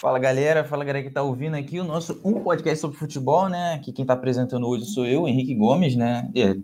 Fala 0.00 0.18
galera, 0.18 0.64
fala 0.64 0.82
galera 0.82 1.04
que 1.04 1.12
tá 1.12 1.22
ouvindo 1.22 1.56
aqui 1.56 1.78
o 1.78 1.84
nosso 1.84 2.18
um 2.24 2.42
podcast 2.42 2.80
sobre 2.80 2.96
futebol, 2.96 3.50
né? 3.50 3.78
Que 3.80 3.92
quem 3.92 4.06
tá 4.06 4.14
apresentando 4.14 4.66
hoje 4.66 4.86
sou 4.86 5.04
eu, 5.04 5.28
Henrique 5.28 5.54
Gomes, 5.54 5.94
né? 5.94 6.26
É, 6.34 6.56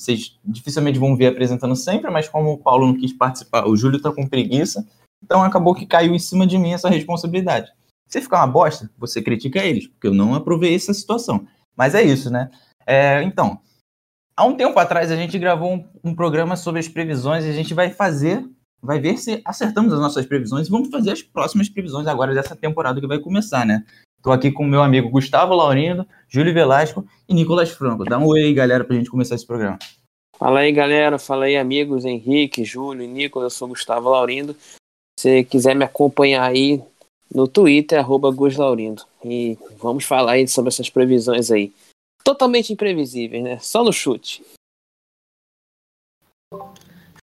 vocês 0.00 0.40
dificilmente 0.42 0.98
vão 0.98 1.14
ver 1.14 1.26
apresentando 1.26 1.76
sempre, 1.76 2.10
mas 2.10 2.26
como 2.26 2.52
o 2.52 2.56
Paulo 2.56 2.86
não 2.86 2.96
quis 2.96 3.12
participar, 3.12 3.68
o 3.68 3.76
Júlio 3.76 4.00
tá 4.00 4.10
com 4.10 4.26
preguiça, 4.26 4.88
então 5.22 5.42
acabou 5.42 5.74
que 5.74 5.84
caiu 5.84 6.14
em 6.14 6.18
cima 6.18 6.46
de 6.46 6.56
mim 6.56 6.72
essa 6.72 6.88
responsabilidade. 6.88 7.70
Se 8.06 8.18
ficar 8.22 8.38
uma 8.38 8.46
bosta, 8.46 8.90
você 8.96 9.20
critica 9.20 9.62
eles, 9.62 9.86
porque 9.86 10.06
eu 10.06 10.14
não 10.14 10.34
aprovei 10.34 10.74
essa 10.74 10.94
situação. 10.94 11.46
Mas 11.76 11.94
é 11.94 12.02
isso, 12.02 12.30
né? 12.30 12.50
É, 12.86 13.22
então, 13.22 13.60
há 14.34 14.46
um 14.46 14.56
tempo 14.56 14.78
atrás 14.78 15.10
a 15.10 15.16
gente 15.16 15.38
gravou 15.38 15.74
um, 15.74 15.86
um 16.02 16.14
programa 16.14 16.56
sobre 16.56 16.80
as 16.80 16.88
previsões 16.88 17.44
e 17.44 17.50
a 17.50 17.52
gente 17.52 17.74
vai 17.74 17.90
fazer 17.90 18.42
vai 18.82 18.98
ver 18.98 19.16
se 19.16 19.40
acertamos 19.44 19.92
as 19.92 20.00
nossas 20.00 20.26
previsões 20.26 20.66
e 20.66 20.70
vamos 20.70 20.88
fazer 20.88 21.12
as 21.12 21.22
próximas 21.22 21.68
previsões 21.68 22.06
agora 22.06 22.34
dessa 22.34 22.56
temporada 22.56 23.00
que 23.00 23.06
vai 23.06 23.18
começar, 23.18 23.66
né? 23.66 23.84
Estou 24.16 24.32
aqui 24.32 24.50
com 24.50 24.66
meu 24.66 24.82
amigo 24.82 25.08
Gustavo 25.08 25.54
Laurindo, 25.54 26.06
Júlio 26.28 26.52
Velasco 26.52 27.06
e 27.28 27.34
Nicolas 27.34 27.70
Franco. 27.70 28.04
Dá 28.04 28.18
um 28.18 28.26
oi 28.26 28.42
aí, 28.42 28.54
galera, 28.54 28.84
para 28.84 28.94
a 28.94 28.98
gente 28.98 29.10
começar 29.10 29.34
esse 29.34 29.46
programa. 29.46 29.78
Fala 30.36 30.60
aí, 30.60 30.72
galera. 30.72 31.18
Fala 31.18 31.46
aí, 31.46 31.56
amigos 31.56 32.04
Henrique, 32.04 32.64
Júlio 32.64 33.06
Nicolas. 33.06 33.52
Eu 33.52 33.58
sou 33.58 33.68
Gustavo 33.68 34.10
Laurindo. 34.10 34.54
Se 35.18 35.44
quiser 35.44 35.74
me 35.74 35.84
acompanhar 35.84 36.44
aí 36.44 36.82
no 37.34 37.46
Twitter, 37.46 37.98
arroba 37.98 38.30
Gus 38.30 38.56
Laurindo. 38.56 39.04
E 39.24 39.58
vamos 39.78 40.04
falar 40.04 40.32
aí 40.32 40.48
sobre 40.48 40.68
essas 40.68 40.90
previsões 40.90 41.50
aí. 41.50 41.72
Totalmente 42.24 42.72
imprevisíveis, 42.72 43.42
né? 43.42 43.58
Só 43.58 43.84
no 43.84 43.92
chute. 43.92 44.42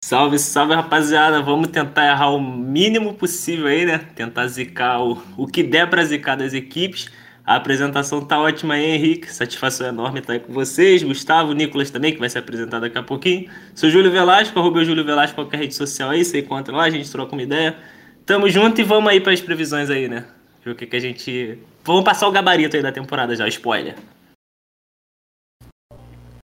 Salve, 0.01 0.37
salve 0.39 0.73
rapaziada. 0.73 1.41
Vamos 1.41 1.69
tentar 1.69 2.05
errar 2.05 2.29
o 2.29 2.39
mínimo 2.39 3.13
possível 3.13 3.67
aí, 3.67 3.85
né? 3.85 3.99
Tentar 4.15 4.47
zicar 4.47 5.01
o, 5.01 5.21
o 5.35 5.47
que 5.47 5.63
der 5.63 5.89
para 5.89 6.03
zicar 6.03 6.35
das 6.35 6.53
equipes. 6.53 7.09
A 7.45 7.55
apresentação 7.55 8.19
tá 8.21 8.37
ótima 8.39 8.73
aí, 8.73 8.85
Henrique. 8.85 9.33
Satisfação 9.33 9.87
enorme 9.87 10.19
estar 10.19 10.33
aí 10.33 10.39
com 10.39 10.51
vocês. 10.51 11.01
Gustavo, 11.01 11.53
Nicolas 11.53 11.89
também, 11.89 12.13
que 12.13 12.19
vai 12.19 12.29
se 12.29 12.37
apresentar 12.37 12.79
daqui 12.79 12.97
a 12.97 13.03
pouquinho. 13.03 13.49
Sou 13.73 13.89
Júlio 13.89 14.11
Velasco, 14.11 14.59
arroba 14.59 14.83
Júlio 14.83 15.05
Velasco, 15.05 15.35
qualquer 15.35 15.61
rede 15.61 15.73
social 15.73 16.09
aí, 16.09 16.25
você 16.25 16.39
encontra 16.39 16.75
lá, 16.75 16.83
a 16.83 16.89
gente 16.89 17.09
troca 17.09 17.33
uma 17.33 17.41
ideia. 17.41 17.77
Tamo 18.25 18.49
junto 18.49 18.81
e 18.81 18.83
vamos 18.83 19.09
aí 19.09 19.21
para 19.21 19.31
as 19.31 19.39
previsões 19.39 19.89
aí, 19.89 20.09
né? 20.09 20.25
Ver 20.65 20.71
o 20.71 20.75
que, 20.75 20.85
que 20.85 20.95
a 20.97 20.99
gente. 20.99 21.57
Vamos 21.85 22.03
passar 22.03 22.27
o 22.27 22.31
gabarito 22.31 22.75
aí 22.75 22.83
da 22.83 22.91
temporada 22.91 23.33
já, 23.33 23.47
spoiler. 23.47 23.95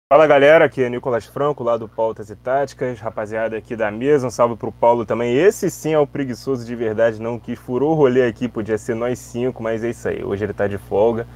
Fala 0.09 0.25
galera, 0.25 0.63
aqui 0.63 0.81
é 0.81 0.89
Nicolas 0.89 1.25
Franco, 1.25 1.65
lá 1.65 1.75
do 1.75 1.85
Pautas 1.85 2.29
e 2.29 2.35
Táticas, 2.37 2.97
rapaziada 2.97 3.57
aqui 3.57 3.75
da 3.75 3.91
mesa, 3.91 4.25
um 4.25 4.29
salve 4.29 4.55
pro 4.55 4.71
Paulo 4.71 5.05
também. 5.05 5.35
Esse 5.35 5.69
sim 5.69 5.91
é 5.93 5.99
o 5.99 6.07
preguiçoso 6.07 6.65
de 6.65 6.73
verdade, 6.77 7.21
não 7.21 7.37
que 7.37 7.57
furou 7.57 7.91
o 7.91 7.93
rolê 7.93 8.25
aqui, 8.25 8.47
podia 8.47 8.77
ser 8.77 8.95
nós 8.95 9.19
cinco, 9.19 9.61
mas 9.61 9.83
é 9.83 9.89
isso 9.89 10.07
aí, 10.07 10.23
hoje 10.23 10.45
ele 10.45 10.53
tá 10.53 10.65
de 10.65 10.77
folga. 10.77 11.27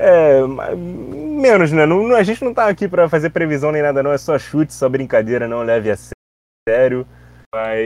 É, 0.00 0.42
menos, 0.46 1.72
né? 1.72 1.84
Não, 1.84 2.14
a 2.14 2.22
gente 2.22 2.44
não 2.44 2.54
tá 2.54 2.68
aqui 2.68 2.86
para 2.86 3.08
fazer 3.08 3.30
previsão 3.30 3.72
nem 3.72 3.82
nada, 3.82 4.00
não, 4.00 4.12
é 4.12 4.18
só 4.18 4.38
chute, 4.38 4.72
só 4.72 4.88
brincadeira, 4.88 5.48
não 5.48 5.64
leve 5.64 5.90
a 5.90 5.96
sério. 6.68 7.04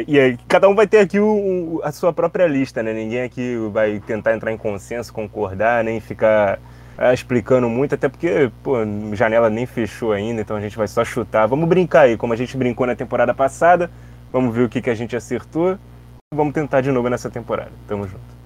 E 0.06 0.20
aí, 0.20 0.36
cada 0.46 0.68
um 0.68 0.74
vai 0.74 0.86
ter 0.86 0.98
aqui 0.98 1.18
o, 1.18 1.80
a 1.82 1.90
sua 1.90 2.12
própria 2.12 2.46
lista, 2.46 2.82
né? 2.82 2.92
Ninguém 2.92 3.22
aqui 3.22 3.56
vai 3.72 3.98
tentar 3.98 4.34
entrar 4.34 4.52
em 4.52 4.58
consenso, 4.58 5.10
concordar, 5.10 5.82
nem 5.82 6.00
ficar 6.00 6.58
é, 6.96 7.12
explicando 7.12 7.68
muito, 7.68 7.94
até 7.94 8.08
porque, 8.08 8.50
pô, 8.62 8.76
janela 9.14 9.50
nem 9.50 9.66
fechou 9.66 10.12
ainda, 10.12 10.40
então 10.40 10.56
a 10.56 10.60
gente 10.60 10.76
vai 10.76 10.86
só 10.86 11.04
chutar. 11.04 11.46
Vamos 11.46 11.68
brincar 11.68 12.02
aí, 12.02 12.16
como 12.16 12.32
a 12.32 12.36
gente 12.36 12.56
brincou 12.56 12.86
na 12.86 12.94
temporada 12.94 13.34
passada, 13.34 13.90
vamos 14.32 14.54
ver 14.54 14.64
o 14.64 14.68
que, 14.68 14.80
que 14.80 14.90
a 14.90 14.94
gente 14.94 15.16
acertou. 15.16 15.78
Vamos 16.34 16.54
tentar 16.54 16.80
de 16.80 16.90
novo 16.90 17.08
nessa 17.08 17.30
temporada. 17.30 17.72
Tamo 17.86 18.08
junto. 18.08 18.44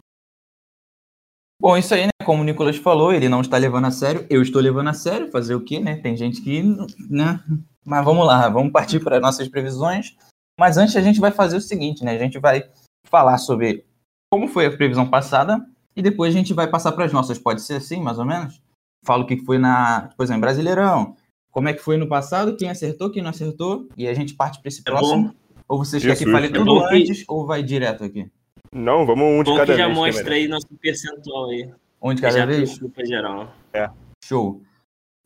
Bom, 1.60 1.76
isso 1.76 1.92
aí, 1.92 2.04
né? 2.04 2.10
Como 2.24 2.42
o 2.42 2.44
Nicolas 2.44 2.76
falou, 2.76 3.12
ele 3.12 3.28
não 3.28 3.40
está 3.40 3.56
levando 3.56 3.86
a 3.86 3.90
sério, 3.90 4.24
eu 4.30 4.42
estou 4.42 4.62
levando 4.62 4.88
a 4.88 4.94
sério. 4.94 5.30
Fazer 5.30 5.54
o 5.54 5.64
quê, 5.64 5.80
né? 5.80 5.96
Tem 5.96 6.16
gente 6.16 6.40
que, 6.40 6.62
né? 7.10 7.42
Mas 7.84 8.04
vamos 8.04 8.26
lá, 8.26 8.48
vamos 8.48 8.70
partir 8.70 9.00
para 9.00 9.18
nossas 9.18 9.48
previsões. 9.48 10.14
Mas 10.58 10.76
antes 10.76 10.94
a 10.94 11.00
gente 11.00 11.18
vai 11.18 11.32
fazer 11.32 11.56
o 11.56 11.60
seguinte, 11.60 12.04
né? 12.04 12.12
A 12.12 12.18
gente 12.18 12.38
vai 12.38 12.62
falar 13.06 13.38
sobre 13.38 13.84
como 14.30 14.46
foi 14.46 14.66
a 14.66 14.76
previsão 14.76 15.08
passada, 15.08 15.64
e 15.98 16.02
depois 16.02 16.32
a 16.32 16.38
gente 16.38 16.54
vai 16.54 16.68
passar 16.68 16.92
para 16.92 17.04
as 17.04 17.12
nossas. 17.12 17.40
Pode 17.40 17.60
ser 17.60 17.74
assim, 17.74 18.00
mais 18.00 18.20
ou 18.20 18.24
menos? 18.24 18.62
Falo 19.04 19.24
o 19.24 19.26
que 19.26 19.36
foi 19.44 19.58
na, 19.58 20.10
por 20.16 20.22
exemplo, 20.22 20.42
Brasileirão. 20.42 21.16
Como 21.50 21.68
é 21.68 21.72
que 21.72 21.82
foi 21.82 21.96
no 21.96 22.06
passado, 22.06 22.56
quem 22.56 22.70
acertou, 22.70 23.10
quem 23.10 23.20
não 23.20 23.30
acertou, 23.30 23.88
e 23.96 24.06
a 24.06 24.14
gente 24.14 24.34
parte 24.34 24.60
para 24.60 24.68
esse 24.68 24.80
é 24.80 24.84
próximo. 24.84 25.28
Bom. 25.28 25.34
Ou 25.66 25.78
vocês 25.84 26.00
querem 26.00 26.16
que 26.16 26.30
fale 26.30 26.46
é 26.46 26.50
tudo 26.50 26.84
antes, 26.84 27.18
que... 27.18 27.24
ou 27.26 27.44
vai 27.44 27.64
direto 27.64 28.04
aqui? 28.04 28.30
Não, 28.72 29.04
vamos 29.04 29.24
um 29.24 29.42
de 29.42 29.50
bom 29.50 29.56
cada 29.56 29.72
que 29.72 29.78
já 29.78 29.86
vez. 29.86 29.96
já 29.96 30.02
é 30.02 30.06
mostra 30.06 30.34
aí 30.36 30.46
nosso 30.46 30.68
percentual 30.80 31.50
aí. 31.50 31.68
Um 32.00 32.14
de 32.14 32.22
cada 32.22 32.46
vez? 32.46 32.78
geral. 33.04 33.52
É. 33.72 33.90
Show. 34.24 34.62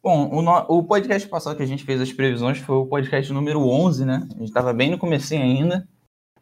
Bom, 0.03 0.31
o, 0.33 0.41
no... 0.41 0.57
o 0.69 0.83
podcast 0.83 1.29
passado 1.29 1.55
que 1.55 1.63
a 1.63 1.67
gente 1.67 1.85
fez 1.85 2.01
as 2.01 2.13
previsões 2.15 2.57
foi 2.59 2.77
o 2.77 2.87
podcast 2.87 3.31
número 3.31 3.61
11, 3.61 4.07
né? 4.07 4.27
A 4.31 4.39
gente 4.39 4.49
estava 4.49 4.73
bem 4.73 4.91
no 4.91 4.97
começo 4.97 5.35
ainda. 5.35 5.87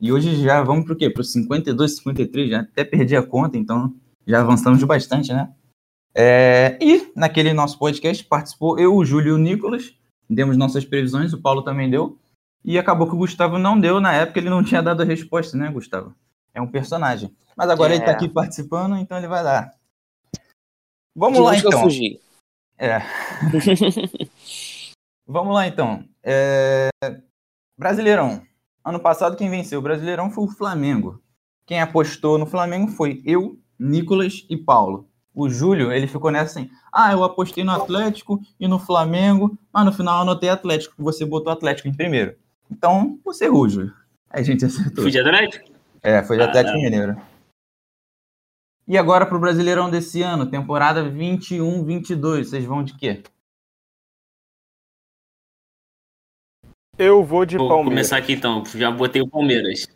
E 0.01 0.13
hoje 0.13 0.37
já 0.37 0.63
vamos 0.63 0.85
para 0.85 0.95
o 0.95 0.97
quê? 0.97 1.11
Para 1.11 1.21
os 1.21 1.33
52, 1.33 1.97
53, 1.97 2.49
já 2.49 2.61
até 2.61 2.85
perdi 2.85 3.17
a 3.17 3.23
conta, 3.27 3.59
então 3.59 3.93
já 4.31 4.41
avançamos 4.41 4.79
de 4.79 4.87
bastante, 4.87 5.33
né? 5.33 5.53
É, 6.15 6.79
e 6.81 7.13
naquele 7.15 7.53
nosso 7.53 7.79
podcast 7.79 8.25
participou 8.25 8.79
eu, 8.79 8.97
o 8.97 9.05
Júlio 9.05 9.31
e 9.31 9.33
o 9.33 9.39
Nicolas, 9.39 9.95
demos 10.29 10.57
nossas 10.57 10.85
previsões, 10.85 11.33
o 11.33 11.41
Paulo 11.41 11.63
também 11.63 11.91
deu, 11.91 12.19
e 12.65 12.79
acabou 12.79 13.07
que 13.07 13.15
o 13.15 13.19
Gustavo 13.19 13.59
não 13.59 13.79
deu, 13.79 14.01
na 14.01 14.13
época 14.13 14.39
ele 14.39 14.51
não 14.51 14.63
tinha 14.63 14.83
dado 14.83 15.03
a 15.03 15.05
resposta, 15.05 15.57
né, 15.57 15.71
Gustavo? 15.71 16.15
É 16.53 16.61
um 16.61 16.67
personagem. 16.67 17.35
Mas 17.57 17.69
agora 17.71 17.93
é. 17.93 17.97
ele 17.97 18.05
tá 18.05 18.11
aqui 18.13 18.29
participando, 18.29 18.97
então 18.97 19.19
ele 19.19 19.29
vai 19.29 19.43
dar. 19.43 19.75
Vamos 21.15 21.39
de 21.39 21.45
lá 21.45 21.57
então. 21.57 21.71
Eu 21.71 21.79
fugi. 21.81 22.21
É. 22.79 23.01
Vamos 25.27 25.55
lá 25.55 25.67
então. 25.67 26.05
É... 26.23 26.89
Brasileirão. 27.79 28.43
Ano 28.85 28.99
passado 28.99 29.37
quem 29.37 29.51
venceu 29.51 29.79
o 29.79 29.83
Brasileirão 29.83 30.31
foi 30.31 30.45
o 30.45 30.51
Flamengo. 30.51 31.23
Quem 31.67 31.81
apostou 31.81 32.39
no 32.39 32.47
Flamengo 32.47 32.89
foi 32.89 33.23
eu, 33.25 33.59
Nicolas 33.81 34.45
e 34.51 34.57
Paulo. 34.57 35.09
O 35.35 35.49
Júlio, 35.49 35.91
ele 35.91 36.07
ficou 36.07 36.31
nessa 36.31 36.61
assim: 36.61 36.71
ah, 36.93 37.13
eu 37.13 37.25
apostei 37.25 37.65
no 37.65 37.73
Atlético 37.73 38.41
e 38.59 38.69
no 38.69 38.79
Flamengo, 38.79 39.57
mas 39.73 39.85
no 39.87 39.93
final 39.93 40.17
eu 40.17 40.23
anotei 40.23 40.51
Atlético, 40.51 40.95
você 40.99 41.25
botou 41.25 41.53
Atlético 41.53 41.89
em 41.89 41.95
primeiro. 41.95 42.37
Então, 42.71 43.19
você 43.25 43.47
errou, 43.47 43.69
Júlio. 43.69 43.93
Aí 44.29 44.43
a 44.43 44.45
gente 44.45 44.65
acertou. 44.65 45.03
Foi 45.03 45.11
de 45.11 45.19
Atlético? 45.19 45.71
É, 46.03 46.23
foi 46.23 46.37
de 46.37 46.43
Atlético 46.43 46.77
ah, 46.77 46.83
Mineiro. 46.83 47.17
E 48.87 48.99
agora 48.99 49.25
pro 49.25 49.39
Brasileirão 49.39 49.89
desse 49.89 50.21
ano, 50.21 50.51
temporada 50.51 51.05
21-22, 51.05 52.45
vocês 52.45 52.65
vão 52.65 52.83
de 52.83 52.97
quê? 52.97 53.23
Eu 56.99 57.25
vou 57.25 57.47
de 57.47 57.57
vou 57.57 57.69
Palmeiras. 57.69 57.85
Vou 57.85 57.93
começar 57.93 58.17
aqui 58.19 58.33
então, 58.33 58.63
já 58.67 58.91
botei 58.91 59.23
o 59.23 59.29
Palmeiras. 59.29 59.87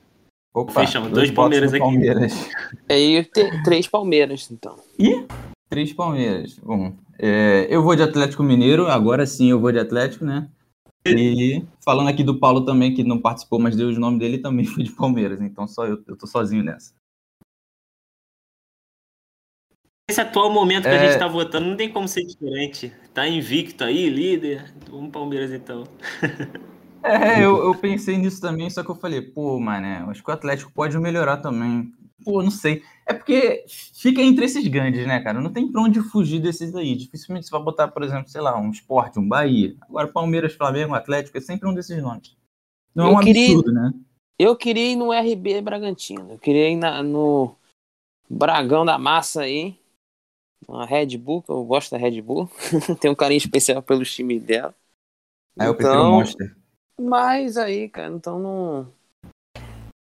Opa, 0.54 0.72
Fechamos, 0.72 1.10
dois, 1.10 1.26
dois 1.26 1.31
Palmeiras 1.32 1.75
aqui. 1.75 1.81
Palmeiras. 1.81 2.32
Aí 2.88 3.28
três 3.65 3.88
Palmeiras, 3.88 4.48
então. 4.53 4.76
E? 4.97 5.26
Três 5.69 5.92
Palmeiras. 5.92 6.56
Bom, 6.60 6.94
é, 7.19 7.66
eu 7.69 7.82
vou 7.82 7.97
de 7.97 8.03
Atlético 8.03 8.44
Mineiro, 8.44 8.87
agora 8.87 9.26
sim 9.26 9.50
eu 9.50 9.59
vou 9.59 9.72
de 9.72 9.81
Atlético, 9.81 10.25
né? 10.25 10.48
E 11.04 11.65
falando 11.84 12.09
aqui 12.09 12.22
do 12.22 12.38
Paulo 12.38 12.65
também, 12.65 12.94
que 12.94 13.03
não 13.03 13.20
participou, 13.20 13.59
mas 13.59 13.76
deu 13.76 13.88
o 13.88 13.98
nome 13.98 14.20
dele, 14.20 14.38
também 14.38 14.65
foi 14.65 14.84
de 14.84 14.92
Palmeiras, 14.92 15.41
então 15.41 15.66
só 15.66 15.87
eu, 15.87 16.00
eu 16.06 16.16
tô 16.16 16.26
sozinho 16.26 16.62
nessa. 16.62 16.94
Esse 20.09 20.21
atual 20.21 20.53
momento 20.53 20.84
que 20.84 20.88
é... 20.88 20.98
a 20.98 21.10
gente 21.10 21.19
tá 21.19 21.26
votando 21.26 21.66
não 21.66 21.76
tem 21.76 21.91
como 21.91 22.06
ser 22.06 22.25
diferente. 22.25 22.92
Tá 23.12 23.26
invicto 23.26 23.82
aí, 23.82 24.09
líder. 24.09 24.72
Vamos 24.88 25.10
Palmeiras 25.10 25.50
então. 25.50 25.84
É, 27.04 27.45
eu, 27.45 27.62
eu 27.65 27.74
pensei 27.74 28.16
nisso 28.16 28.41
também, 28.41 28.71
só 28.71 28.83
que 28.83 28.91
eu 28.91 28.95
falei, 28.95 29.21
pô, 29.21 29.60
mano, 29.60 30.10
acho 30.10 30.24
que 30.24 30.30
o 30.30 30.33
Atlético 30.33 30.72
pode 30.72 30.98
melhorar 30.98 31.36
também. 31.36 31.92
Pô, 32.24 32.42
não 32.42 32.51
sei. 32.51 32.83
É 33.06 33.12
porque 33.12 33.65
fica 33.68 34.22
entre 34.22 34.47
esses 34.47 34.66
grandes, 34.66 35.06
né, 35.06 35.21
cara? 35.21 35.39
Não 35.41 35.53
tem 35.53 35.71
pra 35.71 35.83
onde 35.83 36.01
fugir 36.01 36.41
desses 36.41 36.74
aí. 36.74 36.97
Dificilmente 36.97 37.47
você 37.47 37.51
vai 37.51 37.62
botar, 37.62 37.89
por 37.89 38.03
exemplo, 38.03 38.30
sei 38.30 38.41
lá, 38.41 38.59
um 38.59 38.71
esporte, 38.71 39.18
um 39.18 39.28
Bahia. 39.28 39.77
Agora, 39.83 40.09
Palmeiras, 40.09 40.54
Flamengo, 40.54 40.95
Atlético, 40.95 41.36
é 41.36 41.41
sempre 41.42 41.68
um 41.68 41.74
desses 41.74 42.03
nomes. 42.03 42.34
Não 42.95 43.09
é 43.09 43.10
um 43.10 43.21
queria, 43.21 43.48
absurdo, 43.48 43.72
né? 43.72 43.92
Eu 44.39 44.56
queria 44.56 44.92
ir 44.92 44.97
no 44.97 45.12
RB 45.12 45.60
Bragantino. 45.60 46.33
Eu 46.33 46.39
queria 46.39 46.71
ir 46.71 46.77
na, 46.77 47.03
no 47.03 47.54
Bragão 48.30 48.86
da 48.86 48.97
Massa 48.97 49.42
aí. 49.42 49.77
Uma 50.66 50.86
Red 50.86 51.18
Bull, 51.18 51.42
que 51.42 51.51
eu 51.51 51.62
gosto 51.65 51.91
da 51.91 51.98
Red 51.98 52.22
Bull. 52.22 52.48
Tenho 52.98 53.12
um 53.12 53.16
carinho 53.16 53.36
especial 53.36 53.83
pelos 53.83 54.15
times 54.15 54.42
dela. 54.42 54.74
Ah, 55.59 55.66
eu 55.66 55.72
então, 55.72 55.77
prefiro 55.77 56.03
o 56.03 56.10
Monster. 56.10 56.64
Mas 57.00 57.56
aí, 57.56 57.88
cara, 57.88 58.12
então 58.12 58.38
não. 58.38 58.92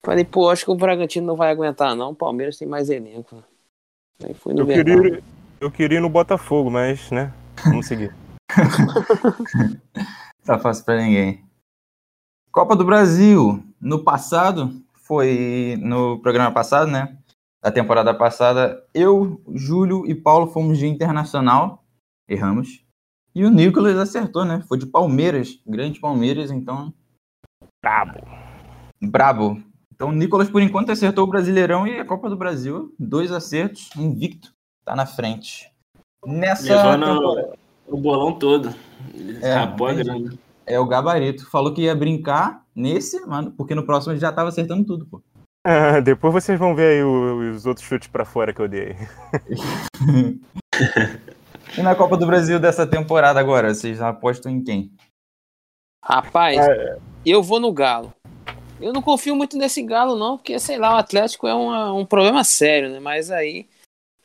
Falei, 0.06 0.26
pô, 0.26 0.50
acho 0.50 0.66
que 0.66 0.72
o 0.72 0.76
Bragantino 0.76 1.28
não 1.28 1.36
vai 1.36 1.52
aguentar, 1.52 1.96
não. 1.96 2.12
O 2.12 2.16
Palmeiras 2.16 2.58
tem 2.58 2.68
mais 2.68 2.90
elenco. 2.90 3.44
Aí 4.24 4.34
fui 4.34 4.54
no 4.54 4.62
eu 4.62 4.68
queria, 4.68 5.24
eu 5.60 5.72
queria 5.72 5.98
ir 5.98 6.02
no 6.02 6.10
Botafogo, 6.10 6.70
mas, 6.70 7.12
né? 7.12 7.34
Vamos 7.64 7.86
seguir. 7.86 8.14
tá 10.44 10.58
fácil 10.60 10.86
pra 10.86 10.98
ninguém. 10.98 11.44
Copa 12.52 12.76
do 12.76 12.84
Brasil. 12.84 13.64
No 13.80 14.04
passado, 14.04 14.72
foi 14.94 15.78
no 15.82 16.20
programa 16.20 16.52
passado, 16.52 16.90
né? 16.90 17.18
da 17.62 17.72
temporada 17.72 18.14
passada, 18.14 18.84
eu, 18.94 19.40
Júlio 19.54 20.06
e 20.08 20.16
Paulo 20.16 20.48
fomos 20.48 20.80
de 20.80 20.88
Internacional, 20.88 21.84
erramos. 22.28 22.84
E 23.34 23.46
o 23.46 23.50
Nicolas 23.50 23.98
acertou, 23.98 24.44
né? 24.44 24.64
Foi 24.68 24.78
de 24.78 24.86
Palmeiras, 24.86 25.60
grande 25.66 26.00
Palmeiras, 26.00 26.52
então. 26.52 26.94
Brabo. 27.82 28.20
Brabo. 29.02 29.64
Então 29.94 30.10
o 30.10 30.12
Nicolas, 30.12 30.50
por 30.50 30.62
enquanto, 30.62 30.92
acertou 30.92 31.24
o 31.26 31.30
Brasileirão 31.30 31.88
e 31.88 32.00
a 32.00 32.06
Copa 32.06 32.30
do 32.30 32.36
Brasil. 32.36 32.94
Dois 33.00 33.32
acertos, 33.32 33.90
invicto. 33.96 34.54
Tá 34.84 34.96
na 34.96 35.06
frente. 35.06 35.72
Nessa. 36.26 36.76
Levando 36.76 37.56
o 37.88 37.98
bolão 37.98 38.34
todo. 38.34 38.74
É, 39.42 39.54
Rapou 39.54 39.88
a 39.88 39.94
entendi. 39.94 40.10
grana. 40.10 40.34
É 40.66 40.80
o 40.80 40.88
gabarito. 40.88 41.50
Falou 41.50 41.74
que 41.74 41.84
ia 41.84 41.96
brincar 41.96 42.64
nesse, 42.76 43.20
mano, 43.26 43.52
porque 43.52 43.76
no 43.76 43.86
próximo 43.86 44.14
ele 44.14 44.20
já 44.20 44.32
tava 44.32 44.50
acertando 44.50 44.86
tudo, 44.86 45.06
pô. 45.06 45.22
Ah, 45.66 46.00
depois 46.00 46.34
vocês 46.34 46.58
vão 46.58 46.76
ver 46.76 46.98
aí 46.98 47.04
os 47.04 47.66
outros 47.66 47.86
chutes 47.86 48.08
pra 48.08 48.26
fora 48.26 48.52
que 48.54 48.62
eu 48.62 48.68
dei. 48.68 48.96
E 51.78 51.82
na 51.82 51.96
Copa 51.96 52.18
do 52.18 52.26
Brasil 52.26 52.60
dessa 52.60 52.86
temporada 52.86 53.40
agora, 53.40 53.74
vocês 53.74 54.02
apostam 54.02 54.52
em 54.52 54.64
quem? 54.64 54.92
Rapaz, 56.04 56.58
É. 56.58 56.98
eu 57.26 57.42
vou 57.42 57.60
no 57.60 57.72
Galo. 57.72 58.14
Eu 58.80 58.92
não 58.92 59.02
confio 59.02 59.36
muito 59.36 59.58
nesse 59.58 59.82
Galo, 59.82 60.18
não, 60.18 60.38
porque, 60.38 60.60
sei 60.60 60.78
lá, 60.78 60.96
o 60.96 60.98
Atlético 60.98 61.48
é 61.48 61.54
uma- 61.54 61.94
um 61.94 62.06
problema 62.06 62.44
sério, 62.44 62.90
né? 62.90 63.00
Mas 63.00 63.32
aí. 63.32 63.68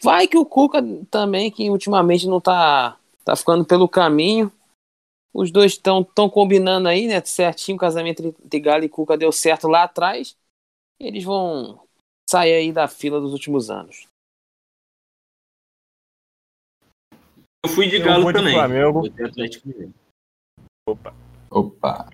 Vai 0.02 0.26
que 0.26 0.36
o 0.36 0.44
Cuca 0.44 0.82
também, 1.10 1.50
que 1.50 1.70
ultimamente 1.70 2.26
não 2.26 2.40
tá, 2.40 2.98
tá 3.24 3.34
ficando 3.36 3.64
pelo 3.64 3.88
caminho. 3.88 4.52
Os 5.32 5.50
dois 5.50 5.72
estão 5.72 6.02
tão 6.02 6.28
combinando 6.28 6.88
aí, 6.88 7.06
né? 7.06 7.20
Certinho, 7.24 7.76
o 7.76 7.80
casamento 7.80 8.22
entre 8.24 8.60
Galo 8.60 8.84
e 8.84 8.88
Cuca 8.88 9.16
deu 9.16 9.30
certo 9.30 9.68
lá 9.68 9.84
atrás. 9.84 10.36
Eles 10.98 11.24
vão 11.24 11.80
sair 12.28 12.54
aí 12.54 12.72
da 12.72 12.88
fila 12.88 13.20
dos 13.20 13.32
últimos 13.32 13.70
anos. 13.70 14.06
Eu 17.66 17.68
fui 17.68 17.88
de 17.88 17.96
Eu 17.96 18.04
Galo 18.04 18.22
vou 18.22 18.32
de 18.32 18.38
também. 18.38 18.54
Flamengo. 18.54 19.00
Botei 19.00 19.26
Atlético 19.26 19.68
Mineiro. 19.68 19.92
Opa, 20.88 21.12
Opa. 21.50 22.06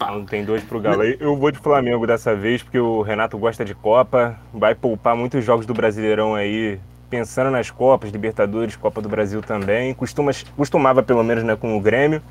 não 0.00 0.24
tem 0.24 0.42
dois 0.42 0.64
pro 0.64 0.80
Galo 0.80 1.02
aí. 1.02 1.18
Eu 1.20 1.36
vou 1.36 1.50
de 1.50 1.58
Flamengo 1.58 2.06
dessa 2.06 2.34
vez, 2.34 2.62
porque 2.62 2.78
o 2.78 3.02
Renato 3.02 3.36
gosta 3.36 3.62
de 3.62 3.74
Copa. 3.74 4.40
Vai 4.54 4.74
poupar 4.74 5.14
muitos 5.14 5.44
jogos 5.44 5.66
do 5.66 5.74
Brasileirão 5.74 6.34
aí, 6.34 6.80
pensando 7.10 7.50
nas 7.50 7.70
Copas, 7.70 8.10
Libertadores, 8.10 8.74
Copa 8.74 9.02
do 9.02 9.08
Brasil 9.10 9.42
também. 9.42 9.92
Costuma, 9.92 10.30
costumava, 10.56 11.02
pelo 11.02 11.22
menos, 11.22 11.44
né, 11.44 11.54
com 11.56 11.76
o 11.76 11.80
Grêmio, 11.80 12.22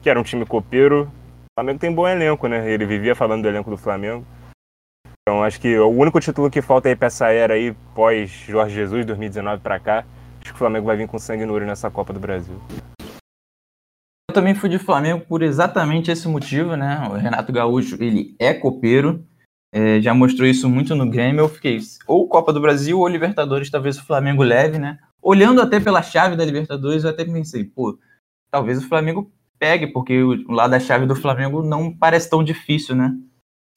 que 0.00 0.08
era 0.08 0.18
um 0.18 0.22
time 0.22 0.46
copeiro. 0.46 1.02
O 1.44 1.60
Flamengo 1.60 1.78
tem 1.78 1.92
bom 1.92 2.08
elenco, 2.08 2.46
né? 2.46 2.70
Ele 2.70 2.86
vivia 2.86 3.14
falando 3.14 3.42
do 3.42 3.48
elenco 3.48 3.68
do 3.68 3.76
Flamengo. 3.76 4.24
Então 5.20 5.44
acho 5.44 5.60
que 5.60 5.78
o 5.78 5.88
único 5.88 6.18
título 6.20 6.50
que 6.50 6.62
falta 6.62 6.88
aí 6.88 6.96
pra 6.96 7.08
essa 7.08 7.28
era 7.28 7.52
aí, 7.52 7.74
pós 7.94 8.30
Jorge 8.30 8.74
Jesus, 8.74 9.04
2019 9.04 9.60
pra 9.60 9.78
cá, 9.78 10.06
acho 10.40 10.50
que 10.50 10.54
o 10.54 10.58
Flamengo 10.58 10.86
vai 10.86 10.96
vir 10.96 11.08
com 11.08 11.18
sangue 11.18 11.44
no 11.44 11.52
olho 11.52 11.66
nessa 11.66 11.90
Copa 11.90 12.12
do 12.12 12.20
Brasil. 12.20 12.60
Eu 14.30 14.34
também 14.34 14.54
fui 14.54 14.68
de 14.68 14.78
Flamengo 14.78 15.24
por 15.26 15.42
exatamente 15.42 16.10
esse 16.10 16.28
motivo, 16.28 16.76
né? 16.76 17.08
O 17.10 17.14
Renato 17.14 17.52
Gaúcho, 17.52 17.96
ele 18.02 18.36
é 18.38 18.52
copeiro, 18.52 19.26
é, 19.72 20.00
já 20.00 20.12
mostrou 20.12 20.46
isso 20.46 20.68
muito 20.68 20.94
no 20.94 21.08
Grêmio. 21.08 21.42
Eu 21.42 21.48
fiquei, 21.48 21.78
ou 22.06 22.28
Copa 22.28 22.52
do 22.52 22.60
Brasil 22.60 22.98
ou 22.98 23.08
Libertadores, 23.08 23.70
talvez 23.70 23.98
o 23.98 24.04
Flamengo 24.04 24.42
leve, 24.42 24.78
né? 24.78 24.98
Olhando 25.20 25.60
até 25.60 25.80
pela 25.80 26.02
chave 26.02 26.36
da 26.36 26.44
Libertadores, 26.44 27.04
eu 27.04 27.10
até 27.10 27.24
pensei, 27.24 27.64
pô, 27.64 27.98
talvez 28.50 28.78
o 28.78 28.88
Flamengo 28.88 29.32
pegue, 29.58 29.88
porque 29.88 30.22
o 30.22 30.52
lado 30.52 30.70
da 30.70 30.80
chave 30.80 31.06
do 31.06 31.16
Flamengo 31.16 31.62
não 31.62 31.92
parece 31.92 32.30
tão 32.30 32.44
difícil, 32.44 32.94
né? 32.94 33.16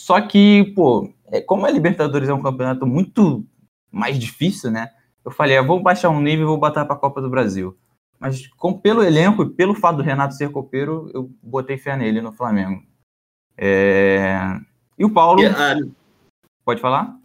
Só 0.02 0.20
que, 0.22 0.72
pô, 0.76 1.12
é, 1.28 1.42
como 1.42 1.66
a 1.66 1.72
Libertadores 1.72 2.30
é 2.30 2.34
um 2.34 2.42
campeonato 2.42 2.86
muito 2.86 3.46
mais 3.92 4.20
difícil, 4.20 4.70
né? 4.72 4.92
Eu 5.24 5.32
falei, 5.32 5.58
eu 5.58 5.66
vou 5.66 5.82
baixar 5.82 6.10
um 6.10 6.22
nível 6.22 6.44
e 6.44 6.48
vou 6.48 6.58
botar 6.58 6.86
pra 6.86 6.96
Copa 6.96 7.22
do 7.22 7.30
Brasil. 7.30 7.78
Mas 8.20 8.48
com, 8.58 8.74
pelo 8.74 9.04
elenco 9.04 9.44
e 9.44 9.50
pelo 9.50 9.74
fato 9.74 9.98
do 9.98 10.04
Renato 10.04 10.36
ser 10.36 10.52
copeiro, 10.52 11.10
eu 11.14 11.30
botei 11.42 11.78
fé 11.78 11.96
nele 11.96 12.22
no 12.22 12.32
Flamengo. 12.32 12.84
É, 13.58 14.60
E 14.98 15.04
o 15.04 15.10
Paulo, 15.10 15.42
pode 16.64 16.80
falar? 16.80 17.16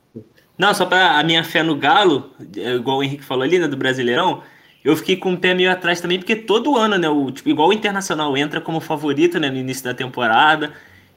Não, 0.59 0.73
só 0.73 0.87
pra 0.87 1.19
a 1.19 1.23
minha 1.23 1.45
fé 1.45 1.63
no 1.63 1.77
Galo, 1.77 2.31
é, 2.57 2.75
igual 2.75 2.99
o 2.99 3.03
Henrique 3.03 3.25
falou 3.25 3.45
ali, 3.45 3.59
né, 3.59 3.69
do 3.69 3.77
Brasileirão, 3.77 4.43
eu 4.83 4.97
fiquei 4.97 5.17
com 5.17 5.35
o 5.35 5.37
pé 5.37 5.53
meio 5.53 5.71
atrás 5.71 6.01
também, 6.01 6.19
porque 6.19 6.35
todo 6.35 6.77
ano, 6.77 6.97
né, 6.97 7.09
o, 7.09 7.31
tipo, 7.31 7.51
igual 7.51 7.69
o 7.69 7.73
Internacional 7.73 8.35
entra 8.37 8.61
como 8.61 8.81
favorito, 8.81 9.39
né, 9.39 9.51
no 9.51 9.59
início 9.59 9.85
da 9.85 9.93
temporada, 9.93 10.73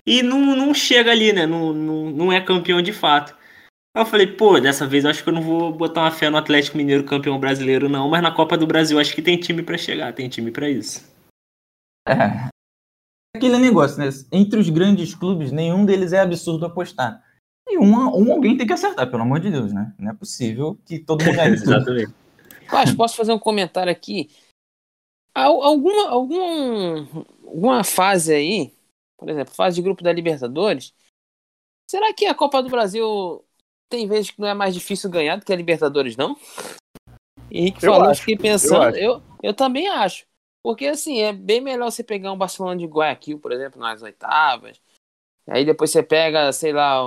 e 0.06 0.22
não, 0.22 0.56
não 0.56 0.74
chega 0.74 1.12
ali, 1.12 1.32
né, 1.32 1.46
não, 1.46 1.72
não, 1.72 2.10
não 2.10 2.34
é 2.34 2.42
campeão 2.42 2.82
de 2.82 2.92
fato. 2.92 3.34
Aí 4.00 4.06
eu 4.06 4.10
falei, 4.10 4.28
pô, 4.28 4.62
dessa 4.62 4.88
vez 4.88 5.04
eu 5.04 5.10
acho 5.10 5.22
que 5.22 5.28
eu 5.28 5.34
não 5.34 5.42
vou 5.42 5.74
botar 5.74 6.04
uma 6.04 6.12
fé 6.12 6.30
no 6.30 6.38
Atlético 6.38 6.78
Mineiro 6.78 7.04
campeão 7.04 7.38
brasileiro, 7.38 7.90
não, 7.90 8.08
mas 8.10 8.24
na 8.24 8.34
Copa 8.34 8.58
do 8.58 8.66
Brasil 8.66 8.98
acho 8.98 9.14
que 9.14 9.22
tem 9.22 9.38
time 9.38 9.62
pra 9.62 9.78
chegar, 9.78 10.14
tem 10.14 10.30
time 10.30 10.52
pra 10.52 10.70
isso. 10.70 11.06
É. 12.08 12.48
Aquele 13.36 13.58
negócio, 13.58 14.00
né? 14.00 14.08
Entre 14.32 14.58
os 14.58 14.70
grandes 14.70 15.14
clubes, 15.14 15.52
nenhum 15.52 15.86
deles 15.86 16.14
é 16.14 16.22
absurdo 16.22 16.66
apostar. 16.66 17.22
E 17.68 17.78
um, 17.78 17.92
um 17.94 18.32
alguém 18.32 18.56
tem 18.56 18.66
que 18.66 18.72
acertar, 18.72 19.12
pelo 19.12 19.24
amor 19.24 19.42
de 19.42 19.52
Deus, 19.52 19.74
né? 19.74 19.94
Não 20.00 20.12
é 20.12 20.14
possível 20.16 20.80
que 20.86 20.98
todo 20.98 21.26
mundo 21.26 21.36
ganhe. 21.36 21.52
Exatamente. 21.56 22.14
Mas 22.72 22.94
posso 22.94 23.18
fazer 23.18 23.34
um 23.34 23.40
comentário 23.40 23.92
aqui? 23.92 24.30
Al- 25.36 25.62
Alguma, 25.62 26.10
algum, 26.10 27.26
alguma 27.46 27.84
fase 27.84 28.34
aí, 28.34 28.74
por 29.18 29.28
exemplo, 29.28 29.54
fase 29.54 29.76
de 29.76 29.82
grupo 29.82 30.02
da 30.02 30.14
Libertadores, 30.14 30.94
será 31.92 32.14
que 32.14 32.26
a 32.26 32.34
Copa 32.34 32.64
do 32.64 32.70
Brasil 32.70 33.44
tem 33.90 34.08
vezes 34.08 34.32
que 34.32 34.40
não 34.40 34.48
é 34.48 34.54
mais 34.54 34.74
difícil 34.74 35.10
ganhar 35.10 35.36
do 35.36 35.46
que 35.46 35.52
a 35.52 35.56
Libertadores, 35.56 36.16
não? 36.16 36.38
Henrique 37.52 37.84
Eu 37.86 37.92
falou, 37.92 38.06
eu 38.06 38.12
acho, 38.12 38.20
fiquei 38.22 38.38
pensando, 38.38 38.96
eu 38.96 39.16
eu, 39.16 39.24
eu 39.44 39.54
também 39.54 39.88
acho. 39.88 40.26
Porque 40.62 40.86
assim, 40.86 41.22
é 41.22 41.34
bem 41.34 41.62
melhor 41.62 41.90
você 41.90 42.04
pegar 42.04 42.32
um 42.32 42.38
Barcelona 42.38 42.78
de 42.78 42.86
Guayaquil, 42.86 43.40
por 43.40 43.52
exemplo, 43.52 43.80
nas 43.82 44.02
oitavas. 44.02 44.80
Aí 45.48 45.66
depois 45.66 45.90
você 45.90 46.04
pega, 46.04 46.52
sei 46.52 46.72
lá, 46.72 47.04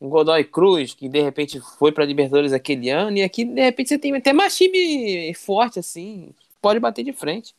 um 0.00 0.08
Godoy 0.08 0.44
Cruz, 0.44 0.94
que 0.94 1.08
de 1.08 1.20
repente 1.20 1.60
foi 1.78 1.92
pra 1.92 2.04
Libertadores 2.04 2.52
aquele 2.52 2.88
ano, 2.88 3.16
e 3.16 3.22
aqui 3.22 3.44
de 3.44 3.60
repente 3.60 3.88
você 3.88 3.98
tem 3.98 4.14
até 4.16 4.32
mais 4.32 4.56
time 4.56 5.34
forte, 5.34 5.78
assim, 5.78 6.32
pode 6.62 6.80
bater 6.80 7.04
de 7.04 7.12
frente. 7.12 7.54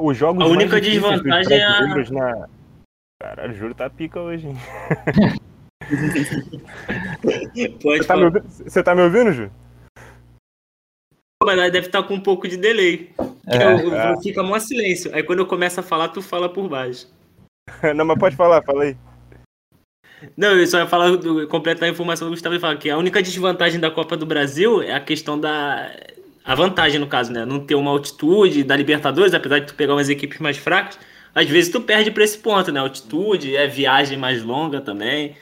Os 0.00 0.16
jogos 0.16 0.42
A 0.42 0.46
única 0.46 0.80
desvantagem 0.80 1.58
é 1.58 1.64
a- 1.64 2.10
na... 2.10 2.48
Caralho, 3.20 3.52
o 3.52 3.56
Júlio 3.56 3.74
tá 3.74 3.88
pica 3.90 4.20
hoje, 4.20 4.48
hein? 4.48 4.56
Pode 7.82 7.98
Você 7.98 8.04
tá, 8.04 8.16
me 8.16 8.30
você 8.40 8.82
tá 8.82 8.94
me 8.94 9.02
ouvindo, 9.02 9.32
Júlio? 9.32 9.52
Mas 11.44 11.72
deve 11.72 11.86
estar 11.86 12.02
com 12.02 12.14
um 12.14 12.20
pouco 12.20 12.48
de 12.48 12.56
delay. 12.56 13.12
É, 13.46 13.62
eu- 13.62 13.90
eu- 13.90 13.94
é. 13.94 14.20
Fica 14.22 14.42
mó 14.42 14.58
silêncio. 14.58 15.14
Aí 15.14 15.22
quando 15.22 15.40
eu 15.40 15.46
começo 15.46 15.78
a 15.78 15.82
falar, 15.82 16.08
tu 16.08 16.20
fala 16.20 16.48
por 16.48 16.68
baixo. 16.68 17.06
Não, 17.94 18.04
mas 18.04 18.18
pode 18.18 18.36
falar, 18.36 18.62
fala 18.62 18.84
aí. 18.84 18.96
Não, 20.36 20.58
eu 20.58 20.66
só 20.66 20.78
ia 20.78 20.86
falar, 20.86 21.14
do, 21.16 21.46
completar 21.46 21.88
a 21.88 21.92
informação 21.92 22.26
do 22.26 22.30
Gustavo 22.32 22.56
e 22.56 22.60
falar 22.60 22.76
que 22.78 22.88
a 22.88 22.96
única 22.96 23.22
desvantagem 23.22 23.78
da 23.78 23.90
Copa 23.90 24.16
do 24.16 24.24
Brasil 24.24 24.82
é 24.82 24.94
a 24.94 25.00
questão 25.00 25.38
da. 25.38 25.90
A 26.42 26.54
vantagem, 26.54 26.98
no 26.98 27.08
caso, 27.08 27.32
né? 27.32 27.44
Não 27.44 27.60
ter 27.60 27.74
uma 27.74 27.90
altitude 27.90 28.64
da 28.64 28.76
Libertadores, 28.76 29.34
apesar 29.34 29.58
de 29.58 29.66
tu 29.66 29.74
pegar 29.74 29.94
umas 29.94 30.08
equipes 30.08 30.38
mais 30.38 30.56
fracas, 30.56 30.98
às 31.34 31.46
vezes 31.46 31.70
tu 31.70 31.80
perde 31.80 32.10
pra 32.10 32.24
esse 32.24 32.38
ponto, 32.38 32.72
né? 32.72 32.80
Altitude, 32.80 33.54
é 33.54 33.66
viagem 33.66 34.16
mais 34.16 34.42
longa 34.42 34.80
também. 34.80 35.36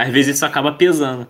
Às 0.00 0.08
vezes 0.08 0.36
isso 0.36 0.46
acaba 0.46 0.72
pesando. 0.72 1.28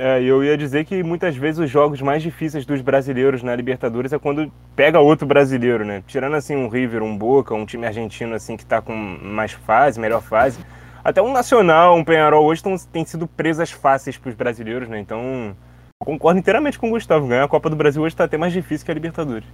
É, 0.00 0.22
eu 0.22 0.42
ia 0.42 0.56
dizer 0.56 0.86
que 0.86 1.02
muitas 1.02 1.36
vezes 1.36 1.58
os 1.58 1.68
jogos 1.68 2.00
mais 2.00 2.22
difíceis 2.22 2.64
dos 2.64 2.80
brasileiros 2.80 3.42
na 3.42 3.54
Libertadores 3.54 4.14
é 4.14 4.18
quando 4.18 4.50
pega 4.74 4.98
outro 4.98 5.26
brasileiro, 5.26 5.84
né? 5.84 6.02
Tirando 6.06 6.36
assim 6.36 6.56
um 6.56 6.68
River, 6.68 7.02
um 7.02 7.14
Boca, 7.14 7.54
um 7.54 7.66
time 7.66 7.86
argentino 7.86 8.34
assim 8.34 8.56
que 8.56 8.64
tá 8.64 8.80
com 8.80 8.96
mais 8.96 9.52
fase, 9.52 10.00
melhor 10.00 10.22
fase. 10.22 10.64
Até 11.04 11.20
um 11.20 11.30
Nacional, 11.30 11.94
um 11.94 12.02
Penharol 12.02 12.46
hoje 12.46 12.62
tão, 12.62 12.74
tem 12.90 13.04
sido 13.04 13.26
presas 13.26 13.70
fáceis 13.70 14.16
pros 14.16 14.34
brasileiros, 14.34 14.88
né? 14.88 14.98
Então, 14.98 15.54
eu 16.00 16.06
concordo 16.06 16.40
inteiramente 16.40 16.78
com 16.78 16.88
o 16.88 16.92
Gustavo. 16.92 17.28
Ganhar 17.28 17.44
a 17.44 17.48
Copa 17.48 17.68
do 17.68 17.76
Brasil 17.76 18.00
hoje 18.00 18.16
tá 18.16 18.24
até 18.24 18.38
mais 18.38 18.54
difícil 18.54 18.86
que 18.86 18.90
a 18.90 18.94
Libertadores. 18.94 19.46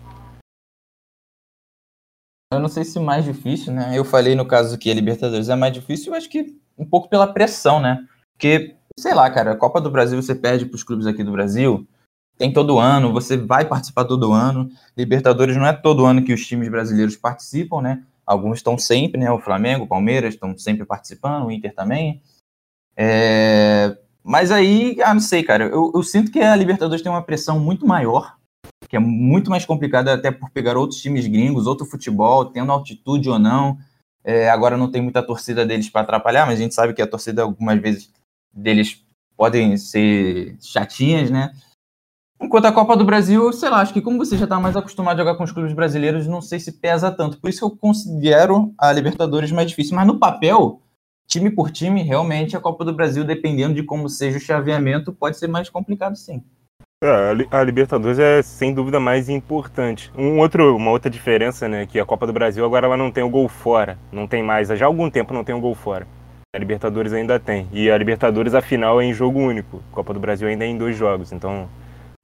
Eu 2.52 2.60
não 2.60 2.68
sei 2.68 2.84
se 2.84 3.00
mais 3.00 3.24
difícil, 3.24 3.72
né? 3.72 3.98
Eu 3.98 4.04
falei 4.04 4.36
no 4.36 4.46
caso 4.46 4.78
que 4.78 4.88
a 4.88 4.94
Libertadores 4.94 5.48
é 5.48 5.56
mais 5.56 5.72
difícil, 5.72 6.12
eu 6.12 6.16
acho 6.16 6.30
que 6.30 6.64
um 6.78 6.84
pouco 6.84 7.08
pela 7.08 7.26
pressão, 7.26 7.80
né? 7.80 8.04
Porque, 8.36 8.76
sei 8.98 9.14
lá, 9.14 9.30
cara, 9.30 9.52
a 9.52 9.56
Copa 9.56 9.80
do 9.80 9.90
Brasil 9.90 10.20
você 10.20 10.34
perde 10.34 10.66
para 10.66 10.76
os 10.76 10.84
clubes 10.84 11.06
aqui 11.06 11.24
do 11.24 11.32
Brasil, 11.32 11.86
tem 12.38 12.52
todo 12.52 12.78
ano, 12.78 13.12
você 13.12 13.36
vai 13.36 13.64
participar 13.64 14.04
todo 14.04 14.32
ano. 14.32 14.68
Libertadores 14.96 15.56
não 15.56 15.66
é 15.66 15.72
todo 15.72 16.04
ano 16.04 16.22
que 16.22 16.32
os 16.32 16.46
times 16.46 16.68
brasileiros 16.68 17.16
participam, 17.16 17.80
né? 17.80 18.02
Alguns 18.26 18.58
estão 18.58 18.76
sempre, 18.76 19.20
né? 19.20 19.30
O 19.30 19.38
Flamengo, 19.38 19.84
o 19.84 19.88
Palmeiras 19.88 20.34
estão 20.34 20.56
sempre 20.58 20.84
participando, 20.84 21.46
o 21.46 21.50
Inter 21.50 21.74
também. 21.74 22.20
É, 22.96 23.96
Mas 24.22 24.50
aí, 24.50 24.98
ah, 25.02 25.14
não 25.14 25.20
sei, 25.20 25.42
cara. 25.42 25.64
Eu, 25.64 25.92
eu 25.94 26.02
sinto 26.02 26.30
que 26.30 26.40
a 26.40 26.56
Libertadores 26.56 27.02
tem 27.02 27.10
uma 27.10 27.22
pressão 27.22 27.58
muito 27.58 27.86
maior, 27.86 28.36
que 28.88 28.96
é 28.96 28.98
muito 28.98 29.50
mais 29.50 29.64
complicada 29.64 30.12
até 30.12 30.30
por 30.30 30.50
pegar 30.50 30.76
outros 30.76 31.00
times 31.00 31.26
gringos, 31.26 31.66
outro 31.66 31.86
futebol, 31.86 32.46
tendo 32.46 32.72
altitude 32.72 33.30
ou 33.30 33.38
não. 33.38 33.78
É, 34.26 34.50
agora 34.50 34.76
não 34.76 34.90
tem 34.90 35.00
muita 35.00 35.22
torcida 35.22 35.64
deles 35.64 35.88
para 35.88 36.00
atrapalhar, 36.00 36.46
mas 36.46 36.58
a 36.58 36.62
gente 36.62 36.74
sabe 36.74 36.92
que 36.92 37.00
a 37.00 37.06
torcida 37.06 37.42
algumas 37.42 37.80
vezes 37.80 38.12
deles 38.52 39.00
podem 39.36 39.76
ser 39.76 40.56
chatinhas, 40.60 41.30
né? 41.30 41.52
Enquanto 42.40 42.64
a 42.64 42.72
Copa 42.72 42.96
do 42.96 43.04
Brasil, 43.04 43.52
sei 43.52 43.70
lá, 43.70 43.80
acho 43.80 43.92
que 43.92 44.02
como 44.02 44.18
você 44.18 44.36
já 44.36 44.44
está 44.44 44.58
mais 44.58 44.76
acostumado 44.76 45.16
a 45.16 45.24
jogar 45.24 45.36
com 45.36 45.44
os 45.44 45.52
clubes 45.52 45.72
brasileiros, 45.72 46.26
não 46.26 46.42
sei 46.42 46.58
se 46.58 46.72
pesa 46.72 47.10
tanto. 47.10 47.38
Por 47.38 47.48
isso 47.48 47.64
eu 47.64 47.70
considero 47.70 48.74
a 48.76 48.92
Libertadores 48.92 49.52
mais 49.52 49.70
difícil. 49.70 49.94
Mas 49.94 50.06
no 50.08 50.18
papel, 50.18 50.82
time 51.28 51.48
por 51.48 51.70
time, 51.70 52.02
realmente 52.02 52.56
a 52.56 52.60
Copa 52.60 52.84
do 52.84 52.92
Brasil, 52.92 53.24
dependendo 53.24 53.74
de 53.74 53.84
como 53.84 54.08
seja 54.08 54.38
o 54.38 54.40
chaveamento, 54.40 55.12
pode 55.12 55.38
ser 55.38 55.46
mais 55.46 55.70
complicado 55.70 56.16
sim. 56.16 56.42
É, 57.04 57.08
a 57.50 57.62
Libertadores 57.62 58.18
é 58.18 58.40
sem 58.40 58.72
dúvida 58.72 58.98
mais 58.98 59.28
importante. 59.28 60.10
Um 60.16 60.38
outro, 60.38 60.74
uma 60.74 60.90
outra 60.90 61.10
diferença, 61.10 61.68
né, 61.68 61.84
que 61.84 62.00
a 62.00 62.06
Copa 62.06 62.26
do 62.26 62.32
Brasil 62.32 62.64
agora 62.64 62.86
ela 62.86 62.96
não 62.96 63.12
tem 63.12 63.22
o 63.22 63.28
gol 63.28 63.48
fora, 63.48 63.98
não 64.10 64.26
tem 64.26 64.42
mais, 64.42 64.68
já 64.68 64.86
há 64.86 64.88
algum 64.88 65.10
tempo 65.10 65.34
não 65.34 65.44
tem 65.44 65.54
o 65.54 65.60
gol 65.60 65.74
fora. 65.74 66.06
A 66.54 66.58
Libertadores 66.58 67.12
ainda 67.12 67.38
tem. 67.38 67.68
E 67.70 67.90
a 67.90 67.98
Libertadores 67.98 68.54
a 68.54 68.62
final 68.62 68.98
é 68.98 69.04
em 69.04 69.12
jogo 69.12 69.38
único. 69.38 69.82
A 69.92 69.94
Copa 69.94 70.14
do 70.14 70.20
Brasil 70.20 70.48
ainda 70.48 70.64
é 70.64 70.68
em 70.68 70.78
dois 70.78 70.96
jogos, 70.96 71.32
então 71.32 71.68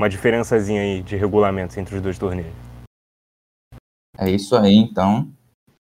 uma 0.00 0.08
diferençazinha 0.08 0.80
aí 0.80 1.02
de 1.02 1.16
regulamentos 1.16 1.76
entre 1.76 1.94
os 1.94 2.00
dois 2.00 2.18
torneios. 2.18 2.54
É 4.16 4.30
isso 4.30 4.56
aí, 4.56 4.74
então. 4.74 5.30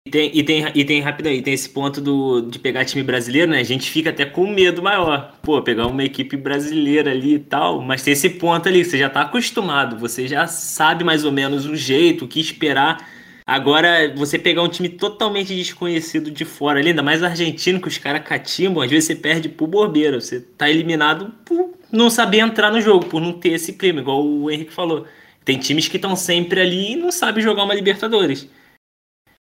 Tem, 0.07 0.31
e 0.33 0.43
tem, 0.43 0.65
e 0.73 0.85
tem 0.85 1.01
rápido 1.01 1.27
aí, 1.27 1.41
tem 1.41 1.53
esse 1.53 1.69
ponto 1.69 2.01
do, 2.01 2.41
de 2.41 2.59
pegar 2.59 2.85
time 2.85 3.03
brasileiro, 3.03 3.51
né? 3.51 3.59
A 3.59 3.63
gente 3.63 3.89
fica 3.89 4.09
até 4.09 4.25
com 4.25 4.47
medo 4.47 4.81
maior. 4.81 5.33
Pô, 5.41 5.61
pegar 5.61 5.87
uma 5.87 6.03
equipe 6.03 6.35
brasileira 6.35 7.11
ali 7.11 7.35
e 7.35 7.39
tal. 7.39 7.81
Mas 7.81 8.03
tem 8.03 8.13
esse 8.13 8.29
ponto 8.29 8.67
ali, 8.67 8.83
você 8.83 8.97
já 8.97 9.09
tá 9.09 9.21
acostumado, 9.21 9.97
você 9.97 10.27
já 10.27 10.47
sabe 10.47 11.03
mais 11.03 11.23
ou 11.23 11.31
menos 11.31 11.65
o 11.65 11.75
jeito, 11.75 12.25
o 12.25 12.27
que 12.27 12.39
esperar. 12.39 12.97
Agora, 13.45 14.13
você 14.13 14.37
pegar 14.37 14.61
um 14.61 14.67
time 14.67 14.89
totalmente 14.89 15.55
desconhecido 15.55 16.29
de 16.29 16.43
fora 16.43 16.79
ali, 16.79 16.89
ainda 16.89 17.01
mais 17.01 17.23
argentino, 17.23 17.79
que 17.79 17.87
os 17.87 17.97
caras 17.97 18.21
catimbam, 18.27 18.83
às 18.83 18.89
vezes 18.89 19.05
você 19.05 19.15
perde 19.15 19.47
por 19.47 19.67
bobeira. 19.67 20.19
Você 20.19 20.41
tá 20.41 20.69
eliminado 20.69 21.33
por 21.45 21.69
não 21.91 22.09
saber 22.09 22.39
entrar 22.39 22.71
no 22.71 22.81
jogo, 22.81 23.05
por 23.05 23.21
não 23.21 23.31
ter 23.31 23.53
esse 23.53 23.73
clima, 23.73 24.01
igual 24.01 24.25
o 24.25 24.51
Henrique 24.51 24.73
falou. 24.73 25.05
Tem 25.45 25.57
times 25.57 25.87
que 25.87 25.95
estão 25.95 26.13
sempre 26.13 26.59
ali 26.59 26.91
e 26.91 26.95
não 26.97 27.09
sabem 27.09 27.41
jogar 27.41 27.63
uma 27.63 27.73
Libertadores. 27.73 28.49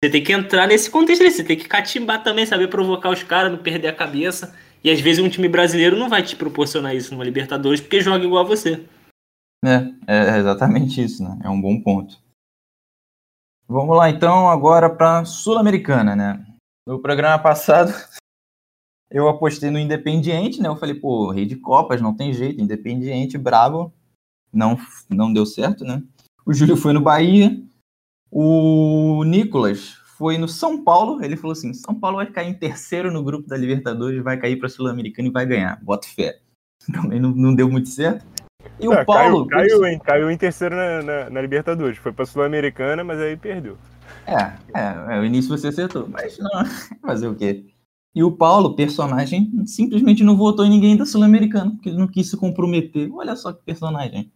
Você 0.02 0.10
tem 0.10 0.24
que 0.24 0.32
entrar 0.32 0.66
nesse 0.66 0.90
contexto 0.90 1.22
ali, 1.22 1.32
você 1.32 1.44
tem 1.44 1.58
que 1.58 1.68
catimbar 1.68 2.24
também, 2.24 2.46
saber 2.46 2.70
provocar 2.70 3.10
os 3.10 3.22
caras, 3.22 3.52
não 3.52 3.60
perder 3.60 3.90
a 3.90 3.96
cabeça. 3.96 4.56
E 4.82 4.90
às 4.90 5.02
vezes 5.02 5.22
um 5.22 5.30
time 5.30 5.50
brasileiro 5.50 5.98
não 5.98 6.08
vai 6.08 6.24
te 6.24 6.38
proporcionar 6.38 6.96
isso 6.96 7.12
numa 7.12 7.26
Libertadores 7.26 7.82
porque 7.82 8.00
joga 8.00 8.24
igual 8.24 8.46
a 8.46 8.48
você. 8.48 8.86
É, 9.62 9.92
é 10.08 10.38
exatamente 10.38 11.04
isso, 11.04 11.22
né? 11.22 11.38
É 11.44 11.50
um 11.50 11.60
bom 11.60 11.82
ponto. 11.82 12.18
Vamos 13.68 13.98
lá 13.98 14.10
então 14.10 14.50
agora 14.50 14.90
para 14.90 15.26
Sul-Americana, 15.26 16.16
né? 16.16 16.46
No 16.88 17.02
programa 17.02 17.38
passado 17.38 17.92
eu 19.12 19.28
apostei 19.28 19.70
no 19.70 19.78
Independiente, 19.78 20.62
né? 20.62 20.70
Eu 20.70 20.78
falei, 20.78 20.96
pô, 20.96 21.30
rei 21.30 21.46
de 21.46 21.58
Copas, 21.58 22.02
não 22.02 22.16
tem 22.16 22.32
jeito, 22.32 22.62
Independiente, 22.62 23.38
bravo. 23.38 23.94
Não, 24.52 24.78
não 25.10 25.32
deu 25.32 25.46
certo, 25.46 25.84
né? 25.84 26.02
O 26.46 26.54
Júlio 26.54 26.78
foi 26.78 26.94
no 26.94 27.02
Bahia, 27.02 27.62
o 28.32 29.24
Nicolas 29.24 29.98
foi 30.18 30.38
no 30.38 30.48
São 30.48 30.84
Paulo. 30.84 31.24
Ele 31.24 31.36
falou 31.36 31.54
assim: 31.54 31.74
São 31.74 31.96
Paulo 31.96 32.18
vai 32.18 32.28
cair 32.28 32.50
em 32.50 32.54
terceiro 32.54 33.12
no 33.12 33.24
grupo 33.24 33.48
da 33.48 33.58
Libertadores, 33.58 34.24
vai 34.24 34.38
cair 34.38 34.58
para 34.58 34.68
a 34.68 34.70
Sul-Americana 34.70 35.30
e 35.30 35.32
vai 35.32 35.46
ganhar. 35.46 35.80
Bota 35.82 36.08
fé. 36.08 36.40
Também 36.94 37.20
não, 37.20 37.32
não 37.32 37.56
deu 37.56 37.70
muito 37.70 37.90
certo. 37.90 38.26
E 38.80 38.88
o 38.88 39.06
Paulo. 39.06 39.48
Caiu, 39.48 39.70
caiu, 39.70 39.86
hein? 39.86 40.00
caiu 40.04 40.32
em 40.32 40.38
terceiro 40.38 40.76
na, 40.76 41.02
na, 41.02 41.30
na 41.30 41.42
Libertadores. 41.42 41.98
Foi 41.98 42.12
para 42.12 42.24
a 42.24 42.28
Sul-Americana, 42.28 43.04
mas 43.04 43.20
aí 43.20 43.38
perdeu. 43.38 43.78
É, 44.26 44.34
é, 44.78 45.16
é, 45.16 45.20
o 45.20 45.26
início 45.26 45.50
você 45.50 45.68
acertou, 45.68 46.08
mas 46.08 46.38
não, 46.38 46.66
fazer 47.02 47.28
o 47.28 47.36
quê? 47.36 47.66
E 48.14 48.24
o 48.24 48.32
Paulo, 48.32 48.76
personagem, 48.76 49.52
simplesmente 49.66 50.24
não 50.24 50.36
votou 50.36 50.66
em 50.66 50.70
ninguém 50.70 50.98
da 50.98 51.06
Sul-Americana, 51.06 51.72
porque 51.72 51.90
ele 51.90 51.98
não 51.98 52.08
quis 52.08 52.30
se 52.30 52.38
comprometer. 52.38 53.10
Olha 53.14 53.36
só 53.36 53.54
que 53.54 53.64
personagem. 53.64 54.32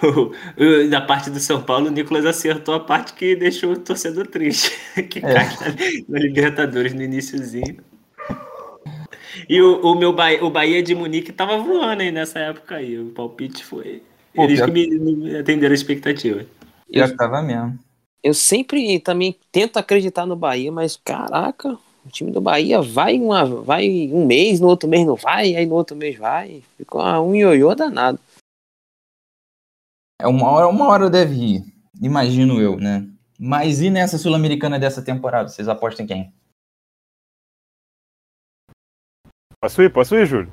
da 0.90 1.00
parte 1.00 1.30
do 1.30 1.40
São 1.40 1.62
Paulo, 1.62 1.88
o 1.88 1.90
Nicolas 1.90 2.24
acertou 2.24 2.74
a 2.74 2.80
parte 2.80 3.14
que 3.14 3.34
deixou 3.36 3.72
o 3.72 3.78
torcedor 3.78 4.26
triste. 4.26 4.72
que 5.08 5.18
é. 5.18 5.32
cai 5.32 5.48
na 6.08 6.18
Libertadores 6.18 6.94
no 6.94 7.02
iníciozinho. 7.02 7.76
E 9.48 9.60
o, 9.60 9.80
o 9.80 9.94
meu 9.94 10.12
Bahia, 10.12 10.44
o 10.44 10.50
Bahia 10.50 10.82
de 10.82 10.94
Munique 10.94 11.32
tava 11.32 11.58
voando 11.58 12.02
aí 12.02 12.10
nessa 12.10 12.38
época 12.38 12.76
aí. 12.76 12.98
O 12.98 13.10
palpite 13.10 13.64
foi. 13.64 14.02
Pô, 14.34 14.44
Eles 14.44 14.60
que 14.60 14.70
me, 14.70 14.86
me 14.88 15.36
atenderam 15.36 15.72
a 15.72 15.74
expectativa. 15.74 16.44
Eu 16.90 17.16
tava 17.16 17.42
mesmo. 17.42 17.78
Eu 18.22 18.34
sempre 18.34 18.98
também 18.98 19.36
tento 19.52 19.78
acreditar 19.78 20.26
no 20.26 20.34
Bahia, 20.34 20.72
mas 20.72 20.96
caraca, 20.96 21.78
o 22.04 22.10
time 22.10 22.30
do 22.30 22.40
Bahia 22.40 22.80
vai, 22.80 23.18
uma, 23.18 23.44
vai 23.44 24.10
um 24.12 24.26
mês, 24.26 24.60
no 24.60 24.66
outro 24.66 24.88
mês 24.88 25.06
não 25.06 25.14
vai, 25.14 25.54
aí 25.54 25.66
no 25.66 25.74
outro 25.74 25.96
mês 25.96 26.16
vai. 26.16 26.62
Ficou 26.76 27.02
um 27.02 27.34
ioiô 27.34 27.74
danado. 27.74 28.18
É 30.20 30.26
uma 30.26 30.50
hora, 30.50 30.66
uma 30.66 30.88
hora 30.88 31.08
deve 31.08 31.34
ir, 31.34 31.62
imagino 32.02 32.60
eu, 32.60 32.76
né? 32.76 33.06
Mas 33.38 33.80
e 33.80 33.88
nessa 33.88 34.18
Sul-Americana 34.18 34.76
dessa 34.76 35.00
temporada? 35.00 35.48
Vocês 35.48 35.68
apostam 35.68 36.04
em 36.04 36.08
quem? 36.08 36.34
Posso 39.60 39.80
ir? 39.80 39.92
Posso 39.92 40.16
ir, 40.16 40.26
Júlio? 40.26 40.52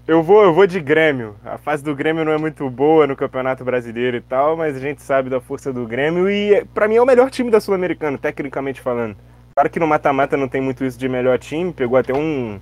eu 0.07 0.23
vou, 0.23 0.43
eu 0.43 0.55
vou 0.55 0.67
de 0.67 0.81
Grêmio. 0.81 1.37
A 1.45 1.59
fase 1.59 1.85
do 1.85 1.95
Grêmio 1.95 2.25
não 2.25 2.33
é 2.33 2.39
muito 2.39 2.71
boa 2.71 3.07
no 3.07 3.15
Campeonato 3.15 3.63
Brasileiro 3.63 4.17
e 4.17 4.23
tal, 4.23 4.57
mas 4.57 4.75
a 4.75 4.81
gente 4.81 5.03
sabe 5.03 5.29
da 5.29 5.39
força 5.39 5.71
do 5.71 5.87
Grêmio 5.87 6.31
e 6.31 6.65
para 6.73 6.89
mim 6.89 6.97
é 6.97 7.03
o 7.03 7.07
melhor 7.07 7.31
time 7.31 7.51
da 7.51 7.61
Sul-Americana, 7.61 8.17
tecnicamente 8.17 8.81
falando. 8.81 9.19
Claro 9.55 9.69
que 9.69 9.79
no 9.81 9.87
mata-mata 9.87 10.35
não 10.35 10.49
tem 10.49 10.63
muito 10.63 10.83
isso 10.83 10.99
de 10.99 11.11
melhor 11.11 11.39
time, 11.39 11.75
pegou 11.75 11.99
até 11.99 12.15
um 12.15 12.59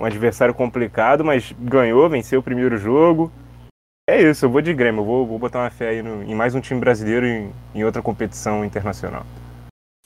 um 0.00 0.04
adversário 0.04 0.54
complicado, 0.54 1.24
mas 1.24 1.52
ganhou, 1.52 2.08
venceu 2.08 2.40
o 2.40 2.42
primeiro 2.42 2.78
jogo. 2.78 3.32
É 4.08 4.22
isso, 4.22 4.46
eu 4.46 4.50
vou 4.50 4.62
de 4.62 4.72
Grêmio, 4.72 5.00
eu 5.00 5.04
vou, 5.04 5.26
vou 5.26 5.38
botar 5.38 5.60
uma 5.60 5.70
fé 5.70 5.90
aí 5.90 6.02
no, 6.02 6.22
em 6.22 6.34
mais 6.34 6.54
um 6.54 6.60
time 6.60 6.80
brasileiro 6.80 7.26
em, 7.26 7.52
em 7.74 7.84
outra 7.84 8.00
competição 8.00 8.64
internacional. 8.64 9.26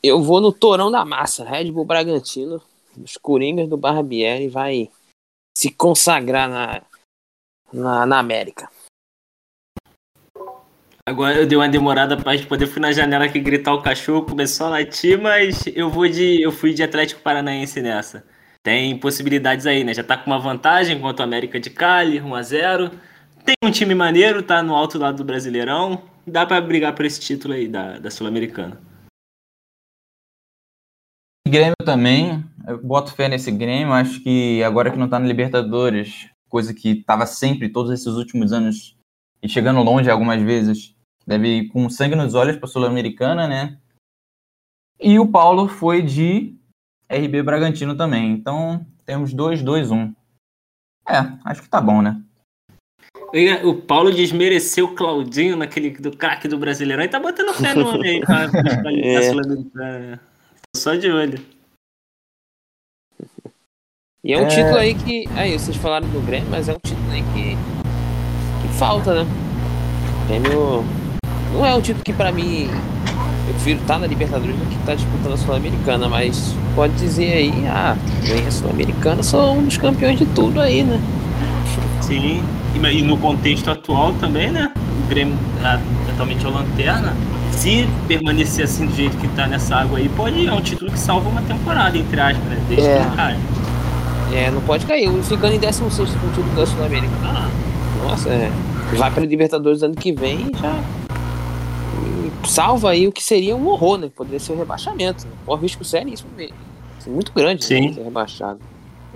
Eu 0.03 0.21
vou 0.21 0.41
no 0.41 0.53
Torão 0.53 0.91
da 0.91 1.05
Massa, 1.05 1.45
Red 1.45 1.71
Bull 1.71 1.85
Bragantino, 1.85 2.61
os 2.97 3.17
Coringas 3.17 3.69
do 3.69 3.77
Barbieri 3.77 4.49
vai 4.49 4.91
se 5.57 5.71
consagrar 5.71 6.49
na, 6.49 6.83
na, 7.73 8.07
na 8.07 8.19
América. 8.19 8.69
Agora 11.07 11.37
eu 11.37 11.47
dei 11.47 11.59
uma 11.59 11.69
demorada 11.69 12.17
pra 12.17 12.35
gente 12.35 12.49
poder 12.49 12.67
fui 12.67 12.81
na 12.81 12.93
janela 12.93 13.25
aqui 13.25 13.41
gritar 13.41 13.75
o 13.75 13.83
cachorro, 13.83 14.25
começou 14.25 14.69
a 14.69 14.71
latir, 14.71 15.21
mas 15.21 15.67
eu 15.67 15.91
vou 15.91 16.09
de. 16.09 16.41
eu 16.41 16.51
fui 16.51 16.73
de 16.73 16.83
Atlético 16.83 17.21
Paranaense 17.21 17.81
nessa 17.83 18.25
tem 18.63 18.97
possibilidades 18.97 19.67
aí, 19.67 19.83
né? 19.83 19.93
Já 19.93 20.05
tá 20.05 20.17
com 20.17 20.31
uma 20.31 20.39
vantagem 20.39 21.01
contra 21.01 21.25
o 21.25 21.29
América 21.29 21.59
de 21.59 21.69
Cali, 21.69 22.21
1 22.21 22.35
a 22.35 22.43
0 22.43 22.91
Tem 23.45 23.55
um 23.65 23.71
time 23.71 23.95
maneiro, 23.95 24.43
tá 24.43 24.63
no 24.63 24.75
alto 24.75 24.99
lado 24.99 25.17
do 25.17 25.25
Brasileirão. 25.25 26.03
Dá 26.25 26.47
para 26.47 26.61
brigar 26.61 26.95
por 26.95 27.05
esse 27.05 27.21
título 27.21 27.55
aí 27.55 27.67
da, 27.67 27.99
da 27.99 28.11
Sul-Americana. 28.11 28.81
Grêmio 31.47 31.75
também, 31.85 32.43
eu 32.67 32.81
boto 32.83 33.13
fé 33.15 33.29
nesse 33.29 33.51
Grêmio, 33.51 33.93
acho 33.93 34.23
que 34.23 34.63
agora 34.63 34.91
que 34.91 34.97
não 34.97 35.09
tá 35.09 35.19
na 35.19 35.27
Libertadores, 35.27 36.31
coisa 36.49 36.73
que 36.73 37.03
tava 37.03 37.27
sempre, 37.27 37.69
todos 37.69 37.91
esses 37.91 38.15
últimos 38.15 38.53
anos, 38.53 38.97
e 39.43 39.49
chegando 39.49 39.83
longe 39.83 40.09
algumas 40.09 40.41
vezes, 40.41 40.95
deve 41.27 41.49
ir 41.49 41.69
com 41.69 41.91
sangue 41.91 42.15
nos 42.15 42.35
olhos 42.35 42.57
pra 42.57 42.69
Sul-Americana, 42.69 43.49
né? 43.49 43.77
E 45.01 45.19
o 45.19 45.27
Paulo 45.27 45.69
foi 45.69 46.01
de 46.01 46.57
RB 47.13 47.43
Bragantino 47.43 47.95
também. 47.95 48.33
Então, 48.33 48.85
temos 49.05 49.33
2, 49.35 49.63
2, 49.63 49.91
1. 49.91 50.15
É, 51.09 51.19
acho 51.45 51.63
que 51.63 51.69
tá 51.69 51.81
bom, 51.81 52.01
né? 52.01 52.21
O 53.65 53.75
Paulo 53.75 54.13
desmereceu 54.13 54.87
o 54.87 54.95
Claudinho 54.95 55.57
naquele 55.57 55.91
do 55.91 56.15
craque 56.15 56.47
do 56.47 56.59
Brasileirão 56.59 57.05
e 57.05 57.09
tá 57.09 57.19
botando 57.19 57.55
fé 57.55 57.75
no 57.75 57.89
homem 57.89 58.17
aí 58.17 58.21
pra, 58.21 58.49
pra 59.73 59.93
é. 59.93 60.19
Só 60.77 60.95
de 60.95 61.11
olho. 61.11 61.41
E 64.25 64.33
é 64.33 64.39
um 64.39 64.45
é... 64.45 64.49
título 64.49 64.77
aí 64.77 64.95
que. 64.95 65.25
Aí, 65.35 65.59
vocês 65.59 65.77
falaram 65.77 66.09
do 66.11 66.21
Grêmio, 66.21 66.49
mas 66.51 66.69
é 66.69 66.75
um 66.75 66.79
título 66.79 67.11
aí 67.11 67.23
que. 67.23 67.57
que 68.63 68.79
falta, 68.79 69.25
né? 69.25 69.31
O 70.23 70.29
Grêmio. 70.29 70.85
Não 71.55 71.67
é 71.67 71.75
um 71.75 71.81
título 71.81 72.05
que 72.05 72.13
pra 72.13 72.31
mim 72.33 72.69
eu 73.47 73.55
prefiro 73.55 73.81
estar 73.81 73.95
tá 73.95 74.01
na 74.01 74.07
Libertadores 74.07 74.55
do 74.55 74.67
que 74.67 74.75
estar 74.75 74.87
tá 74.87 74.95
disputando 74.95 75.33
a 75.33 75.37
Sul-Americana, 75.37 76.09
mas 76.09 76.55
pode 76.75 76.93
dizer 76.95 77.33
aí, 77.33 77.53
ah, 77.69 77.97
ganha 78.27 78.49
a 78.49 78.51
Sul-Americana, 78.51 79.23
sou 79.23 79.57
um 79.57 79.65
dos 79.65 79.77
campeões 79.77 80.19
de 80.19 80.27
tudo 80.27 80.61
aí, 80.61 80.83
né? 80.83 81.01
Sim, 82.01 82.43
e 82.75 83.03
no 83.03 83.17
contexto 83.17 83.71
atual 83.71 84.13
também, 84.15 84.51
né? 84.51 84.73
O 85.05 85.09
Grêmio 85.09 85.37
é 85.63 85.81
totalmente 86.11 86.47
a 86.47 86.51
lanterna. 86.51 87.17
Se 87.51 87.87
permanecer 88.09 88.65
assim 88.65 88.87
do 88.87 88.95
jeito 88.95 89.17
que 89.19 89.29
tá 89.29 89.47
nessa 89.47 89.77
água 89.77 89.99
aí, 89.99 90.09
pode 90.09 90.47
é 90.47 90.53
um 90.53 90.61
título 90.61 90.91
que 90.91 90.99
salva 90.99 91.29
uma 91.29 91.43
temporada, 91.43 91.97
entre 91.97 92.21
aspas, 92.21 92.45
né? 92.45 92.59
Desde 92.69 92.87
é. 92.87 92.99
que 92.99 93.17
caia. 93.17 93.39
É, 94.33 94.51
não 94.51 94.61
pode 94.63 94.87
cair. 94.87 95.11
Ficando 95.23 95.55
em 95.55 95.59
16 95.59 96.11
com 96.15 96.27
o 96.27 96.31
título 96.31 96.55
da 96.57 96.67
Sul-Americana. 96.67 97.21
Ah, 97.25 98.09
nossa, 98.09 98.31
é. 98.31 98.51
Vai 98.97 99.11
para 99.11 99.25
Libertadores 99.25 99.83
ano 99.83 99.95
que 99.95 100.13
vem 100.13 100.51
e 100.53 100.59
já 100.59 100.79
salva 102.47 102.91
aí 102.91 103.07
o 103.07 103.13
que 103.13 103.23
seria 103.23 103.55
um 103.57 103.67
horror, 103.69 103.99
né? 103.99 104.11
Poderia 104.15 104.41
ser 104.41 104.53
um 104.53 104.59
rebaixamento. 104.59 105.27
Né? 105.27 105.33
Um 105.47 105.55
risco 105.55 105.85
seríssimo 105.85 106.31
mesmo. 106.37 106.57
muito 107.07 107.33
grande 107.33 107.65
Sim. 107.65 107.89
né, 107.89 107.93
ser 107.95 108.03
rebaixado. 108.05 108.61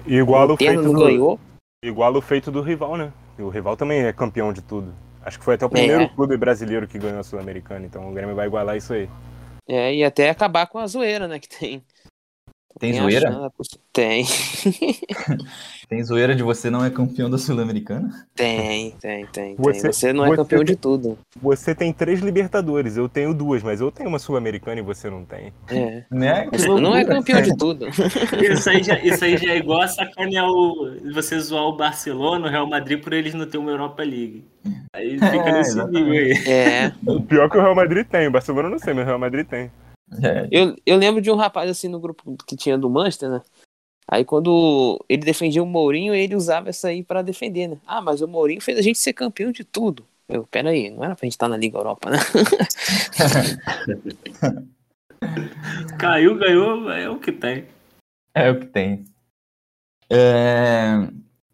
Igual 0.06 0.50
o, 0.50 0.56
feito 0.56 0.82
não 0.82 0.92
do, 0.92 1.00
ganhou. 1.04 1.40
igual 1.84 2.14
o 2.14 2.20
feito 2.20 2.50
do 2.50 2.60
rival, 2.62 2.96
né? 2.96 3.12
E 3.38 3.42
o 3.42 3.48
rival 3.48 3.76
também 3.76 4.00
é 4.02 4.12
campeão 4.12 4.52
de 4.52 4.62
tudo. 4.62 4.94
Acho 5.22 5.38
que 5.38 5.44
foi 5.44 5.54
até 5.54 5.66
o 5.66 5.70
primeiro 5.70 6.02
É. 6.02 6.08
clube 6.08 6.36
brasileiro 6.36 6.86
que 6.86 6.98
ganhou 6.98 7.18
a 7.18 7.22
Sul-Americana, 7.24 7.84
então 7.84 8.08
o 8.08 8.12
Grêmio 8.12 8.34
vai 8.36 8.46
igualar 8.46 8.76
isso 8.76 8.92
aí. 8.92 9.08
É, 9.68 9.92
e 9.92 10.04
até 10.04 10.30
acabar 10.30 10.66
com 10.68 10.78
a 10.78 10.86
zoeira, 10.86 11.26
né? 11.26 11.40
Que 11.40 11.48
tem. 11.48 11.82
Tem 12.78 12.96
a 12.98 13.02
zoeira? 13.02 13.32
chance- 13.32 13.78
Tem, 13.92 14.24
Tem 15.88 16.02
zoeira 16.02 16.34
de 16.34 16.42
você 16.42 16.68
não 16.68 16.84
é 16.84 16.90
campeão 16.90 17.30
da 17.30 17.38
Sul-Americana? 17.38 18.26
tem, 18.34 18.90
tem, 19.00 19.24
tem. 19.26 19.54
Você- 19.56 19.82
tem. 19.82 19.92
Você 19.92 20.12
não 20.12 20.24
é 20.24 20.28
você 20.30 20.36
campeão 20.36 20.64
tem- 20.64 20.74
de 20.74 20.76
tudo. 20.80 21.16
Você 21.40 21.74
tem 21.76 21.92
três 21.92 22.18
Libertadores, 22.20 22.96
eu 22.96 23.08
tenho 23.08 23.32
duas, 23.32 23.62
mas 23.62 23.80
eu 23.80 23.92
tenho 23.92 24.08
uma 24.08 24.18
Sul-Americana 24.18 24.80
e 24.80 24.82
você 24.82 25.08
não 25.08 25.24
tem. 25.24 25.52
É. 25.70 26.02
Né? 26.10 26.48
Você 26.50 26.66
não 26.68 26.96
é 26.96 27.04
campeão 27.04 27.40
de 27.40 27.56
tudo. 27.56 27.86
Isso 28.42 28.68
aí, 28.68 28.82
já, 28.82 28.98
isso 28.98 29.24
aí 29.24 29.36
já 29.36 29.52
é 29.52 29.58
igual 29.58 29.82
a 29.82 29.86
sacanear 29.88 30.48
o. 30.50 30.90
Você 31.14 31.38
zoar 31.38 31.64
o 31.64 31.76
Barcelona, 31.76 32.48
o 32.48 32.50
Real 32.50 32.66
Madrid, 32.68 33.00
por 33.00 33.12
eles 33.12 33.32
não 33.34 33.46
terem 33.46 33.60
uma 33.60 33.70
Europa 33.70 34.02
League. 34.02 34.44
Aí 34.92 35.12
fica 35.12 35.48
É, 35.48 35.52
nesse 35.52 35.76
nível 35.86 36.12
aí. 36.12 36.32
É. 36.48 36.92
O 37.06 37.22
pior 37.22 37.48
que 37.48 37.58
o 37.58 37.60
Real 37.62 37.74
Madrid 37.76 38.04
tem, 38.06 38.26
o 38.26 38.30
Barcelona 38.32 38.66
eu 38.68 38.72
não 38.72 38.78
sei, 38.80 38.92
mas 38.92 39.04
o 39.04 39.06
Real 39.06 39.18
Madrid 39.20 39.46
tem. 39.46 39.70
É, 40.22 40.46
Eu, 40.52 40.76
eu 40.86 40.96
lembro 40.96 41.20
de 41.20 41.30
um 41.32 41.34
rapaz 41.36 41.68
assim 41.68 41.88
no 41.88 41.98
grupo 41.98 42.36
que 42.46 42.56
tinha 42.56 42.78
do 42.78 42.88
Manchester, 42.88 43.28
né? 43.28 43.40
Aí 44.08 44.24
quando 44.24 45.04
ele 45.08 45.22
defendia 45.22 45.62
o 45.62 45.66
Mourinho, 45.66 46.14
ele 46.14 46.36
usava 46.36 46.68
essa 46.68 46.88
aí 46.88 47.02
pra 47.02 47.22
defender, 47.22 47.68
né? 47.68 47.78
Ah, 47.86 48.00
mas 48.00 48.20
o 48.20 48.28
Mourinho 48.28 48.60
fez 48.60 48.78
a 48.78 48.82
gente 48.82 48.98
ser 48.98 49.12
campeão 49.12 49.50
de 49.50 49.64
tudo. 49.64 50.06
Eu, 50.28 50.46
peraí, 50.46 50.90
não 50.90 51.04
era 51.04 51.14
pra 51.14 51.26
gente 51.26 51.32
estar 51.32 51.48
na 51.48 51.56
Liga 51.56 51.78
Europa, 51.78 52.10
né? 52.10 52.18
Caiu, 55.98 56.36
ganhou, 56.36 56.90
é 56.90 57.08
o 57.08 57.18
que 57.18 57.32
tem. 57.32 57.64
é 58.34 58.50
o 58.50 58.60
que 58.60 58.66
tem. 58.66 59.04
É, 60.10 61.08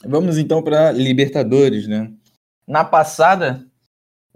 Vamos 0.05 0.37
então 0.37 0.63
para 0.63 0.91
Libertadores, 0.91 1.87
né? 1.87 2.13
Na 2.67 2.85
passada, 2.85 3.65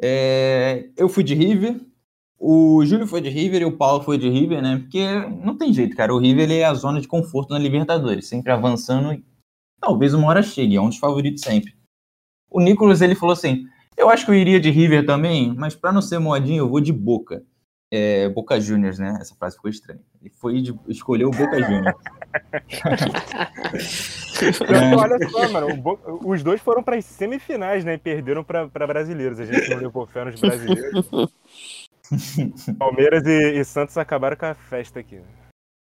é, 0.01 0.89
eu 0.97 1.09
fui 1.09 1.25
de 1.25 1.35
River, 1.35 1.81
o 2.39 2.85
Júlio 2.85 3.07
foi 3.07 3.21
de 3.21 3.29
River 3.29 3.63
e 3.63 3.65
o 3.65 3.77
Paulo 3.77 4.03
foi 4.03 4.19
de 4.19 4.29
River, 4.29 4.63
né? 4.63 4.79
Porque 4.79 5.05
não 5.43 5.57
tem 5.57 5.73
jeito, 5.73 5.97
cara. 5.97 6.15
O 6.15 6.19
River 6.19 6.45
ele 6.45 6.59
é 6.59 6.65
a 6.65 6.75
zona 6.75 7.01
de 7.01 7.09
conforto 7.09 7.51
na 7.53 7.59
Libertadores, 7.59 8.27
sempre 8.29 8.53
avançando 8.53 9.13
e 9.13 9.25
talvez 9.81 10.13
uma 10.15 10.29
hora 10.29 10.43
chegue, 10.43 10.77
é 10.77 10.81
um 10.81 10.89
dos 10.89 10.99
favoritos 10.99 11.43
sempre. 11.43 11.75
O 12.51 12.61
Nicolas 12.61 13.01
ele 13.01 13.15
falou 13.15 13.33
assim: 13.33 13.67
eu 13.97 14.09
acho 14.11 14.25
que 14.25 14.31
eu 14.31 14.35
iria 14.35 14.61
de 14.61 14.71
River 14.71 15.07
também, 15.07 15.55
mas 15.55 15.75
para 15.75 15.93
não 15.93 16.03
ser 16.03 16.19
modinho, 16.19 16.59
eu 16.59 16.69
vou 16.69 16.81
de 16.81 16.93
Boca. 16.93 17.43
É, 17.89 18.29
Boca 18.29 18.61
Juniors, 18.61 18.99
né? 18.99 19.17
Essa 19.21 19.37
frase 19.37 19.55
ficou 19.55 19.71
estranha. 19.71 20.01
Ele 20.21 20.29
foi 20.29 20.61
de, 20.61 20.75
escolheu 20.89 21.29
o 21.29 21.31
Boca 21.31 21.63
Juniors. 21.63 21.97
Então, 24.43 24.97
olha 24.99 25.31
só, 25.31 25.49
mano, 25.51 25.75
Bo- 25.77 25.99
os 26.25 26.43
dois 26.43 26.61
foram 26.61 26.83
para 26.83 26.97
as 26.97 27.07
semifinais, 27.07 27.85
né? 27.85 27.95
E 27.95 27.99
perderam 27.99 28.45
para 28.45 28.87
brasileiros. 28.87 29.41
A 29.41 29.47
gente 29.47 29.71
não 29.71 29.79
levou 29.79 30.07
fé 30.07 30.25
nos 30.27 30.39
brasileiros. 30.39 31.09
Palmeiras 32.79 33.25
e, 33.27 33.61
e 33.61 33.65
Santos 33.65 33.97
acabaram 33.97 34.37
com 34.37 34.47
a 34.47 34.55
festa 34.55 35.01
aqui. 35.01 35.21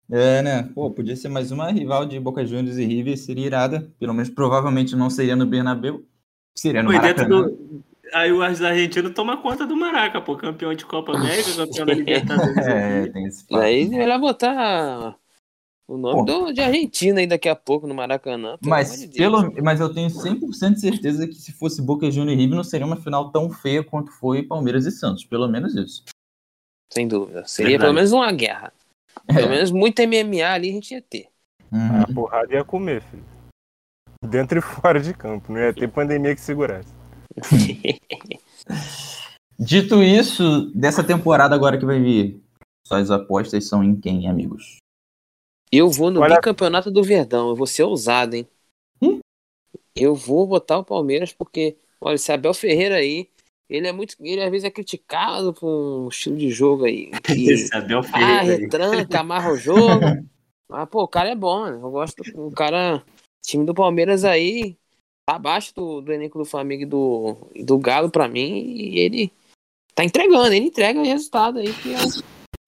É, 0.09 0.41
né? 0.41 0.69
Pô, 0.75 0.91
podia 0.91 1.15
ser 1.15 1.29
mais 1.29 1.51
uma 1.51 1.71
rival 1.71 2.05
de 2.05 2.19
Boca 2.19 2.45
Juniors 2.45 2.77
e 2.77 2.85
River, 2.85 3.17
seria 3.17 3.45
irada. 3.45 3.89
Pelo 3.97 4.13
menos 4.13 4.29
provavelmente 4.29 4.95
não 4.95 5.09
seria 5.09 5.37
no 5.37 5.45
Bernabéu. 5.45 6.03
Seria 6.53 6.83
no 6.83 6.89
Foi 6.89 6.97
Maracanã. 6.97 7.43
do. 7.43 7.83
Aí 8.13 8.29
o 8.33 8.41
argentino 8.41 9.09
toma 9.11 9.37
conta 9.37 9.65
do 9.65 9.75
Maraca, 9.75 10.19
pô. 10.19 10.35
Campeão 10.35 10.73
de 10.73 10.85
Copa 10.85 11.15
América, 11.15 11.55
campeão 11.55 11.85
da 11.85 11.93
Libertadores. 11.95 12.67
É, 12.67 13.07
tem 13.07 13.25
esse 13.25 13.47
fato. 13.47 13.61
Aí 13.61 13.83
é 13.83 13.87
melhor 13.87 14.19
botar 14.19 15.15
o 15.87 15.97
nome 15.97 16.25
do, 16.25 16.51
de 16.51 16.59
Argentina 16.59 17.21
aí 17.21 17.27
daqui 17.27 17.47
a 17.47 17.55
pouco 17.55 17.87
no 17.87 17.95
Maracanã. 17.95 18.57
Mas, 18.61 18.99
de 18.99 19.17
pelo, 19.17 19.53
mas 19.63 19.79
eu 19.79 19.93
tenho 19.93 20.09
100% 20.09 20.73
de 20.73 20.79
certeza 20.81 21.25
que 21.25 21.35
se 21.35 21.53
fosse 21.53 21.81
Boca 21.81 22.11
Juniors 22.11 22.37
e 22.37 22.41
River 22.41 22.57
não 22.57 22.63
seria 22.65 22.85
uma 22.85 22.97
final 22.97 23.31
tão 23.31 23.49
feia 23.49 23.81
quanto 23.81 24.11
foi 24.11 24.43
Palmeiras 24.43 24.85
e 24.85 24.91
Santos. 24.91 25.23
Pelo 25.23 25.47
menos 25.47 25.73
isso. 25.75 26.03
Sem 26.91 27.07
dúvida. 27.07 27.45
Seria 27.47 27.71
Verdade. 27.71 27.87
pelo 27.87 27.95
menos 27.95 28.11
uma 28.11 28.31
guerra. 28.31 28.73
Pelo 29.25 29.47
É. 29.47 29.49
menos 29.49 29.71
muito 29.71 30.01
MMA 30.01 30.45
ali 30.53 30.69
a 30.69 30.73
gente 30.73 30.91
ia 30.93 31.01
ter. 31.01 31.27
Uhum. 31.71 32.01
A 32.01 32.13
porrada 32.13 32.53
ia 32.53 32.63
comer, 32.63 33.01
filho. 33.03 33.23
Dentro 34.23 34.59
e 34.59 34.61
fora 34.61 34.99
de 34.99 35.13
campo. 35.13 35.51
Não 35.51 35.59
ia 35.59 35.73
ter 35.73 35.87
pandemia 35.87 36.35
que 36.35 36.41
segurasse. 36.41 36.93
Dito 39.59 40.01
isso, 40.01 40.71
dessa 40.75 41.03
temporada 41.03 41.53
agora 41.53 41.77
que 41.77 41.85
vai 41.85 41.99
vir, 41.99 42.41
suas 42.87 43.11
apostas 43.11 43.67
são 43.67 43.83
em 43.83 43.95
quem, 43.99 44.27
amigos? 44.27 44.77
Eu 45.71 45.89
vou 45.89 46.09
no 46.11 46.19
Olha- 46.21 46.35
bicampeonato 46.35 46.91
do 46.91 47.03
Verdão. 47.03 47.49
Eu 47.49 47.55
vou 47.55 47.67
ser 47.67 47.83
ousado, 47.83 48.35
hein? 48.35 48.47
Ih. 49.01 49.19
Eu 49.95 50.15
vou 50.15 50.47
botar 50.47 50.79
o 50.79 50.83
Palmeiras 50.83 51.31
porque, 51.31 51.77
olha, 52.01 52.15
esse 52.15 52.31
Abel 52.31 52.53
Ferreira 52.53 52.95
aí, 52.95 53.29
ele 53.71 53.87
é 53.87 53.91
muito. 53.91 54.15
Ele 54.19 54.41
às 54.43 54.51
vezes 54.51 54.65
é 54.65 54.69
criticado 54.71 55.53
por 55.53 55.67
um 56.05 56.07
estilo 56.09 56.37
de 56.37 56.49
jogo 56.49 56.85
aí. 56.85 57.09
que- 57.21 57.33
ah, 58.13 58.41
retranca, 58.61 59.19
amarra 59.19 59.51
o 59.51 59.57
jogo. 59.57 60.05
Mas, 60.69 60.89
pô, 60.89 61.03
o 61.03 61.07
cara 61.07 61.29
é 61.29 61.35
bom, 61.35 61.65
né? 61.65 61.73
Eu 61.81 61.91
gosto 61.91 62.21
o 62.35 62.51
cara. 62.51 62.97
O 63.07 63.47
time 63.47 63.65
do 63.65 63.73
Palmeiras 63.73 64.23
aí 64.23 64.77
tá 65.27 65.35
abaixo 65.35 65.73
do, 65.73 66.01
do 66.01 66.11
elenco 66.13 66.37
do 66.37 66.45
Flamengo 66.45 66.83
e 66.83 66.85
do, 66.85 67.35
do 67.63 67.77
Galo 67.79 68.09
pra 68.11 68.27
mim. 68.27 68.63
E 68.75 68.99
ele 68.99 69.31
tá 69.95 70.03
entregando, 70.05 70.53
ele 70.53 70.67
entrega 70.67 71.01
resultado 71.03 71.59
aí 71.59 71.73
que, 71.73 71.93
é, 71.93 71.97
o- 71.97 72.23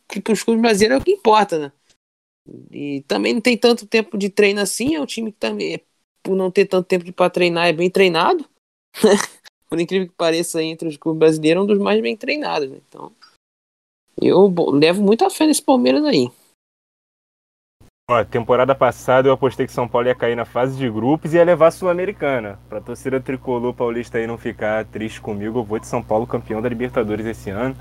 que 0.09 0.19
pros 0.21 0.43
clubes 0.43 0.61
brasileiros 0.61 0.97
é 0.97 1.01
o 1.01 1.03
que 1.03 1.11
importa, 1.11 1.59
né? 1.59 1.71
E 2.71 3.01
também 3.07 3.33
não 3.33 3.39
tem 3.41 3.55
tanto 3.57 3.85
tempo 3.87 4.17
de 4.17 4.29
treino 4.29 4.59
assim, 4.59 4.95
é 4.95 4.99
um 5.01 5.05
time 5.05 5.31
que 5.31 5.37
também, 5.37 5.79
por 6.21 6.35
não 6.35 6.51
ter 6.51 6.65
tanto 6.65 6.85
tempo 6.87 7.09
pra 7.13 7.29
treinar, 7.29 7.67
é 7.67 7.73
bem 7.73 7.89
treinado. 7.89 8.45
Por 9.73 9.79
incrível 9.79 10.07
que 10.07 10.13
pareça, 10.13 10.61
entre 10.61 10.87
os 10.87 10.97
clubes 10.97 11.17
brasileiros, 11.17 11.61
é 11.61 11.63
um 11.63 11.65
dos 11.65 11.79
mais 11.79 11.99
bem 11.99 12.15
treinados, 12.15 12.69
né? 12.69 12.77
Então, 12.87 13.11
eu 14.21 14.53
levo 14.69 15.01
muita 15.01 15.31
fé 15.31 15.47
nesse 15.47 15.63
Palmeiras 15.63 16.05
aí. 16.05 16.31
Ó, 18.07 18.23
temporada 18.23 18.75
passada 18.75 19.27
eu 19.27 19.33
apostei 19.33 19.65
que 19.65 19.73
São 19.73 19.87
Paulo 19.87 20.07
ia 20.07 20.13
cair 20.13 20.35
na 20.35 20.45
fase 20.45 20.77
de 20.77 20.87
grupos 20.87 21.33
e 21.33 21.37
ia 21.37 21.43
levar 21.43 21.69
a 21.69 21.71
Sul-Americana. 21.71 22.59
Pra 22.69 22.81
torcida 22.81 23.19
tricolor 23.19 23.73
paulista 23.73 24.19
aí 24.19 24.27
não 24.27 24.37
ficar 24.37 24.85
triste 24.85 25.19
comigo, 25.19 25.57
eu 25.57 25.63
vou 25.63 25.79
de 25.79 25.87
São 25.87 26.03
Paulo 26.03 26.27
campeão 26.27 26.61
da 26.61 26.69
Libertadores 26.69 27.25
esse 27.25 27.49
ano. 27.49 27.75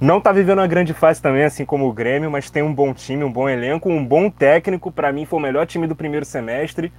Não 0.00 0.20
tá 0.20 0.30
vivendo 0.30 0.60
uma 0.60 0.68
grande 0.68 0.94
fase 0.94 1.20
também, 1.20 1.42
assim 1.42 1.64
como 1.64 1.88
o 1.88 1.92
Grêmio, 1.92 2.30
mas 2.30 2.50
tem 2.50 2.62
um 2.62 2.72
bom 2.72 2.94
time, 2.94 3.24
um 3.24 3.32
bom 3.32 3.48
elenco, 3.48 3.88
um 3.88 4.06
bom 4.06 4.30
técnico. 4.30 4.92
Pra 4.92 5.12
mim 5.12 5.26
foi 5.26 5.40
o 5.40 5.42
melhor 5.42 5.66
time 5.66 5.88
do 5.88 5.96
primeiro 5.96 6.24
semestre. 6.24 6.92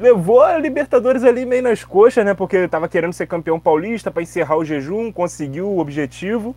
Levou 0.00 0.42
a 0.42 0.58
Libertadores 0.58 1.24
ali 1.24 1.46
meio 1.46 1.62
nas 1.62 1.82
coxas, 1.82 2.24
né? 2.24 2.34
Porque 2.34 2.68
tava 2.68 2.88
querendo 2.88 3.14
ser 3.14 3.26
campeão 3.26 3.58
paulista 3.58 4.10
pra 4.10 4.22
encerrar 4.22 4.56
o 4.56 4.64
jejum, 4.64 5.10
conseguiu 5.10 5.68
o 5.68 5.78
objetivo. 5.78 6.54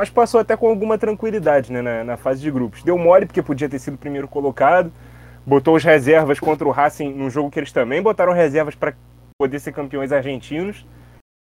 Mas 0.00 0.10
passou 0.10 0.38
até 0.38 0.56
com 0.56 0.68
alguma 0.68 0.96
tranquilidade 0.98 1.72
né, 1.72 1.80
na, 1.82 2.04
na 2.04 2.16
fase 2.16 2.40
de 2.40 2.50
grupos. 2.50 2.82
Deu 2.82 2.96
mole 2.98 3.26
porque 3.26 3.42
podia 3.42 3.68
ter 3.68 3.78
sido 3.78 3.94
o 3.94 3.98
primeiro 3.98 4.28
colocado. 4.28 4.92
Botou 5.44 5.74
os 5.74 5.82
reservas 5.82 6.38
contra 6.38 6.66
o 6.66 6.70
Racing 6.70 7.12
num 7.12 7.30
jogo 7.30 7.50
que 7.50 7.58
eles 7.58 7.72
também 7.72 8.02
botaram 8.02 8.32
reservas 8.32 8.74
para 8.74 8.94
poder 9.38 9.58
ser 9.58 9.72
campeões 9.72 10.12
argentinos. 10.12 10.86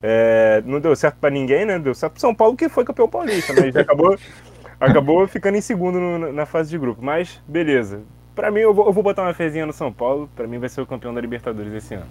É, 0.02 0.62
não 0.64 0.80
deu 0.80 0.96
certo 0.96 1.18
para 1.20 1.30
ninguém, 1.30 1.64
né? 1.66 1.78
Deu 1.78 1.94
certo 1.94 2.14
pro 2.14 2.20
São 2.20 2.34
Paulo 2.34 2.56
que 2.56 2.68
foi 2.68 2.84
campeão 2.84 3.08
paulista, 3.08 3.52
mas 3.52 3.76
acabou, 3.76 4.16
acabou 4.80 5.28
ficando 5.28 5.58
em 5.58 5.60
segundo 5.60 6.00
no- 6.00 6.32
na 6.32 6.46
fase 6.46 6.70
de 6.70 6.78
grupo. 6.78 7.02
Mas 7.04 7.40
beleza. 7.46 8.02
Para 8.40 8.50
mim, 8.50 8.60
eu 8.60 8.72
vou, 8.72 8.86
eu 8.86 8.92
vou 8.94 9.02
botar 9.02 9.20
uma 9.20 9.34
fezinha 9.34 9.66
no 9.66 9.72
São 9.72 9.92
Paulo. 9.92 10.26
Para 10.34 10.46
mim, 10.46 10.58
vai 10.58 10.70
ser 10.70 10.80
o 10.80 10.86
campeão 10.86 11.12
da 11.12 11.20
Libertadores 11.20 11.74
esse 11.74 11.92
ano. 11.92 12.10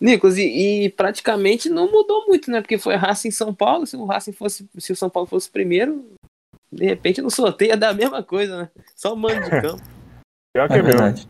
Nicolas, 0.00 0.36
e, 0.36 0.86
e 0.86 0.88
praticamente 0.90 1.70
não 1.70 1.88
mudou 1.88 2.26
muito, 2.26 2.50
né? 2.50 2.60
Porque 2.60 2.78
foi 2.78 2.96
Racing 2.96 3.28
em 3.28 3.30
São 3.30 3.54
Paulo. 3.54 3.86
Se 3.86 3.96
o 3.96 4.04
Racing 4.04 4.32
fosse, 4.32 4.68
se 4.76 4.90
o 4.90 4.96
São 4.96 5.08
Paulo 5.08 5.28
fosse 5.28 5.48
primeiro, 5.48 6.04
de 6.72 6.84
repente 6.84 7.22
no 7.22 7.30
sorteio 7.30 7.68
ia 7.68 7.76
dar 7.76 7.90
a 7.90 7.94
mesma 7.94 8.24
coisa, 8.24 8.62
né? 8.62 8.70
Só 8.96 9.14
o 9.14 9.16
mando 9.16 9.40
de 9.40 9.50
campo. 9.50 9.80
Pior 10.52 10.66
que 10.66 10.74
É 10.74 10.78
é 10.78 10.82
mesmo. 10.82 10.98
verdade. 10.98 11.28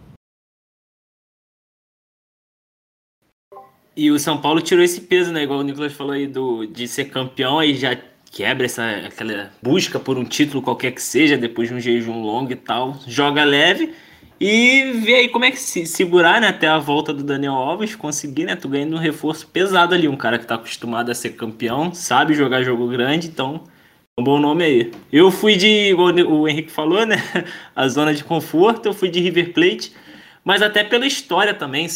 E 3.94 4.10
o 4.10 4.18
São 4.18 4.40
Paulo 4.40 4.62
tirou 4.62 4.82
esse 4.82 5.02
peso, 5.02 5.30
né? 5.30 5.42
Igual 5.42 5.58
o 5.58 5.62
Nicolas 5.62 5.92
falou 5.92 6.14
aí 6.14 6.26
do, 6.26 6.64
de 6.64 6.88
ser 6.88 7.10
campeão, 7.10 7.58
aí 7.58 7.74
já 7.74 7.94
quebra 8.32 8.64
essa 8.64 8.82
aquela 9.06 9.52
busca 9.62 10.00
por 10.00 10.16
um 10.16 10.24
título 10.24 10.62
qualquer 10.62 10.92
que 10.92 11.02
seja, 11.02 11.36
depois 11.36 11.68
de 11.68 11.74
um 11.74 11.80
jejum 11.80 12.22
longo 12.22 12.50
e 12.50 12.56
tal. 12.56 12.96
Joga 13.06 13.44
leve 13.44 14.07
e 14.40 14.92
vê 14.92 15.14
aí 15.16 15.28
como 15.28 15.44
é 15.44 15.50
que 15.50 15.58
se 15.58 15.84
segurar, 15.86 16.40
né? 16.40 16.48
Até 16.48 16.68
a 16.68 16.78
volta 16.78 17.12
do 17.12 17.24
Daniel 17.24 17.54
Alves, 17.54 17.96
conseguir, 17.96 18.44
né? 18.44 18.54
Tu 18.54 18.68
ganhando 18.68 18.94
um 18.96 18.98
reforço 18.98 19.46
pesado 19.48 19.94
ali, 19.94 20.06
um 20.06 20.16
cara 20.16 20.38
que 20.38 20.46
tá 20.46 20.54
acostumado 20.54 21.10
a 21.10 21.14
ser 21.14 21.30
campeão, 21.30 21.92
sabe 21.92 22.34
jogar 22.34 22.62
jogo 22.62 22.86
grande, 22.88 23.28
então. 23.28 23.64
Um 24.16 24.22
bom 24.22 24.38
nome 24.40 24.64
aí. 24.64 24.92
Eu 25.12 25.30
fui 25.30 25.56
de, 25.56 25.68
igual 25.90 26.12
o 26.12 26.48
Henrique 26.48 26.70
falou, 26.70 27.06
né? 27.06 27.16
A 27.74 27.88
zona 27.88 28.14
de 28.14 28.24
conforto, 28.24 28.86
eu 28.86 28.92
fui 28.92 29.08
de 29.08 29.20
River 29.20 29.52
Plate, 29.52 29.92
mas 30.44 30.62
até 30.62 30.82
pela 30.84 31.06
história 31.06 31.54
também. 31.54 31.88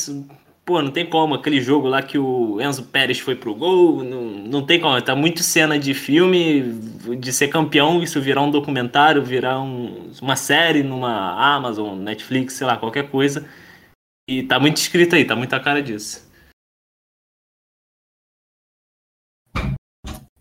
Pô, 0.64 0.81
não 0.83 0.90
tem 0.90 1.09
como. 1.09 1.35
Aquele 1.35 1.61
jogo 1.61 1.88
lá 1.88 2.03
que 2.03 2.18
o 2.18 2.61
Enzo 2.61 2.85
Pérez 2.85 3.18
foi 3.18 3.37
pro 3.37 3.55
gol, 3.55 4.03
não, 4.03 4.22
não 4.22 4.66
tem 4.66 4.81
como. 4.81 5.01
Tá 5.03 5.14
muito 5.14 5.42
cena 5.42 5.79
de 5.79 5.94
filme, 5.94 6.62
de 7.18 7.33
ser 7.33 7.48
campeão, 7.48 8.03
isso 8.03 8.20
virar 8.20 8.42
um 8.42 8.51
documentário, 8.51 9.25
virar 9.25 9.61
um, 9.61 10.11
uma 10.20 10.37
série 10.37 10.83
numa 10.83 11.55
Amazon, 11.57 11.98
Netflix, 11.98 12.55
sei 12.55 12.66
lá, 12.66 12.77
qualquer 12.77 13.11
coisa. 13.11 13.48
E 14.29 14.42
tá 14.44 14.59
muito 14.61 14.77
escrito 14.79 15.14
aí, 15.14 15.25
tá 15.25 15.37
muita 15.37 15.61
cara 15.61 15.83
disso. 15.83 16.31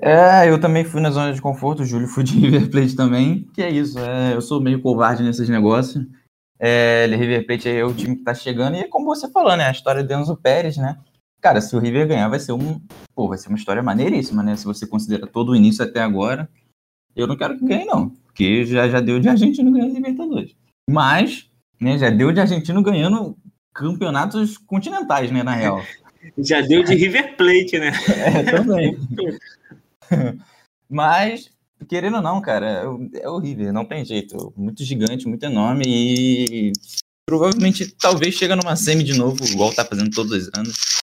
É, 0.03 0.49
eu 0.49 0.60
também 0.60 0.84
fui 0.84 0.99
na 0.99 1.12
zona 1.12 1.31
de 1.31 1.39
conforto, 1.39 1.84
o 1.84 1.86
Júlio 1.86 2.07
foi 2.07 2.23
de 2.23 2.34
River 2.39 2.71
Plate 2.71 2.95
também, 2.95 3.47
que 3.53 3.62
é 3.62 3.69
isso, 3.69 3.99
é, 3.99 4.34
eu 4.34 4.41
sou 4.41 4.60
meio 4.60 4.81
covarde 4.81 5.21
nesses 5.21 5.47
negócios. 5.47 6.03
É, 6.63 7.08
River 7.08 7.47
Plate 7.47 7.69
é 7.69 7.84
o 7.84 7.91
time 7.91 8.15
que 8.15 8.24
tá 8.24 8.36
chegando, 8.36 8.76
e 8.76 8.82
é 8.82 8.88
como 8.88 9.06
você 9.06 9.28
falou, 9.32 9.58
né, 9.58 9.65
a 9.65 9.71
história 9.71 10.04
de 10.04 10.13
Enzo 10.13 10.38
Pérez, 10.38 10.78
né, 10.78 10.95
cara, 11.41 11.60
se 11.60 11.76
o 11.76 11.80
River 11.80 12.08
ganhar 12.08 12.28
vai 12.28 12.39
ser 12.39 12.52
um, 12.52 12.80
pô, 13.15 13.28
vai 13.28 13.39
ser 13.39 13.47
uma 13.47 13.58
história 13.58 13.82
maneiríssima, 13.82 14.43
né, 14.43 14.56
se 14.56 14.65
você 14.65 14.86
considera 14.86 15.26
todo 15.26 15.54
o 15.54 15.56
início 15.56 15.84
até 15.84 16.02
agora, 16.02 16.47
eu 17.15 17.26
não 17.26 17.36
quero 17.36 17.58
que 17.58 17.65
ganhe 17.65 17.86
não, 17.86 18.10
porque 18.10 18.63
já, 18.63 18.88
já 18.88 19.02
deu 19.02 19.19
de 19.19 19.28
argentino 19.28 19.71
ganhando 19.71 19.95
Libertadores. 19.95 20.56
Mas, 20.88 21.50
né, 21.80 21.97
já 21.97 22.12
deu 22.12 22.32
de 22.32 22.39
argentino 22.39 22.84
ganhando 22.84 23.36
campeonatos 23.74 24.56
continentais, 24.56 25.32
né, 25.32 25.41
na 25.41 25.56
real. 25.56 25.82
Já 26.38 26.62
deu 26.62 26.84
de 26.84 26.93
River 26.93 27.36
Plate, 27.36 27.80
né? 27.80 27.91
É, 28.08 28.43
também. 28.43 28.95
Mas, 30.88 31.52
querendo 31.88 32.17
ou 32.17 32.22
não, 32.22 32.41
cara, 32.41 32.86
é 33.13 33.30
horrível, 33.30 33.72
não 33.74 33.86
tem 33.86 34.06
jeito. 34.06 34.54
Muito 34.56 34.84
gigante, 34.84 35.28
muito 35.28 35.44
enorme 35.44 35.84
e 35.88 36.74
provavelmente 37.26 37.94
talvez 37.96 38.36
chega 38.36 38.56
numa 38.56 38.76
semi 38.76 39.04
de 39.04 39.17
novo, 39.17 39.44
igual 39.46 39.74
tá 39.74 39.86
fazendo 39.86 40.10
todos 40.12 40.32
os 40.32 40.50
anos. 40.56 41.02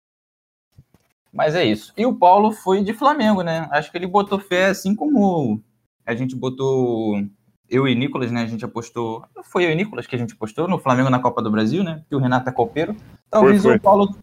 Mas 1.32 1.54
é 1.54 1.66
isso. 1.66 1.94
E 1.98 2.06
o 2.06 2.16
Paulo 2.16 2.52
foi 2.52 2.84
de 2.84 2.94
Flamengo, 2.94 3.42
né? 3.42 3.68
Acho 3.72 3.92
que 3.92 3.98
ele 3.98 4.08
botou 4.08 4.40
fé, 4.40 4.68
assim 4.68 4.96
como 4.96 5.62
a 6.06 6.16
gente 6.16 6.36
botou. 6.36 7.22
Eu 7.70 7.88
e 7.88 7.96
Nicolas, 7.96 8.32
né? 8.32 8.44
A 8.44 8.48
gente 8.48 8.64
apostou. 8.64 9.26
Foi 9.44 9.66
eu 9.66 9.72
e 9.72 9.76
Nicolas 9.76 10.08
que 10.08 10.16
a 10.16 10.20
gente 10.20 10.34
apostou 10.34 10.68
no 10.68 10.80
Flamengo 10.80 11.10
na 11.10 11.20
Copa 11.20 11.42
do 11.42 11.52
Brasil, 11.52 11.84
né? 11.84 12.04
Que 12.08 12.16
o 12.16 12.20
Renato 12.20 12.48
é 12.48 12.54
copeiro. 12.54 12.96
Talvez 13.30 13.62
foi, 13.62 13.72
foi. 13.72 13.78
o 13.78 13.82
Paulo 13.82 14.16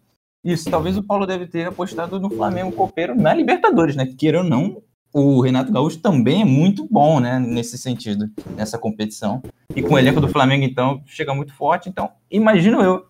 isso, 0.43 0.69
talvez 0.69 0.97
o 0.97 1.03
Paulo 1.03 1.25
deve 1.25 1.47
ter 1.47 1.67
apostado 1.67 2.19
no 2.19 2.29
Flamengo 2.29 2.73
copeiro 2.73 3.15
na 3.15 3.33
Libertadores, 3.33 3.95
né? 3.95 4.05
Queira 4.05 4.39
ou 4.39 4.43
não, 4.43 4.83
o 5.13 5.39
Renato 5.39 5.71
Gaúcho 5.71 5.99
também 5.99 6.41
é 6.41 6.45
muito 6.45 6.87
bom, 6.89 7.19
né? 7.19 7.39
Nesse 7.39 7.77
sentido, 7.77 8.29
nessa 8.55 8.79
competição. 8.79 9.43
E 9.75 9.83
com 9.83 9.93
o 9.93 9.99
elenco 9.99 10.19
do 10.19 10.27
Flamengo, 10.27 10.63
então, 10.63 11.03
chega 11.05 11.35
muito 11.35 11.53
forte. 11.53 11.87
Então, 11.87 12.11
imagino 12.31 12.81
eu 12.81 13.05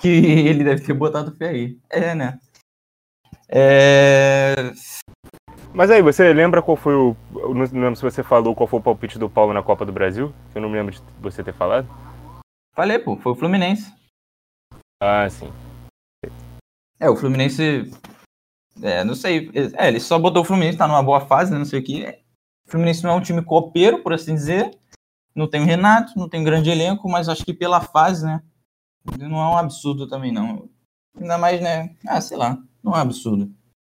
que 0.00 0.08
ele 0.48 0.64
deve 0.64 0.84
ter 0.84 0.92
botado 0.92 1.36
fé 1.36 1.50
aí. 1.50 1.78
É, 1.88 2.14
né? 2.14 2.40
É... 3.48 4.72
Mas 5.72 5.90
aí, 5.90 6.02
você 6.02 6.32
lembra 6.32 6.60
qual 6.60 6.76
foi 6.76 6.94
o. 6.94 7.16
Não 7.32 7.64
lembro 7.80 7.96
se 7.96 8.02
você 8.02 8.24
falou 8.24 8.56
qual 8.56 8.66
foi 8.66 8.80
o 8.80 8.82
palpite 8.82 9.18
do 9.18 9.30
Paulo 9.30 9.52
na 9.52 9.62
Copa 9.62 9.86
do 9.86 9.92
Brasil? 9.92 10.34
Eu 10.52 10.60
não 10.60 10.68
me 10.68 10.76
lembro 10.76 10.92
de 10.92 11.00
você 11.20 11.44
ter 11.44 11.54
falado. 11.54 11.88
Falei, 12.74 12.98
pô, 12.98 13.16
foi 13.16 13.32
o 13.32 13.36
Fluminense. 13.36 13.92
Ah, 15.00 15.28
sim. 15.30 15.52
É, 16.98 17.08
o 17.08 17.14
Fluminense. 17.14 17.90
É, 18.82 19.04
não 19.04 19.14
sei. 19.14 19.50
É, 19.76 19.88
ele 19.88 20.00
só 20.00 20.18
botou 20.18 20.42
o 20.42 20.44
Fluminense, 20.44 20.78
tá 20.78 20.86
numa 20.86 21.02
boa 21.02 21.20
fase, 21.20 21.52
né? 21.52 21.58
Não 21.58 21.64
sei 21.64 21.80
o 21.80 21.82
que. 21.82 22.04
O 22.66 22.70
Fluminense 22.70 23.02
não 23.02 23.10
é 23.10 23.14
um 23.14 23.20
time 23.20 23.42
copeiro, 23.42 24.02
por 24.02 24.12
assim 24.12 24.34
dizer. 24.34 24.70
Não 25.34 25.48
tem 25.48 25.62
o 25.62 25.64
Renato, 25.64 26.18
não 26.18 26.28
tem 26.28 26.42
grande 26.42 26.70
elenco, 26.70 27.08
mas 27.08 27.28
acho 27.28 27.44
que 27.44 27.54
pela 27.54 27.80
fase, 27.80 28.24
né? 28.24 28.42
Não 29.18 29.38
é 29.38 29.54
um 29.54 29.56
absurdo 29.56 30.08
também, 30.08 30.32
não. 30.32 30.68
Ainda 31.18 31.38
mais, 31.38 31.60
né? 31.60 31.94
Ah, 32.06 32.20
sei 32.20 32.36
lá. 32.36 32.58
Não 32.82 32.92
é 32.92 32.98
um 32.98 33.02
absurdo. 33.02 33.50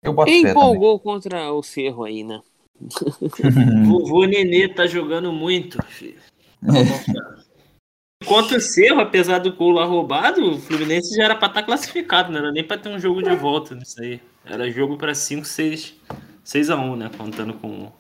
Eu 0.03 0.13
boto 0.13 0.31
Empolgou 0.31 0.99
contra 0.99 1.53
o 1.53 1.63
Cerro 1.63 2.05
aí, 2.05 2.25
né? 2.25 2.41
Vovô 3.87 4.25
Nenê 4.25 4.69
tá 4.69 4.87
jogando 4.87 5.33
muito, 5.33 5.83
filho. 5.85 6.19
É. 6.65 8.27
Contra 8.27 8.59
o 8.59 8.61
Cerro, 8.61 9.01
apesar 9.01 9.39
do 9.39 9.55
gol 9.55 9.71
lá 9.71 9.85
roubado, 9.85 10.45
o 10.45 10.59
Fluminense 10.59 11.17
já 11.17 11.25
era 11.25 11.37
para 11.37 11.49
estar 11.49 11.61
tá 11.61 11.67
classificado, 11.67 12.33
não 12.33 12.39
era 12.39 12.53
nem 12.53 12.65
para 12.67 12.79
ter 12.79 12.89
um 12.89 12.99
jogo 12.99 13.23
de 13.23 13.35
volta 13.35 13.75
nisso 13.75 14.01
aí. 14.01 14.21
Era 14.45 14.71
jogo 14.71 14.99
para 14.99 15.15
5, 15.15 15.45
6, 15.45 16.01
6 16.43 16.71
a 16.71 16.77
1, 16.77 16.97
né? 16.97 17.11
Contando 17.17 17.55
com 17.55 17.87
o 17.87 17.93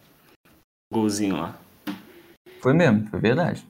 golzinho 0.92 1.36
lá. 1.36 1.58
Foi 2.60 2.72
mesmo, 2.72 3.06
foi 3.08 3.20
verdade. 3.20 3.66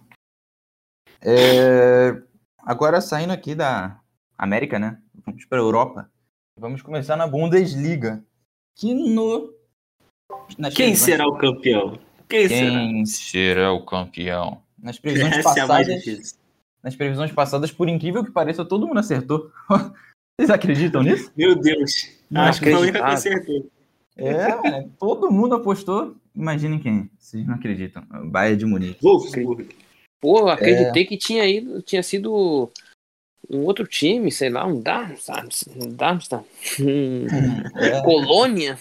É... 1.21 2.21
Agora 2.59 3.01
saindo 3.01 3.33
aqui 3.33 3.55
da 3.55 4.01
América, 4.37 4.79
né? 4.79 5.01
Vamos 5.27 5.45
para 5.45 5.59
a 5.59 5.63
Europa. 5.63 6.11
Vamos 6.59 6.83
começar 6.83 7.17
na 7.17 7.27
Bundesliga. 7.27 8.25
Que 8.75 8.95
no. 8.95 9.53
Quem 10.75 10.95
será 10.95 11.27
o 11.27 11.37
campeão? 11.37 11.99
Quem, 12.29 12.49
Quem 12.49 13.07
será? 13.07 13.65
será? 13.65 13.73
o 13.73 13.85
campeão? 13.85 14.63
Nas 14.79 14.99
previsões 14.99 15.37
Essa 15.37 15.41
é 15.41 15.43
passadas. 15.43 16.07
É 16.07 16.43
nas 16.83 16.97
previsões 16.97 17.31
passadas, 17.31 17.71
por 17.71 17.89
incrível 17.89 18.25
que 18.25 18.31
pareça, 18.33 18.65
todo 18.65 18.87
mundo 18.87 18.99
acertou. 18.99 19.53
Vocês 20.39 20.51
acreditam 20.51 21.03
nisso? 21.03 21.31
Meu 21.37 21.55
Deus. 21.55 22.11
Não, 22.31 22.43
Acho 22.43 22.61
que 22.61 22.71
única 22.71 22.99
que 22.99 23.05
acertou. 23.05 23.71
É, 24.17 24.87
todo 24.99 25.31
mundo 25.31 25.55
apostou. 25.55 26.17
Imaginem 26.35 26.79
quem. 26.79 27.11
Vocês 27.19 27.47
não 27.47 27.55
acreditam. 27.55 28.03
Bayern 28.25 28.57
de 28.57 28.67
Munique. 28.67 29.03
Wolfsburg. 29.03 29.69
Pô, 30.21 30.49
acreditei 30.49 31.03
é... 31.03 31.07
que 31.07 31.17
tinha 31.17 31.47
ido, 31.47 31.83
tinha 31.83 32.03
sido 32.03 32.71
um 33.51 33.59
outro 33.65 33.87
time, 33.87 34.31
sei 34.31 34.49
lá, 34.49 34.65
um 34.65 34.81
Darmstadt, 34.81 35.69
um 35.77 35.89
Darmstadt, 35.89 36.47
é. 37.77 38.01
Colônia. 38.03 38.79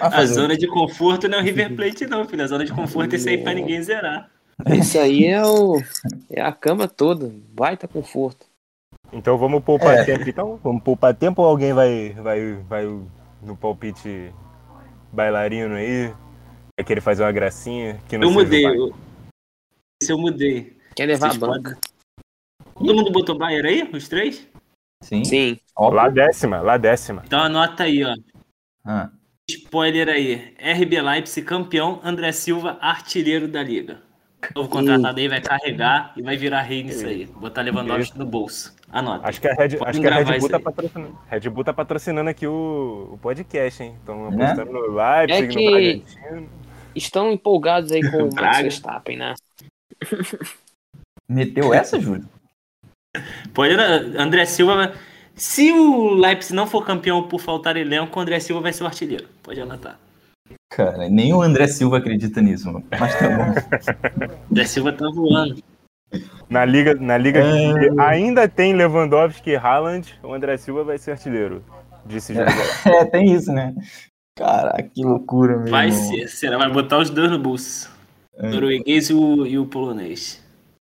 A 0.00 0.24
zona 0.24 0.56
de 0.56 0.66
conforto 0.66 1.28
não 1.28 1.38
é 1.38 1.40
o 1.42 1.44
River 1.44 1.76
Plate, 1.76 2.06
não, 2.06 2.26
filho. 2.26 2.42
A 2.42 2.46
zona 2.46 2.64
de 2.64 2.72
conforto 2.72 3.12
é 3.12 3.16
isso 3.16 3.28
aí 3.28 3.38
pra 3.38 3.52
ninguém 3.52 3.82
zerar. 3.82 4.30
Isso 4.66 4.98
aí 4.98 5.26
é, 5.26 5.44
o, 5.44 5.80
é 6.30 6.40
a 6.40 6.52
cama 6.52 6.88
toda, 6.88 7.32
baita 7.52 7.86
conforto. 7.86 8.46
Então 9.12 9.36
vamos 9.36 9.62
poupar 9.62 9.98
é. 9.98 10.04
tempo, 10.04 10.28
então? 10.28 10.58
Vamos 10.62 10.82
poupar 10.82 11.14
tempo 11.14 11.42
ou 11.42 11.48
alguém 11.48 11.72
vai, 11.72 12.10
vai, 12.10 12.54
vai 12.68 12.84
no 13.42 13.56
palpite 13.56 14.32
bailarino 15.12 15.74
aí? 15.74 16.08
Vai 16.78 16.84
querer 16.86 17.02
fazer 17.02 17.22
uma 17.22 17.32
gracinha? 17.32 18.00
Que 18.08 18.16
não 18.16 18.28
eu 18.28 18.32
mudei. 18.32 18.66
Eu... 18.66 18.94
Esse 20.02 20.12
eu 20.12 20.18
mudei. 20.18 20.76
Quer 20.96 21.06
levar 21.06 21.28
Vocês 21.28 21.42
a 21.42 21.46
banca. 21.46 21.78
Todo 22.74 22.94
mundo 22.94 23.12
botou 23.12 23.36
Bayern 23.36 23.68
aí? 23.68 23.90
Os 23.92 24.08
três? 24.08 24.48
Sim. 25.02 25.24
Sim. 25.24 25.58
Lá 25.78 26.08
décima, 26.08 26.60
lá 26.60 26.76
décima. 26.78 27.22
Então 27.26 27.40
anota 27.40 27.84
aí, 27.84 28.02
ó. 28.04 28.14
Ah. 28.84 29.10
Spoiler 29.48 30.08
aí. 30.08 30.54
RB 30.58 31.00
Leipzig 31.02 31.46
campeão, 31.46 32.00
André 32.02 32.32
Silva 32.32 32.78
artilheiro 32.80 33.46
da 33.46 33.62
liga 33.62 34.11
novo 34.54 34.68
contratado 34.68 35.18
aí 35.18 35.28
vai 35.28 35.40
carregar 35.40 36.12
e 36.16 36.22
vai 36.22 36.36
virar 36.36 36.62
rei 36.62 36.82
nisso 36.82 37.06
aí. 37.06 37.26
Botar 37.26 37.62
Lewandowski 37.62 38.18
no 38.18 38.26
bolso. 38.26 38.74
Anota. 38.90 39.26
Acho 39.26 39.40
que 39.40 39.48
a 39.48 39.54
Red, 39.54 39.78
acho 39.84 40.00
que 40.00 40.06
a 40.06 40.22
Red 40.22 40.38
Bull 40.38 40.48
tá 40.50 40.60
patrocinando. 40.60 41.18
Red 41.30 41.50
Bull 41.50 41.64
tá 41.64 41.72
patrocinando 41.72 42.30
aqui 42.30 42.46
o, 42.46 43.10
o 43.12 43.18
podcast, 43.18 43.82
hein? 43.82 43.94
Estão 43.98 44.30
né? 44.30 44.44
apostando 44.44 44.70
é? 44.70 44.72
no 44.72 44.94
Leipzig, 44.94 45.44
é 45.44 45.46
que. 45.46 46.04
Estão 46.94 47.32
empolgados 47.32 47.90
aí 47.90 48.02
com 48.02 48.24
o 48.24 48.28
Max 48.34 48.60
Verstappen, 48.60 49.16
né? 49.16 49.34
Meteu 51.26 51.72
essa, 51.72 51.98
Júlio? 51.98 52.28
Pode, 53.54 53.74
André 54.18 54.44
Silva. 54.44 54.92
Se 55.34 55.72
o 55.72 56.10
Leipzig 56.12 56.54
não 56.54 56.66
for 56.66 56.84
campeão 56.84 57.26
por 57.26 57.40
faltar 57.40 57.76
elenco, 57.76 58.18
o 58.18 58.22
André 58.22 58.38
Silva 58.40 58.60
vai 58.60 58.72
ser 58.74 58.84
o 58.84 58.86
artilheiro. 58.86 59.26
Pode 59.42 59.58
anotar. 59.58 59.98
Cara, 60.70 61.08
nem 61.08 61.32
o 61.32 61.42
André 61.42 61.66
Silva 61.66 61.98
acredita 61.98 62.40
nisso, 62.40 62.66
mano. 62.72 62.84
Mas 62.98 63.18
tá 63.18 63.28
bom. 63.28 64.36
André 64.50 64.64
Silva 64.64 64.92
tá 64.92 65.08
voando. 65.10 65.62
Na 66.48 66.64
liga, 66.64 66.94
na 66.94 67.16
liga 67.16 67.40
é... 67.40 67.90
que 67.90 68.00
ainda 68.00 68.48
tem 68.48 68.74
Lewandowski 68.74 69.50
e 69.50 69.56
Haaland, 69.56 70.18
o 70.22 70.32
André 70.32 70.56
Silva 70.56 70.84
vai 70.84 70.98
ser 70.98 71.12
artilheiro. 71.12 71.62
Disse 72.04 72.34
José. 72.34 72.50
É, 72.84 73.04
tem 73.04 73.32
isso, 73.32 73.52
né? 73.52 73.74
Cara, 74.36 74.82
que 74.82 75.02
loucura 75.02 75.56
mesmo. 75.56 75.70
Vai 75.70 75.92
ser, 75.92 76.28
será? 76.28 76.58
Vai 76.58 76.70
botar 76.70 76.98
os 76.98 77.10
dois 77.10 77.30
no 77.30 77.38
bolso. 77.38 77.90
É. 78.36 78.48
O 78.48 78.50
norueguês 78.50 79.10
e 79.10 79.14
o, 79.14 79.46
e 79.46 79.58
o 79.58 79.66
polonês. 79.66 80.42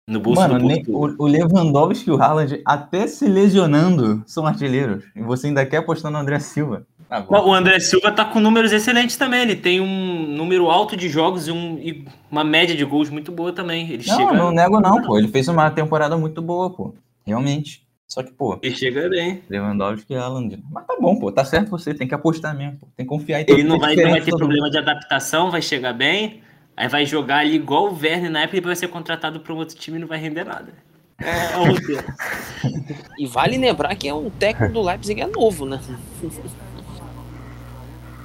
No 0.08 0.20
bolso 0.20 0.40
Mano, 0.40 0.58
do 0.60 0.66
nem, 0.66 0.84
o, 0.86 1.24
o 1.24 1.26
Lewandowski 1.26 2.10
e 2.10 2.12
o 2.12 2.20
Haaland, 2.20 2.60
até 2.64 3.08
se 3.08 3.26
lesionando, 3.26 4.22
são 4.24 4.46
artilheiros. 4.46 5.04
E 5.16 5.20
você 5.20 5.48
ainda 5.48 5.66
quer 5.66 5.78
apostar 5.78 6.12
no 6.12 6.18
André 6.18 6.38
Silva. 6.38 6.86
Agora. 7.08 7.44
O 7.44 7.54
André 7.54 7.78
Silva 7.78 8.10
tá 8.10 8.24
com 8.24 8.40
números 8.40 8.72
excelentes 8.72 9.16
também. 9.16 9.42
Ele 9.42 9.56
tem 9.56 9.80
um 9.80 10.26
número 10.26 10.68
alto 10.68 10.96
de 10.96 11.08
jogos 11.08 11.46
e, 11.46 11.52
um, 11.52 11.78
e 11.78 12.04
uma 12.30 12.42
média 12.42 12.74
de 12.74 12.84
gols 12.84 13.08
muito 13.08 13.30
boa 13.30 13.52
também. 13.52 13.88
Ele 13.90 14.04
não, 14.06 14.16
chega... 14.16 14.32
não 14.32 14.50
nego 14.50 14.80
não, 14.80 15.02
pô. 15.02 15.16
Ele 15.18 15.28
fez 15.28 15.46
uma 15.48 15.70
temporada 15.70 16.16
muito 16.16 16.42
boa, 16.42 16.68
pô. 16.70 16.94
Realmente. 17.24 17.86
Só 18.08 18.22
que, 18.22 18.32
pô. 18.32 18.58
Ele 18.62 18.74
chega 18.74 19.08
bem. 19.08 19.42
Lewandowski 19.48 20.12
e 20.12 20.16
Haaland. 20.16 20.62
Mas 20.70 20.86
tá 20.86 20.96
bom, 21.00 21.16
pô. 21.16 21.30
Tá 21.30 21.44
certo 21.44 21.70
você. 21.70 21.94
Tem 21.94 22.08
que 22.08 22.14
apostar 22.14 22.56
mesmo, 22.56 22.78
pô. 22.78 22.88
Tem 22.96 23.06
que 23.06 23.10
confiar 23.10 23.40
em 23.40 23.46
Ele 23.48 23.62
não 23.62 23.78
vai, 23.78 23.94
não 23.94 24.10
vai 24.10 24.20
ter 24.20 24.36
problema 24.36 24.70
de 24.70 24.78
adaptação, 24.78 25.50
vai 25.50 25.62
chegar 25.62 25.92
bem. 25.92 26.42
Aí 26.76 26.88
vai 26.88 27.06
jogar 27.06 27.38
ali 27.38 27.54
igual 27.54 27.88
o 27.88 27.98
Werner 27.98 28.30
na 28.30 28.42
época 28.42 28.58
e 28.58 28.60
vai 28.60 28.76
ser 28.76 28.88
contratado 28.88 29.40
para 29.40 29.52
um 29.52 29.56
outro 29.56 29.76
time 29.76 29.96
e 29.96 30.00
não 30.00 30.08
vai 30.08 30.18
render 30.18 30.44
nada. 30.44 30.72
É, 31.18 31.30
é. 31.30 33.06
E 33.18 33.26
vale 33.26 33.56
lembrar 33.56 33.94
que 33.94 34.06
é 34.06 34.14
um 34.14 34.28
técnico 34.28 34.74
do 34.74 34.82
Leipzig 34.82 35.20
é 35.20 35.26
novo, 35.26 35.64
né? 35.64 35.80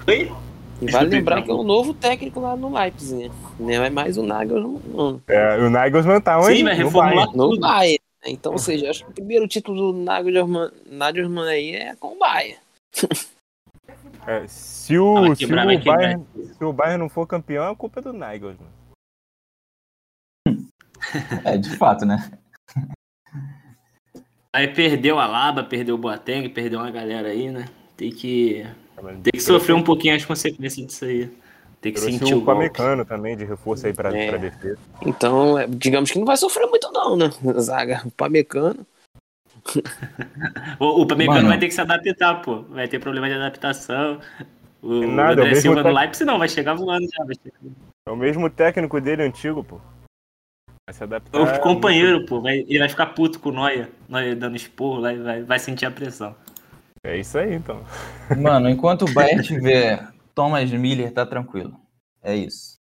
Oi? 0.07 0.31
E 0.81 0.91
vale 0.91 1.09
lembrar 1.09 1.43
que 1.43 1.51
é 1.51 1.53
um 1.53 1.63
novo 1.63 1.93
técnico 1.93 2.39
lá 2.39 2.55
no 2.55 2.73
Leipzig, 2.73 3.29
né? 3.29 3.35
Não 3.59 3.69
é 3.83 3.89
mais 3.89 4.17
o 4.17 4.23
Nagelsmann, 4.23 4.81
não. 4.87 5.21
É, 5.27 5.57
o 5.59 5.69
Nagelsmann 5.69 6.19
tá 6.21 6.39
onde? 6.39 6.57
Sim, 6.57 6.63
vai 6.63 6.75
No 6.75 6.83
reformular 6.85 7.25
Bayern. 7.27 7.37
No. 7.37 7.59
Bayern. 7.59 7.99
né? 8.25 8.31
Então, 8.31 8.51
ou 8.53 8.57
seja, 8.57 8.89
acho 8.89 9.05
que 9.05 9.11
o 9.11 9.13
primeiro 9.13 9.47
título 9.47 9.91
do 9.91 9.99
Nagelsmann, 9.99 10.71
Nagelsmann 10.87 11.47
aí 11.47 11.75
é 11.75 11.95
com 11.95 12.13
o 12.13 12.19
Bayern. 12.19 12.57
É, 14.27 14.45
se 14.47 14.99
o, 14.99 15.17
Ah, 15.17 15.35
se, 15.35 15.47
quebrar, 15.47 15.65
o. 15.65 15.83
Bayern, 15.83 16.23
se 16.35 16.63
o 16.63 16.71
Bayern 16.71 16.99
não 16.99 17.09
for 17.09 17.25
campeão, 17.25 17.71
a 17.71 17.75
culpa 17.75 17.99
é 18.01 18.03
do 18.03 18.13
Nagelsmann. 18.13 18.69
É, 21.43 21.57
de 21.57 21.75
fato, 21.75 22.05
né? 22.05 22.31
Aí 24.53 24.67
perdeu 24.67 25.17
a 25.17 25.25
Laba, 25.25 25.63
perdeu 25.63 25.95
o 25.95 25.97
Boateng, 25.97 26.47
perdeu 26.49 26.79
uma 26.79 26.91
galera 26.91 27.29
aí, 27.29 27.49
né? 27.49 27.65
Tem 27.97 28.11
que, 28.11 28.63
tem 29.23 29.31
que 29.31 29.41
sofrer 29.41 29.73
um 29.73 29.83
pouquinho 29.83 30.15
as 30.15 30.25
consequências 30.25 30.87
disso 30.87 31.05
aí. 31.05 31.29
Tem 31.81 31.91
que 31.91 31.99
Trouxe 31.99 32.19
sentir 32.19 32.35
o 32.35 32.39
o. 32.39 32.45
Pamecano 32.45 33.03
também, 33.03 33.35
de 33.35 33.43
reforço 33.43 33.87
aí 33.87 33.93
pra, 33.93 34.15
É. 34.15 34.37
defesa. 34.37 34.77
Então, 35.03 35.57
é, 35.57 35.65
digamos 35.67 36.11
que 36.11 36.19
não 36.19 36.25
vai 36.25 36.37
sofrer 36.37 36.67
muito 36.67 36.91
não, 36.91 37.17
né? 37.17 37.31
Zaga, 37.59 38.01
o 38.05 38.11
Pamecano. 38.11 38.85
O, 40.79 41.01
o 41.01 41.05
Pamecano 41.05 41.47
vai 41.47 41.59
ter 41.59 41.67
que 41.67 41.73
se 41.73 41.81
adaptar, 41.81 42.41
pô. 42.41 42.63
Vai 42.63 42.87
ter 42.87 42.99
problema 42.99 43.27
de 43.27 43.35
adaptação. 43.35 44.19
O, 44.81 45.01
Nada, 45.05 45.29
o 45.29 45.31
André 45.31 45.43
o 45.43 45.45
mesmo 45.45 45.61
Silva 45.61 45.83
no 45.83 45.95
Leipzig 45.95 46.25
não, 46.25 46.39
vai 46.39 46.49
chegar 46.49 46.73
voando 46.73 47.07
já. 47.15 47.23
Vai 47.23 47.35
chegar... 47.35 47.59
É 48.07 48.11
o 48.11 48.15
mesmo 48.15 48.49
técnico 48.49 48.99
dele 48.99 49.21
antigo, 49.21 49.63
pô. 49.63 49.79
Vai 50.87 50.93
se 50.93 51.03
adaptar. 51.03 51.39
O 51.39 51.59
companheiro, 51.59 52.25
pô, 52.25 52.41
vai, 52.41 52.65
ele 52.67 52.79
vai 52.79 52.89
ficar 52.89 53.07
puto 53.07 53.39
com 53.39 53.49
o 53.49 53.51
Noia, 53.51 53.89
Noia 54.09 54.35
dando 54.35 54.55
esporro 54.55 54.99
lá 54.99 55.13
e 55.13 55.19
vai, 55.19 55.43
vai 55.43 55.59
sentir 55.59 55.85
a 55.85 55.91
pressão. 55.91 56.35
É 57.03 57.17
isso 57.17 57.37
aí, 57.37 57.53
então. 57.55 57.83
Mano, 58.39 58.69
enquanto 58.69 59.05
o 59.05 59.11
Bayern 59.13 59.43
tiver 59.43 60.11
Thomas 60.35 60.69
Miller, 60.71 61.11
tá 61.13 61.25
tranquilo. 61.25 61.79
É 62.21 62.35
isso. 62.35 62.75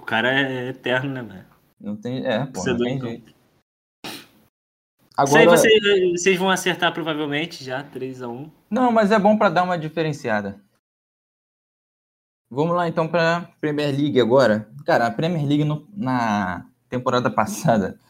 O 0.00 0.04
cara 0.04 0.32
é 0.32 0.68
eterno, 0.70 1.12
né, 1.12 1.22
velho? 1.22 1.46
Não 1.80 1.96
tem. 1.96 2.26
É, 2.26 2.38
pô, 2.40 2.44
não 2.44 2.52
Torcedor, 2.52 2.86
tem 2.86 3.00
jeito. 3.00 3.34
Isso 4.06 5.36
aí 5.36 5.42
Agora, 5.44 5.50
vocês, 5.58 6.12
vocês 6.12 6.38
vão 6.38 6.50
acertar 6.50 6.92
provavelmente 6.94 7.62
já, 7.62 7.84
3x1. 7.84 8.50
Não, 8.70 8.90
mas 8.90 9.12
é 9.12 9.18
bom 9.18 9.36
pra 9.36 9.50
dar 9.50 9.62
uma 9.62 9.78
diferenciada. 9.78 10.60
Vamos 12.50 12.74
lá 12.74 12.88
então 12.88 13.06
pra 13.06 13.42
Premier 13.60 13.94
League 13.94 14.20
agora. 14.20 14.68
Cara, 14.84 15.06
a 15.06 15.10
Premier 15.10 15.46
League 15.46 15.64
no- 15.64 15.86
na 15.94 16.66
temporada 16.88 17.30
passada, 17.30 18.00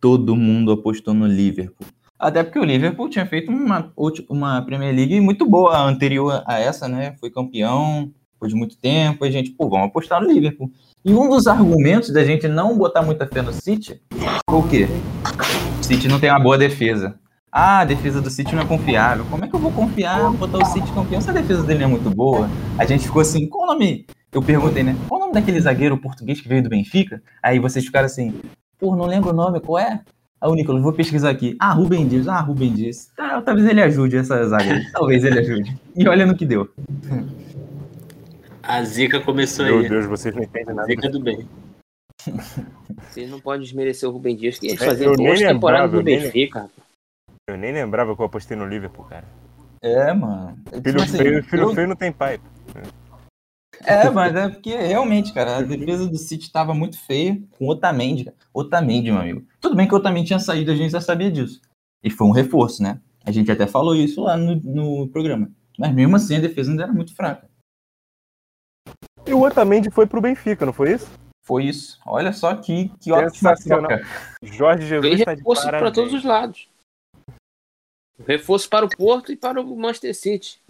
todo 0.00 0.36
mundo 0.36 0.72
apostou 0.72 1.14
no 1.14 1.26
Liverpool. 1.26 1.86
Até 2.22 2.44
porque 2.44 2.60
o 2.60 2.64
Liverpool 2.64 3.08
tinha 3.08 3.26
feito 3.26 3.50
uma, 3.50 3.92
uma 4.28 4.62
Premier 4.62 4.94
League 4.94 5.20
muito 5.20 5.44
boa 5.44 5.76
anterior 5.76 6.44
a 6.46 6.56
essa, 6.60 6.86
né? 6.86 7.16
Foi 7.18 7.28
campeão 7.32 8.12
de 8.40 8.54
muito 8.54 8.76
tempo. 8.76 9.24
E 9.24 9.28
a 9.28 9.30
gente, 9.32 9.50
pô, 9.50 9.68
vamos 9.68 9.88
apostar 9.88 10.22
no 10.22 10.30
Liverpool. 10.30 10.70
E 11.04 11.12
um 11.12 11.28
dos 11.28 11.48
argumentos 11.48 12.12
da 12.12 12.24
gente 12.24 12.46
não 12.46 12.78
botar 12.78 13.02
muita 13.02 13.26
fé 13.26 13.42
no 13.42 13.52
City 13.52 14.00
foi 14.48 14.58
o 14.60 14.62
quê? 14.68 14.86
O 15.80 15.82
City 15.82 16.06
não 16.06 16.20
tem 16.20 16.30
uma 16.30 16.38
boa 16.38 16.56
defesa. 16.56 17.18
Ah, 17.50 17.80
a 17.80 17.84
defesa 17.84 18.20
do 18.20 18.30
City 18.30 18.54
não 18.54 18.62
é 18.62 18.66
confiável. 18.66 19.26
Como 19.28 19.44
é 19.44 19.48
que 19.48 19.54
eu 19.54 19.60
vou 19.60 19.72
confiar, 19.72 20.30
botar 20.30 20.58
o 20.58 20.64
City 20.64 20.92
campeão 20.92 21.20
se 21.20 21.28
a 21.28 21.32
defesa 21.32 21.64
dele 21.64 21.82
é 21.82 21.88
muito 21.88 22.08
boa? 22.08 22.48
A 22.78 22.84
gente 22.84 23.04
ficou 23.04 23.20
assim, 23.20 23.48
qual 23.48 23.64
o 23.64 23.66
nome? 23.72 24.06
Eu 24.30 24.40
perguntei, 24.40 24.84
né? 24.84 24.96
Qual 25.08 25.20
o 25.20 25.24
nome 25.24 25.34
daquele 25.34 25.60
zagueiro 25.60 25.98
português 25.98 26.40
que 26.40 26.48
veio 26.48 26.62
do 26.62 26.68
Benfica? 26.68 27.20
Aí 27.42 27.58
vocês 27.58 27.84
ficaram 27.84 28.06
assim, 28.06 28.32
pô, 28.78 28.94
não 28.94 29.06
lembro 29.06 29.30
o 29.30 29.34
nome, 29.34 29.58
qual 29.58 29.80
é? 29.80 30.02
Ah, 30.44 30.48
o 30.50 30.56
Nicolas, 30.56 30.82
vou 30.82 30.92
pesquisar 30.92 31.30
aqui. 31.30 31.56
Ah, 31.60 31.72
Rubem 31.72 32.08
Dias, 32.08 32.26
ah, 32.26 32.40
Rubem 32.40 32.72
Dias. 32.72 33.12
Tá, 33.16 33.40
talvez 33.42 33.64
ele 33.68 33.80
ajude 33.80 34.16
essa 34.16 34.44
zaga. 34.48 34.74
aí. 34.74 34.84
Talvez 34.90 35.22
ele 35.22 35.38
ajude. 35.38 35.80
E 35.94 36.08
olha 36.08 36.26
no 36.26 36.34
que 36.36 36.44
deu. 36.44 36.68
A 38.60 38.82
zica 38.82 39.20
começou 39.20 39.64
Meu 39.64 39.78
aí. 39.78 39.88
Deus, 39.88 40.06
vocês 40.06 40.34
não 40.34 40.42
entendem 40.42 40.74
nada. 40.74 40.88
Zica 40.88 41.08
do 41.08 41.20
bem. 41.20 41.46
Vocês 43.08 43.30
não 43.30 43.40
podem 43.40 43.62
desmerecer 43.62 44.08
o 44.08 44.12
Rubem 44.12 44.36
Dias, 44.36 44.58
que 44.58 44.66
ele 44.68 44.82
É, 44.82 44.94
nem 44.94 45.16
boas 45.16 45.38
temporadas 45.40 45.92
nem 46.04 46.18
Benfica. 46.20 46.68
Eu 47.48 47.56
nem 47.56 47.72
lembrava 47.72 48.14
que 48.14 48.20
eu 48.22 48.26
apostei 48.26 48.56
no 48.56 48.66
Liverpool, 48.66 49.04
cara. 49.04 49.24
É, 49.80 50.12
mano. 50.12 50.56
Tipo 50.72 50.82
Filho 50.88 51.02
assim, 51.02 51.18
feio, 51.18 51.44
filho 51.44 51.62
eu- 51.62 51.74
feio 51.74 51.88
não 51.88 51.96
tem 51.96 52.10
pai. 52.12 52.40
É, 53.84 54.08
mas 54.10 54.34
é 54.34 54.48
porque 54.48 54.76
realmente, 54.76 55.32
cara, 55.32 55.58
a 55.58 55.62
defesa 55.62 56.08
do 56.08 56.16
City 56.16 56.46
estava 56.46 56.74
muito 56.74 56.98
feia 56.98 57.40
com 57.50 57.66
o 57.66 57.70
Otamendi, 57.70 58.24
cara. 58.24 58.36
Otamendi, 58.52 59.10
meu 59.10 59.20
amigo. 59.20 59.46
Tudo 59.60 59.76
bem 59.76 59.86
que 59.86 59.94
o 59.94 59.96
Otamendi 59.96 60.28
tinha 60.28 60.38
saído, 60.38 60.70
a 60.70 60.74
gente 60.74 60.92
já 60.92 61.00
sabia 61.00 61.30
disso. 61.30 61.60
E 62.02 62.10
foi 62.10 62.26
um 62.26 62.32
reforço, 62.32 62.82
né? 62.82 63.00
A 63.24 63.30
gente 63.30 63.50
até 63.50 63.66
falou 63.66 63.94
isso 63.94 64.22
lá 64.22 64.36
no, 64.36 64.56
no 64.56 65.08
programa. 65.08 65.50
Mas 65.78 65.94
mesmo 65.94 66.16
assim, 66.16 66.36
a 66.36 66.40
defesa 66.40 66.70
ainda 66.70 66.84
era 66.84 66.92
muito 66.92 67.14
fraca. 67.14 67.48
E 69.26 69.32
o 69.32 69.40
Otamendi 69.40 69.90
foi 69.90 70.06
pro 70.06 70.20
Benfica, 70.20 70.66
não 70.66 70.72
foi 70.72 70.94
isso? 70.94 71.08
Foi 71.44 71.64
isso. 71.64 71.98
Olha 72.06 72.32
só 72.32 72.54
que, 72.56 72.90
que 73.00 73.12
ótima 73.12 73.56
Sensacional. 73.56 73.88
troca. 73.88 74.06
Jorge 74.42 74.86
Jesus 74.86 75.02
Veio 75.02 75.24
tá 75.24 75.34
de 75.34 75.40
reforço 75.40 75.68
para 75.68 75.90
todos 75.90 76.12
os 76.12 76.24
lados. 76.24 76.68
Reforço 78.26 78.68
para 78.68 78.86
o 78.86 78.88
Porto 78.88 79.32
e 79.32 79.36
para 79.36 79.60
o 79.60 79.76
Manchester 79.76 80.14
City. 80.14 80.61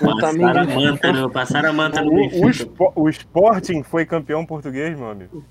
Passaram 0.00 0.60
a 0.60 0.64
manta, 0.64 1.12
né? 1.12 1.28
Passaram 1.32 1.70
a 1.70 1.72
manta 1.72 2.02
no 2.02 2.10
O, 2.10 2.14
o, 2.14 2.16
Benfica. 2.16 2.52
Spo- 2.52 2.92
o 2.94 3.08
Sporting 3.08 3.82
foi 3.82 4.04
campeão 4.06 4.44
português, 4.44 4.96
meu 4.98 5.08
amigo. 5.10 5.44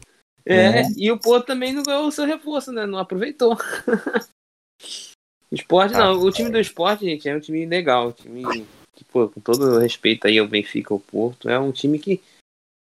É, 0.46 0.82
É. 0.82 0.84
e 0.96 1.12
o 1.12 1.20
Porto 1.20 1.48
também 1.48 1.74
não 1.74 1.82
ganhou 1.84 2.08
o 2.08 2.12
seu 2.12 2.26
reforço, 2.26 2.72
né? 2.72 2.86
Não 2.86 3.00
aproveitou. 3.00 3.54
o 5.52 5.56
Sport, 5.56 5.94
Ah. 5.94 5.98
não. 6.00 6.22
O 6.22 6.32
time 6.32 6.50
do 6.50 6.60
Sport, 6.60 7.02
gente, 7.02 7.28
é 7.28 7.36
um 7.36 7.40
time 7.40 7.66
legal. 7.66 8.10
Um 8.10 8.12
time 8.12 8.66
que, 8.96 9.04
pô, 9.06 9.28
com 9.28 9.40
todo 9.42 9.80
respeito 9.80 10.28
aí 10.28 10.38
ao 10.38 10.48
Benfica, 10.48 10.94
ao 10.94 11.00
Porto, 11.00 11.50
é 11.50 11.60
um 11.60 11.72
time 11.72 11.98
que, 12.00 12.22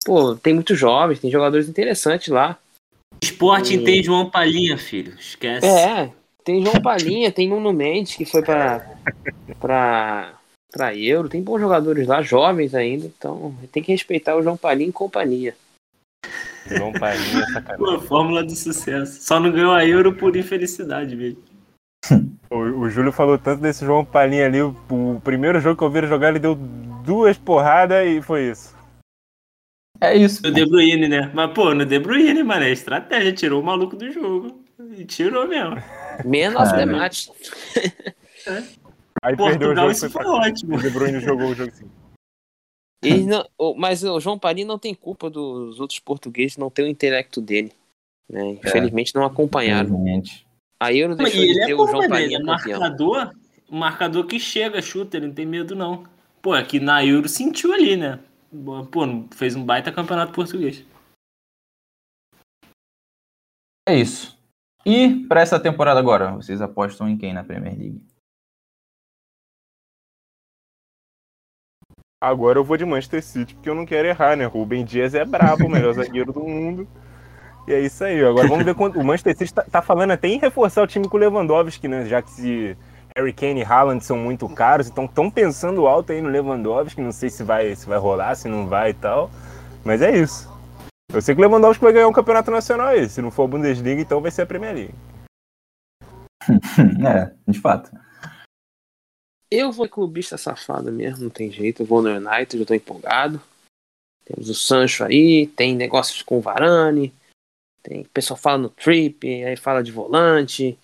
pô, 0.05 0.35
tem 0.37 0.55
muitos 0.55 0.79
jovens, 0.79 1.21
tem 1.21 1.31
jogadores 1.31 1.69
interessantes 1.69 2.29
lá. 2.29 2.57
Sporting 3.23 3.83
tem 3.85 4.03
João 4.03 4.31
Palhinha, 4.31 4.79
filho. 4.79 5.15
Esquece. 5.19 5.67
É, 5.67 6.13
tem 6.45 6.63
João 6.65 6.81
Palhinha, 6.81 7.33
tem 7.33 7.49
Nuno 7.49 7.73
Mendes, 7.73 8.15
que 8.15 8.25
foi 8.25 8.43
pra, 8.43 8.97
pra, 9.59 10.38
pra 10.79 10.95
Euro. 10.95 11.29
Tem 11.29 11.43
bons 11.43 11.61
jogadores 11.61 12.07
lá, 12.07 12.23
jovens 12.23 12.75
ainda. 12.75 13.07
Então, 13.07 13.55
tem 13.73 13.83
que 13.83 13.93
respeitar 13.93 14.37
o 14.37 14.43
João 14.43 14.57
Palhinha 14.57 14.91
e 14.91 14.93
companhia. 14.93 15.57
João 16.67 16.93
Palhinha, 16.93 17.45
sacanagem. 17.53 17.85
Pô, 17.85 18.01
fórmula 18.01 18.45
do 18.45 18.55
sucesso. 18.55 19.21
Só 19.21 19.41
não 19.41 19.51
ganhou 19.51 19.73
a 19.73 19.85
Euro 19.85 20.14
por 20.14 20.37
infelicidade 20.37 21.17
mesmo. 21.17 21.43
O, 22.51 22.57
o 22.57 22.88
Júlio 22.88 23.12
falou 23.12 23.37
tanto 23.37 23.61
desse 23.61 23.85
João 23.85 24.07
Palhinha 24.07 24.47
ali. 24.47 24.62
O, 24.62 24.75
o 24.88 25.21
primeiro 25.23 25.61
jogo 25.61 25.77
que 25.77 25.85
eu 25.85 25.91
vi 25.91 25.99
ele 25.99 26.07
jogar, 26.07 26.31
ele 26.31 26.38
deu 26.38 26.55
duas 26.55 27.37
porradas 27.37 28.07
e 28.07 28.23
foi 28.23 28.49
isso. 28.49 28.75
É 30.01 30.17
isso. 30.17 30.43
No 30.43 30.51
De 30.51 30.64
Bruyne, 30.64 31.09
né? 31.09 31.31
Mas, 31.35 31.53
pô, 31.53 31.75
no 31.75 31.85
De 31.85 31.99
Bruyne, 31.99 32.43
mano, 32.43 32.64
é 32.64 32.71
estratégia. 32.71 33.35
Tirou 33.35 33.61
o 33.61 33.64
maluco 33.67 33.97
do 33.97 34.11
jogo. 34.11 34.64
E 34.97 35.05
tirou 35.05 35.47
mesmo. 35.47 35.77
Of 35.77 36.73
the 36.73 36.87
Cara. 38.45 38.64
Aí 39.23 39.37
perdeu 39.37 39.45
o 39.45 39.75
Portugal, 39.75 39.77
jogo 39.77 39.93
isso 39.93 40.11
foi 40.11 40.27
ótimo. 40.27 40.77
O 40.77 40.81
De 40.81 40.91
Bruyne 40.91 41.21
jogou 41.21 41.49
o 41.51 41.55
jogo. 41.55 41.73
Eles 43.03 43.27
não- 43.27 43.49
mas 43.77 44.03
o 44.03 44.19
João 44.19 44.39
Palhinha 44.39 44.67
não 44.67 44.79
tem 44.79 44.95
culpa 44.95 45.31
dos 45.31 45.79
outros 45.79 46.01
portugueses 46.01 46.57
não 46.57 46.69
ter 46.71 46.83
o 46.83 46.89
intelecto 46.89 47.41
dele. 47.41 47.73
Né? 48.29 48.51
Infelizmente 48.53 49.15
não 49.15 49.25
acompanharam. 49.25 49.89
Infelizmente. 49.89 50.47
A 50.81 50.93
Euro 50.93 51.17
Mas 51.17 51.31
deixou 51.33 51.43
de 51.43 51.51
ele 51.51 51.67
ter 51.67 51.73
é 51.73 51.75
o 51.75 51.87
João. 51.87 52.03
Ele 52.03 52.09
Palhinha 52.09 52.39
é 52.39 52.43
marcador, 52.43 53.35
marcador 53.71 54.27
que 54.27 54.39
chega, 54.39 54.83
chuta, 54.83 55.17
ele 55.17 55.29
não 55.29 55.35
tem 55.35 55.47
medo, 55.47 55.75
não. 55.75 56.05
Pô, 56.43 56.53
aqui 56.53 56.79
na 56.79 57.05
Euro 57.05 57.29
sentiu 57.29 57.73
ali, 57.73 57.97
né? 57.97 58.19
Pô, 58.91 59.05
fez 59.35 59.55
um 59.55 59.65
baita 59.65 59.93
campeonato 59.93 60.33
português. 60.33 60.85
É 63.89 63.95
isso. 63.95 64.39
E 64.85 65.27
para 65.27 65.41
essa 65.41 65.59
temporada 65.59 65.99
agora, 65.99 66.33
vocês 66.33 66.61
apostam 66.61 67.09
em 67.09 67.17
quem 67.17 67.33
na 67.33 67.43
Premier 67.43 67.77
League? 67.77 68.03
Agora 72.21 72.59
eu 72.59 72.65
vou 72.65 72.77
de 72.77 72.85
Manchester 72.85 73.23
City, 73.23 73.55
porque 73.55 73.71
eu 73.71 73.77
não 73.77 73.87
quero 73.87 74.09
errar, 74.09 74.37
né? 74.37 74.45
Rubem 74.45 74.85
Dias 74.85 75.15
é 75.15 75.25
brabo, 75.25 75.67
o 75.67 75.71
melhor 75.71 75.95
zagueiro 75.95 76.33
do 76.33 76.41
mundo. 76.41 76.89
E 77.67 77.73
é 77.73 77.81
isso 77.81 78.03
aí. 78.03 78.25
Agora 78.25 78.49
vamos 78.49 78.65
ver 78.65 78.75
quanto. 78.75 78.99
O 78.99 79.05
Manchester 79.05 79.37
City 79.37 79.55
tá, 79.55 79.63
tá 79.63 79.83
falando 79.83 80.11
até 80.11 80.27
em 80.27 80.39
reforçar 80.39 80.83
o 80.83 80.87
time 80.87 81.09
com 81.09 81.17
o 81.17 81.21
Lewandowski, 81.21 81.87
né? 81.87 82.07
Já 82.07 82.21
que 82.21 82.31
se 82.31 82.77
Harry 83.17 83.33
Kane 83.33 83.61
e 83.61 83.65
Haaland 83.65 84.05
são 84.05 84.17
muito 84.17 84.49
caros, 84.49 84.89
então 84.89 85.05
estão 85.05 85.31
pensando 85.31 85.87
alto 85.87 86.11
aí 86.11 86.21
no 86.21 86.29
Lewandowski. 86.29 87.01
Não 87.01 87.13
sei 87.13 87.31
se 87.31 87.45
vai, 87.45 87.77
se 87.77 87.87
vai 87.87 87.99
rolar, 87.99 88.35
se 88.35 88.49
não 88.49 88.67
vai 88.67 88.91
e 88.91 88.95
tal. 88.95 89.31
Mas 89.85 90.03
é 90.03 90.17
isso. 90.17 90.53
Eu 91.13 91.23
sei 91.23 91.37
que 91.37 91.41
o 91.41 91.45
Lewandowski 91.45 91.85
vai 91.85 91.93
ganhar 91.93 92.09
um 92.09 92.13
campeonato 92.13 92.51
nacional 92.51 92.89
aí. 92.89 93.09
Se 93.09 93.23
não 93.23 93.31
for 93.31 93.45
a 93.45 93.47
Bundesliga, 93.47 94.03
então 94.03 94.21
vai 94.21 94.33
ser 94.33 94.43
a 94.43 94.47
Premier 94.47 94.75
League. 94.75 94.95
é, 97.07 97.31
de 97.47 97.61
fato. 97.61 97.91
Eu 99.51 99.73
vou 99.73 99.89
clubista 99.89 100.37
safado 100.37 100.93
mesmo, 100.93 101.25
não 101.25 101.31
tem 101.31 101.51
jeito. 101.51 101.83
Eu 101.83 101.87
vou 101.87 102.03
no 102.03 102.11
United, 102.11 102.59
eu 102.59 102.67
tô 102.67 102.75
empolgado. 102.75 103.41
Temos 104.25 104.51
o 104.51 104.55
Sancho 104.55 105.05
aí, 105.05 105.47
tem 105.47 105.75
negócios 105.75 106.23
com 106.23 106.39
o 106.39 106.41
Varane. 106.41 107.15
Tem 107.83 108.03
o 108.03 108.09
pessoal 108.09 108.39
fala 108.39 108.59
no 108.59 108.69
trip, 108.69 109.27
aí 109.45 109.57
fala 109.57 109.83
de 109.83 109.91
volante. 109.91 110.79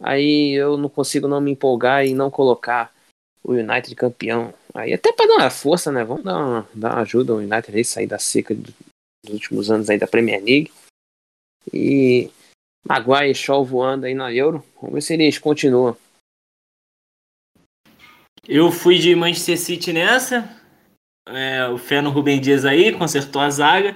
Aí 0.00 0.52
eu 0.52 0.76
não 0.76 0.88
consigo 0.88 1.28
não 1.28 1.40
me 1.40 1.52
empolgar 1.52 2.04
e 2.04 2.14
não 2.14 2.30
colocar 2.30 2.92
o 3.44 3.52
United 3.52 3.94
campeão. 3.94 4.52
Aí 4.74 4.92
até 4.92 5.12
para 5.12 5.26
dar 5.26 5.36
uma 5.36 5.50
força, 5.50 5.92
né? 5.92 6.04
Vamos 6.04 6.24
dar 6.24 6.36
uma, 6.36 6.68
dar 6.74 6.94
uma 6.94 7.02
ajuda 7.02 7.32
ao 7.32 7.38
United 7.38 7.76
aí 7.76 7.84
sair 7.84 8.06
da 8.06 8.18
seca 8.18 8.54
dos 8.54 8.74
últimos 9.28 9.70
anos 9.70 9.88
aí 9.88 9.98
da 9.98 10.06
Premier 10.08 10.42
League. 10.42 10.72
E 11.72 12.30
Maguire 12.86 13.30
e 13.30 13.34
Shaw 13.34 13.64
voando 13.64 14.06
aí 14.06 14.14
na 14.14 14.32
Euro. 14.32 14.64
Vamos 14.80 14.94
ver 14.94 15.00
se 15.02 15.14
eles 15.14 15.38
continuam. 15.38 15.96
Eu 18.48 18.72
fui 18.72 18.96
de 18.98 19.14
Manchester 19.14 19.58
City 19.58 19.92
nessa. 19.92 20.48
É, 21.28 21.68
o 21.68 21.76
fé 21.76 22.00
no 22.00 22.08
Rubem 22.08 22.40
Dias 22.40 22.64
aí, 22.64 22.90
consertou 22.92 23.42
a 23.42 23.50
zaga. 23.50 23.94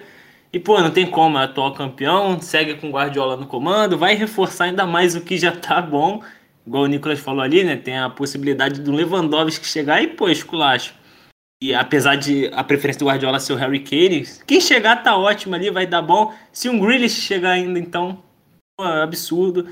E, 0.52 0.58
pô, 0.58 0.78
não 0.78 0.90
tem 0.90 1.06
como, 1.06 1.38
é 1.38 1.44
atual 1.44 1.72
campeão, 1.72 2.38
segue 2.38 2.74
com 2.74 2.90
Guardiola 2.90 3.34
no 3.34 3.46
comando, 3.46 3.96
vai 3.96 4.14
reforçar 4.14 4.64
ainda 4.64 4.84
mais 4.84 5.16
o 5.16 5.22
que 5.22 5.38
já 5.38 5.52
tá 5.52 5.80
bom. 5.80 6.22
Igual 6.66 6.82
o 6.82 6.86
Nicolas 6.86 7.18
falou 7.18 7.40
ali, 7.40 7.64
né? 7.64 7.76
Tem 7.76 7.98
a 7.98 8.10
possibilidade 8.10 8.82
do 8.82 8.92
Lewandowski 8.92 9.66
chegar 9.66 10.02
e, 10.02 10.08
pô, 10.08 10.28
esculacho. 10.28 10.94
E 11.62 11.74
apesar 11.74 12.16
de 12.16 12.50
a 12.52 12.62
preferência 12.62 12.98
do 12.98 13.06
Guardiola 13.06 13.40
ser 13.40 13.54
o 13.54 13.56
Harry 13.56 13.80
Kane, 13.80 14.26
quem 14.46 14.60
chegar 14.60 15.02
tá 15.02 15.16
ótimo 15.16 15.54
ali, 15.54 15.70
vai 15.70 15.86
dar 15.86 16.02
bom. 16.02 16.34
Se 16.52 16.68
um 16.68 16.78
Grealish 16.78 17.22
chegar 17.22 17.52
ainda, 17.52 17.78
então, 17.78 18.22
pô, 18.76 18.86
é 18.86 19.02
absurdo. 19.02 19.66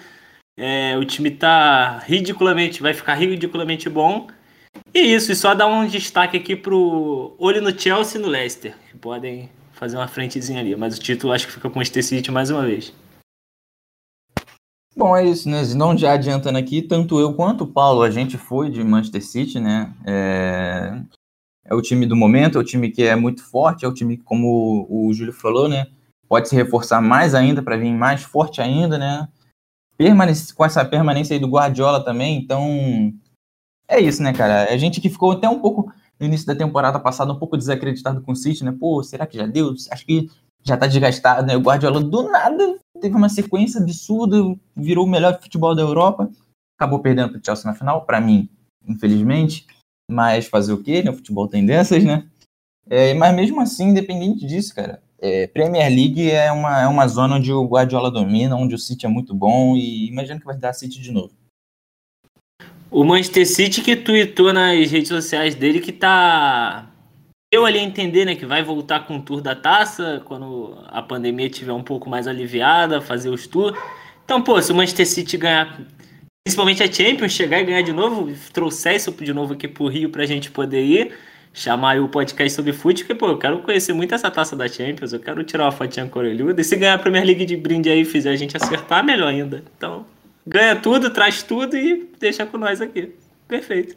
É, 0.59 0.97
o 0.97 1.05
time 1.05 1.31
tá 1.31 1.99
ridiculamente, 1.99 2.81
vai 2.81 2.95
ficar 2.95 3.15
ridiculamente 3.15 3.87
bom. 3.91 4.27
E 4.93 4.99
isso, 4.99 5.31
e 5.31 5.37
só 5.37 5.55
dar 5.55 5.69
um 5.69 5.87
destaque 5.87 6.37
aqui 6.37 6.57
pro 6.57 7.35
olho 7.39 7.63
no 7.63 7.79
Chelsea 7.79 8.21
e 8.21 8.23
no 8.23 8.29
Leicester, 8.29 8.77
que 8.91 8.99
podem 8.99 9.49
fazer 9.73 9.97
uma 9.97 10.09
frentezinha 10.09 10.61
ali. 10.61 10.75
Mas 10.75 10.99
o 10.99 11.01
título 11.01 11.33
acho 11.33 11.47
que 11.47 11.53
fica 11.53 11.69
com 11.69 11.77
o 11.77 11.79
Manchester 11.79 12.05
City 12.05 12.31
mais 12.31 12.51
uma 12.51 12.67
vez. 12.67 12.93
Bom, 14.97 15.17
é 15.17 15.25
isso, 15.25 15.49
né? 15.49 15.63
Não 15.77 15.97
já 15.97 16.13
adiantando 16.13 16.59
aqui, 16.59 16.83
tanto 16.83 17.21
eu 17.21 17.33
quanto 17.35 17.65
o 17.65 17.67
Paulo, 17.67 18.03
a 18.03 18.11
gente 18.11 18.37
foi 18.37 18.69
de 18.69 18.83
Manchester 18.83 19.25
City, 19.25 19.61
né? 19.61 19.95
É, 20.05 21.01
é 21.65 21.75
o 21.75 21.81
time 21.81 22.05
do 22.05 22.17
momento, 22.17 22.59
é 22.59 22.61
o 22.61 22.65
time 22.65 22.91
que 22.91 23.05
é 23.05 23.15
muito 23.15 23.43
forte, 23.43 23.85
é 23.85 23.89
o 23.89 23.95
time 23.95 24.17
que, 24.17 24.25
como 24.25 24.87
o 24.91 25.13
Júlio 25.15 25.33
falou, 25.33 25.69
né? 25.69 25.87
Pode 26.29 26.49
se 26.49 26.57
reforçar 26.57 27.01
mais 27.01 27.35
ainda 27.35 27.63
para 27.63 27.77
vir 27.77 27.93
mais 27.93 28.23
forte 28.23 28.61
ainda, 28.61 28.99
né? 28.99 29.29
Permanece, 29.97 30.53
com 30.53 30.65
essa 30.65 30.85
permanência 30.85 31.35
aí 31.35 31.41
do 31.41 31.49
Guardiola 31.49 32.05
também, 32.05 32.37
então 32.37 33.15
é 33.91 34.01
isso, 34.01 34.23
né, 34.23 34.33
cara? 34.33 34.73
A 34.73 34.77
gente 34.77 35.01
que 35.01 35.11
ficou 35.11 35.33
até 35.33 35.49
um 35.49 35.59
pouco 35.59 35.93
no 36.19 36.27
início 36.27 36.47
da 36.47 36.55
temporada 36.55 36.99
passada 37.01 37.33
um 37.33 37.39
pouco 37.39 37.57
desacreditado 37.57 38.23
com 38.23 38.33
o 38.33 38.37
City, 38.37 38.65
né? 38.65 38.75
Pô, 38.79 39.03
será 39.03 39.27
que 39.27 39.37
já 39.37 39.47
deu? 39.47 39.75
Acho 39.91 40.07
que 40.07 40.31
já 40.63 40.77
tá 40.77 40.87
desgastado, 40.87 41.47
né? 41.47 41.57
O 41.57 41.61
Guardiola 41.61 42.01
do 42.01 42.31
nada 42.31 42.79
teve 43.01 43.17
uma 43.17 43.29
sequência 43.29 43.81
absurda, 43.81 44.37
virou 44.77 45.07
o 45.07 45.09
melhor 45.09 45.41
futebol 45.41 45.75
da 45.75 45.83
Europa, 45.83 46.31
acabou 46.79 47.01
perdendo 47.01 47.33
pro 47.33 47.41
Chelsea 47.45 47.71
na 47.71 47.77
final, 47.77 48.05
para 48.05 48.21
mim, 48.21 48.49
infelizmente, 48.87 49.67
mas 50.11 50.47
fazer 50.47 50.73
o 50.73 50.83
quê? 50.83 51.03
Né? 51.03 51.11
O 51.11 51.17
futebol 51.17 51.49
tem 51.49 51.65
dessas, 51.65 52.05
né? 52.05 52.27
É, 52.89 53.15
mas 53.15 53.35
mesmo 53.35 53.61
assim, 53.61 53.89
independente 53.89 54.47
disso, 54.47 54.75
cara, 54.75 55.03
é, 55.19 55.47
Premier 55.47 55.89
League 55.89 56.31
é 56.31 56.51
uma, 56.53 56.83
é 56.83 56.87
uma 56.87 57.07
zona 57.09 57.37
onde 57.37 57.53
o 57.53 57.67
Guardiola 57.67 58.11
domina, 58.11 58.57
onde 58.57 58.75
o 58.75 58.79
City 58.79 59.07
é 59.07 59.09
muito 59.09 59.35
bom 59.35 59.77
e 59.77 60.09
imagino 60.09 60.41
que 60.41 60.47
vai 60.47 60.57
dar 60.57 60.73
City 60.73 61.01
de 61.01 61.13
novo. 61.13 61.33
O 62.91 63.05
Manchester 63.05 63.47
City 63.47 63.83
que 63.83 63.95
tweetou 63.95 64.53
nas 64.53 64.91
redes 64.91 65.09
sociais 65.09 65.55
dele 65.55 65.79
que 65.79 65.93
tá. 65.93 66.87
Eu 67.53 67.65
ali 67.65 67.79
a 67.79 67.83
entender, 67.83 68.25
né, 68.25 68.35
que 68.35 68.47
vai 68.47 68.63
voltar 68.63 69.07
com 69.07 69.17
o 69.17 69.23
tour 69.23 69.41
da 69.41 69.55
taça 69.55 70.23
quando 70.25 70.77
a 70.89 71.01
pandemia 71.01 71.47
estiver 71.47 71.73
um 71.73 71.83
pouco 71.83 72.09
mais 72.09 72.27
aliviada, 72.27 73.01
fazer 73.01 73.29
os 73.29 73.47
tours. 73.47 73.79
Então, 74.25 74.43
pô, 74.43 74.61
se 74.61 74.71
o 74.71 74.75
Manchester 74.75 75.07
City 75.07 75.37
ganhar, 75.37 75.81
principalmente 76.45 76.83
a 76.83 76.91
Champions, 76.91 77.33
chegar 77.33 77.61
e 77.61 77.65
ganhar 77.65 77.83
de 77.83 77.93
novo, 77.93 78.33
trouxer 78.53 78.95
isso 78.95 79.11
de 79.13 79.33
novo 79.33 79.55
aqui 79.55 79.67
pro 79.67 79.89
Rio 79.89 80.11
pra 80.11 80.27
gente 80.27 80.51
poder 80.51 80.85
ir, 80.85 81.13
chamar 81.53 82.01
o 82.01 82.09
podcast 82.09 82.55
sobre 82.55 82.73
futebol, 82.73 83.09
porque, 83.09 83.15
pô, 83.19 83.33
eu 83.33 83.39
quero 83.39 83.59
conhecer 83.61 83.93
muito 83.93 84.15
essa 84.15 84.31
taça 84.31 84.55
da 84.55 84.69
Champions, 84.69 85.13
eu 85.13 85.19
quero 85.19 85.43
tirar 85.43 85.65
uma 85.65 85.73
fotinha 85.73 86.07
corelhuda, 86.07 86.61
e 86.61 86.65
se 86.65 86.77
ganhar 86.77 86.95
a 86.95 86.99
Premier 86.99 87.25
League 87.25 87.45
de 87.45 87.57
brinde 87.57 87.91
aí 87.91 88.03
e 88.03 88.05
fizer 88.05 88.31
a 88.31 88.37
gente 88.37 88.57
acertar, 88.57 89.05
melhor 89.05 89.29
ainda. 89.29 89.65
Então, 89.77 90.07
ganha 90.47 90.81
tudo, 90.81 91.11
traz 91.11 91.43
tudo 91.43 91.77
e 91.77 92.11
deixa 92.19 92.47
com 92.47 92.59
nós 92.59 92.81
aqui. 92.81 93.15
Perfeito. 93.47 93.97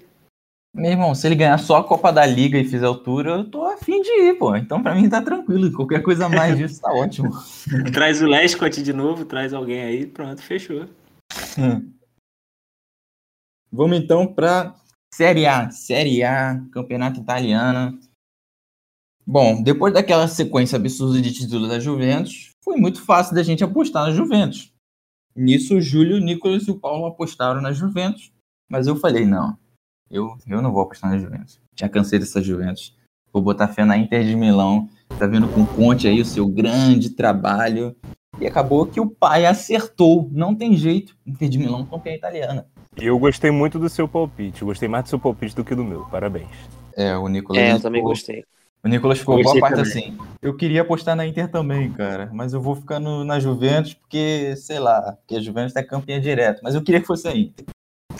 Meu 0.75 0.91
irmão, 0.91 1.13
se 1.13 1.27
ele 1.27 1.35
ganhar 1.35 1.59
só 1.59 1.77
a 1.77 1.83
Copa 1.83 2.11
da 2.11 2.25
Liga 2.25 2.57
e 2.57 2.67
fizer 2.67 2.87
o 2.87 2.95
tour, 2.95 3.27
eu 3.27 3.47
tô 3.47 3.63
afim 3.63 4.01
de 4.01 4.09
ir, 4.09 4.33
pô. 4.39 4.55
Então 4.55 4.81
pra 4.81 4.95
mim 4.95 5.07
tá 5.07 5.21
tranquilo. 5.21 5.71
Qualquer 5.71 6.01
coisa 6.01 6.27
mais 6.27 6.57
disso 6.57 6.81
tá 6.81 6.91
ótimo. 6.91 7.29
traz 7.93 8.23
o 8.23 8.25
Lescott 8.25 8.81
de 8.81 8.91
novo, 8.91 9.23
traz 9.23 9.53
alguém 9.53 9.83
aí, 9.83 10.07
pronto, 10.07 10.41
fechou. 10.41 10.87
Vamos 13.71 13.97
então 13.97 14.33
pra 14.33 14.75
Série 15.13 15.45
A. 15.45 15.69
Série 15.69 16.23
A, 16.23 16.59
Campeonato 16.71 17.19
Italiano. 17.19 17.99
Bom, 19.25 19.61
depois 19.61 19.93
daquela 19.93 20.27
sequência 20.27 20.75
absurda 20.75 21.21
de 21.21 21.31
títulos 21.31 21.69
da 21.69 21.79
Juventus, 21.79 22.49
foi 22.63 22.77
muito 22.77 22.99
fácil 22.99 23.35
da 23.35 23.43
gente 23.43 23.63
apostar 23.63 24.07
na 24.07 24.11
Juventus. 24.11 24.72
Nisso, 25.35 25.75
o 25.75 25.81
Júlio, 25.81 26.17
o 26.17 26.19
Nicolas 26.19 26.67
e 26.67 26.71
o 26.71 26.79
Paulo 26.79 27.05
apostaram 27.05 27.61
na 27.61 27.71
Juventus, 27.71 28.31
mas 28.69 28.87
eu 28.87 28.95
falei, 28.95 29.25
não, 29.25 29.57
eu, 30.09 30.37
eu 30.47 30.61
não 30.61 30.71
vou 30.71 30.83
apostar 30.83 31.09
na 31.09 31.17
Juventus. 31.17 31.59
Já 31.75 31.89
cansei 31.89 32.19
dessa 32.19 32.41
Juventus. 32.41 32.95
Vou 33.31 33.41
botar 33.41 33.67
fé 33.67 33.83
na 33.83 33.97
Inter 33.97 34.23
de 34.23 34.35
Milão. 34.35 34.87
Tá 35.17 35.25
vendo 35.25 35.47
com 35.47 35.61
o 35.61 35.67
Conte 35.67 36.07
aí 36.07 36.21
o 36.21 36.25
seu 36.25 36.47
grande 36.47 37.09
trabalho. 37.09 37.95
E 38.39 38.45
acabou 38.45 38.85
que 38.85 38.99
o 38.99 39.09
pai 39.09 39.47
acertou. 39.47 40.29
Não 40.31 40.53
tem 40.53 40.77
jeito. 40.77 41.17
Inter 41.25 41.49
de 41.49 41.57
Milão 41.57 41.83
campeã 41.83 42.13
italiana. 42.13 42.67
E 43.01 43.05
eu 43.05 43.17
gostei 43.17 43.49
muito 43.49 43.79
do 43.79 43.89
seu 43.89 44.07
palpite. 44.07 44.61
Eu 44.61 44.67
gostei 44.67 44.87
mais 44.87 45.05
do 45.05 45.09
seu 45.09 45.19
palpite 45.19 45.55
do 45.55 45.63
que 45.63 45.73
do 45.73 45.83
meu. 45.83 46.05
Parabéns. 46.05 46.51
É, 46.95 47.17
o 47.17 47.27
Nicolas. 47.27 47.59
É, 47.59 47.73
eu 47.73 47.79
também 47.79 48.03
gostei. 48.03 48.43
O 48.83 48.89
Nicolas 48.89 49.19
ficou 49.19 49.41
boa 49.41 49.59
parte 49.61 49.77
também. 49.77 49.91
assim. 49.91 50.17
Eu 50.41 50.57
queria 50.57 50.81
apostar 50.81 51.15
na 51.15 51.25
Inter 51.25 51.49
também, 51.49 51.89
cara. 51.93 52.29
Mas 52.33 52.51
eu 52.53 52.61
vou 52.61 52.75
ficar 52.75 52.99
no, 52.99 53.23
na 53.23 53.39
Juventus 53.39 53.93
porque, 53.93 54.55
sei 54.57 54.77
lá, 54.77 55.13
porque 55.13 55.37
a 55.37 55.39
Juventus 55.39 55.75
é 55.77 55.81
campeã 55.83 56.19
direto. 56.19 56.59
Mas 56.61 56.75
eu 56.75 56.83
queria 56.83 56.99
que 56.99 57.07
fosse 57.07 57.27
a 57.27 57.35
Inter. 57.35 57.65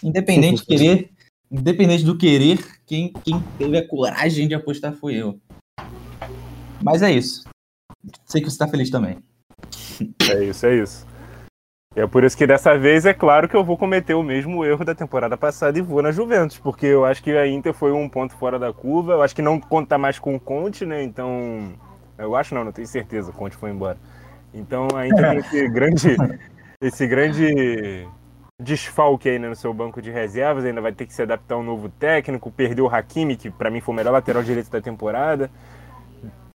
Independente 0.02 0.62
de 0.62 0.66
querer, 0.68 1.12
independente 1.52 2.06
do 2.06 2.18
querer, 2.18 2.60
quem, 2.86 3.12
quem 3.12 3.44
teve 3.58 3.78
a 3.78 3.86
coragem 3.86 4.48
de 4.48 4.56
apostar 4.56 4.94
foi 4.94 5.16
eu. 5.16 5.38
Mas 6.82 7.02
é 7.02 7.12
isso. 7.12 7.44
Sei 8.26 8.42
que 8.42 8.50
você 8.50 8.58
tá 8.58 8.68
feliz 8.68 8.90
também. 8.90 9.18
É 10.32 10.46
isso, 10.46 10.66
é 10.66 10.82
isso. 10.82 11.06
É 11.96 12.08
por 12.08 12.24
isso 12.24 12.36
que 12.36 12.48
dessa 12.48 12.76
vez 12.78 13.06
é 13.06 13.14
claro 13.14 13.48
que 13.48 13.56
eu 13.56 13.64
vou 13.64 13.78
cometer 13.78 14.16
o 14.16 14.24
mesmo 14.24 14.66
erro 14.66 14.84
da 14.84 14.96
temporada 14.96 15.38
passada 15.38 15.78
e 15.78 15.82
vou 15.82 16.02
na 16.02 16.12
Juventus, 16.12 16.58
porque 16.58 16.88
eu 16.88 17.06
acho 17.06 17.22
que 17.22 17.32
a 17.32 17.48
Inter 17.48 17.72
foi 17.72 17.92
um 17.92 18.10
ponto 18.10 18.36
fora 18.36 18.58
da 18.58 18.74
curva. 18.74 19.14
Eu 19.14 19.22
acho 19.22 19.36
que 19.36 19.44
não 19.44 19.60
conta 19.60 19.96
mais 19.98 20.18
com 20.18 20.36
o 20.36 20.40
Conte, 20.40 20.86
né? 20.86 21.04
Então. 21.04 21.74
Eu 22.18 22.36
acho 22.36 22.54
não, 22.56 22.64
não 22.64 22.72
tenho 22.72 22.88
certeza, 22.88 23.30
o 23.30 23.34
Conte 23.34 23.56
foi 23.56 23.70
embora. 23.70 23.98
Então 24.54 24.88
a 24.96 25.08
Inter 25.08 25.30
tem 25.30 25.38
esse 25.40 25.70
grande. 25.70 26.18
esse 26.82 27.08
grande 27.08 28.08
desfalque 28.60 29.30
aí 29.30 29.40
né, 29.40 29.50
no 29.50 29.56
seu 29.56 29.74
banco 29.74 30.02
de 30.02 30.10
reservas, 30.10 30.64
ainda 30.64 30.80
vai 30.80 30.94
ter 30.94 31.06
que 31.06 31.14
se 31.14 31.22
adaptar 31.22 31.56
a 31.56 31.58
um 31.58 31.64
novo 31.64 31.90
técnico, 31.90 32.52
perdeu 32.52 32.86
o 32.86 32.90
Hakimi, 32.90 33.36
que 33.36 33.50
para 33.50 33.70
mim 33.70 33.82
foi 33.82 33.94
o 33.94 33.96
melhor 33.96 34.12
lateral 34.12 34.42
direito 34.42 34.70
da 34.70 34.80
temporada 34.80 35.50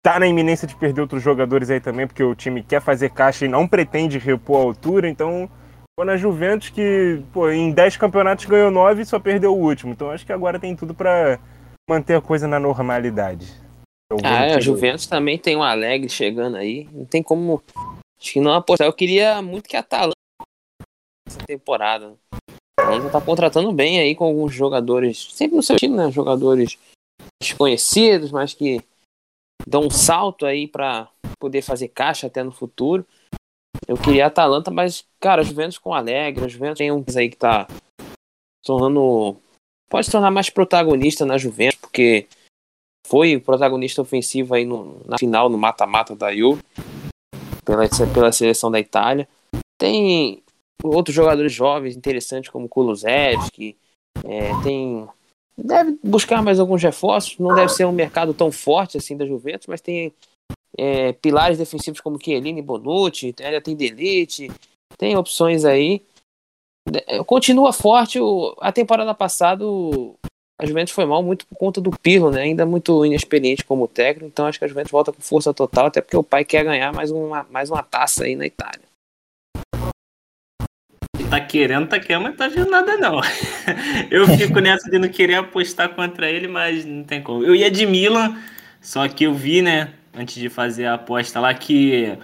tá 0.03 0.19
na 0.19 0.27
iminência 0.27 0.67
de 0.67 0.75
perder 0.75 1.01
outros 1.01 1.21
jogadores 1.21 1.69
aí 1.69 1.79
também, 1.79 2.07
porque 2.07 2.23
o 2.23 2.35
time 2.35 2.63
quer 2.63 2.81
fazer 2.81 3.09
caixa 3.11 3.45
e 3.45 3.49
não 3.49 3.67
pretende 3.67 4.17
repor 4.17 4.61
a 4.61 4.63
altura, 4.63 5.09
então 5.09 5.49
foi 5.97 6.05
na 6.05 6.15
Juventus 6.15 6.69
que, 6.69 7.21
pô, 7.33 7.49
em 7.49 7.71
10 7.71 7.97
campeonatos 7.97 8.45
ganhou 8.45 8.69
9 8.69 9.01
e 9.01 9.05
só 9.05 9.19
perdeu 9.19 9.53
o 9.55 9.59
último. 9.59 9.93
Então 9.93 10.11
acho 10.11 10.25
que 10.25 10.31
agora 10.31 10.59
tem 10.59 10.75
tudo 10.75 10.93
para 10.93 11.39
manter 11.89 12.15
a 12.15 12.21
coisa 12.21 12.47
na 12.47 12.59
normalidade. 12.59 13.47
ah, 14.23 14.45
é, 14.45 14.55
a 14.55 14.59
Juventus 14.59 15.07
também 15.07 15.37
tem 15.37 15.57
um 15.57 15.63
Alegre 15.63 16.07
chegando 16.07 16.55
aí. 16.55 16.87
Não 16.91 17.05
tem 17.05 17.23
como. 17.23 17.63
Acho 18.19 18.33
que 18.33 18.39
não 18.39 18.53
apostar. 18.53 18.87
Eu 18.87 18.93
queria 18.93 19.41
muito 19.41 19.67
que 19.67 19.75
a 19.75 19.79
Atalanta 19.79 20.13
essa 21.27 21.39
temporada. 21.45 22.15
A 22.79 23.09
tá 23.09 23.19
contratando 23.19 23.71
bem 23.71 23.99
aí 23.99 24.15
com 24.15 24.23
alguns 24.23 24.53
jogadores, 24.53 25.29
sempre 25.33 25.57
no 25.57 25.63
seu 25.63 25.75
time, 25.77 25.97
né? 25.97 26.11
Jogadores 26.11 26.77
desconhecidos, 27.41 28.31
mas 28.31 28.53
que 28.53 28.81
dão 29.65 29.83
um 29.83 29.89
salto 29.89 30.45
aí 30.45 30.67
para 30.67 31.09
poder 31.39 31.61
fazer 31.61 31.87
caixa 31.89 32.27
até 32.27 32.43
no 32.43 32.51
futuro. 32.51 33.05
Eu 33.87 33.95
queria 33.95 34.25
a 34.25 34.27
Atalanta, 34.27 34.71
mas, 34.71 35.05
cara, 35.19 35.43
Juventus 35.43 35.77
com 35.77 35.93
Alegre, 35.93 36.49
Juventus 36.49 36.79
tem 36.79 36.91
um 36.91 37.03
aí 37.15 37.29
que 37.29 37.37
tá 37.37 37.67
tornando. 38.63 39.37
Pode 39.89 40.05
se 40.05 40.11
tornar 40.11 40.31
mais 40.31 40.49
protagonista 40.49 41.25
na 41.25 41.37
Juventus, 41.37 41.79
porque 41.79 42.27
foi 43.07 43.39
protagonista 43.39 44.01
ofensivo 44.01 44.53
aí 44.53 44.65
no, 44.65 45.01
na 45.05 45.17
final, 45.17 45.49
no 45.49 45.57
mata-mata 45.57 46.13
da 46.13 46.35
Juve, 46.35 46.61
pela, 47.63 47.83
pela 48.13 48.31
seleção 48.31 48.69
da 48.69 48.79
Itália. 48.79 49.27
Tem 49.79 50.43
outros 50.83 51.15
jogadores 51.15 51.53
jovens 51.53 51.95
interessantes, 51.95 52.51
como 52.51 52.67
Kulusevski, 52.67 53.77
é, 54.25 54.61
tem 54.63 55.07
deve 55.57 55.97
buscar 56.03 56.41
mais 56.43 56.59
alguns 56.59 56.83
reforços. 56.83 57.37
Não 57.39 57.55
deve 57.55 57.69
ser 57.69 57.85
um 57.85 57.91
mercado 57.91 58.33
tão 58.33 58.51
forte 58.51 58.97
assim 58.97 59.17
da 59.17 59.25
Juventus, 59.25 59.67
mas 59.67 59.81
tem 59.81 60.13
é, 60.77 61.13
pilares 61.13 61.57
defensivos 61.57 61.99
como 61.99 62.21
Chiellini, 62.21 62.61
Bonucci, 62.61 63.33
ainda 63.41 63.61
tem 63.61 63.75
Delite, 63.75 64.51
tem 64.97 65.17
opções 65.17 65.65
aí. 65.65 66.01
É, 67.07 67.23
continua 67.23 67.73
forte. 67.73 68.19
A 68.59 68.71
temporada 68.71 69.13
passada 69.13 69.65
a 70.59 70.65
Juventus 70.65 70.93
foi 70.93 71.05
mal 71.05 71.21
muito 71.21 71.45
por 71.45 71.55
conta 71.55 71.79
do 71.79 71.91
Pirlo, 71.91 72.31
né? 72.31 72.41
Ainda 72.41 72.65
muito 72.65 73.05
inexperiente 73.05 73.63
como 73.63 73.87
técnico, 73.87 74.27
então 74.27 74.47
acho 74.47 74.57
que 74.57 74.65
a 74.65 74.67
Juventus 74.67 74.91
volta 74.91 75.13
com 75.13 75.21
força 75.21 75.53
total, 75.53 75.87
até 75.87 76.01
porque 76.01 76.17
o 76.17 76.23
pai 76.23 76.43
quer 76.43 76.63
ganhar 76.63 76.91
mais 76.91 77.11
uma, 77.11 77.45
mais 77.49 77.69
uma 77.69 77.83
taça 77.83 78.23
aí 78.23 78.35
na 78.35 78.45
Itália. 78.45 78.86
Tá 81.29 81.41
querendo, 81.41 81.87
tá 81.87 81.99
querendo, 81.99 82.23
mas 82.23 82.35
tá 82.37 82.47
vendo 82.47 82.69
nada 82.69 82.95
não. 82.97 83.19
Eu 84.09 84.25
fico 84.37 84.59
nessa 84.59 84.89
de 84.89 84.97
não 84.97 85.09
querer 85.09 85.35
apostar 85.35 85.89
contra 85.89 86.29
ele, 86.29 86.47
mas 86.47 86.85
não 86.85 87.03
tem 87.03 87.21
como. 87.21 87.43
Eu 87.43 87.53
ia 87.53 87.69
de 87.69 87.85
Milan, 87.85 88.37
só 88.79 89.07
que 89.09 89.25
eu 89.25 89.33
vi, 89.33 89.61
né, 89.61 89.89
antes 90.15 90.35
de 90.35 90.47
fazer 90.47 90.85
a 90.85 90.93
aposta 90.93 91.39
lá, 91.39 91.53
que 91.53 92.17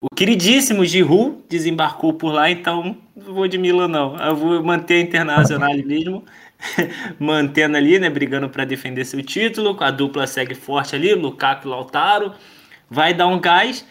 o 0.00 0.14
queridíssimo 0.14 0.84
Giroud 0.84 1.38
desembarcou 1.48 2.12
por 2.12 2.32
lá, 2.32 2.48
então 2.48 2.96
não 3.16 3.34
vou 3.34 3.48
de 3.48 3.58
Milan 3.58 3.88
não. 3.88 4.16
Eu 4.16 4.36
vou 4.36 4.62
manter 4.62 4.94
a 4.94 5.00
Internacional 5.00 5.74
mesmo. 5.76 6.24
mantendo 7.18 7.76
ali, 7.76 7.98
né, 7.98 8.08
brigando 8.08 8.48
para 8.48 8.64
defender 8.64 9.04
seu 9.04 9.22
título, 9.22 9.76
a 9.80 9.90
dupla 9.90 10.26
segue 10.26 10.54
forte 10.54 10.94
ali, 10.94 11.12
Lukaku 11.14 11.66
e 11.66 11.70
Lautaro, 11.70 12.32
vai 12.88 13.12
dar 13.12 13.26
um 13.26 13.40
gás. 13.40 13.84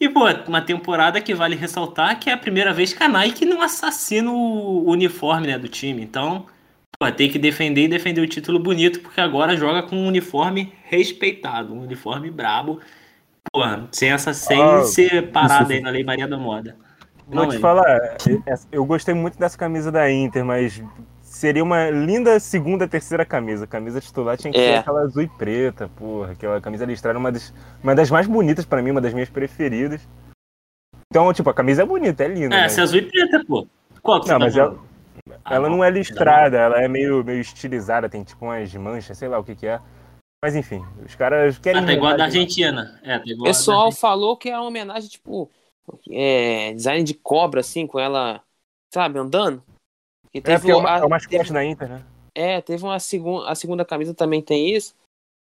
E, 0.00 0.08
pô, 0.08 0.20
uma 0.46 0.62
temporada 0.62 1.20
que 1.20 1.34
vale 1.34 1.56
ressaltar 1.56 2.20
que 2.20 2.30
é 2.30 2.32
a 2.32 2.38
primeira 2.38 2.72
vez 2.72 2.92
que 2.92 3.02
a 3.02 3.08
Nike 3.08 3.44
não 3.44 3.60
assassina 3.60 4.30
o 4.30 4.88
uniforme 4.88 5.48
né, 5.48 5.58
do 5.58 5.68
time. 5.68 6.02
Então, 6.02 6.46
pô, 6.98 7.10
tem 7.10 7.28
que 7.28 7.38
defender 7.38 7.84
e 7.84 7.88
defender 7.88 8.20
o 8.20 8.28
título 8.28 8.60
bonito, 8.60 9.00
porque 9.00 9.20
agora 9.20 9.56
joga 9.56 9.82
com 9.82 9.96
um 9.96 10.06
uniforme 10.06 10.72
respeitado, 10.84 11.74
um 11.74 11.82
uniforme 11.82 12.30
brabo. 12.30 12.80
Pô, 13.52 13.60
sem 13.90 14.10
essa 14.10 14.32
sem 14.32 14.60
ah, 14.62 14.84
ser 14.84 15.32
parada 15.32 15.72
aí 15.72 15.80
na 15.80 15.90
Lei 15.90 16.04
Maria 16.04 16.28
da 16.28 16.36
Moda. 16.36 16.76
Vou 17.26 17.44
não, 17.44 17.48
te 17.50 17.58
falar, 17.58 17.86
é, 17.86 18.16
eu 18.72 18.84
gostei 18.86 19.14
muito 19.14 19.38
dessa 19.38 19.58
camisa 19.58 19.92
da 19.92 20.10
Inter, 20.10 20.44
mas 20.44 20.82
seria 21.38 21.62
uma 21.62 21.88
linda 21.88 22.40
segunda, 22.40 22.88
terceira 22.88 23.24
camisa. 23.24 23.64
A 23.64 23.68
camisa 23.68 24.00
titular 24.00 24.36
tinha 24.36 24.52
que 24.52 24.58
é. 24.58 24.72
ser 24.72 24.78
aquela 24.78 25.02
azul 25.02 25.22
e 25.22 25.28
preta, 25.28 25.88
porra. 25.96 26.32
Aquela 26.32 26.60
camisa 26.60 26.84
listrada, 26.84 27.18
uma 27.18 27.30
das, 27.30 27.54
uma 27.82 27.94
das 27.94 28.10
mais 28.10 28.26
bonitas 28.26 28.64
para 28.64 28.82
mim, 28.82 28.90
uma 28.90 29.00
das 29.00 29.14
minhas 29.14 29.30
preferidas. 29.30 30.06
Então, 31.10 31.32
tipo, 31.32 31.48
a 31.48 31.54
camisa 31.54 31.82
é 31.82 31.86
bonita, 31.86 32.24
é 32.24 32.28
linda. 32.28 32.56
É, 32.56 32.64
essa 32.64 32.80
é 32.80 32.84
azul 32.84 32.98
e 32.98 33.02
preta, 33.02 33.44
pô. 33.46 33.66
Qual 34.02 34.20
que 34.20 34.28
não, 34.28 34.38
tá 34.38 34.44
mas 34.44 34.56
ela, 34.56 34.76
ah, 35.44 35.54
ela 35.54 35.68
não 35.68 35.82
é 35.82 35.90
listrada, 35.90 36.56
ela 36.56 36.82
é 36.82 36.88
meio, 36.88 37.24
meio 37.24 37.40
estilizada, 37.40 38.08
tem 38.08 38.24
tipo 38.24 38.44
umas 38.44 38.74
manchas, 38.74 39.16
sei 39.16 39.28
lá 39.28 39.38
o 39.38 39.44
que 39.44 39.54
que 39.54 39.66
é. 39.66 39.80
Mas 40.42 40.54
enfim, 40.56 40.84
os 41.04 41.14
caras 41.14 41.58
querem. 41.58 41.82
Ah, 41.82 41.86
tá 41.86 41.92
igual 41.92 42.12
a 42.12 42.16
da 42.16 42.24
Argentina. 42.24 43.00
É, 43.02 43.18
tá 43.18 43.24
igual 43.26 43.42
o 43.42 43.44
pessoal 43.44 43.92
falou 43.92 44.36
que 44.36 44.50
é 44.50 44.58
uma 44.58 44.68
homenagem, 44.68 45.08
tipo, 45.08 45.50
é, 46.10 46.72
design 46.74 47.04
de 47.04 47.14
cobra, 47.14 47.60
assim, 47.60 47.86
com 47.86 47.98
ela, 47.98 48.42
sabe, 48.92 49.18
andando. 49.18 49.62
E 50.32 50.40
teve 50.40 50.52
é, 50.52 50.58
porque 50.58 50.70
é, 50.70 50.76
uma, 50.76 50.96
a, 50.96 50.98
é 50.98 51.04
o 51.04 51.08
mascote 51.08 51.38
teve, 51.38 51.52
da 51.52 51.64
Inter, 51.64 51.88
né? 51.88 52.04
É, 52.34 52.60
teve 52.60 52.82
uma 52.84 52.98
segunda. 53.00 53.48
A 53.48 53.54
segunda 53.54 53.84
camisa 53.84 54.14
também 54.14 54.42
tem 54.42 54.74
isso. 54.74 54.94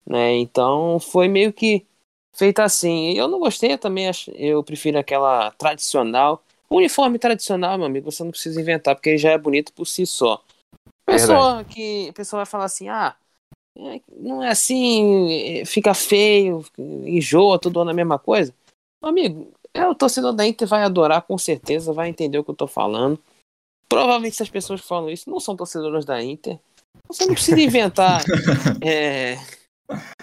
Né? 0.07 0.37
Então 0.37 0.99
foi 1.01 1.29
meio 1.29 1.53
que 1.53 1.87
feita 2.35 2.63
assim. 2.63 3.13
Eu 3.13 3.29
não 3.29 3.39
gostei, 3.39 3.77
também 3.79 4.11
eu 4.35 4.63
prefiro 4.63 4.99
aquela 4.99 5.51
tradicional. 5.53 6.43
O 6.69 6.77
uniforme 6.77 7.19
tradicional, 7.19 7.79
meu 7.79 7.87
amigo, 7.87 8.11
você 8.11 8.25
não 8.25 8.31
precisa 8.31 8.61
inventar, 8.61 8.95
porque 8.95 9.11
ele 9.11 9.19
já 9.19 9.31
é 9.31 9.39
bonito 9.39 9.73
por 9.73 9.87
si 9.87 10.07
só. 10.07 10.43
Pessoa 11.07 11.57
Verdade. 11.57 11.75
que. 11.75 12.09
A 12.09 12.13
pessoa 12.13 12.39
vai 12.41 12.47
falar 12.47 12.65
assim, 12.65 12.89
ah, 12.89 13.15
é, 13.77 14.01
não 14.17 14.43
é 14.43 14.49
assim, 14.49 15.63
fica 15.67 15.95
feio, 15.95 16.65
enjoa, 16.79 17.59
tudo 17.59 17.85
na 17.85 17.93
mesma 17.93 18.19
coisa. 18.19 18.55
Meu 19.03 19.11
amigo, 19.11 19.53
é, 19.73 19.87
o 19.87 19.95
torcedor 19.95 20.33
da 20.33 20.47
Inter 20.47 20.69
vai 20.69 20.83
adorar, 20.83 21.23
com 21.23 21.37
certeza, 21.37 21.93
vai 21.93 22.09
entender 22.09 22.39
o 22.39 22.45
que 22.45 22.51
eu 22.51 22.55
tô 22.55 22.67
falando. 22.67 23.19
Provavelmente 23.89 24.35
essas 24.35 24.49
pessoas 24.49 24.81
que 24.81 24.89
falam 24.89 25.11
isso 25.11 25.31
não 25.31 25.41
são 25.41 25.57
torcedoras 25.57 26.05
da 26.05 26.23
Inter. 26.23 26.59
Você 27.09 27.27
não 27.27 27.35
precisa 27.35 27.61
inventar 27.61 28.23
é, 28.83 29.39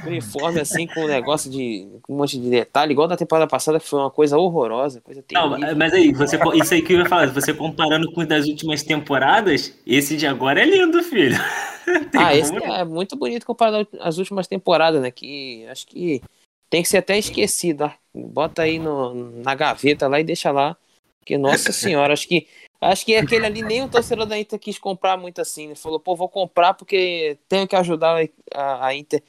uniforme 0.06 0.60
assim 0.60 0.88
com 0.88 1.02
um 1.02 1.08
negócio 1.08 1.50
de 1.50 1.88
com 2.02 2.14
um 2.14 2.18
monte 2.18 2.40
de 2.40 2.50
detalhe, 2.50 2.92
igual 2.92 3.08
da 3.08 3.18
temporada 3.18 3.48
passada, 3.48 3.80
que 3.80 3.88
foi 3.88 4.00
uma 4.00 4.10
coisa 4.10 4.38
horrorosa, 4.38 5.02
coisa 5.02 5.24
Não, 5.32 5.58
mas 5.76 5.94
aí, 5.94 6.12
você, 6.12 6.40
isso 6.56 6.74
aí 6.74 6.82
que 6.82 6.94
eu 6.94 7.00
ia 7.00 7.06
falar, 7.06 7.28
você 7.28 7.54
comparando 7.54 8.12
com 8.12 8.22
os 8.22 8.28
das 8.28 8.48
últimas 8.48 8.84
temporadas, 8.84 9.78
esse 9.86 10.18
de 10.18 10.26
agora 10.26 10.62
é 10.62 10.66
lindo, 10.66 11.04
filho. 11.04 11.38
ah, 12.18 12.36
esse 12.36 12.56
é 12.56 12.84
muito 12.84 13.16
bonito 13.16 13.46
comparado 13.46 13.88
às 14.00 14.18
últimas 14.18 14.48
temporadas, 14.48 15.02
né? 15.02 15.12
Que 15.12 15.66
acho 15.68 15.86
que 15.88 16.22
tem 16.70 16.82
que 16.82 16.90
ser 16.90 16.98
até 16.98 17.18
esquecido. 17.18 17.92
Bota 18.14 18.64
aí 18.64 18.80
no, 18.80 19.14
na 19.44 19.54
gaveta 19.54 20.08
lá 20.08 20.20
e 20.20 20.24
deixa 20.24 20.52
lá. 20.52 20.76
Porque, 21.20 21.38
nossa 21.38 21.72
senhora, 21.74 22.14
acho 22.14 22.28
que 22.28 22.48
Acho 22.82 23.06
que 23.06 23.16
aquele 23.16 23.46
ali 23.46 23.62
nem 23.62 23.84
o 23.84 23.90
torcedor 23.90 24.26
da 24.26 24.38
Inter 24.40 24.58
quis 24.58 24.80
comprar 24.80 25.16
muito 25.16 25.40
assim. 25.40 25.68
Né? 25.68 25.76
Falou, 25.76 26.00
pô, 26.00 26.16
vou 26.16 26.28
comprar 26.28 26.74
porque 26.74 27.38
tenho 27.48 27.68
que 27.68 27.76
ajudar 27.76 28.18
a, 28.54 28.88
a 28.88 28.96
Inter 28.96 29.22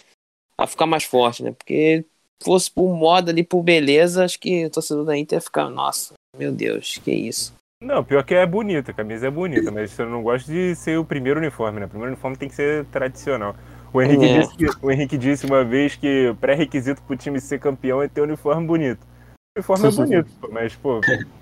a 0.57 0.66
ficar 0.66 0.86
mais 0.86 1.05
forte, 1.05 1.42
né? 1.42 1.53
Porque 1.53 2.05
fosse 2.42 2.70
por 2.70 2.94
moda 2.94 3.30
ali, 3.30 3.44
por 3.44 3.62
beleza, 3.62 4.24
acho 4.24 4.38
que 4.40 4.64
o 4.64 4.70
torcedor 4.70 5.05
da 5.05 5.16
Inter 5.16 5.36
ia 5.36 5.40
ficar, 5.40 5.68
nossa, 5.68 6.14
meu 6.36 6.50
Deus, 6.50 6.98
que 6.98 7.11
isso. 7.11 7.55
Não, 7.82 8.05
pior 8.05 8.22
que 8.24 8.34
é 8.34 8.46
bonita, 8.46 8.92
a 8.92 8.94
camisa 8.94 9.26
é 9.26 9.30
bonita, 9.30 9.70
mas 9.70 9.98
eu 9.98 10.09
não 10.09 10.22
gosto 10.22 10.46
de 10.46 10.74
ser 10.76 10.98
o 10.98 11.05
primeiro 11.05 11.40
uniforme, 11.40 11.80
né? 11.80 11.86
O 11.86 11.88
primeiro 11.88 12.12
uniforme 12.12 12.36
tem 12.36 12.48
que 12.48 12.55
ser 12.55 12.84
tradicional. 12.86 13.57
O 13.92 14.00
Henrique, 14.00 14.24
é. 14.24 14.38
disse, 14.38 14.57
que, 14.57 14.66
o 14.80 14.90
Henrique 14.90 15.18
disse 15.18 15.46
uma 15.46 15.64
vez 15.64 15.96
que 15.96 16.28
o 16.28 16.36
pré-requisito 16.36 17.03
pro 17.03 17.16
time 17.16 17.40
ser 17.40 17.59
campeão 17.59 18.00
é 18.00 18.09
ter 18.09 18.20
um 18.20 18.24
uniforme 18.24 18.66
bonito. 18.66 19.05
O 19.05 19.59
uniforme 19.59 19.88
é 19.88 19.90
bonito, 19.90 20.30
mas, 20.50 20.76
pô, 20.76 21.00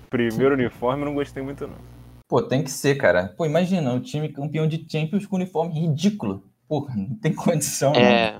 primeiro 0.09 0.55
uniforme 0.55 1.03
eu 1.03 1.05
não 1.05 1.13
gostei 1.13 1.43
muito, 1.43 1.67
não. 1.67 2.00
Pô, 2.31 2.41
tem 2.41 2.63
que 2.63 2.71
ser, 2.71 2.95
cara. 2.95 3.27
Pô, 3.35 3.45
imagina, 3.45 3.93
o 3.93 3.99
time 3.99 4.29
campeão 4.29 4.65
de 4.65 4.87
Champions 4.89 5.25
com 5.25 5.35
uniforme 5.35 5.77
ridículo. 5.77 6.49
Porra, 6.65 6.95
não 6.95 7.13
tem 7.17 7.35
condição, 7.35 7.93
é. 7.93 8.39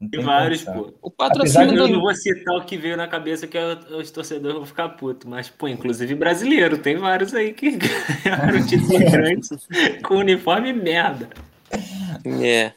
Não. 0.00 0.08
Tem 0.08 0.20
vários, 0.20 0.64
pô. 0.64 0.92
O 1.00 1.08
patrocínio 1.08 1.76
Eu 1.76 1.86
não 1.86 2.00
vou 2.00 2.12
citar 2.16 2.56
o 2.56 2.64
que 2.64 2.76
veio 2.76 2.96
na 2.96 3.06
cabeça 3.06 3.46
que 3.46 3.56
os 3.96 4.10
torcedores 4.10 4.56
vão 4.56 4.66
ficar 4.66 4.88
putos, 4.88 5.30
mas, 5.30 5.48
pô, 5.48 5.68
inclusive 5.68 6.16
brasileiro, 6.16 6.78
tem 6.78 6.96
vários 6.96 7.32
aí 7.32 7.52
que 7.52 7.78
ganharam 8.26 8.58
título 8.66 8.98
grande 8.98 9.48
com 10.02 10.16
uniforme 10.16 10.72
merda. 10.72 11.30
É. 12.42 12.72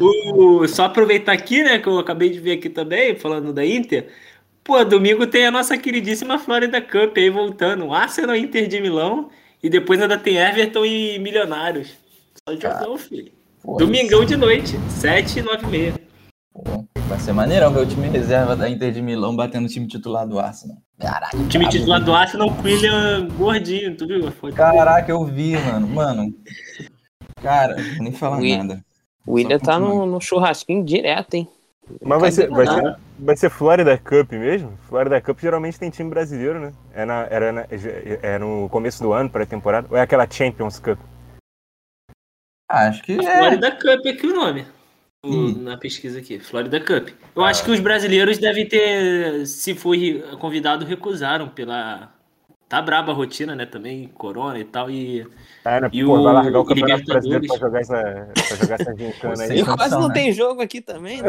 O, 0.00 0.68
só 0.68 0.84
aproveitar 0.84 1.32
aqui, 1.32 1.64
né, 1.64 1.80
que 1.80 1.88
eu 1.88 1.98
acabei 1.98 2.30
de 2.30 2.38
ver 2.38 2.52
aqui 2.52 2.70
também, 2.70 3.16
falando 3.16 3.52
da 3.52 3.66
Inter, 3.66 4.08
Pô, 4.64 4.82
domingo 4.82 5.26
tem 5.26 5.46
a 5.46 5.50
nossa 5.50 5.76
queridíssima 5.76 6.38
Florida 6.38 6.80
Cup 6.80 7.14
aí 7.18 7.28
voltando. 7.28 7.92
Arsenal 7.92 8.34
Inter 8.34 8.66
de 8.66 8.80
Milão. 8.80 9.28
E 9.62 9.68
depois 9.68 10.00
ainda 10.00 10.16
tem 10.16 10.38
Everton 10.38 10.86
e 10.86 11.18
Milionários. 11.18 11.92
Só 12.48 12.56
jogão, 12.56 12.96
filho. 12.96 13.30
Pô, 13.62 13.76
Domingão 13.76 14.20
isso. 14.20 14.28
de 14.28 14.36
noite, 14.36 14.78
7 14.88 15.38
e 15.38 15.42
9 15.42 15.64
e 15.64 15.66
meia. 15.66 15.94
vai 17.06 17.18
ser 17.18 17.32
maneirão 17.32 17.72
ver 17.72 17.80
o 17.80 17.86
time 17.86 18.08
reserva 18.08 18.56
da 18.56 18.68
Inter 18.68 18.90
de 18.90 19.02
Milão 19.02 19.36
batendo 19.36 19.66
o 19.66 19.68
time 19.68 19.86
titular 19.86 20.26
do 20.26 20.38
Arsenal. 20.38 20.78
Caraca. 20.98 21.36
O 21.36 21.46
time 21.46 21.68
titular 21.68 22.02
do 22.02 22.14
Arsenal 22.14 22.50
com 22.50 22.62
o 22.62 22.64
William 22.64 23.28
gordinho, 23.36 23.94
tu 23.96 24.06
viu? 24.06 24.30
Foi 24.32 24.50
Caraca, 24.52 25.10
eu 25.10 25.24
vi, 25.26 25.58
mano. 25.58 25.86
Mano. 25.88 26.34
Cara, 27.42 27.76
nem 28.00 28.12
falar 28.12 28.40
nada. 28.40 28.82
O 29.26 29.34
William 29.34 29.58
tá 29.58 29.78
no, 29.78 30.06
no 30.06 30.20
churrasquinho 30.20 30.82
direto, 30.84 31.34
hein? 31.34 31.48
Mas 32.02 32.20
vai 32.20 32.32
ser, 32.32 32.48
vai, 32.48 32.66
ser, 32.66 32.96
vai 33.18 33.36
ser 33.36 33.50
Florida 33.50 33.96
Cup 33.98 34.32
mesmo? 34.32 34.76
Florida 34.88 35.20
Cup 35.20 35.40
geralmente 35.40 35.78
tem 35.78 35.90
time 35.90 36.10
brasileiro, 36.10 36.60
né? 36.60 36.72
É, 36.92 37.04
na, 37.04 37.26
era 37.30 37.52
na, 37.52 37.66
é 38.22 38.38
no 38.38 38.68
começo 38.68 39.02
do 39.02 39.12
ano, 39.12 39.30
pré-temporada? 39.30 39.88
Ou 39.90 39.96
é 39.96 40.00
aquela 40.00 40.28
Champions 40.30 40.78
Cup? 40.78 40.98
Acho 42.68 43.02
que 43.02 43.12
é. 43.12 43.38
Florida 43.38 43.72
Cup 43.72 44.06
é 44.06 44.10
aqui 44.10 44.26
o 44.26 44.34
nome. 44.34 44.66
Hum. 45.24 45.62
Na 45.62 45.78
pesquisa 45.78 46.18
aqui, 46.18 46.38
Florida 46.38 46.78
Cup. 46.80 47.08
Eu 47.34 47.44
ah. 47.44 47.48
acho 47.48 47.64
que 47.64 47.70
os 47.70 47.80
brasileiros 47.80 48.38
devem 48.38 48.68
ter, 48.68 49.46
se 49.46 49.74
foi 49.74 50.22
convidado, 50.38 50.84
recusaram 50.84 51.48
pela 51.48 52.13
Tá 52.74 52.82
braba 52.82 53.12
a 53.12 53.14
rotina, 53.14 53.54
né? 53.54 53.66
Também, 53.66 54.08
Corona 54.08 54.58
e 54.58 54.64
tal. 54.64 54.90
E, 54.90 55.20
é, 55.64 55.80
né? 55.80 55.88
e 55.92 56.04
Pô, 56.04 56.18
o, 56.18 56.24
vai 56.24 56.32
largar 56.32 56.58
o 56.58 56.64
Campeonato 56.64 57.04
Brasileiro 57.04 57.46
pra 57.46 57.56
jogar 57.56 57.80
essa, 57.80 58.28
pra 58.34 58.56
jogar 58.56 58.80
essa 58.80 58.96
gincana 58.96 59.44
aí. 59.44 59.60
E 59.60 59.64
quase 59.64 59.94
não 59.94 60.08
né? 60.08 60.14
tem 60.14 60.32
jogo 60.32 60.60
aqui 60.60 60.80
também, 60.80 61.22
né? 61.22 61.28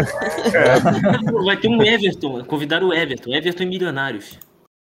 É. 0.51 1.43
Vai 1.45 1.55
ter 1.55 1.67
um 1.67 1.83
Everton, 1.83 2.43
convidaram 2.45 2.87
o 2.87 2.93
Everton. 2.95 3.31
Everton 3.31 3.61
e 3.61 3.65
Milionários. 3.67 4.39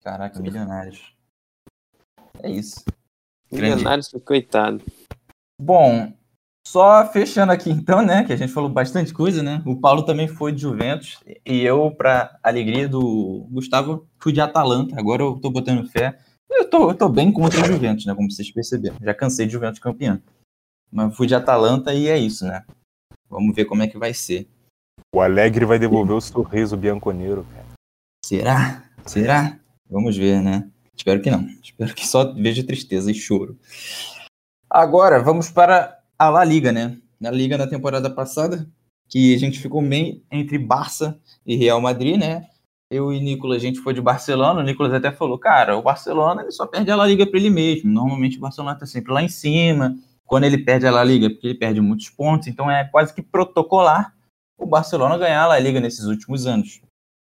Caraca, 0.04 0.38
Milionários. 0.40 1.14
É 2.42 2.50
isso. 2.50 2.84
Milionários, 3.50 4.10
Grande. 4.10 4.26
coitado. 4.26 4.82
Bom, 5.58 6.12
só 6.66 7.06
fechando 7.10 7.50
aqui 7.50 7.70
então, 7.70 8.02
né, 8.02 8.24
que 8.24 8.32
a 8.34 8.36
gente 8.36 8.52
falou 8.52 8.68
bastante 8.68 9.14
coisa, 9.14 9.42
né? 9.42 9.62
O 9.64 9.80
Paulo 9.80 10.02
também 10.02 10.28
foi 10.28 10.52
de 10.52 10.60
Juventus 10.60 11.18
e 11.46 11.62
eu, 11.62 11.90
para 11.92 12.38
alegria 12.42 12.86
do 12.86 13.46
Gustavo, 13.50 14.06
fui 14.18 14.34
de 14.34 14.40
Atalanta. 14.42 15.00
Agora 15.00 15.22
eu 15.22 15.40
tô 15.40 15.50
botando 15.50 15.88
fé 15.88 16.18
eu 16.58 16.68
tô, 16.68 16.90
eu 16.90 16.94
tô 16.94 17.08
bem 17.08 17.32
contra 17.32 17.60
a 17.60 17.64
Juventus, 17.64 18.06
né? 18.06 18.14
Como 18.14 18.30
vocês 18.30 18.50
perceberam. 18.50 18.96
Já 19.00 19.14
cansei 19.14 19.46
de 19.46 19.52
Juventus 19.52 19.80
campeão. 19.80 20.20
Mas 20.90 21.16
fui 21.16 21.26
de 21.26 21.34
Atalanta 21.34 21.94
e 21.94 22.08
é 22.08 22.18
isso, 22.18 22.46
né? 22.46 22.64
Vamos 23.28 23.54
ver 23.54 23.64
como 23.64 23.82
é 23.82 23.88
que 23.88 23.98
vai 23.98 24.12
ser. 24.12 24.46
O 25.14 25.20
Alegre 25.20 25.64
vai 25.64 25.78
devolver 25.78 26.16
o 26.16 26.20
sorriso 26.20 26.76
bianconeiro, 26.76 27.44
cara. 27.44 27.66
Será? 28.24 28.84
Será? 29.06 29.58
Vamos 29.90 30.16
ver, 30.16 30.42
né? 30.42 30.70
Espero 30.94 31.20
que 31.20 31.30
não. 31.30 31.46
Espero 31.62 31.94
que 31.94 32.06
só 32.06 32.32
veja 32.32 32.64
tristeza 32.64 33.10
e 33.10 33.14
choro. 33.14 33.58
Agora, 34.68 35.22
vamos 35.22 35.50
para 35.50 35.98
a 36.18 36.28
La 36.30 36.44
Liga, 36.44 36.72
né? 36.72 36.98
Na 37.20 37.30
Liga 37.30 37.58
na 37.58 37.66
temporada 37.66 38.08
passada, 38.08 38.66
que 39.08 39.34
a 39.34 39.38
gente 39.38 39.60
ficou 39.60 39.82
meio 39.82 40.22
entre 40.30 40.58
Barça 40.58 41.20
e 41.44 41.56
Real 41.56 41.80
Madrid, 41.80 42.18
né? 42.18 42.48
Eu 42.92 43.10
e 43.10 43.18
Nicolas, 43.18 43.56
a 43.56 43.60
gente 43.60 43.80
foi 43.80 43.94
de 43.94 44.02
Barcelona. 44.02 44.60
O 44.60 44.62
Nicolas 44.62 44.92
até 44.92 45.10
falou, 45.10 45.38
cara, 45.38 45.78
o 45.78 45.82
Barcelona 45.82 46.42
ele 46.42 46.50
só 46.50 46.66
perde 46.66 46.90
a 46.90 46.96
La 46.96 47.06
Liga 47.06 47.26
para 47.26 47.40
ele 47.40 47.48
mesmo. 47.48 47.90
Normalmente 47.90 48.36
o 48.36 48.40
Barcelona 48.40 48.78
tá 48.78 48.84
sempre 48.84 49.10
lá 49.10 49.22
em 49.22 49.28
cima. 49.28 49.96
Quando 50.26 50.44
ele 50.44 50.58
perde 50.58 50.86
a 50.86 50.90
La 50.90 51.02
Liga, 51.02 51.26
é 51.26 51.30
porque 51.30 51.46
ele 51.46 51.58
perde 51.58 51.80
muitos 51.80 52.10
pontos. 52.10 52.48
Então 52.48 52.70
é 52.70 52.84
quase 52.84 53.14
que 53.14 53.22
protocolar 53.22 54.14
o 54.58 54.66
Barcelona 54.66 55.16
ganhar 55.16 55.44
a 55.44 55.46
La 55.46 55.58
Liga 55.58 55.80
nesses 55.80 56.04
últimos 56.04 56.46
anos. 56.46 56.82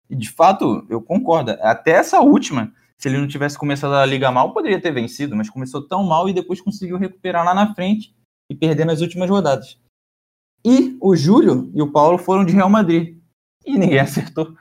E 0.09 0.15
de 0.15 0.29
fato, 0.29 0.85
eu 0.89 1.01
concordo. 1.01 1.51
Até 1.59 1.91
essa 1.91 2.21
última, 2.21 2.71
se 2.97 3.09
ele 3.09 3.17
não 3.17 3.27
tivesse 3.27 3.57
começado 3.57 3.93
a 3.93 4.05
liga 4.05 4.31
mal, 4.31 4.53
poderia 4.53 4.79
ter 4.79 4.91
vencido, 4.91 5.35
mas 5.35 5.49
começou 5.49 5.85
tão 5.85 6.01
mal 6.01 6.29
e 6.29 6.33
depois 6.33 6.61
conseguiu 6.61 6.97
recuperar 6.97 7.43
lá 7.43 7.53
na 7.53 7.75
frente 7.75 8.15
e 8.49 8.55
perder 8.55 8.85
nas 8.85 9.01
últimas 9.01 9.29
rodadas. 9.29 9.77
E 10.65 10.97
o 11.01 11.13
Júlio 11.13 11.69
e 11.75 11.81
o 11.81 11.91
Paulo 11.91 12.17
foram 12.17 12.45
de 12.45 12.53
Real 12.53 12.69
Madrid. 12.69 13.17
E 13.65 13.77
ninguém 13.77 13.99
acertou, 13.99 14.55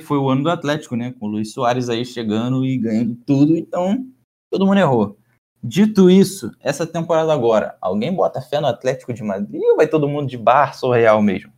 foi 0.00 0.18
o 0.18 0.28
ano 0.28 0.44
do 0.44 0.50
Atlético, 0.50 0.96
né? 0.96 1.14
Com 1.18 1.26
o 1.26 1.30
Luiz 1.30 1.52
Soares 1.52 1.88
aí 1.88 2.04
chegando 2.04 2.64
e 2.64 2.76
ganhando 2.78 3.14
tudo, 3.26 3.56
então 3.56 4.06
todo 4.50 4.66
mundo 4.66 4.78
errou. 4.78 5.16
Dito 5.62 6.10
isso, 6.10 6.50
essa 6.58 6.84
temporada 6.84 7.32
agora, 7.32 7.78
alguém 7.80 8.12
bota 8.12 8.42
fé 8.42 8.60
no 8.60 8.66
Atlético 8.66 9.14
de 9.14 9.22
Madrid 9.22 9.62
ou 9.62 9.76
vai 9.76 9.86
todo 9.86 10.08
mundo 10.08 10.28
de 10.28 10.36
Barça 10.36 10.84
ou 10.86 10.92
Real 10.92 11.22
mesmo? 11.22 11.52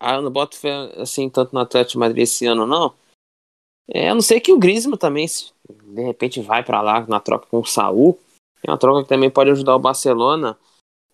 Ah, 0.00 0.14
eu 0.14 0.22
não 0.22 0.30
boto 0.30 0.58
fé 0.58 0.72
assim 0.96 1.28
tanto 1.28 1.54
no 1.54 1.60
Atlético 1.60 1.92
de 1.92 1.98
Madrid 1.98 2.22
esse 2.22 2.46
ano, 2.46 2.66
não. 2.66 2.94
É, 3.88 4.08
a 4.08 4.14
não 4.14 4.22
ser 4.22 4.40
que 4.40 4.52
o 4.52 4.58
Griezmann 4.58 4.96
também, 4.96 5.26
de 5.26 6.02
repente, 6.02 6.40
vai 6.40 6.64
para 6.64 6.80
lá 6.80 7.06
na 7.06 7.20
troca 7.20 7.46
com 7.46 7.58
o 7.58 7.64
Saul. 7.64 8.18
É 8.62 8.70
uma 8.70 8.78
troca 8.78 9.02
que 9.02 9.08
também 9.08 9.30
pode 9.30 9.50
ajudar 9.50 9.76
o 9.76 9.80
Barcelona, 9.80 10.58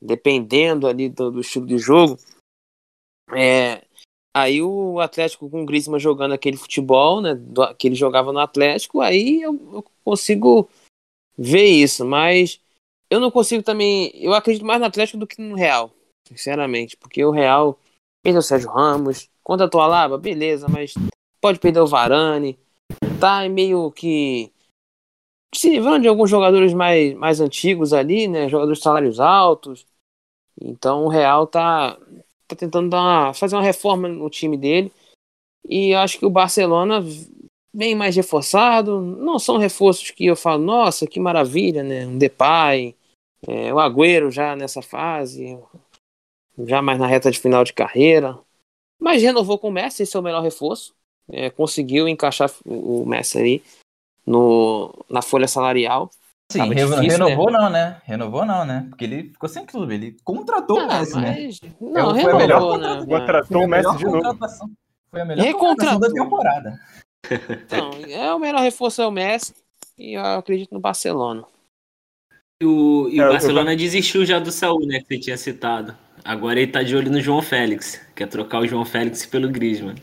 dependendo 0.00 0.86
ali 0.86 1.08
do, 1.08 1.30
do 1.30 1.40
estilo 1.40 1.66
de 1.66 1.76
jogo. 1.76 2.16
É, 3.34 3.84
aí 4.40 4.62
o 4.62 5.00
Atlético 5.00 5.48
com 5.48 5.62
o 5.62 5.66
Griezmann 5.66 6.00
jogando 6.00 6.32
aquele 6.32 6.56
futebol, 6.56 7.20
né, 7.20 7.34
do, 7.34 7.74
que 7.74 7.88
ele 7.88 7.94
jogava 7.94 8.32
no 8.32 8.38
Atlético, 8.38 9.00
aí 9.00 9.42
eu, 9.42 9.54
eu 9.72 9.84
consigo 10.04 10.68
ver 11.36 11.66
isso, 11.66 12.04
mas 12.04 12.60
eu 13.10 13.20
não 13.20 13.30
consigo 13.30 13.62
também. 13.62 14.10
Eu 14.14 14.34
acredito 14.34 14.66
mais 14.66 14.80
no 14.80 14.86
Atlético 14.86 15.18
do 15.18 15.26
que 15.26 15.40
no 15.40 15.54
Real, 15.54 15.90
sinceramente, 16.26 16.96
porque 16.96 17.24
o 17.24 17.30
Real 17.30 17.78
perdeu 18.22 18.40
o 18.40 18.42
Sérgio 18.42 18.70
Ramos, 18.70 19.28
contratou 19.42 19.80
a 19.80 19.86
Laba, 19.86 20.18
beleza, 20.18 20.66
mas 20.68 20.94
pode 21.40 21.58
perder 21.58 21.80
o 21.80 21.86
Varane, 21.86 22.58
tá 23.20 23.48
meio 23.48 23.90
que 23.92 24.52
se 25.54 25.70
livrando 25.70 26.02
de 26.02 26.08
alguns 26.08 26.28
jogadores 26.28 26.74
mais, 26.74 27.14
mais 27.14 27.40
antigos 27.40 27.92
ali, 27.92 28.28
né? 28.28 28.48
Jogadores 28.48 28.78
de 28.78 28.84
salários 28.84 29.20
altos. 29.20 29.86
Então 30.60 31.04
o 31.04 31.08
Real 31.08 31.46
tá, 31.46 31.98
tá 32.48 32.56
tentando 32.56 32.90
dar 32.90 33.00
uma, 33.00 33.34
fazer 33.34 33.56
uma 33.56 33.62
reforma 33.62 34.08
no 34.08 34.28
time 34.30 34.56
dele. 34.56 34.92
E 35.68 35.94
acho 35.94 36.18
que 36.18 36.26
o 36.26 36.30
Barcelona 36.30 37.04
vem 37.72 37.94
mais 37.94 38.16
reforçado. 38.16 39.00
Não 39.00 39.38
são 39.38 39.58
reforços 39.58 40.10
que 40.10 40.26
eu 40.26 40.36
falo, 40.36 40.64
nossa, 40.64 41.06
que 41.06 41.20
maravilha, 41.20 41.82
né? 41.82 42.06
Um 42.06 42.18
Depay, 42.18 42.96
é, 43.46 43.72
o 43.72 43.78
Agüero 43.78 44.30
já 44.30 44.56
nessa 44.56 44.82
fase, 44.82 45.58
já 46.66 46.80
mais 46.80 46.98
na 46.98 47.06
reta 47.06 47.30
de 47.30 47.38
final 47.38 47.64
de 47.64 47.72
carreira. 47.72 48.38
Mas 49.00 49.22
renovou 49.22 49.58
com 49.58 49.68
o 49.68 49.72
Messi, 49.72 50.02
esse 50.02 50.16
é 50.16 50.20
o 50.20 50.22
melhor 50.22 50.42
reforço 50.42 50.96
é, 51.30 51.50
conseguiu 51.50 52.08
encaixar 52.08 52.50
o 52.64 53.04
Messi 53.04 53.38
ali 53.38 53.62
no, 54.26 54.92
na 55.08 55.22
folha 55.22 55.46
salarial. 55.46 56.10
Sim, 56.50 56.70
difícil, 56.70 56.96
renovou 56.96 57.50
né? 57.50 57.58
não, 57.58 57.70
né? 57.70 58.00
Renovou 58.04 58.46
não, 58.46 58.64
né? 58.64 58.86
Porque 58.88 59.04
ele 59.04 59.24
ficou 59.24 59.48
sem 59.48 59.66
clube, 59.66 59.94
ele 59.94 60.16
contratou 60.24 60.80
ah, 60.80 60.84
o 60.84 60.88
Messi, 60.88 61.20
né? 61.20 61.34
mas... 61.36 61.60
né? 61.60 61.70
Não, 61.80 62.10
foi 62.10 62.32
renovou, 62.32 62.32
a 62.32 62.38
melhor 62.38 62.78
né? 62.78 63.06
Contratou 63.06 63.64
o 63.64 63.68
Messi 63.68 63.96
de 63.98 64.04
novo. 64.04 64.38
Foi 65.10 65.20
a 65.20 65.24
melhor 65.24 65.44
Recontratou. 65.44 66.00
da 66.00 66.10
temporada. 66.10 66.80
Então, 67.50 67.90
é 68.08 68.32
o 68.32 68.38
melhor 68.38 68.62
reforço 68.62 69.02
é 69.02 69.06
o 69.06 69.10
Messi 69.10 69.54
e 69.98 70.14
eu 70.14 70.24
acredito 70.24 70.72
no 70.72 70.80
Barcelona. 70.80 71.44
E 72.60 72.64
o, 72.64 73.08
e 73.10 73.20
o 73.20 73.24
é, 73.24 73.28
Barcelona 73.28 73.72
eu... 73.72 73.76
desistiu 73.76 74.24
já 74.24 74.38
do 74.38 74.50
Saúl, 74.50 74.86
né? 74.86 75.00
Que 75.00 75.06
você 75.06 75.18
tinha 75.18 75.36
citado. 75.36 75.94
Agora 76.24 76.60
ele 76.60 76.72
tá 76.72 76.82
de 76.82 76.96
olho 76.96 77.10
no 77.10 77.20
João 77.20 77.42
Félix. 77.42 78.00
Quer 78.14 78.26
trocar 78.26 78.60
o 78.60 78.66
João 78.66 78.84
Félix 78.84 79.26
pelo 79.26 79.48
Griezmann. 79.50 79.96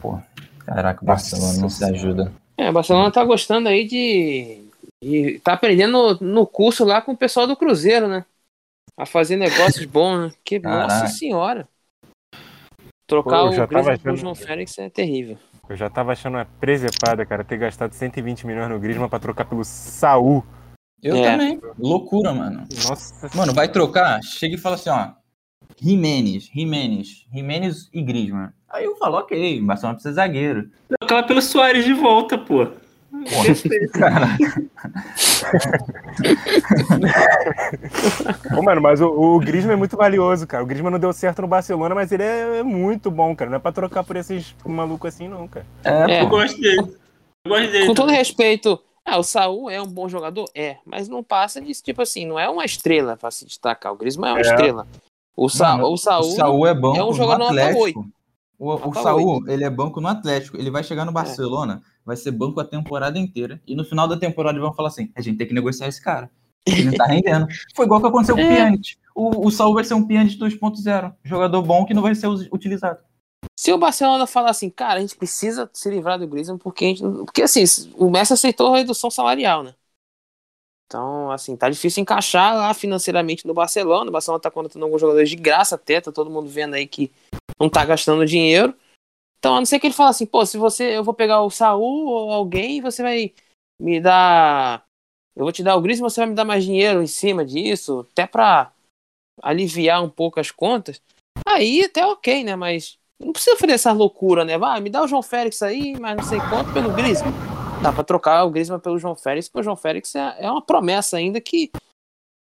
Pô, 0.00 0.18
Caraca, 0.64 1.02
o 1.02 1.06
Barcelona 1.06 1.58
não 1.58 1.68
se 1.68 1.84
ajuda. 1.84 2.32
É, 2.56 2.70
o 2.70 2.72
Barcelona 2.72 3.10
tá 3.10 3.24
gostando 3.24 3.68
aí 3.68 3.86
de. 3.86 4.61
De 5.02 5.40
tá 5.40 5.54
aprendendo 5.54 6.16
no, 6.20 6.46
curso 6.46 6.84
lá 6.84 7.02
com 7.02 7.12
o 7.12 7.16
pessoal 7.16 7.46
do 7.46 7.56
Cruzeiro, 7.56 8.06
né? 8.06 8.24
A 8.96 9.04
fazer 9.04 9.36
negócios 9.36 9.84
bons, 9.84 10.18
né? 10.18 10.32
Que, 10.44 10.60
nossa 10.60 11.08
senhora. 11.08 11.68
Trocar 13.06 13.40
Pô, 13.40 13.46
o 13.48 13.66
Griezmann 13.66 13.94
achando... 13.94 14.16
João 14.16 14.34
Félix 14.34 14.78
é 14.78 14.88
terrível. 14.88 15.36
Eu 15.68 15.76
já 15.76 15.90
tava 15.90 16.12
achando 16.12 16.34
uma 16.34 16.44
presepada, 16.44 17.26
cara, 17.26 17.42
ter 17.42 17.58
gastado 17.58 17.92
120 17.92 18.46
milhões 18.46 18.68
no 18.68 18.78
Griezmann 18.78 19.08
pra 19.08 19.18
trocar 19.18 19.44
pelo 19.44 19.64
Saul. 19.64 20.44
Eu 21.02 21.16
é. 21.16 21.22
também. 21.22 21.60
Loucura, 21.78 22.32
mano. 22.32 22.66
Nossa. 22.88 23.28
Mano, 23.36 23.52
vai 23.52 23.68
trocar? 23.68 24.22
Chega 24.22 24.54
e 24.54 24.58
fala 24.58 24.76
assim, 24.76 24.90
ó. 24.90 25.10
Jimenez, 25.80 26.44
Jimenez, 26.44 27.26
Jimenez 27.32 27.88
e 27.92 28.02
Griezmann. 28.02 28.50
Aí 28.68 28.84
eu 28.84 28.96
falo, 28.96 29.18
ok, 29.18 29.60
o 29.60 29.66
Barcelona 29.66 29.96
precisa 29.96 30.10
de 30.10 30.16
zagueiro. 30.16 30.70
Trocar 31.00 31.24
pelo 31.24 31.42
Soares 31.42 31.84
de 31.84 31.92
volta, 31.92 32.38
pô. 32.38 32.68
Cara. 33.92 34.36
Pô, 38.54 38.62
mano, 38.62 38.80
mas 38.80 39.00
o, 39.00 39.08
o 39.08 39.38
Griezmann 39.38 39.74
é 39.74 39.76
muito 39.76 39.96
valioso, 39.96 40.46
cara. 40.46 40.62
O 40.62 40.66
Griezmann 40.66 40.92
não 40.92 40.98
deu 40.98 41.12
certo 41.12 41.42
no 41.42 41.48
Barcelona, 41.48 41.94
mas 41.94 42.12
ele 42.12 42.22
é 42.22 42.62
muito 42.62 43.10
bom, 43.10 43.34
cara. 43.34 43.50
Não 43.50 43.56
é 43.56 43.60
pra 43.60 43.72
trocar 43.72 44.04
por 44.04 44.16
esses 44.16 44.54
malucos 44.64 45.14
assim, 45.14 45.28
não, 45.28 45.46
cara. 45.48 45.66
É, 45.84 46.18
é. 46.18 46.22
eu 46.22 46.28
gosto 46.28 46.60
dele. 46.60 46.96
Eu 47.44 47.50
gosto 47.50 47.70
dele. 47.70 47.86
Com 47.86 47.94
todo 47.94 48.10
respeito, 48.10 48.80
ah, 49.04 49.18
o 49.18 49.22
Saul 49.22 49.68
é 49.68 49.80
um 49.80 49.86
bom 49.86 50.08
jogador? 50.08 50.48
É, 50.54 50.76
mas 50.84 51.08
não 51.08 51.22
passa 51.22 51.60
disso, 51.60 51.82
tipo 51.82 52.02
assim, 52.02 52.26
não 52.26 52.38
é 52.38 52.48
uma 52.48 52.64
estrela 52.64 53.16
pra 53.16 53.30
se 53.30 53.44
destacar. 53.44 53.92
O 53.92 53.96
Griezmann 53.96 54.30
é 54.30 54.32
uma 54.34 54.40
é. 54.40 54.42
estrela. 54.42 54.86
O, 55.36 55.48
Sa 55.48 55.76
Mano, 55.76 55.88
o 55.88 55.96
Saul, 55.96 56.28
o 56.28 56.36
Saul 56.36 56.66
é 56.66 56.74
bom 56.74 56.94
é 56.94 57.04
um 57.04 57.12
jogador 57.12 57.46
Atlético. 57.46 58.06
O, 58.58 58.90
o 58.90 58.94
Saul, 58.94 59.48
ele 59.48 59.64
é 59.64 59.70
banco 59.70 60.00
no 60.00 60.08
Atlético. 60.08 60.56
Ele 60.56 60.70
vai 60.70 60.84
chegar 60.84 61.04
no 61.04 61.10
é. 61.10 61.14
Barcelona, 61.14 61.82
é. 61.84 61.91
Vai 62.04 62.16
ser 62.16 62.30
banco 62.30 62.60
a 62.60 62.64
temporada 62.64 63.18
inteira. 63.18 63.60
E 63.66 63.74
no 63.74 63.84
final 63.84 64.06
da 64.08 64.16
temporada 64.16 64.58
vão 64.58 64.74
falar 64.74 64.88
assim: 64.88 65.10
a 65.14 65.20
gente 65.20 65.38
tem 65.38 65.46
que 65.46 65.54
negociar 65.54 65.88
esse 65.88 66.02
cara. 66.02 66.30
Ele 66.66 66.84
não 66.84 66.92
tá 66.92 67.06
rendendo. 67.06 67.46
Foi 67.74 67.86
igual 67.86 68.00
que 68.00 68.06
aconteceu 68.06 68.36
com 68.36 68.42
o 68.42 68.44
é. 68.44 68.54
Pjanic. 68.54 68.96
O, 69.14 69.46
o 69.46 69.50
Saul 69.50 69.74
vai 69.74 69.84
ser 69.84 69.94
um 69.94 70.06
Pjanic 70.06 70.38
2.0. 70.38 71.14
Jogador 71.24 71.62
bom 71.62 71.84
que 71.84 71.94
não 71.94 72.02
vai 72.02 72.14
ser 72.14 72.28
utilizado. 72.28 72.98
Se 73.58 73.72
o 73.72 73.78
Barcelona 73.78 74.26
falar 74.26 74.50
assim, 74.50 74.70
cara, 74.70 74.98
a 74.98 75.00
gente 75.00 75.16
precisa 75.16 75.68
se 75.72 75.90
livrar 75.90 76.18
do 76.18 76.26
Griezmann 76.26 76.58
porque 76.58 76.84
a 76.84 76.88
gente, 76.88 77.02
porque 77.02 77.42
assim, 77.42 77.64
o 77.96 78.10
Messi 78.10 78.32
aceitou 78.32 78.72
a 78.72 78.78
redução 78.78 79.10
salarial, 79.10 79.62
né? 79.62 79.74
Então, 80.86 81.30
assim, 81.30 81.56
tá 81.56 81.70
difícil 81.70 82.02
encaixar 82.02 82.54
lá 82.54 82.74
financeiramente 82.74 83.46
no 83.46 83.54
Barcelona. 83.54 84.10
O 84.10 84.12
Barcelona 84.12 84.42
tá 84.42 84.50
contratando 84.50 84.84
alguns 84.84 85.00
jogadores 85.00 85.30
de 85.30 85.36
graça 85.36 85.74
até, 85.74 86.00
tá 86.00 86.12
todo 86.12 86.30
mundo 86.30 86.48
vendo 86.48 86.74
aí 86.74 86.86
que 86.86 87.10
não 87.58 87.68
tá 87.68 87.84
gastando 87.84 88.26
dinheiro. 88.26 88.74
Então, 89.42 89.56
a 89.56 89.58
não 89.58 89.66
ser 89.66 89.80
que 89.80 89.88
ele 89.88 89.94
fale 89.94 90.10
assim, 90.10 90.24
pô, 90.24 90.46
se 90.46 90.56
você. 90.56 90.96
Eu 90.96 91.02
vou 91.02 91.12
pegar 91.12 91.42
o 91.42 91.50
Saul 91.50 92.06
ou 92.06 92.30
alguém 92.30 92.80
você 92.80 93.02
vai 93.02 93.34
me 93.76 94.00
dar. 94.00 94.84
Eu 95.34 95.42
vou 95.42 95.50
te 95.50 95.64
dar 95.64 95.74
o 95.74 95.80
Gris 95.80 95.98
e 95.98 96.00
você 96.00 96.20
vai 96.20 96.28
me 96.28 96.36
dar 96.36 96.44
mais 96.44 96.62
dinheiro 96.62 97.02
em 97.02 97.08
cima 97.08 97.44
disso, 97.44 98.06
até 98.12 98.24
pra 98.24 98.72
aliviar 99.42 100.00
um 100.00 100.08
pouco 100.08 100.38
as 100.38 100.52
contas. 100.52 101.02
Aí 101.44 101.82
até 101.82 102.06
ok, 102.06 102.44
né? 102.44 102.54
Mas 102.54 103.00
não 103.18 103.32
precisa 103.32 103.56
fazer 103.56 103.72
essa 103.72 103.90
loucura, 103.90 104.44
né? 104.44 104.56
Vai, 104.56 104.80
me 104.80 104.88
dá 104.88 105.02
o 105.02 105.08
João 105.08 105.24
Félix 105.24 105.60
aí, 105.60 105.98
mas 105.98 106.18
não 106.18 106.24
sei 106.24 106.38
quanto 106.48 106.72
pelo 106.72 106.92
Griezmann. 106.92 107.32
Dá 107.82 107.92
pra 107.92 108.04
trocar 108.04 108.44
o 108.44 108.50
Griezmann 108.50 108.78
pelo 108.78 108.96
João 108.96 109.16
Félix, 109.16 109.48
porque 109.48 109.62
o 109.62 109.64
João 109.64 109.76
Félix 109.76 110.14
é, 110.14 110.36
é 110.38 110.48
uma 110.48 110.62
promessa 110.62 111.16
ainda 111.16 111.40
que, 111.40 111.72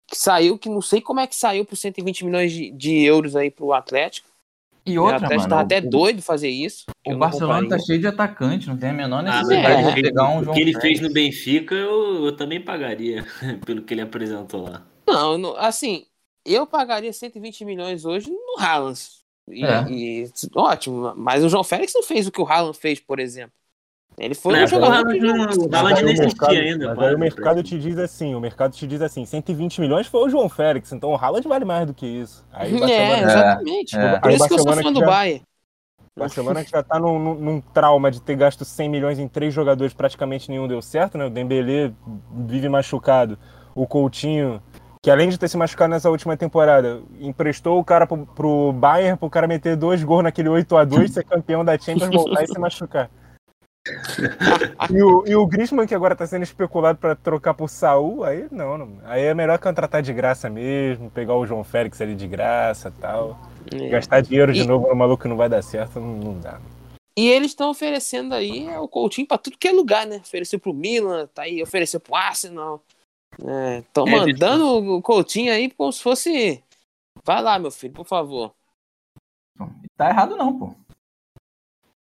que, 0.07 0.17
saiu, 0.17 0.59
que 0.59 0.69
não 0.69 0.83
sei 0.83 1.01
como 1.01 1.21
é 1.21 1.27
que 1.27 1.35
saiu 1.35 1.65
por 1.65 1.77
120 1.77 2.27
milhões 2.27 2.53
de, 2.53 2.71
de 2.73 3.03
euros 3.03 3.35
aí 3.37 3.51
pro 3.51 3.73
Atlético. 3.73 4.30
E 4.85 4.99
outra, 4.99 5.29
mano. 5.29 5.49
Tá 5.49 5.61
até 5.61 5.79
o, 5.79 5.89
doido 5.89 6.23
fazer 6.23 6.49
isso. 6.49 6.87
O 7.07 7.17
Barcelona 7.17 7.69
tá 7.69 7.79
cheio 7.79 8.01
de 8.01 8.07
atacante, 8.07 8.67
não 8.67 8.77
tem 8.77 8.91
a 8.91 8.93
menor 8.93 9.19
ah, 9.21 9.23
necessidade 9.23 9.89
ah, 9.89 9.91
de 9.91 10.03
pegar 10.03 10.29
um 10.29 10.43
João 10.43 10.53
O 10.53 10.55
que 10.55 10.61
ele 10.61 10.81
fez 10.81 11.01
no 11.01 11.13
Benfica, 11.13 11.75
eu, 11.75 12.27
eu 12.27 12.37
também 12.37 12.61
pagaria, 12.61 13.25
pelo 13.65 13.83
que 13.83 13.95
ele 13.95 14.01
apresentou 14.01 14.63
lá. 14.63 14.87
Não, 15.07 15.37
não, 15.37 15.57
assim, 15.57 16.07
eu 16.45 16.67
pagaria 16.67 17.13
120 17.13 17.65
milhões 17.65 18.05
hoje 18.05 18.31
no 18.31 18.59
Haaland. 18.59 19.01
E, 19.49 19.65
é. 19.65 19.91
e, 19.91 20.31
ótimo, 20.55 21.13
mas 21.17 21.43
o 21.43 21.49
João 21.49 21.65
Félix 21.65 21.93
não 21.95 22.03
fez 22.03 22.27
o 22.27 22.33
que 22.33 22.41
o 22.41 22.47
Haaland 22.47 22.79
fez, 22.79 23.01
por 23.01 23.19
exemplo. 23.19 23.53
Ele 24.21 24.35
foi 24.35 24.53
não, 24.53 24.65
um 24.65 24.67
jogador. 24.67 25.07
O 25.07 25.75
Haaland 25.75 26.05
nem 26.05 26.13
existia 26.13 26.49
ainda. 26.49 26.95
Mas 26.95 27.09
aí 27.09 27.15
o 27.15 27.19
mercado 27.19 27.63
te 27.63 27.79
diz 27.79 27.97
assim: 27.97 28.35
o 28.35 28.41
mercado 28.41 28.73
te 28.73 28.87
diz 28.87 29.01
assim: 29.01 29.25
120 29.25 29.81
milhões 29.81 30.07
foi 30.07 30.27
o 30.27 30.29
João 30.29 30.47
Félix, 30.47 30.93
então 30.93 31.11
o 31.11 31.17
Haaland 31.17 31.49
vale 31.49 31.65
mais 31.65 31.87
do 31.87 31.95
que 31.95 32.07
isso. 32.07 32.45
Aí 32.53 32.71
é, 32.83 33.21
exatamente. 33.23 33.97
É, 33.97 34.19
Por 34.19 34.31
isso 34.31 34.47
que 34.47 34.55
eu 34.55 34.59
sou 34.59 34.73
fã 34.75 34.93
do 34.93 35.01
Bayern. 35.01 35.43
Barcelona 36.19 36.63
que 36.63 36.71
já 36.71 36.83
tá 36.83 36.99
num, 36.99 37.19
num, 37.19 37.35
num, 37.35 37.61
trauma 37.61 38.11
de 38.11 38.21
ter 38.21 38.37
gasto 38.37 38.63
100 38.63 38.91
milhões 38.91 39.19
em 39.19 39.27
três 39.27 39.55
jogadores, 39.55 39.95
praticamente 39.95 40.51
nenhum 40.51 40.69
deu 40.69 40.83
certo, 40.83 41.17
né? 41.17 41.25
O 41.25 41.31
Dembélé 41.31 41.93
vive 42.47 42.69
machucado, 42.69 43.39
o 43.75 43.87
Coutinho, 43.87 44.61
que 45.03 45.11
além 45.11 45.31
de 45.31 45.39
ter 45.39 45.49
se 45.49 45.57
machucado 45.57 45.93
nessa 45.93 46.11
última 46.11 46.37
temporada, 46.37 47.01
emprestou 47.21 47.79
o 47.79 47.85
cara 47.85 48.07
pro, 48.07 48.27
pro 48.27 48.73
Bayern 48.73 49.17
pro 49.17 49.31
cara 49.31 49.47
meter 49.47 49.77
dois 49.77 50.03
gols 50.03 50.25
naquele 50.25 50.51
8 50.51 50.77
a 50.77 50.85
2 50.85 51.11
ser 51.11 51.25
campeão 51.25 51.65
da 51.65 51.79
Champions, 51.79 52.13
voltar 52.13 52.45
e 52.45 52.49
se 52.49 52.59
machucar. 52.59 53.09
e, 54.91 55.03
o, 55.03 55.25
e 55.27 55.35
o 55.35 55.47
Griezmann, 55.47 55.87
que 55.87 55.95
agora 55.95 56.15
tá 56.15 56.27
sendo 56.27 56.43
especulado 56.43 56.99
para 56.99 57.17
trocar 57.17 57.55
por 57.55 57.69
Saul, 57.69 58.25
aí 58.25 58.47
não, 58.51 58.77
não, 58.77 58.99
Aí 59.05 59.23
é 59.23 59.35
melhor 59.35 59.59
contratar 59.59 60.03
de 60.03 60.13
graça 60.13 60.51
mesmo, 60.51 61.11
pegar 61.11 61.35
o 61.35 61.47
João 61.47 61.65
Félix 61.65 62.01
ali 62.01 62.15
de 62.15 62.27
graça 62.27 62.93
tal. 63.01 63.41
É. 63.73 63.89
Gastar 63.89 64.21
dinheiro 64.21 64.53
de 64.53 64.61
e... 64.61 64.67
novo 64.67 64.89
no 64.89 64.95
maluco 64.95 65.23
que 65.23 65.29
não 65.29 65.37
vai 65.37 65.49
dar 65.49 65.63
certo, 65.63 65.99
não, 65.99 66.17
não 66.17 66.39
dá. 66.39 66.61
E 67.17 67.29
eles 67.29 67.51
estão 67.51 67.71
oferecendo 67.71 68.35
aí 68.35 68.69
o 68.79 68.89
Coutinho 68.89 69.27
para 69.27 69.39
tudo 69.39 69.59
que 69.59 69.69
é 69.69 69.73
lugar, 69.73 70.07
né? 70.07 70.17
Ofereceu 70.17 70.59
pro 70.59 70.73
Milan, 70.73 71.27
tá 71.27 71.43
aí, 71.43 71.63
ofereceu 71.63 72.01
pro 72.01 72.15
Arsenal. 72.15 72.83
Estão 73.79 74.07
é, 74.07 74.11
é, 74.11 74.17
mandando 74.17 74.95
o 74.97 75.03
Coutinho 75.03 75.53
aí 75.53 75.71
como 75.71 75.93
se 75.93 76.03
fosse. 76.03 76.63
Vai 77.25 77.43
lá, 77.43 77.59
meu 77.59 77.71
filho, 77.71 77.93
por 77.93 78.07
favor. 78.07 78.55
Tá 79.97 80.09
errado 80.09 80.37
não, 80.37 80.59
pô. 80.59 80.75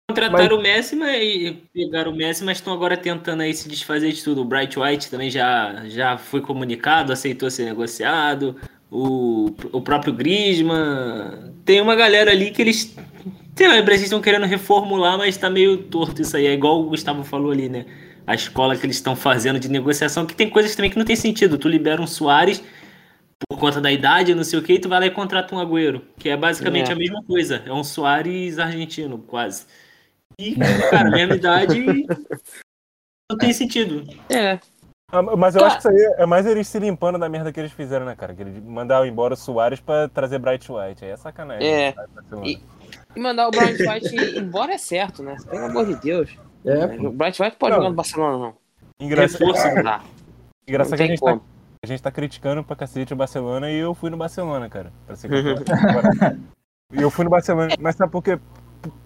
Contrataram 0.09 0.57
mas... 0.57 0.59
o 0.59 0.62
Messi 0.62 0.96
e 0.96 1.52
pegaram 1.74 2.12
o 2.12 2.16
Messi, 2.16 2.44
mas 2.44 2.59
estão 2.59 2.72
agora 2.72 2.96
tentando 2.96 3.42
aí 3.42 3.52
se 3.52 3.68
desfazer 3.68 4.12
de 4.12 4.22
tudo. 4.22 4.42
O 4.42 4.44
Bright 4.44 4.78
White 4.78 5.11
também 5.11 5.30
já, 5.30 5.82
já 5.88 6.16
foi 6.16 6.40
comunicado, 6.40 7.12
aceitou 7.12 7.50
ser 7.50 7.64
negociado. 7.64 8.57
O, 8.88 9.52
o 9.72 9.80
próprio 9.80 10.12
Griezmann. 10.12 11.52
Tem 11.64 11.80
uma 11.80 11.96
galera 11.96 12.30
ali 12.30 12.52
que 12.52 12.62
eles. 12.62 12.96
Sei 13.57 13.66
lá, 13.66 13.78
eles 13.78 14.02
estão 14.02 14.20
querendo 14.20 14.46
reformular, 14.46 15.18
mas 15.18 15.36
tá 15.36 15.50
meio 15.50 15.78
torto 15.78 16.22
isso 16.22 16.36
aí. 16.36 16.46
É 16.46 16.52
igual 16.52 16.80
o 16.80 16.88
Gustavo 16.90 17.24
falou 17.24 17.50
ali, 17.50 17.68
né? 17.68 17.86
A 18.24 18.34
escola 18.34 18.76
que 18.76 18.86
eles 18.86 18.96
estão 18.96 19.16
fazendo 19.16 19.59
de 19.59 19.68
negociação, 19.68 20.24
que 20.24 20.36
tem 20.36 20.48
coisas 20.48 20.76
também 20.76 20.90
que 20.90 20.98
não 20.98 21.04
tem 21.04 21.16
sentido. 21.16 21.59
Tu 21.59 21.68
libera 21.68 22.00
um 22.00 22.07
Soares 22.07 22.62
por 23.48 23.59
conta 23.59 23.80
da 23.80 23.90
idade, 23.90 24.34
não 24.34 24.44
sei 24.44 24.59
o 24.59 24.62
que, 24.62 24.74
e 24.74 24.78
tu 24.78 24.88
vai 24.88 25.00
lá 25.00 25.07
e 25.07 25.11
contrata 25.11 25.54
um 25.54 25.59
Agüero, 25.59 26.02
que 26.18 26.28
é 26.28 26.36
basicamente 26.36 26.90
é. 26.90 26.92
a 26.92 26.96
mesma 26.96 27.22
coisa. 27.24 27.62
É 27.66 27.72
um 27.72 27.82
Soares 27.82 28.59
argentino, 28.59 29.18
quase. 29.18 29.66
E, 30.38 30.54
cara, 30.90 31.10
mesma 31.10 31.34
idade 31.34 32.06
não 33.30 33.38
tem 33.38 33.52
sentido. 33.52 34.04
É. 34.30 34.58
Ah, 35.10 35.22
mas 35.22 35.54
eu 35.54 35.64
acho 35.64 35.76
que 35.76 35.88
isso 35.88 35.88
aí 35.88 36.14
é 36.18 36.26
mais 36.26 36.46
eles 36.46 36.66
se 36.66 36.78
limpando 36.78 37.18
da 37.18 37.28
merda 37.28 37.52
que 37.52 37.60
eles 37.60 37.72
fizeram, 37.72 38.04
né, 38.04 38.16
cara? 38.16 38.34
Que 38.34 38.42
eles 38.42 38.62
mandaram 38.62 39.06
embora 39.06 39.34
o 39.34 39.36
Soares 39.36 39.80
pra 39.80 40.08
trazer 40.08 40.38
Bright 40.38 40.70
White. 40.70 41.04
Aí 41.04 41.10
é 41.12 41.16
sacanagem. 41.16 41.68
É. 41.68 41.94
Né? 41.94 42.42
E, 42.44 42.62
e, 43.14 43.20
mandar 43.20 43.48
o 43.48 43.50
Bright 43.50 43.82
White 43.82 44.16
embora 44.38 44.74
é 44.74 44.78
certo, 44.78 45.22
né? 45.22 45.36
Pelo 45.48 45.66
amor 45.66 45.86
de 45.86 45.96
Deus. 45.96 46.36
É, 46.64 46.84
o 46.84 47.12
Bright 47.12 47.40
White 47.40 47.56
pode 47.56 47.70
não. 47.70 47.78
jogar 47.78 47.90
no 47.90 47.96
Barcelona, 47.96 48.38
não. 48.38 48.54
Engraçado. 49.00 49.46
Reforço, 49.46 49.68
Engraçado 50.66 50.96
que 50.96 51.02
a 51.02 51.06
gente, 51.06 51.20
tá, 51.20 51.40
a 51.82 51.86
gente 51.86 52.02
tá 52.02 52.10
criticando 52.10 52.64
pra 52.64 52.74
cacete 52.74 53.12
o 53.12 53.16
Barcelona 53.16 53.70
e 53.70 53.76
eu 53.76 53.94
fui 53.94 54.10
no 54.10 54.16
Barcelona, 54.16 54.68
cara. 54.68 54.92
Pra 55.06 55.14
ser 55.14 55.30
E 56.92 57.02
eu 57.02 57.10
fui 57.10 57.24
no 57.24 57.30
Barcelona. 57.30 57.74
Mas 57.78 57.94
sabe 57.94 58.10
por 58.10 58.22
quê? 58.22 58.38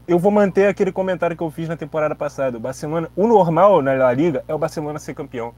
Eu 0.06 0.18
vou 0.18 0.30
manter 0.30 0.66
aquele 0.66 0.90
comentário 0.90 1.36
que 1.36 1.42
eu 1.42 1.50
fiz 1.50 1.68
na 1.68 1.76
temporada 1.76 2.14
passada. 2.14 2.56
O 2.56 2.60
Barcelona, 2.60 3.08
o 3.14 3.26
normal 3.26 3.80
na 3.80 3.92
La 3.94 4.12
Liga 4.12 4.44
é 4.48 4.54
o 4.54 4.58
Barcelona 4.58 4.98
ser 4.98 5.14
campeão. 5.14 5.54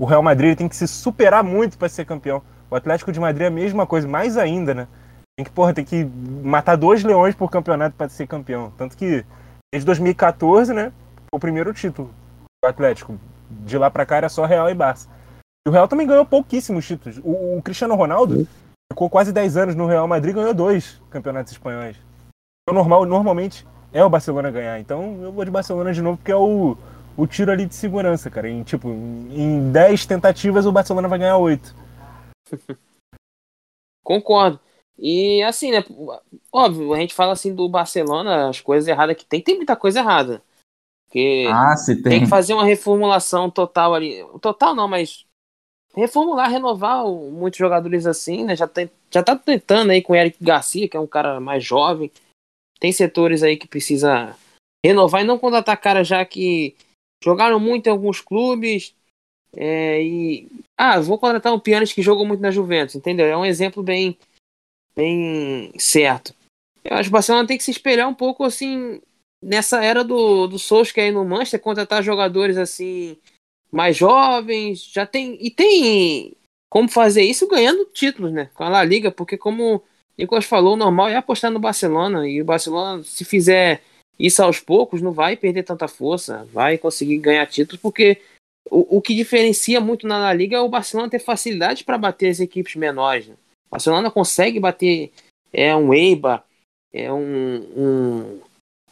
O 0.00 0.04
Real 0.04 0.22
Madrid 0.22 0.56
tem 0.56 0.68
que 0.68 0.76
se 0.76 0.86
superar 0.86 1.42
muito 1.42 1.76
para 1.76 1.88
ser 1.88 2.04
campeão. 2.04 2.42
O 2.70 2.76
Atlético 2.76 3.10
de 3.10 3.18
Madrid 3.18 3.44
é 3.44 3.46
a 3.46 3.50
mesma 3.50 3.86
coisa, 3.86 4.06
mais 4.06 4.36
ainda, 4.36 4.74
né? 4.74 4.88
Tem 5.36 5.44
que, 5.44 5.50
porra, 5.50 5.72
tem 5.72 5.84
que 5.84 6.04
matar 6.42 6.76
dois 6.76 7.02
leões 7.02 7.34
por 7.34 7.50
campeonato 7.50 7.96
para 7.96 8.08
ser 8.08 8.26
campeão. 8.26 8.72
Tanto 8.76 8.96
que 8.96 9.24
desde 9.72 9.86
2014, 9.86 10.74
né, 10.74 10.92
o 11.32 11.38
primeiro 11.38 11.72
título 11.72 12.10
do 12.62 12.68
Atlético. 12.68 13.18
De 13.50 13.78
lá 13.78 13.90
para 13.90 14.04
cá 14.04 14.16
era 14.16 14.28
só 14.28 14.44
Real 14.44 14.68
e 14.68 14.74
Barça. 14.74 15.08
E 15.66 15.70
o 15.70 15.72
Real 15.72 15.88
também 15.88 16.06
ganhou 16.06 16.26
pouquíssimos 16.26 16.86
títulos. 16.86 17.18
O, 17.24 17.56
o 17.56 17.62
Cristiano 17.62 17.94
Ronaldo 17.94 18.46
ficou 18.92 19.08
quase 19.08 19.32
10 19.32 19.56
anos 19.56 19.74
no 19.74 19.86
Real 19.86 20.06
Madrid 20.06 20.32
e 20.32 20.38
ganhou 20.38 20.52
dois 20.52 21.00
campeonatos 21.10 21.52
espanhóis. 21.52 21.96
O 22.68 22.72
normal, 22.72 23.06
normalmente 23.06 23.66
é 23.92 24.04
o 24.04 24.10
Barcelona 24.10 24.50
ganhar. 24.50 24.78
Então 24.78 25.22
eu 25.22 25.32
vou 25.32 25.44
de 25.44 25.50
Barcelona 25.50 25.92
de 25.92 26.02
novo, 26.02 26.18
porque 26.18 26.32
é 26.32 26.36
o, 26.36 26.76
o 27.16 27.26
tiro 27.26 27.50
ali 27.50 27.64
de 27.64 27.74
segurança, 27.74 28.30
cara. 28.30 28.48
Em, 28.48 28.62
tipo, 28.62 28.90
em 28.90 29.72
10 29.72 30.04
tentativas 30.04 30.66
o 30.66 30.72
Barcelona 30.72 31.08
vai 31.08 31.18
ganhar 31.18 31.38
8. 31.38 31.74
Concordo. 34.04 34.60
E 34.98 35.42
assim, 35.42 35.70
né? 35.70 35.82
Óbvio, 36.52 36.92
a 36.92 36.98
gente 36.98 37.14
fala 37.14 37.32
assim 37.32 37.54
do 37.54 37.68
Barcelona, 37.68 38.48
as 38.48 38.60
coisas 38.60 38.86
erradas 38.86 39.16
que 39.16 39.24
tem, 39.24 39.40
tem 39.40 39.56
muita 39.56 39.76
coisa 39.76 40.00
errada. 40.00 40.42
Porque 41.06 41.48
ah, 41.50 41.74
se 41.74 41.94
tem. 41.94 42.12
tem 42.12 42.20
que 42.20 42.26
fazer 42.26 42.52
uma 42.52 42.64
reformulação 42.64 43.50
total 43.50 43.94
ali. 43.94 44.22
Total 44.42 44.74
não, 44.74 44.86
mas 44.86 45.24
reformular, 45.94 46.50
renovar 46.50 47.06
muitos 47.06 47.58
jogadores 47.58 48.06
assim, 48.06 48.44
né? 48.44 48.54
Já, 48.54 48.66
tem, 48.66 48.90
já 49.10 49.22
tá 49.22 49.34
tentando 49.34 49.90
aí 49.90 50.02
com 50.02 50.12
o 50.12 50.16
Eric 50.16 50.36
Garcia, 50.42 50.86
que 50.86 50.96
é 50.96 51.00
um 51.00 51.06
cara 51.06 51.40
mais 51.40 51.64
jovem 51.64 52.10
tem 52.78 52.92
setores 52.92 53.42
aí 53.42 53.56
que 53.56 53.68
precisa 53.68 54.36
renovar 54.84 55.22
e 55.22 55.24
não 55.24 55.38
contratar 55.38 55.80
cara 55.80 56.04
já 56.04 56.24
que 56.24 56.74
jogaram 57.22 57.58
muito 57.58 57.86
em 57.86 57.90
alguns 57.90 58.20
clubes 58.20 58.94
é, 59.52 60.02
e 60.02 60.48
ah 60.76 61.00
vou 61.00 61.18
contratar 61.18 61.52
um 61.52 61.60
pianista 61.60 61.94
que 61.94 62.02
jogou 62.02 62.26
muito 62.26 62.40
na 62.40 62.50
Juventus 62.50 62.94
entendeu? 62.94 63.26
É 63.26 63.36
um 63.36 63.44
exemplo 63.44 63.82
bem 63.82 64.16
bem 64.94 65.72
certo. 65.78 66.34
Eu 66.84 66.96
acho 66.96 67.04
que 67.04 67.08
o 67.08 67.12
Barcelona 67.12 67.46
tem 67.46 67.58
que 67.58 67.64
se 67.64 67.70
espelhar 67.70 68.08
um 68.08 68.14
pouco 68.14 68.44
assim 68.44 69.00
nessa 69.42 69.82
era 69.84 70.04
do 70.04 70.46
do 70.46 70.58
Solskjaer 70.58 71.12
no 71.12 71.24
Manchester 71.24 71.60
contratar 71.60 72.02
jogadores 72.02 72.56
assim 72.56 73.16
mais 73.70 73.96
jovens 73.96 74.82
já 74.84 75.06
tem 75.06 75.38
e 75.40 75.50
tem 75.50 76.32
como 76.70 76.88
fazer 76.88 77.22
isso 77.22 77.48
ganhando 77.48 77.84
títulos 77.86 78.32
né? 78.32 78.50
Com 78.54 78.64
a 78.64 78.68
La 78.68 78.84
Liga 78.84 79.10
porque 79.10 79.36
como 79.36 79.82
Nicolas 80.18 80.44
falou, 80.44 80.74
o 80.74 80.76
normal 80.76 81.08
é 81.08 81.16
apostar 81.16 81.50
no 81.50 81.60
Barcelona. 81.60 82.28
E 82.28 82.42
o 82.42 82.44
Barcelona, 82.44 83.02
se 83.04 83.24
fizer 83.24 83.82
isso 84.18 84.42
aos 84.42 84.58
poucos, 84.58 85.00
não 85.00 85.12
vai 85.12 85.36
perder 85.36 85.62
tanta 85.62 85.86
força, 85.86 86.44
vai 86.52 86.76
conseguir 86.76 87.18
ganhar 87.18 87.46
títulos, 87.46 87.80
porque 87.80 88.20
o, 88.68 88.96
o 88.96 89.00
que 89.00 89.14
diferencia 89.14 89.80
muito 89.80 90.06
na 90.08 90.18
La 90.18 90.32
Liga 90.32 90.56
é 90.56 90.60
o 90.60 90.68
Barcelona 90.68 91.08
ter 91.08 91.20
facilidade 91.20 91.84
para 91.84 91.96
bater 91.96 92.28
as 92.28 92.40
equipes 92.40 92.74
menores. 92.74 93.28
Né? 93.28 93.34
O 93.68 93.70
Barcelona 93.70 94.10
consegue 94.10 94.58
bater 94.58 95.12
é 95.52 95.74
um 95.74 95.94
Eibar, 95.94 96.44
é 96.92 97.12
um, 97.12 97.56
um, 97.76 98.40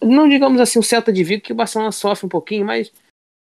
não 0.03 0.29
digamos 0.29 0.61
assim 0.61 0.79
um 0.79 0.83
Celta 0.83 1.13
de 1.13 1.23
Vigo 1.23 1.43
que 1.43 1.53
o 1.53 1.57
Barcelona 1.57 1.93
sofre 1.93 2.27
um 2.27 2.31
pouquinho, 2.31 2.65
mas 2.65 2.93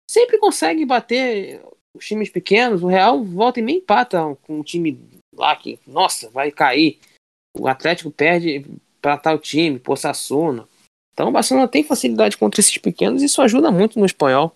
sempre 0.10 0.38
consegue 0.38 0.86
bater 0.86 1.62
os 1.96 2.06
times 2.06 2.30
pequenos. 2.30 2.84
O 2.84 2.88
Real 2.88 3.24
volta 3.24 3.60
e 3.60 3.64
meio 3.64 3.80
empata 3.80 4.38
com 4.44 4.60
um 4.60 4.64
time 4.64 5.00
lá 5.36 5.56
que, 5.56 5.80
nossa, 5.88 6.30
vai 6.30 6.52
cair 6.52 7.00
o 7.58 7.68
Atlético 7.68 8.12
perde 8.12 8.66
para 9.02 9.18
tal 9.18 9.38
time, 9.39 9.80
por 9.80 9.97
Sassuna. 9.97 10.68
Então 11.14 11.30
o 11.30 11.32
Barcelona 11.32 11.68
tem 11.68 11.84
facilidade 11.84 12.38
contra 12.38 12.62
esses 12.62 12.78
pequenos 12.78 13.22
e 13.22 13.26
isso 13.26 13.41
ajuda 13.41 13.72
muito 13.72 13.99
no 13.99 14.06
espanhol. 14.06 14.56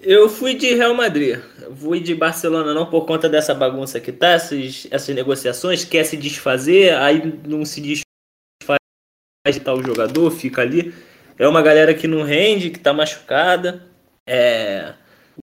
Eu 0.00 0.28
fui 0.28 0.54
de 0.54 0.74
Real 0.74 0.94
Madrid. 0.94 1.38
Fui 1.76 2.00
de 2.00 2.14
Barcelona 2.14 2.72
não 2.72 2.86
por 2.88 3.04
conta 3.04 3.28
dessa 3.28 3.54
bagunça 3.54 4.00
que 4.00 4.12
tá, 4.12 4.28
essas, 4.28 4.86
essas 4.90 5.14
negociações, 5.14 5.84
quer 5.84 6.04
se 6.04 6.16
desfazer, 6.16 6.94
aí 6.94 7.20
não 7.46 7.64
se 7.64 7.80
desfaz 7.80 8.78
de 9.52 9.60
tal 9.60 9.82
jogador, 9.82 10.30
fica 10.30 10.62
ali. 10.62 10.94
É 11.38 11.46
uma 11.46 11.60
galera 11.60 11.92
que 11.94 12.08
não 12.08 12.22
rende, 12.22 12.70
que 12.70 12.78
tá 12.78 12.92
machucada. 12.92 13.86
É, 14.26 14.94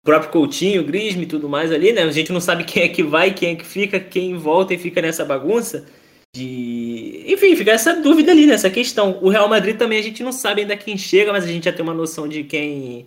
próprio 0.09 0.31
Coutinho, 0.31 0.85
Grisme 0.85 1.25
e 1.25 1.27
tudo 1.27 1.49
mais 1.49 1.71
ali, 1.71 1.93
né? 1.93 2.03
A 2.03 2.11
gente 2.11 2.33
não 2.33 2.41
sabe 2.41 2.65
quem 2.65 2.83
é 2.83 2.89
que 2.89 3.03
vai, 3.03 3.33
quem 3.33 3.51
é 3.51 3.55
que 3.55 3.67
fica, 3.67 4.01
quem 4.01 4.37
volta 4.37 4.73
e 4.73 4.79
fica 4.79 5.03
nessa 5.03 5.25
bagunça. 5.25 5.87
De... 6.35 7.25
Enfim, 7.27 7.55
fica 7.57 7.73
essa 7.73 7.95
dúvida 7.95 8.33
ali, 8.33 8.47
nessa 8.47 8.71
questão. 8.71 9.19
O 9.21 9.29
Real 9.29 9.49
Madrid 9.49 9.77
também 9.77 9.99
a 9.99 10.03
gente 10.03 10.23
não 10.23 10.33
sabe 10.33 10.63
ainda 10.63 10.77
quem 10.77 10.97
chega, 10.97 11.33
mas 11.33 11.45
a 11.45 11.49
gente 11.49 11.65
já 11.65 11.73
tem 11.73 11.83
uma 11.83 11.95
noção 11.95 12.27
de 12.27 12.45
quem 12.45 13.07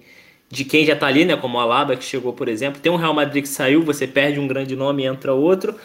de 0.50 0.66
quem 0.66 0.86
já 0.86 0.96
tá 0.96 1.08
ali, 1.08 1.24
né? 1.26 1.36
Como 1.38 1.58
o 1.58 1.62
Alaba 1.62 1.96
que 1.96 2.04
chegou, 2.04 2.34
por 2.34 2.48
exemplo. 2.50 2.82
Tem 2.82 2.92
um 2.92 2.98
Real 2.98 3.14
Madrid 3.14 3.44
que 3.44 3.50
saiu, 3.50 3.82
você 3.82 4.06
perde 4.06 4.40
um 4.40 4.48
grande 4.48 4.76
nome 4.76 5.04
e 5.04 5.06
entra 5.08 5.34
outro. 5.34 5.76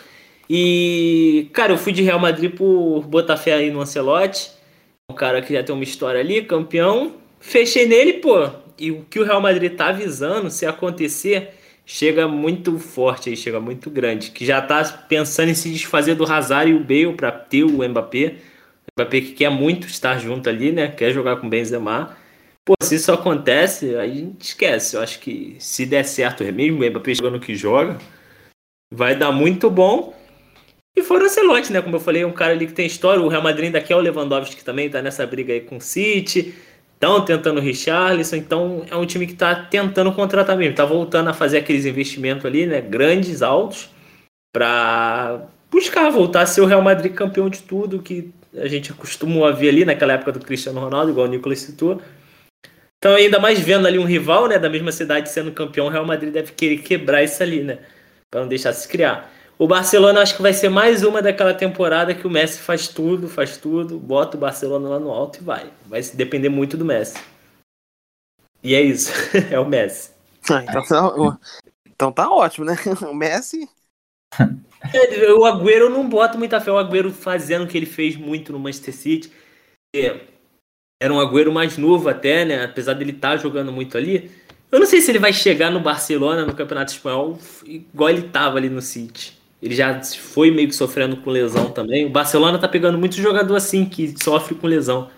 E, 0.51 1.49
cara, 1.53 1.73
eu 1.73 1.79
fui 1.79 1.93
de 1.93 2.03
Real 2.03 2.19
Madrid 2.19 2.53
por 2.53 3.03
botar 3.07 3.37
fé 3.37 3.55
aí 3.55 3.71
no 3.71 3.81
Ancelotti. 3.81 4.51
Um 5.11 5.15
cara 5.15 5.41
que 5.41 5.53
já 5.55 5.63
tem 5.63 5.75
uma 5.75 5.85
história 5.85 6.21
ali, 6.21 6.43
campeão. 6.43 7.15
Fechei 7.41 7.87
nele, 7.87 8.15
pô 8.15 8.66
e 8.79 8.91
o 8.91 9.05
que 9.05 9.19
o 9.19 9.25
Real 9.25 9.41
Madrid 9.41 9.75
tá 9.75 9.89
avisando, 9.89 10.51
se 10.51 10.67
acontecer, 10.67 11.55
chega 11.85 12.27
muito 12.27 12.79
forte 12.79 13.31
aí, 13.31 13.37
chega 13.37 13.61
muito 13.61 13.89
grande. 13.91 14.31
Que 14.31 14.45
já 14.45 14.61
tá 14.61 14.85
pensando 15.09 15.51
em 15.51 15.55
se 15.55 15.71
desfazer 15.71 16.15
do 16.15 16.25
Hazard 16.25 16.71
e 16.71 16.75
o 16.75 16.81
Bale 16.81 17.15
para 17.17 17.31
ter 17.31 17.65
o 17.65 17.89
Mbappé. 17.89 18.37
O 18.87 19.01
Mbappé 19.01 19.21
que 19.21 19.33
quer 19.33 19.51
muito 19.51 19.87
estar 19.87 20.19
junto 20.19 20.49
ali, 20.49 20.73
né? 20.73 20.89
Quer 20.89 21.13
jogar 21.13 21.37
com 21.37 21.47
o 21.47 21.51
Benzema. 21.51 22.17
Pô, 22.65 22.75
se 22.83 22.97
isso 22.97 23.13
acontece, 23.13 23.95
aí 23.97 24.11
a 24.11 24.15
gente 24.15 24.41
esquece. 24.41 24.97
Eu 24.97 25.03
acho 25.03 25.21
que 25.21 25.57
se 25.61 25.87
der 25.87 26.05
certo 26.05 26.43
mesmo, 26.45 26.83
o 26.83 26.91
Mbappé 26.91 27.15
jogando 27.15 27.39
que 27.39 27.55
joga, 27.55 27.97
vai 28.93 29.15
dar 29.15 29.31
muito 29.31 29.71
bom. 29.71 30.15
E 30.97 31.03
fora 31.03 31.25
o 31.25 31.27
Ancelotti, 31.27 31.73
né? 31.73 31.83
Como 31.83 31.97
eu 31.97 32.01
falei, 32.01 32.25
um 32.25 32.33
cara 32.33 32.53
ali 32.53 32.67
que 32.67 32.73
tem 32.73 32.87
história. 32.87 33.23
O 33.23 33.29
Real 33.29 33.43
Madrid 33.43 33.67
ainda 33.67 33.83
quer 33.83 33.95
o 33.95 34.01
Lewandowski 34.01 34.57
que 34.57 34.65
também 34.65 34.89
tá 34.89 35.03
nessa 35.03 35.27
briga 35.27 35.53
aí 35.53 35.61
com 35.61 35.77
o 35.77 35.81
City. 35.81 36.55
Estão 36.97 37.25
tentando 37.25 37.59
o 37.59 37.63
Richarlison. 37.63 38.37
Então 38.37 38.85
é 38.91 38.97
um 38.97 39.07
time 39.07 39.27
que 39.27 39.35
tá 39.35 39.55
tentando 39.55 40.13
contratar 40.13 40.57
mesmo. 40.57 40.75
Tá 40.75 40.85
voltando 40.85 41.31
a 41.31 41.35
fazer 41.35 41.59
aqueles 41.59 41.87
investimentos 41.87 42.45
ali, 42.45 42.67
né? 42.67 42.81
Grandes, 42.81 43.41
altos. 43.43 43.89
Pra 44.53 45.47
buscar 45.71 46.11
voltar 46.11 46.43
a 46.43 46.47
ser 46.47 46.61
o 46.61 46.67
Real 46.67 46.83
Madrid 46.83 47.13
campeão 47.13 47.49
de 47.49 47.63
tudo. 47.63 48.03
Que 48.03 48.33
a 48.57 48.67
gente 48.67 48.91
acostumou 48.91 49.45
a 49.45 49.53
ver 49.53 49.69
ali 49.69 49.85
naquela 49.85 50.15
época 50.15 50.33
do 50.33 50.41
Cristiano 50.41 50.81
Ronaldo, 50.81 51.11
igual 51.11 51.27
o 51.27 51.31
Nicolas 51.31 51.61
citou. 51.61 52.01
Então, 52.99 53.15
ainda 53.15 53.39
mais 53.39 53.61
vendo 53.61 53.87
ali 53.87 53.99
um 53.99 54.05
rival, 54.05 54.49
né, 54.49 54.59
da 54.59 54.71
mesma 54.71 54.91
cidade 54.91 55.29
sendo 55.29 55.53
campeão, 55.53 55.87
o 55.87 55.91
Real 55.91 56.07
Madrid 56.07 56.33
deve 56.33 56.53
querer 56.53 56.79
quebrar 56.79 57.23
isso 57.23 57.43
ali, 57.43 57.63
né, 57.63 57.79
para 58.31 58.41
não 58.41 58.49
deixar 58.49 58.73
se 58.73 58.89
criar. 58.89 59.31
O 59.59 59.67
Barcelona 59.67 60.21
acho 60.21 60.37
que 60.37 60.43
vai 60.43 60.53
ser 60.53 60.69
mais 60.69 61.03
uma 61.03 61.23
daquela 61.23 61.55
temporada 61.55 62.15
que 62.15 62.27
o 62.27 62.31
Messi 62.31 62.61
faz 62.61 62.89
tudo, 62.89 63.27
faz 63.27 63.57
tudo, 63.57 63.99
bota 63.99 64.37
o 64.37 64.41
Barcelona 64.41 64.89
lá 64.89 64.99
no 65.01 65.11
alto 65.11 65.41
e 65.41 65.45
vai. 65.45 65.71
Vai 65.87 66.03
depender 66.03 66.51
muito 66.51 66.77
do 66.77 66.85
Messi. 66.85 67.19
E 68.63 68.75
é 68.75 68.83
isso, 68.83 69.13
é 69.51 69.59
o 69.59 69.67
Messi. 69.67 70.11
Ah, 70.51 70.63
então, 70.63 70.85
tá, 70.85 71.39
então 71.87 72.13
tá 72.13 72.31
ótimo, 72.31 72.67
né? 72.67 72.77
O 73.09 73.15
Messi. 73.15 73.69
É, 74.93 75.33
o 75.33 75.47
Agüero 75.47 75.87
eu 75.87 75.91
não 75.91 76.07
boto 76.07 76.37
muita 76.37 76.61
fé. 76.61 76.71
O 76.71 76.79
Agüero 76.79 77.11
fazendo 77.11 77.65
o 77.65 77.67
que 77.67 77.77
ele 77.77 77.87
fez 77.87 78.15
muito 78.15 78.53
no 78.53 78.59
Manchester 78.59 78.95
City. 78.95 79.33
Era 81.03 81.13
um 81.13 81.19
Agüero 81.19 81.51
mais 81.51 81.79
novo 81.79 82.11
até, 82.11 82.45
né? 82.45 82.65
Apesar 82.65 82.93
dele 82.93 83.13
estar 83.13 83.31
tá 83.31 83.37
jogando 83.39 83.73
muito 83.73 83.97
ali. 83.97 84.31
Eu 84.71 84.81
não 84.81 84.87
sei 84.87 85.01
se 85.01 85.11
ele 85.11 85.19
vai 85.19 85.33
chegar 85.33 85.71
no 85.71 85.81
Barcelona, 85.81 86.45
no 86.45 86.55
Campeonato 86.55 86.93
Espanhol, 86.93 87.39
igual 87.65 88.11
ele 88.11 88.27
estava 88.27 88.59
ali 88.59 88.69
no 88.69 88.83
City. 88.83 89.36
Ele 89.67 89.75
já 89.75 90.01
foi 90.03 90.51
meio 90.51 90.69
que 90.69 90.75
sofrendo 90.75 91.17
com 91.17 91.31
lesão 91.31 91.71
também. 91.73 92.07
O 92.07 92.11
Barcelona 92.11 92.59
tá 92.59 92.69
pegando 92.69 92.97
muito 92.97 93.17
jogador 93.17 93.57
assim, 93.57 93.85
que 93.85 94.15
sofre 94.23 94.55
com 94.55 94.67
lesão. 94.67 95.11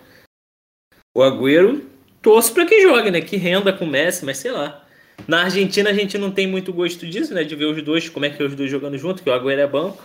O 1.15 1.21
Agüero, 1.21 1.85
torço 2.21 2.51
para 2.53 2.65
que 2.65 2.81
jogue, 2.81 3.11
né? 3.11 3.21
Que 3.21 3.37
renda 3.37 3.71
com 3.71 3.85
o 3.85 3.87
Messi, 3.87 4.25
mas 4.25 4.37
sei 4.37 4.51
lá. 4.51 4.83
Na 5.27 5.43
Argentina 5.43 5.91
a 5.91 5.93
gente 5.93 6.17
não 6.17 6.31
tem 6.31 6.47
muito 6.47 6.73
gosto 6.73 7.05
disso, 7.05 7.33
né? 7.33 7.43
De 7.43 7.55
ver 7.55 7.65
os 7.65 7.81
dois, 7.83 8.09
como 8.09 8.25
é 8.25 8.29
que 8.31 8.41
é 8.41 8.45
os 8.45 8.55
dois 8.55 8.71
jogando 8.71 8.97
junto, 8.97 9.21
que 9.21 9.29
o 9.29 9.33
Agüero 9.33 9.61
é 9.61 9.67
banco. 9.67 10.03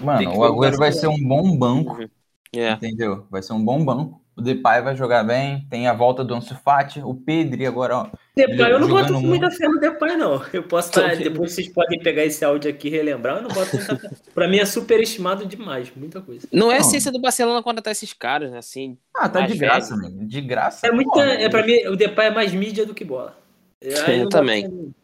Mano, 0.00 0.36
o 0.36 0.44
Agüero 0.44 0.76
vai 0.76 0.92
ser 0.92 1.08
um 1.08 1.20
bom 1.20 1.56
banco. 1.56 1.98
Yeah. 1.98 2.04
Uhum. 2.04 2.10
É. 2.54 2.72
Entendeu? 2.74 3.26
Vai 3.28 3.42
ser 3.42 3.52
um 3.52 3.64
bom 3.64 3.84
banco. 3.84 4.21
O 4.34 4.40
Depay 4.40 4.80
vai 4.80 4.96
jogar 4.96 5.22
bem, 5.22 5.66
tem 5.68 5.86
a 5.86 5.92
volta 5.92 6.24
do 6.24 6.34
Ansu 6.34 6.54
Fati, 6.54 7.00
o 7.00 7.14
Pedri 7.14 7.66
agora, 7.66 7.98
ó. 7.98 8.06
Depay, 8.34 8.72
eu 8.72 8.80
não 8.80 8.88
boto 8.88 9.12
muito. 9.12 9.28
muita 9.28 9.50
fé 9.50 9.68
no 9.68 9.78
Depay, 9.78 10.16
não. 10.16 10.42
Eu 10.52 10.62
posso 10.62 10.88
estar, 10.88 11.16
depois 11.16 11.52
vocês 11.52 11.68
podem 11.68 11.98
pegar 11.98 12.24
esse 12.24 12.42
áudio 12.42 12.70
aqui 12.70 12.88
e 12.88 12.90
relembrar, 12.90 13.36
eu 13.36 13.42
não 13.42 13.50
boto 13.50 13.76
muita 13.76 13.98
fé. 13.98 14.10
Pra 14.32 14.48
mim 14.48 14.58
é 14.58 14.64
superestimado 14.64 15.44
demais, 15.44 15.92
muita 15.94 16.22
coisa. 16.22 16.48
Não 16.50 16.72
é 16.72 16.78
essência 16.78 17.12
do 17.12 17.20
Barcelona 17.20 17.62
contratar 17.62 17.92
esses 17.92 18.14
caras, 18.14 18.50
né, 18.50 18.58
assim. 18.58 18.96
Ah, 19.14 19.28
tá 19.28 19.46
de 19.46 19.56
graça, 19.56 19.94
mano. 19.94 20.26
De 20.26 20.40
graça. 20.40 20.86
É 20.86 20.90
muita, 20.90 21.20
é, 21.20 21.48
pra 21.50 21.64
mim, 21.64 21.86
o 21.88 21.96
Depay 21.96 22.28
é 22.28 22.30
mais 22.30 22.54
mídia 22.54 22.86
do 22.86 22.94
que 22.94 23.04
bola. 23.04 23.36
Eu, 23.82 24.28
também. 24.30 24.94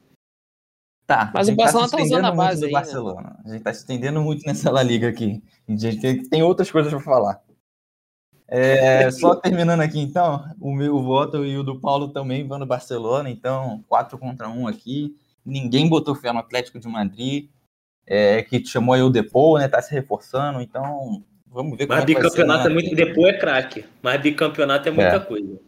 Tá, 1.06 1.30
mas 1.34 1.48
o 1.48 1.52
tá 1.52 1.56
Barcelona 1.56 1.90
tá, 1.90 1.96
tá 1.96 2.02
usando 2.02 2.24
a 2.24 2.32
base 2.32 2.66
aí? 2.66 2.72
Barcelona. 2.72 3.22
Né? 3.22 3.36
A 3.44 3.48
gente 3.52 3.62
tá 3.62 3.72
se 3.72 3.80
estendendo 3.80 4.20
muito 4.20 4.46
nessa 4.46 4.70
La 4.70 4.82
Liga 4.82 5.08
aqui. 5.08 5.42
A 5.68 5.74
gente 5.74 6.00
tem, 6.00 6.22
tem 6.22 6.42
outras 6.42 6.70
coisas 6.70 6.92
pra 6.92 7.00
falar. 7.00 7.40
É, 8.48 9.10
só 9.12 9.34
terminando 9.34 9.80
aqui, 9.80 10.00
então, 10.00 10.44
o 10.58 10.74
meu 10.74 11.02
voto 11.02 11.44
e 11.44 11.56
o 11.58 11.62
do 11.62 11.78
Paulo 11.78 12.08
também 12.08 12.46
vão 12.46 12.58
no 12.58 12.66
Barcelona, 12.66 13.28
então, 13.28 13.84
4 13.88 14.16
contra 14.18 14.48
1 14.48 14.66
aqui. 14.66 15.14
Ninguém 15.44 15.88
botou 15.88 16.14
fé 16.14 16.32
no 16.32 16.38
Atlético 16.38 16.80
de 16.80 16.88
Madrid, 16.88 17.48
é, 18.06 18.42
que 18.42 18.64
chamou 18.64 18.94
aí 18.94 19.02
o 19.02 19.10
Depô, 19.10 19.58
né? 19.58 19.68
Tá 19.68 19.82
se 19.82 19.92
reforçando, 19.92 20.62
então 20.62 21.22
vamos 21.46 21.76
ver 21.76 21.86
como 21.86 22.00
Mas 22.00 22.02
é 22.02 22.06
bicampeonato 22.06 22.68
é 22.68 22.70
muito. 22.70 22.94
Depô 22.94 23.26
é 23.26 23.38
craque, 23.38 23.84
mas 24.02 24.20
bicampeonato 24.20 24.88
é 24.88 24.92
muita 24.92 25.16
é. 25.16 25.20
coisa. 25.20 25.60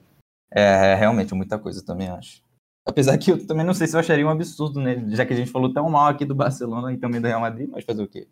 É, 0.53 0.93
é, 0.93 0.95
realmente 0.95 1.35
muita 1.35 1.59
coisa, 1.59 1.85
também 1.85 2.09
acho. 2.09 2.43
Apesar 2.87 3.17
que 3.19 3.31
eu 3.31 3.47
também 3.47 3.65
não 3.65 3.75
sei 3.75 3.87
se 3.87 3.95
eu 3.95 4.01
acharia 4.01 4.27
um 4.27 4.31
absurdo, 4.31 4.81
né? 4.81 5.05
Já 5.11 5.25
que 5.25 5.33
a 5.33 5.37
gente 5.37 5.51
falou 5.51 5.73
tão 5.73 5.89
mal 5.89 6.09
aqui 6.09 6.25
do 6.25 6.35
Barcelona 6.35 6.93
e 6.93 6.97
também 6.97 7.21
do 7.21 7.29
Real 7.29 7.41
Madrid, 7.41 7.69
mas 7.71 7.85
fazer 7.85 8.03
o 8.03 8.09
quê? 8.09 8.27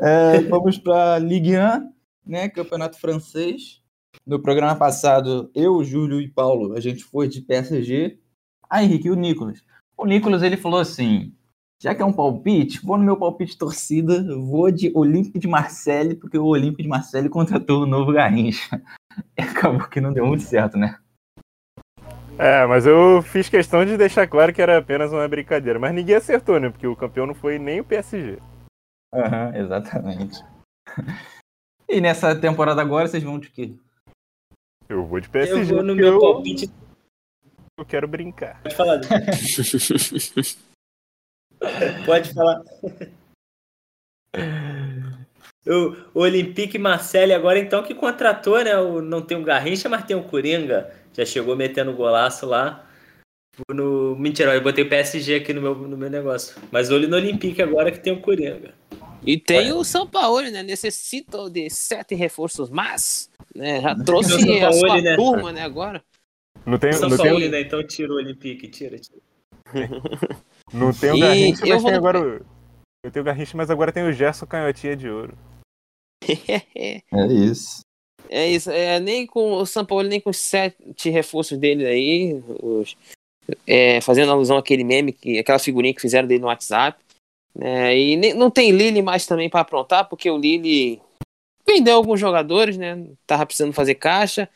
É, 0.00 0.40
vamos 0.48 0.78
para 0.78 1.18
Ligue 1.18 1.56
1 1.56 1.97
né? 2.28 2.48
Campeonato 2.48 2.98
francês. 2.98 3.80
No 4.26 4.40
programa 4.40 4.76
passado, 4.76 5.50
eu, 5.54 5.82
Júlio 5.82 6.20
e 6.20 6.28
Paulo, 6.28 6.74
a 6.74 6.80
gente 6.80 7.04
foi 7.04 7.28
de 7.28 7.40
PSG. 7.40 8.18
Ah, 8.68 8.82
Henrique, 8.82 9.08
e 9.08 9.10
o 9.10 9.14
Nicolas. 9.14 9.64
O 9.96 10.04
Nicolas, 10.04 10.42
ele 10.42 10.56
falou 10.56 10.78
assim, 10.78 11.32
já 11.80 11.94
que 11.94 12.02
é 12.02 12.04
um 12.04 12.12
palpite, 12.12 12.84
vou 12.84 12.98
no 12.98 13.04
meu 13.04 13.16
palpite 13.16 13.56
torcida, 13.56 14.22
vou 14.36 14.70
de 14.70 14.92
Olympique 14.94 15.38
de 15.38 15.48
Marseille, 15.48 16.14
porque 16.14 16.36
o 16.36 16.46
Olympique 16.46 16.82
de 16.82 16.88
Marseille 16.88 17.28
contratou 17.28 17.82
o 17.82 17.86
novo 17.86 18.12
Garrincha. 18.12 18.80
E 19.36 19.42
acabou 19.42 19.88
que 19.88 20.00
não 20.00 20.12
deu 20.12 20.24
muito 20.24 20.44
certo, 20.44 20.78
né? 20.78 20.96
É, 22.38 22.64
mas 22.66 22.86
eu 22.86 23.20
fiz 23.20 23.48
questão 23.48 23.84
de 23.84 23.96
deixar 23.96 24.28
claro 24.28 24.52
que 24.52 24.62
era 24.62 24.78
apenas 24.78 25.12
uma 25.12 25.26
brincadeira. 25.26 25.76
Mas 25.76 25.92
ninguém 25.92 26.14
acertou, 26.14 26.60
né? 26.60 26.70
Porque 26.70 26.86
o 26.86 26.94
campeão 26.94 27.26
não 27.26 27.34
foi 27.34 27.58
nem 27.58 27.80
o 27.80 27.84
PSG. 27.84 28.38
Aham, 29.12 29.48
uhum, 29.48 29.56
exatamente. 29.56 30.44
E 31.88 32.00
nessa 32.00 32.34
temporada 32.36 32.82
agora 32.82 33.08
vocês 33.08 33.22
vão 33.22 33.38
de 33.38 33.48
quê? 33.48 33.72
Eu 34.88 35.06
vou 35.06 35.20
de 35.20 35.28
PSG. 35.28 35.54
Eu 35.54 35.64
vou 35.64 35.82
no 35.82 35.94
meu 35.94 36.14
eu... 36.14 36.20
palpite. 36.20 36.70
Eu 37.78 37.84
quero 37.84 38.08
brincar. 38.08 38.60
Pode 38.62 38.74
falar. 38.74 39.00
Pode 42.04 42.34
falar. 42.34 42.62
O, 45.66 46.20
Olympique 46.20 46.78
Marseille 46.78 47.32
agora 47.32 47.58
então 47.58 47.82
que 47.82 47.94
contratou, 47.94 48.62
né? 48.62 48.76
O, 48.78 49.00
não 49.00 49.22
tem 49.22 49.36
o 49.36 49.44
Garrincha, 49.44 49.88
mas 49.88 50.04
tem 50.04 50.16
o 50.16 50.24
Coringa. 50.24 50.92
Já 51.12 51.24
chegou 51.24 51.56
metendo 51.56 51.92
golaço 51.92 52.46
lá. 52.46 52.84
No, 53.70 54.16
mentira, 54.16 54.54
eu 54.54 54.62
botei 54.62 54.84
o 54.84 54.88
PSG 54.88 55.36
aqui 55.36 55.52
no 55.52 55.60
meu, 55.60 55.74
no 55.74 55.96
meu 55.96 56.08
negócio. 56.10 56.60
Mas 56.70 56.90
olho 56.90 57.08
no 57.08 57.16
Olympique 57.16 57.60
agora 57.60 57.90
que 57.90 57.98
tem 57.98 58.12
o 58.12 58.20
Coringa. 58.20 58.72
E 59.24 59.38
tem 59.38 59.72
o 59.72 59.84
São 59.84 60.06
Paulo, 60.06 60.42
né? 60.42 60.62
Necessito 60.62 61.50
de 61.50 61.68
sete 61.70 62.14
reforços, 62.14 62.70
mas 62.70 63.30
né, 63.54 63.80
já 63.80 63.94
trouxe 63.94 64.62
a 64.62 64.72
sua 64.72 65.00
né? 65.00 65.16
turma, 65.16 65.52
né, 65.52 65.62
agora. 65.62 66.02
Não 66.64 66.78
tem, 66.78 66.92
São 66.92 67.08
não 67.08 67.16
Paulo, 67.16 67.40
tem... 67.40 67.48
né? 67.48 67.60
Então 67.60 67.84
tira 67.86 68.12
o 68.12 68.16
Olympique, 68.16 68.68
tira, 68.68 68.98
tira. 68.98 69.20
não 70.72 70.92
tem 70.92 71.12
o 71.12 71.18
Garrincha, 71.18 71.66
mas 71.66 71.82
tem 71.82 71.94
agora... 71.94 72.42
Eu 73.04 73.10
tenho 73.10 73.22
o 73.22 73.26
Garrincha, 73.26 73.56
mas 73.56 73.70
agora 73.70 73.92
tem 73.92 74.02
o 74.02 74.12
Gerson 74.12 74.46
Canhotinha 74.46 74.96
de 74.96 75.08
Ouro. 75.08 75.36
é 76.76 77.26
isso. 77.32 77.80
É 78.30 78.46
isso, 78.46 78.70
é, 78.70 79.00
nem 79.00 79.26
com 79.26 79.54
o 79.54 79.64
São 79.64 79.86
Paulo, 79.86 80.06
nem 80.06 80.20
com 80.20 80.28
os 80.28 80.36
sete 80.36 81.08
reforços 81.08 81.56
dele 81.56 81.86
aí, 81.86 82.42
os, 82.60 82.94
é, 83.66 84.00
fazendo 84.00 84.30
alusão 84.30 84.58
àquele 84.58 84.84
meme, 84.84 85.12
que, 85.12 85.38
aquela 85.38 85.58
figurinha 85.58 85.94
que 85.94 86.00
fizeram 86.00 86.28
dele 86.28 86.40
no 86.40 86.48
WhatsApp. 86.48 86.98
É, 87.60 87.96
e 87.96 88.16
nem, 88.16 88.34
não 88.34 88.50
tem 88.50 88.70
Lille 88.70 89.02
mais 89.02 89.26
também 89.26 89.48
para 89.48 89.60
aprontar, 89.60 90.08
porque 90.08 90.30
o 90.30 90.38
Lille 90.38 91.00
vendeu 91.66 91.96
alguns 91.96 92.18
jogadores, 92.18 92.76
né? 92.76 93.06
Tava 93.26 93.46
precisando 93.46 93.72
fazer 93.72 93.94
caixa. 93.94 94.48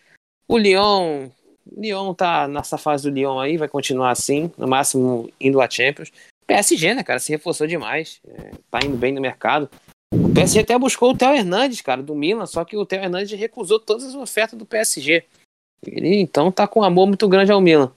O 0.48 0.56
Lyon, 0.56 1.28
Lyon 1.76 2.14
tá 2.14 2.48
nessa 2.48 2.78
fase 2.78 3.08
do 3.08 3.14
Lyon 3.14 3.38
aí, 3.38 3.56
vai 3.56 3.68
continuar 3.68 4.10
assim, 4.10 4.50
no 4.56 4.66
máximo 4.66 5.30
indo 5.40 5.60
a 5.60 5.68
Champions. 5.68 6.12
PSG, 6.46 6.94
né, 6.94 7.02
cara, 7.02 7.18
se 7.18 7.32
reforçou 7.32 7.66
demais, 7.66 8.20
é, 8.26 8.52
tá 8.70 8.80
indo 8.84 8.96
bem 8.96 9.12
no 9.12 9.20
mercado. 9.20 9.70
O 10.12 10.32
PSG 10.34 10.60
até 10.60 10.78
buscou 10.78 11.12
o 11.12 11.16
Theo 11.16 11.34
Hernandes, 11.34 11.80
cara, 11.80 12.02
do 12.02 12.14
Milan, 12.14 12.44
só 12.46 12.64
que 12.64 12.76
o 12.76 12.84
Theo 12.84 13.02
Hernandes 13.02 13.38
recusou 13.38 13.80
todas 13.80 14.04
as 14.04 14.14
ofertas 14.14 14.58
do 14.58 14.66
PSG. 14.66 15.24
Ele 15.86 16.16
então 16.16 16.52
tá 16.52 16.68
com 16.68 16.80
um 16.80 16.84
amor 16.84 17.06
muito 17.06 17.26
grande 17.28 17.50
ao 17.50 17.60
Milan. 17.60 17.90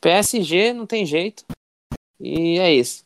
PSG 0.00 0.72
não 0.72 0.86
tem 0.86 1.04
jeito. 1.04 1.44
E 2.20 2.58
é 2.58 2.72
isso. 2.72 3.04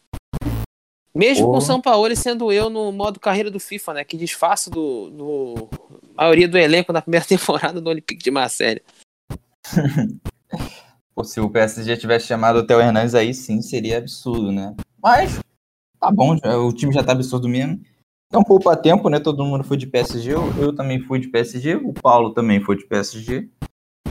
Mesmo 1.16 1.46
com 1.46 1.58
o 1.58 1.60
São 1.60 1.80
Paulo 1.80 2.14
sendo 2.16 2.50
eu 2.50 2.68
no 2.68 2.90
modo 2.90 3.20
carreira 3.20 3.50
do 3.50 3.60
FIFA, 3.60 3.94
né? 3.94 4.04
Que 4.04 4.16
disfarça 4.16 4.68
do, 4.68 5.10
do 5.10 5.68
maioria 6.16 6.48
do 6.48 6.58
elenco 6.58 6.92
da 6.92 7.00
primeira 7.00 7.24
temporada 7.26 7.80
do 7.80 7.88
Olympique 7.88 8.22
de 8.22 8.30
Marseille. 8.30 8.82
Pô, 11.14 11.22
se 11.22 11.40
o 11.40 11.48
PSG 11.48 11.96
tivesse 11.96 12.26
chamado 12.26 12.58
o 12.58 12.66
Theo 12.66 12.80
Hernandes 12.80 13.14
aí, 13.14 13.32
sim, 13.32 13.62
seria 13.62 13.98
absurdo, 13.98 14.50
né? 14.50 14.74
Mas 15.00 15.38
tá 16.00 16.10
bom, 16.10 16.34
o 16.34 16.72
time 16.72 16.92
já 16.92 17.04
tá 17.04 17.12
absurdo 17.12 17.48
mesmo. 17.48 17.80
Então 18.26 18.42
poupa 18.42 18.76
tempo, 18.76 19.08
né? 19.08 19.20
Todo 19.20 19.44
mundo 19.44 19.62
foi 19.62 19.76
de 19.76 19.86
PSG, 19.86 20.32
eu, 20.32 20.52
eu 20.60 20.74
também 20.74 21.00
fui 21.00 21.20
de 21.20 21.28
PSG, 21.28 21.76
o 21.76 21.92
Paulo 21.92 22.34
também 22.34 22.60
foi 22.60 22.76
de 22.76 22.84
PSG. 22.86 23.48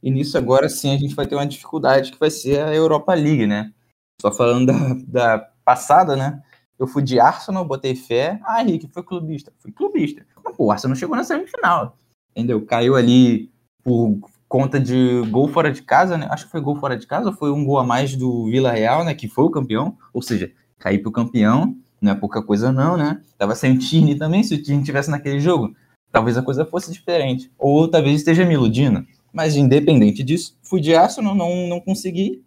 E 0.01 0.10
nisso 0.10 0.38
agora 0.38 0.70
sim 0.70 0.95
a 0.95 0.97
gente 0.97 1.14
vai 1.14 1.28
ter 1.28 1.36
uma 1.36 1.45
dificuldade 1.45 2.14
que 2.14 2.20
vai 2.20 2.32
ser 2.32 2.62
a 2.62 2.74
Europa 2.74 3.14
League, 3.14 3.45
né? 3.45 3.74
Só 4.22 4.32
falando 4.32 4.68
da, 4.68 5.38
da 5.38 5.39
passada, 5.66 6.16
né? 6.16 6.41
Eu 6.84 6.88
fui 6.88 7.01
de 7.01 7.17
Arsenal, 7.17 7.63
botei 7.63 7.95
fé. 7.95 8.41
Ah, 8.43 8.61
Henrique, 8.61 8.89
foi 8.91 9.01
clubista. 9.01 9.53
Fui 9.59 9.71
clubista. 9.71 10.25
Mas, 10.43 10.53
pô, 10.53 10.65
o 10.65 10.71
Arsenal 10.71 10.97
chegou 10.97 11.15
na 11.15 11.23
semifinal. 11.23 11.95
Entendeu? 12.36 12.65
Caiu 12.65 12.97
ali 12.97 13.49
por 13.81 14.19
conta 14.49 14.81
de 14.81 15.21
gol 15.29 15.47
fora 15.47 15.71
de 15.71 15.81
casa, 15.81 16.17
né? 16.17 16.27
Acho 16.29 16.43
que 16.43 16.51
foi 16.51 16.59
gol 16.59 16.75
fora 16.75 16.97
de 16.97 17.07
casa 17.07 17.29
ou 17.29 17.36
foi 17.36 17.51
um 17.51 17.63
gol 17.63 17.79
a 17.79 17.86
mais 17.86 18.17
do 18.17 18.47
Vila 18.47 18.69
Real, 18.69 19.05
né? 19.05 19.13
Que 19.15 19.29
foi 19.29 19.45
o 19.45 19.49
campeão. 19.49 19.97
Ou 20.13 20.21
seja, 20.21 20.51
cair 20.77 20.99
pro 20.99 21.09
campeão. 21.09 21.73
não 22.01 22.11
é 22.11 22.15
pouca 22.15 22.43
coisa 22.43 22.69
não, 22.69 22.97
né? 22.97 23.21
Tava 23.38 23.55
sem 23.55 23.71
o 23.71 23.79
Tini 23.79 24.15
também, 24.15 24.43
se 24.43 24.53
o 24.53 24.61
Tini 24.61 24.84
tivesse 24.84 25.09
naquele 25.09 25.39
jogo, 25.39 25.73
talvez 26.11 26.38
a 26.38 26.41
coisa 26.41 26.65
fosse 26.65 26.91
diferente. 26.91 27.49
Ou 27.57 27.88
talvez 27.88 28.17
esteja 28.17 28.43
me 28.43 28.55
iludindo. 28.55 29.07
Mas 29.31 29.55
independente 29.55 30.21
disso, 30.21 30.57
fui 30.61 30.81
de 30.81 30.93
Arsenal, 30.93 31.34
não, 31.34 31.65
não 31.65 31.79
consegui. 31.79 32.43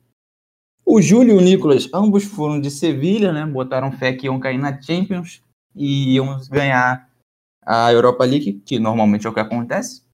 O 0.89 1.03
Júlio 1.03 1.35
e 1.35 1.37
o 1.37 1.41
Nicolas, 1.41 1.89
ambos 1.93 2.23
foram 2.23 2.61
de 2.61 2.71
Sevilha, 2.71 3.33
né? 3.33 3.45
Botaram 3.45 3.91
fé 3.91 4.13
que 4.13 4.27
iam 4.27 4.39
cair 4.39 4.57
na 4.57 4.81
Champions 4.81 5.43
e 5.75 6.15
iam 6.15 6.41
ganhar 6.49 7.11
a 7.67 7.93
Europa 7.93 8.25
League, 8.25 8.63
que 8.65 8.79
normalmente 8.79 9.27
é 9.27 9.31
o 9.31 9.35
que 9.35 9.41
acontece. 9.41 10.05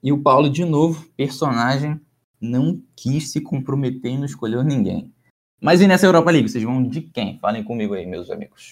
E 0.00 0.12
o 0.12 0.22
Paulo, 0.22 0.48
de 0.48 0.64
novo, 0.64 1.04
personagem, 1.16 2.00
não 2.40 2.80
quis 2.94 3.32
se 3.32 3.40
comprometer 3.40 4.12
e 4.12 4.16
não 4.16 4.24
escolheu 4.24 4.62
ninguém. 4.62 5.12
Mas 5.60 5.80
e 5.80 5.88
nessa 5.88 6.06
Europa 6.06 6.30
League? 6.30 6.48
Vocês 6.48 6.62
vão 6.62 6.82
de 6.84 7.00
quem? 7.00 7.40
Falem 7.40 7.64
comigo 7.64 7.94
aí, 7.94 8.06
meus 8.06 8.30
amigos. 8.30 8.70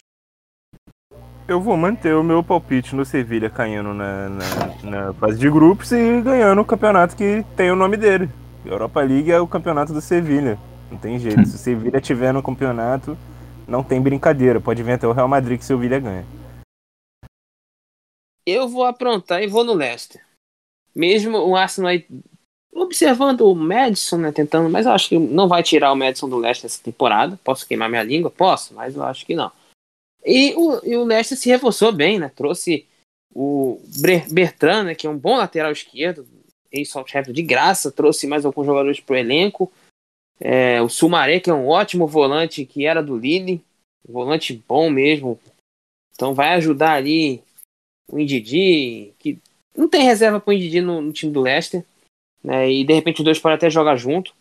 Eu 1.49 1.61
vou 1.61 1.77
manter 1.77 2.15
o 2.15 2.23
meu 2.23 2.45
palpite 2.45 2.95
no 2.95 3.05
Sevilha 3.05 3.51
caindo 3.51 3.93
na, 3.93 4.29
na, 4.29 4.83
na, 4.85 5.15
fase 5.15 5.39
de 5.39 5.51
grupos 5.51 5.91
e 5.91 6.21
ganhando 6.21 6.61
o 6.61 6.65
campeonato 6.65 7.17
que 7.17 7.45
tem 7.57 7.73
o 7.73 7.77
nome 7.77 7.97
dele. 7.97 8.31
Europa 8.65 9.03
League 9.03 9.33
é 9.33 9.41
o 9.41 9.49
campeonato 9.49 9.93
do 9.93 10.01
Sevilha. 10.01 10.59
Não 10.91 10.99
tem 10.99 11.19
jeito. 11.19 11.47
Se 11.47 11.55
o 11.55 11.59
Sevilha 11.59 12.01
tiver 12.01 12.33
no 12.33 12.43
campeonato, 12.43 13.17
não 13.67 13.83
tem 13.83 14.01
brincadeira. 14.01 14.61
Pode 14.61 14.83
vir 14.83 14.93
até 14.93 15.07
o 15.07 15.13
Real 15.13 15.29
Madrid 15.29 15.59
que 15.59 15.65
o 15.65 15.67
Sevilha 15.67 16.01
ganha. 16.01 16.25
Eu 18.47 18.69
vou 18.69 18.85
aprontar 18.85 19.43
e 19.43 19.47
vou 19.47 19.65
no 19.65 19.75
Leicester. 19.75 20.25
Mesmo 20.95 21.39
o 21.39 21.55
Arsenal 21.55 21.91
aí 21.91 22.07
observando 22.73 23.43
o 23.43 23.55
Madison, 23.55 24.19
né, 24.19 24.33
tentando, 24.33 24.71
mas 24.71 24.87
eu 24.87 24.93
acho 24.93 25.09
que 25.09 25.19
não 25.19 25.49
vai 25.49 25.63
tirar 25.63 25.93
o 25.93 25.97
Madison 25.97 26.29
do 26.29 26.37
Leicester 26.37 26.67
essa 26.67 26.83
temporada. 26.83 27.39
Posso 27.43 27.67
queimar 27.67 27.89
minha 27.89 28.03
língua? 28.03 28.31
Posso, 28.31 28.75
mas 28.75 28.95
eu 28.95 29.03
acho 29.03 29.27
que 29.27 29.35
não. 29.35 29.51
E 30.25 30.55
o, 30.57 30.81
e 30.85 30.97
o 30.97 31.05
Leicester 31.05 31.39
se 31.39 31.49
reforçou 31.49 31.93
bem, 31.93 32.19
né? 32.19 32.31
Trouxe 32.35 32.87
o 33.35 33.81
Bertrand, 34.31 34.85
né, 34.85 34.95
que 34.95 35.07
é 35.07 35.11
um 35.11 35.19
bom 35.19 35.37
lateral 35.37 35.71
esquerdo, 35.73 36.27
ex-Southampton 36.73 37.33
de 37.33 37.43
graça, 37.43 37.93
trouxe 37.93 38.27
mais 38.27 38.45
alguns 38.45 38.67
jogadores 38.67 39.01
para 39.01 39.15
o 39.15 39.17
elenco. 39.17 39.73
É, 40.41 40.81
o 40.81 40.89
Sumaré, 40.89 41.41
que 41.41 41.51
é 41.51 41.55
um 41.55 41.69
ótimo 41.69 42.07
volante, 42.07 42.65
que 42.65 42.87
era 42.87 43.03
do 43.03 43.17
Lille, 43.17 43.63
volante 44.09 44.63
bom 44.69 44.89
mesmo. 44.89 45.39
Então 46.15 46.35
vai 46.35 46.55
ajudar 46.55 46.95
ali 46.95 47.43
o 48.11 48.19
Indidi, 48.19 49.13
que 49.19 49.39
não 49.77 49.89
tem 49.89 50.03
reserva 50.03 50.41
para 50.41 50.51
o 50.51 50.53
Indidi 50.53 50.81
no, 50.81 51.01
no, 51.01 51.13
time 51.13 51.33
do 51.33 51.41
Leicester. 51.41 51.85
Né, 52.43 52.71
e 52.71 52.85
de 52.85 52.95
repente 52.95 53.19
os 53.19 53.25
dois 53.25 53.39
podem 53.39 53.57
até 53.57 53.69
jogar 53.69 53.97
junto. 53.97 54.35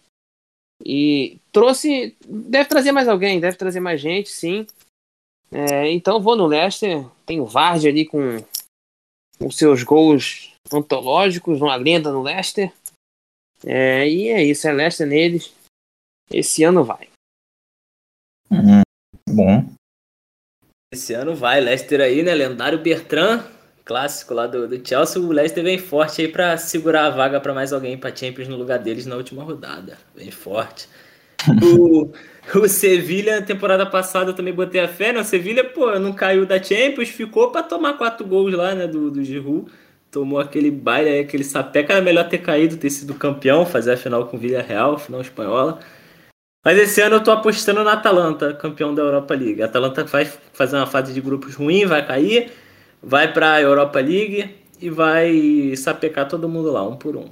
E 0.86 1.39
trouxe. 1.52 2.16
Deve 2.26 2.70
trazer 2.70 2.91
mais 2.91 3.08
alguém, 3.08 3.39
deve 3.39 3.58
trazer 3.58 3.80
mais 3.80 4.00
gente, 4.00 4.30
sim. 4.30 4.68
É, 5.52 5.91
então 5.91 6.22
vou 6.22 6.36
no 6.36 6.45
Leicester. 6.45 7.06
Tem 7.26 7.41
o 7.41 7.45
Vardy 7.45 7.88
ali 7.88 8.06
com 8.06 8.38
os 9.39 9.58
seus 9.58 9.84
gols 9.84 10.54
antológicos, 10.72 11.62
uma 11.62 11.76
lenda 11.76 12.12
no 12.12 12.22
Leicester. 12.22 12.72
É, 13.66 14.08
e 14.08 14.30
é 14.30 14.43
isso, 14.43 14.68
é 14.68 14.72
Leicester 14.72 15.08
neles. 15.08 15.57
Esse 16.32 16.63
ano 16.63 16.84
vai. 16.84 17.07
Uhum, 18.51 18.82
bom. 19.30 19.65
Esse 20.93 21.13
ano 21.13 21.36
vai, 21.36 21.59
Leicester 21.59 21.99
aí, 22.01 22.23
né? 22.23 22.34
Lendário 22.34 22.80
Bertrand, 22.80 23.43
clássico 23.84 24.34
lá 24.34 24.47
do, 24.47 24.67
do 24.67 24.88
Chelsea. 24.88 25.21
O 25.21 25.32
Leicester 25.32 25.63
vem 25.63 25.78
forte 25.78 26.21
aí 26.21 26.28
para 26.28 26.57
segurar 26.57 27.05
a 27.05 27.09
vaga 27.09 27.39
para 27.39 27.53
mais 27.53 27.73
alguém 27.73 27.97
para 27.97 28.15
Champions 28.15 28.47
no 28.47 28.55
lugar 28.55 28.80
deles 28.80 29.05
na 29.05 29.15
última 29.15 29.43
rodada. 29.43 29.97
Vem 30.15 30.32
forte. 30.32 30.88
O, 31.63 32.11
o 32.59 32.67
Sevilha, 32.67 33.41
temporada 33.41 33.86
passada, 33.86 34.32
eu 34.32 34.34
também 34.34 34.53
botei 34.53 34.82
a 34.82 34.88
fé, 34.88 35.13
né? 35.13 35.19
O 35.19 35.23
Sevilha, 35.23 35.63
pô, 35.63 35.97
não 35.99 36.11
caiu 36.11 36.45
da 36.45 36.61
Champions, 36.61 37.09
ficou 37.09 37.51
para 37.51 37.63
tomar 37.63 37.93
quatro 37.93 38.25
gols 38.25 38.53
lá, 38.53 38.73
né? 38.73 38.88
Do, 38.88 39.11
do 39.11 39.23
Giroud. 39.23 39.71
Tomou 40.09 40.39
aquele 40.39 40.71
baile, 40.71 41.19
aquele 41.19 41.43
sapeca. 41.43 41.93
Era 41.93 42.01
melhor 42.01 42.28
ter 42.28 42.39
caído, 42.39 42.78
ter 42.78 42.89
sido 42.89 43.13
campeão, 43.13 43.65
fazer 43.65 43.93
a 43.93 43.97
final 43.97 44.25
com 44.28 44.38
o 44.38 44.39
Villarreal, 44.39 44.97
final 44.97 45.21
espanhola. 45.21 45.80
Mas 46.68 46.78
esse 46.80 46.99
ano 46.99 47.15
eu 47.15 47.24
tô 47.24 47.32
apostando 47.32 47.82
na 47.82 47.93
Atalanta, 47.93 48.53
campeão 48.53 48.93
da 48.93 49.01
Europa 49.01 49.34
League. 49.34 49.63
A 49.63 49.68
Atalanta 49.68 50.03
vai 50.03 50.26
fazer 50.26 50.76
uma 50.76 50.86
fase 50.86 51.13
de 51.13 51.22
grupos 51.22 51.55
ruim, 51.55 51.86
vai 51.86 52.05
cair, 52.05 52.51
vai 53.01 53.32
para 53.32 53.53
a 53.53 53.61
Europa 53.61 54.01
League 54.01 54.53
e 54.82 54.89
vai 54.89 55.74
sapecar 55.78 56.28
todo 56.28 56.49
mundo 56.49 56.70
lá, 56.70 56.86
um 56.86 56.97
por 56.97 57.15
um. 57.15 57.30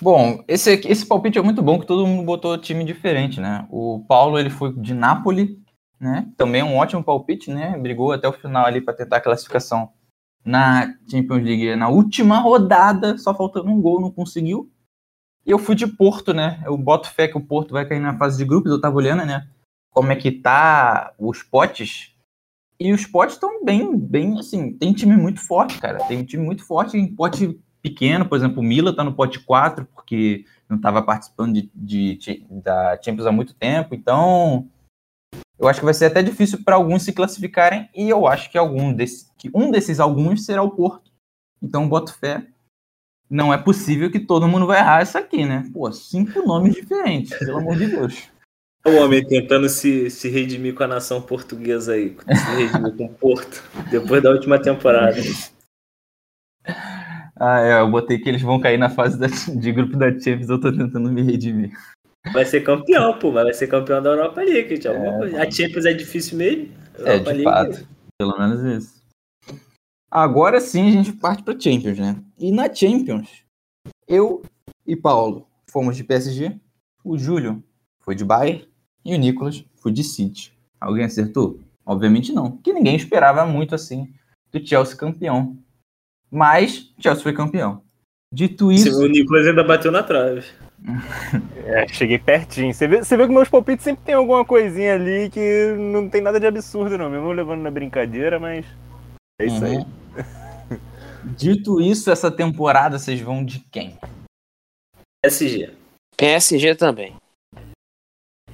Bom, 0.00 0.42
esse, 0.48 0.80
esse 0.86 1.04
palpite 1.04 1.38
é 1.38 1.42
muito 1.42 1.60
bom 1.60 1.78
que 1.78 1.84
todo 1.84 2.06
mundo 2.06 2.24
botou 2.24 2.56
time 2.56 2.82
diferente, 2.84 3.38
né? 3.38 3.68
O 3.70 4.02
Paulo 4.08 4.38
ele 4.38 4.48
foi 4.48 4.72
de 4.72 4.94
Napoli, 4.94 5.62
né? 6.00 6.26
Também 6.38 6.62
um 6.62 6.78
ótimo 6.78 7.04
palpite, 7.04 7.50
né? 7.50 7.76
Brigou 7.76 8.12
até 8.12 8.26
o 8.26 8.32
final 8.32 8.64
ali 8.64 8.80
para 8.80 8.94
tentar 8.94 9.18
a 9.18 9.20
classificação 9.20 9.90
na 10.42 10.94
Champions 11.06 11.44
League 11.44 11.76
na 11.76 11.90
última 11.90 12.38
rodada, 12.38 13.18
só 13.18 13.34
faltando 13.34 13.68
um 13.68 13.78
gol, 13.78 14.00
não 14.00 14.10
conseguiu. 14.10 14.72
E 15.48 15.50
eu 15.50 15.58
fui 15.58 15.74
de 15.74 15.86
Porto, 15.86 16.34
né? 16.34 16.62
Eu 16.66 16.76
boto 16.76 17.10
fé 17.10 17.26
que 17.26 17.38
o 17.38 17.40
Porto 17.40 17.72
vai 17.72 17.88
cair 17.88 18.00
na 18.00 18.18
fase 18.18 18.36
de 18.36 18.44
grupos, 18.44 18.70
eu 18.70 18.78
tava 18.78 18.96
olhando, 18.96 19.24
né? 19.24 19.48
Como 19.90 20.12
é 20.12 20.16
que 20.16 20.30
tá 20.30 21.14
os 21.18 21.42
potes. 21.42 22.14
E 22.78 22.92
os 22.92 23.06
potes 23.06 23.36
estão 23.36 23.64
bem, 23.64 23.96
bem 23.96 24.38
assim, 24.38 24.74
tem 24.74 24.92
time 24.92 25.16
muito 25.16 25.40
forte, 25.40 25.80
cara. 25.80 26.04
Tem 26.04 26.18
um 26.18 26.24
time 26.24 26.44
muito 26.44 26.62
forte 26.62 26.98
em 26.98 27.14
pote 27.14 27.58
pequeno, 27.80 28.28
por 28.28 28.36
exemplo, 28.36 28.60
o 28.60 28.62
Mila 28.62 28.94
tá 28.94 29.02
no 29.02 29.14
pote 29.14 29.40
4, 29.40 29.86
porque 29.86 30.44
não 30.68 30.76
estava 30.76 31.00
participando 31.00 31.54
de, 31.54 31.70
de, 31.74 32.16
de, 32.16 32.46
da 32.50 33.00
Champions 33.02 33.26
há 33.26 33.32
muito 33.32 33.54
tempo, 33.54 33.94
então 33.94 34.68
eu 35.58 35.66
acho 35.66 35.80
que 35.80 35.84
vai 35.84 35.94
ser 35.94 36.06
até 36.06 36.22
difícil 36.22 36.62
para 36.62 36.76
alguns 36.76 37.02
se 37.02 37.12
classificarem, 37.12 37.88
e 37.94 38.06
eu 38.08 38.26
acho 38.26 38.50
que 38.50 38.58
algum 38.58 38.92
desse, 38.92 39.32
que 39.38 39.50
um 39.54 39.70
desses 39.70 39.98
alguns 39.98 40.44
será 40.44 40.62
o 40.62 40.72
Porto. 40.72 41.10
Então 41.62 41.88
boto 41.88 42.12
fé. 42.12 42.46
Não 43.30 43.52
é 43.52 43.58
possível 43.58 44.10
que 44.10 44.20
todo 44.20 44.48
mundo 44.48 44.66
vai 44.66 44.78
errar 44.78 45.02
isso 45.02 45.18
aqui, 45.18 45.44
né? 45.44 45.64
Pô, 45.72 45.90
cinco 45.92 46.46
nomes 46.46 46.74
diferentes, 46.76 47.36
pelo 47.38 47.58
amor 47.58 47.76
de 47.76 47.86
Deus. 47.86 48.28
O 48.86 48.94
homem 48.96 49.26
tentando 49.26 49.68
se, 49.68 50.08
se 50.08 50.30
redimir 50.30 50.74
com 50.74 50.82
a 50.82 50.88
nação 50.88 51.20
portuguesa 51.20 51.92
aí, 51.92 52.16
se 52.26 52.56
redimir 52.56 52.96
com 52.96 53.04
o 53.06 53.14
Porto, 53.14 53.62
depois 53.90 54.22
da 54.22 54.30
última 54.30 54.58
temporada. 54.60 55.16
Ah, 57.40 57.60
é, 57.60 57.80
eu 57.80 57.88
botei 57.88 58.18
que 58.18 58.28
eles 58.28 58.42
vão 58.42 58.58
cair 58.58 58.76
na 58.76 58.90
fase 58.90 59.16
da, 59.16 59.28
de 59.28 59.70
grupo 59.70 59.96
da 59.96 60.10
Champions, 60.10 60.50
eu 60.50 60.60
tô 60.60 60.72
tentando 60.72 61.08
me 61.08 61.22
redimir. 61.22 61.70
Vai 62.32 62.44
ser 62.44 62.62
campeão, 62.62 63.16
pô, 63.16 63.30
vai 63.30 63.54
ser 63.54 63.68
campeão 63.68 64.02
da 64.02 64.10
Europa 64.10 64.40
League. 64.42 64.80
É, 64.84 65.40
a 65.40 65.48
Champions 65.48 65.84
é 65.86 65.92
difícil 65.92 66.36
mesmo. 66.36 66.68
é, 66.98 67.18
de 67.20 67.24
League, 67.24 67.44
fato. 67.44 67.88
Pelo 68.18 68.36
menos 68.36 68.60
isso. 68.64 68.97
Agora 70.10 70.60
sim 70.60 70.88
a 70.88 70.90
gente 70.90 71.12
parte 71.12 71.42
pra 71.42 71.58
Champions, 71.58 71.98
né? 71.98 72.16
E 72.38 72.50
na 72.50 72.72
Champions, 72.72 73.44
eu 74.06 74.42
e 74.86 74.96
Paulo 74.96 75.46
fomos 75.70 75.96
de 75.96 76.04
PSG, 76.04 76.56
o 77.04 77.18
Júlio 77.18 77.62
foi 78.00 78.14
de 78.14 78.24
Bayern 78.24 78.66
e 79.04 79.14
o 79.14 79.18
Nicolas 79.18 79.64
foi 79.76 79.92
de 79.92 80.02
City. 80.02 80.52
Alguém 80.80 81.04
acertou? 81.04 81.60
Obviamente 81.84 82.32
não, 82.32 82.52
porque 82.52 82.72
ninguém 82.72 82.96
esperava 82.96 83.44
muito 83.46 83.74
assim 83.74 84.12
do 84.52 84.66
Chelsea 84.66 84.96
campeão. 84.96 85.56
Mas 86.30 86.92
Chelsea 86.98 87.22
foi 87.22 87.32
campeão. 87.32 87.82
Dito 88.32 88.70
isso. 88.70 89.02
O 89.02 89.08
Nicolas 89.08 89.46
ainda 89.46 89.64
bateu 89.64 89.90
na 89.90 90.02
trave. 90.02 90.44
é, 91.64 91.88
cheguei 91.88 92.18
pertinho. 92.18 92.72
Você 92.72 92.86
vê, 92.86 93.02
você 93.02 93.16
vê 93.16 93.26
que 93.26 93.32
meus 93.32 93.48
palpites 93.48 93.84
sempre 93.84 94.04
tem 94.04 94.14
alguma 94.14 94.44
coisinha 94.44 94.94
ali 94.94 95.30
que 95.30 95.74
não 95.76 96.08
tem 96.08 96.20
nada 96.20 96.38
de 96.38 96.46
absurdo, 96.46 96.98
não. 96.98 97.10
Mesmo 97.10 97.32
levando 97.32 97.62
na 97.62 97.70
brincadeira, 97.70 98.38
mas. 98.38 98.66
É 99.40 99.46
isso 99.46 99.64
uhum. 99.64 99.64
aí. 99.64 99.86
Dito 101.36 101.80
isso, 101.80 102.10
essa 102.10 102.30
temporada 102.30 102.98
vocês 102.98 103.20
vão 103.20 103.44
de 103.44 103.60
quem? 103.70 103.98
PSG. 105.22 105.74
PSG 106.16 106.74
também. 106.74 107.16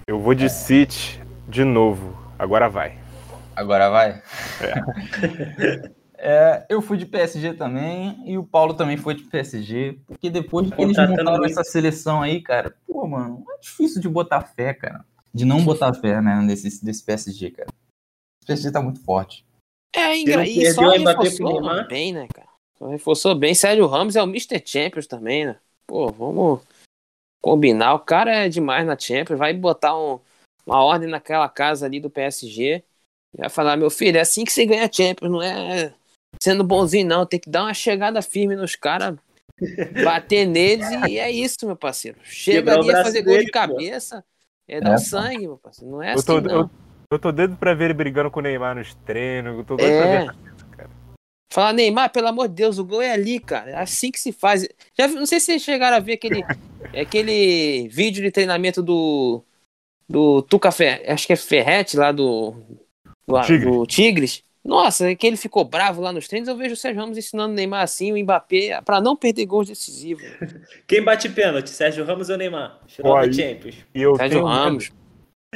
Eu 0.07 0.20
vou 0.20 0.35
de 0.35 0.51
City 0.51 1.20
de 1.49 1.64
novo. 1.64 2.16
Agora 2.39 2.68
vai. 2.68 2.99
Agora 3.57 3.89
vai? 3.91 4.22
É. 4.61 5.95
É, 6.26 6.64
eu 6.70 6.80
fui 6.80 6.97
de 6.97 7.05
PSG 7.05 7.53
também 7.53 8.22
e 8.24 8.39
o 8.39 8.45
Paulo 8.45 8.72
também 8.72 8.97
foi 8.97 9.14
de 9.14 9.24
PSG, 9.24 10.01
porque 10.07 10.30
depois 10.30 10.70
que 10.70 10.80
eles 10.80 10.97
montaram 10.97 11.45
essa 11.45 11.62
seleção 11.62 12.22
aí, 12.22 12.41
cara, 12.41 12.74
pô, 12.87 13.07
mano, 13.07 13.45
é 13.51 13.61
difícil 13.61 14.01
de 14.01 14.09
botar 14.09 14.41
fé, 14.41 14.72
cara. 14.72 15.05
De 15.35 15.45
não 15.45 15.62
botar 15.62 15.93
fé, 15.93 16.22
né, 16.22 16.41
nesse, 16.41 16.82
desse 16.82 17.05
PSG, 17.05 17.51
cara. 17.51 17.68
O 18.43 18.47
PSG 18.47 18.72
tá 18.72 18.80
muito 18.80 19.01
forte. 19.01 19.45
É, 19.95 20.16
e, 20.16 20.72
só 20.72 20.88
reforçou 20.90 21.86
bem, 21.86 22.12
né, 22.12 22.26
cara? 22.34 22.49
Só 22.78 22.88
reforçou 22.88 23.34
bem. 23.34 23.55
Sérgio 23.55 23.86
Ramos 23.86 24.16
é 24.16 24.22
o 24.22 24.26
Mr. 24.26 24.61
Champions 24.64 25.07
também, 25.07 25.47
né? 25.47 25.57
Pô, 25.86 26.11
vamos 26.11 26.61
combinar. 27.40 27.95
O 27.95 28.01
cara 28.01 28.45
é 28.45 28.49
demais 28.49 28.86
na 28.86 28.99
Champions, 28.99 29.38
vai 29.38 29.53
botar 29.53 29.97
um, 29.97 30.18
uma 30.66 30.82
ordem 30.82 31.09
naquela 31.09 31.49
casa 31.49 31.86
ali 31.86 32.01
do 32.01 32.11
PSG. 32.11 32.82
Vai 33.36 33.49
falar, 33.49 33.76
meu 33.76 33.90
filho, 33.90 34.16
é 34.16 34.20
assim 34.20 34.45
que 34.45 34.53
você 34.53 34.66
ganha 34.66 34.90
Champions, 34.90 35.30
não 35.30 35.42
é 35.42 35.92
sendo 36.42 36.64
bonzinho, 36.64 37.07
não. 37.07 37.26
Tem 37.26 37.38
que 37.38 37.51
dar 37.51 37.64
uma 37.64 37.74
chegada 37.74 38.20
firme 38.22 38.57
nos 38.57 38.74
caras, 38.74 39.16
bater 40.03 40.47
neles 40.47 40.86
e 41.09 41.18
é 41.18 41.30
isso, 41.30 41.57
meu 41.64 41.76
parceiro. 41.76 42.18
Chega 42.24 42.74
ali 42.74 42.90
a 42.90 43.03
fazer 43.03 43.22
gol 43.22 43.38
de 43.38 43.51
cabeça, 43.51 44.22
pô. 44.22 44.26
é 44.68 44.80
dar 44.80 44.95
é. 44.95 44.99
sangue, 44.99 45.47
meu 45.47 45.59
parceiro. 45.59 45.90
Não 45.92 46.03
é 46.03 46.12
assim, 46.12 46.26
tô, 46.26 46.40
não. 46.40 46.61
Eu, 46.61 46.70
Eu 47.15 47.19
tô 47.19 47.33
doido 47.33 47.57
pra 47.57 47.75
ver 47.75 47.87
ele 47.87 47.95
brigando 47.95 48.31
com 48.31 48.41
o 48.41 48.43
Neymar 48.43 48.75
nos 48.77 48.95
treinos. 49.07 49.57
Eu 49.59 49.65
tô 49.65 49.77
doido 49.77 49.91
pra 49.97 50.07
É. 50.07 50.25
ver. 50.27 50.35
Fala, 51.53 51.73
Neymar, 51.73 52.11
pelo 52.11 52.27
amor 52.27 52.49
de 52.49 52.55
Deus, 52.55 52.79
o 52.79 52.85
gol 52.85 53.01
é 53.01 53.12
ali, 53.12 53.39
cara. 53.39 53.71
É 53.71 53.77
assim 53.77 54.11
que 54.11 54.19
se 54.19 54.33
faz. 54.33 54.67
Já, 54.99 55.07
não 55.07 55.25
sei 55.27 55.39
se 55.39 55.47
vocês 55.47 55.62
chegaram 55.62 55.97
a 55.97 56.01
ver 56.01 56.15
aquele, 56.15 56.43
aquele 57.01 57.89
vídeo 57.89 58.23
de 58.23 58.31
treinamento 58.31 58.83
do. 58.83 59.43
Do 60.07 60.43
Tuca 60.43 60.71
Fer, 60.71 61.03
acho 61.11 61.27
que 61.27 61.33
é 61.33 61.37
Ferrete 61.37 61.97
lá 61.97 62.12
do. 62.12 62.55
Do, 63.27 63.41
Tigres. 63.41 63.65
do 63.65 63.87
Tigres. 63.87 64.43
Nossa, 64.65 65.11
é 65.11 65.15
que 65.15 65.27
ele 65.27 65.37
ficou 65.37 65.65
bravo 65.65 66.01
lá 66.03 66.12
nos 66.12 66.27
treinos. 66.27 66.49
Eu 66.49 66.57
vejo 66.57 66.75
o 66.75 66.77
Sérgio 66.77 67.01
Ramos 67.01 67.17
ensinando 67.17 67.53
o 67.53 67.57
Neymar 67.57 67.83
assim, 67.83 68.12
o 68.12 68.19
Mbappé, 68.23 68.81
pra 68.83 69.01
não 69.01 69.15
perder 69.15 69.47
gols 69.47 69.69
decisivos. 69.69 70.25
Quem 70.89 71.03
bate 71.03 71.29
pênalti, 71.29 71.71
Sérgio 71.71 72.05
Ramos 72.05 72.29
ou 72.31 72.37
Neymar? 72.37 72.81
Final 72.89 73.12
Pô, 73.12 73.19
da 73.21 73.27
aí- 73.27 73.33
Champions. 73.33 73.77
E 73.95 74.03
eu 74.03 74.17
Sérgio 74.17 74.41
tenho, 74.41 74.51
Ramos. 74.51 74.91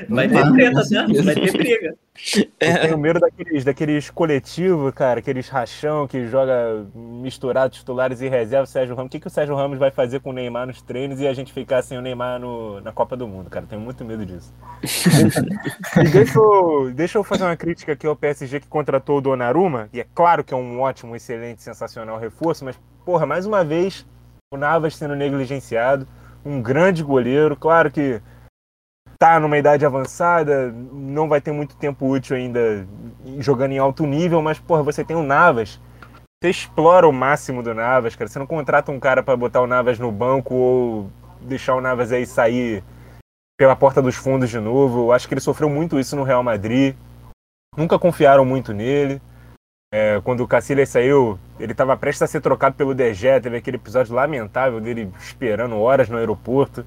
Vai 0.08 0.28
ter 0.28 0.52
treta, 0.52 0.82
né? 0.90 1.22
Vai 1.22 1.34
ter 1.34 1.52
briga. 1.52 1.94
eu 2.60 2.80
tenho 2.80 2.98
medo 2.98 3.20
daqueles, 3.20 3.64
daqueles 3.64 4.10
coletivos, 4.10 4.92
cara, 4.92 5.20
aqueles 5.20 5.48
rachão 5.48 6.06
que 6.06 6.26
joga 6.26 6.84
misturado 6.94 7.72
titulares 7.72 8.20
e 8.20 8.28
reserva 8.28 8.64
o 8.64 8.66
Sérgio 8.66 8.94
Ramos. 8.94 9.08
O 9.08 9.10
que, 9.10 9.20
que 9.20 9.26
o 9.26 9.30
Sérgio 9.30 9.54
Ramos 9.54 9.78
vai 9.78 9.90
fazer 9.90 10.20
com 10.20 10.30
o 10.30 10.32
Neymar 10.32 10.66
nos 10.66 10.82
treinos 10.82 11.20
e 11.20 11.26
a 11.26 11.32
gente 11.32 11.52
ficar 11.52 11.82
sem 11.82 11.96
o 11.96 12.02
Neymar 12.02 12.40
no, 12.40 12.80
na 12.80 12.92
Copa 12.92 13.16
do 13.16 13.26
Mundo, 13.26 13.48
cara? 13.48 13.66
Tenho 13.66 13.80
muito 13.80 14.04
medo 14.04 14.26
disso. 14.26 14.52
e 15.96 16.08
deixa 16.08 16.38
eu, 16.38 16.90
deixa 16.92 17.18
eu 17.18 17.24
fazer 17.24 17.44
uma 17.44 17.56
crítica 17.56 17.92
aqui 17.92 18.06
ao 18.06 18.16
PSG 18.16 18.60
que 18.60 18.68
contratou 18.68 19.18
o 19.18 19.20
Donnarumma, 19.20 19.88
e 19.92 20.00
é 20.00 20.06
claro 20.14 20.42
que 20.42 20.52
é 20.52 20.56
um 20.56 20.80
ótimo, 20.80 21.14
excelente, 21.14 21.62
sensacional 21.62 22.18
reforço, 22.18 22.64
mas, 22.64 22.78
porra, 23.04 23.26
mais 23.26 23.46
uma 23.46 23.64
vez, 23.64 24.04
o 24.52 24.56
Navas 24.56 24.96
sendo 24.96 25.14
negligenciado, 25.14 26.06
um 26.44 26.60
grande 26.60 27.02
goleiro, 27.02 27.56
claro 27.56 27.90
que 27.90 28.20
tá 29.18 29.40
numa 29.40 29.58
idade 29.58 29.84
avançada, 29.84 30.72
não 30.92 31.28
vai 31.28 31.40
ter 31.40 31.52
muito 31.52 31.76
tempo 31.76 32.06
útil 32.08 32.36
ainda 32.36 32.86
jogando 33.38 33.72
em 33.72 33.78
alto 33.78 34.06
nível, 34.06 34.40
mas, 34.40 34.58
porra, 34.58 34.82
você 34.82 35.04
tem 35.04 35.16
o 35.16 35.22
Navas. 35.22 35.80
Você 36.40 36.50
explora 36.50 37.08
o 37.08 37.12
máximo 37.12 37.62
do 37.62 37.74
Navas, 37.74 38.14
cara. 38.14 38.28
Você 38.28 38.38
não 38.38 38.46
contrata 38.46 38.92
um 38.92 39.00
cara 39.00 39.24
pra 39.24 39.36
botar 39.36 39.60
o 39.60 39.66
Navas 39.66 39.98
no 39.98 40.12
banco 40.12 40.54
ou 40.54 41.10
deixar 41.40 41.74
o 41.74 41.80
Navas 41.80 42.12
aí 42.12 42.24
sair 42.24 42.84
pela 43.58 43.74
porta 43.74 44.00
dos 44.00 44.14
fundos 44.14 44.48
de 44.48 44.60
novo. 44.60 45.06
Eu 45.06 45.12
acho 45.12 45.26
que 45.26 45.34
ele 45.34 45.40
sofreu 45.40 45.68
muito 45.68 45.98
isso 45.98 46.14
no 46.14 46.22
Real 46.22 46.44
Madrid. 46.44 46.94
Nunca 47.76 47.98
confiaram 47.98 48.44
muito 48.44 48.72
nele. 48.72 49.20
É, 49.92 50.20
quando 50.22 50.44
o 50.44 50.48
Cacilhas 50.48 50.90
saiu, 50.90 51.36
ele 51.58 51.72
estava 51.72 51.96
prestes 51.96 52.22
a 52.22 52.26
ser 52.28 52.40
trocado 52.40 52.76
pelo 52.76 52.94
DG. 52.94 53.40
Teve 53.40 53.56
aquele 53.56 53.76
episódio 53.76 54.14
lamentável 54.14 54.80
dele 54.80 55.10
esperando 55.18 55.80
horas 55.80 56.08
no 56.08 56.18
aeroporto. 56.18 56.86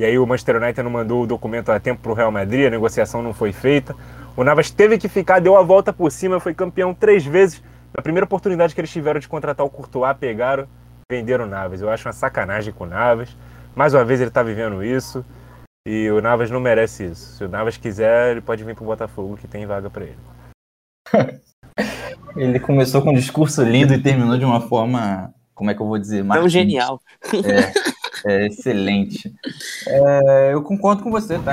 E 0.00 0.04
aí 0.06 0.18
o 0.18 0.26
Manchester 0.26 0.56
United 0.56 0.82
não 0.82 0.90
mandou 0.90 1.22
o 1.22 1.26
documento 1.26 1.70
a 1.70 1.78
tempo 1.78 2.00
para 2.00 2.10
o 2.10 2.14
Real 2.14 2.32
Madrid, 2.32 2.66
a 2.66 2.70
negociação 2.70 3.22
não 3.22 3.34
foi 3.34 3.52
feita. 3.52 3.94
O 4.34 4.42
Navas 4.42 4.70
teve 4.70 4.96
que 4.96 5.10
ficar, 5.10 5.40
deu 5.40 5.58
a 5.58 5.62
volta 5.62 5.92
por 5.92 6.10
cima, 6.10 6.40
foi 6.40 6.54
campeão 6.54 6.94
três 6.94 7.22
vezes. 7.26 7.62
Na 7.94 8.02
primeira 8.02 8.24
oportunidade 8.24 8.74
que 8.74 8.80
eles 8.80 8.90
tiveram 8.90 9.20
de 9.20 9.28
contratar 9.28 9.66
o 9.66 9.68
Courtois, 9.68 10.16
pegaram, 10.16 10.66
venderam 11.12 11.44
o 11.44 11.46
Navas. 11.46 11.82
Eu 11.82 11.90
acho 11.90 12.08
uma 12.08 12.14
sacanagem 12.14 12.72
com 12.72 12.84
o 12.84 12.86
Navas. 12.86 13.36
Mais 13.76 13.92
uma 13.92 14.02
vez 14.02 14.22
ele 14.22 14.30
está 14.30 14.42
vivendo 14.42 14.82
isso. 14.82 15.22
E 15.86 16.10
o 16.10 16.22
Navas 16.22 16.50
não 16.50 16.60
merece 16.60 17.04
isso. 17.04 17.36
Se 17.36 17.44
o 17.44 17.48
Navas 17.50 17.76
quiser, 17.76 18.30
ele 18.30 18.40
pode 18.40 18.64
vir 18.64 18.74
pro 18.74 18.86
Botafogo, 18.86 19.36
que 19.36 19.46
tem 19.46 19.66
vaga 19.66 19.90
para 19.90 20.04
ele. 20.04 20.18
Ele 22.36 22.58
começou 22.58 23.02
com 23.02 23.10
um 23.10 23.14
discurso 23.14 23.62
lindo 23.62 23.92
e 23.92 24.02
terminou 24.02 24.38
de 24.38 24.46
uma 24.46 24.62
forma, 24.62 25.30
como 25.54 25.70
é 25.70 25.74
que 25.74 25.82
eu 25.82 25.86
vou 25.86 25.98
dizer? 25.98 26.20
Tão 26.20 26.26
Martins. 26.26 26.52
genial. 26.52 27.02
É, 27.34 27.90
excelente. 28.24 29.32
É, 29.86 30.50
eu 30.52 30.62
concordo 30.62 31.02
com 31.02 31.10
você, 31.10 31.38
tá? 31.38 31.52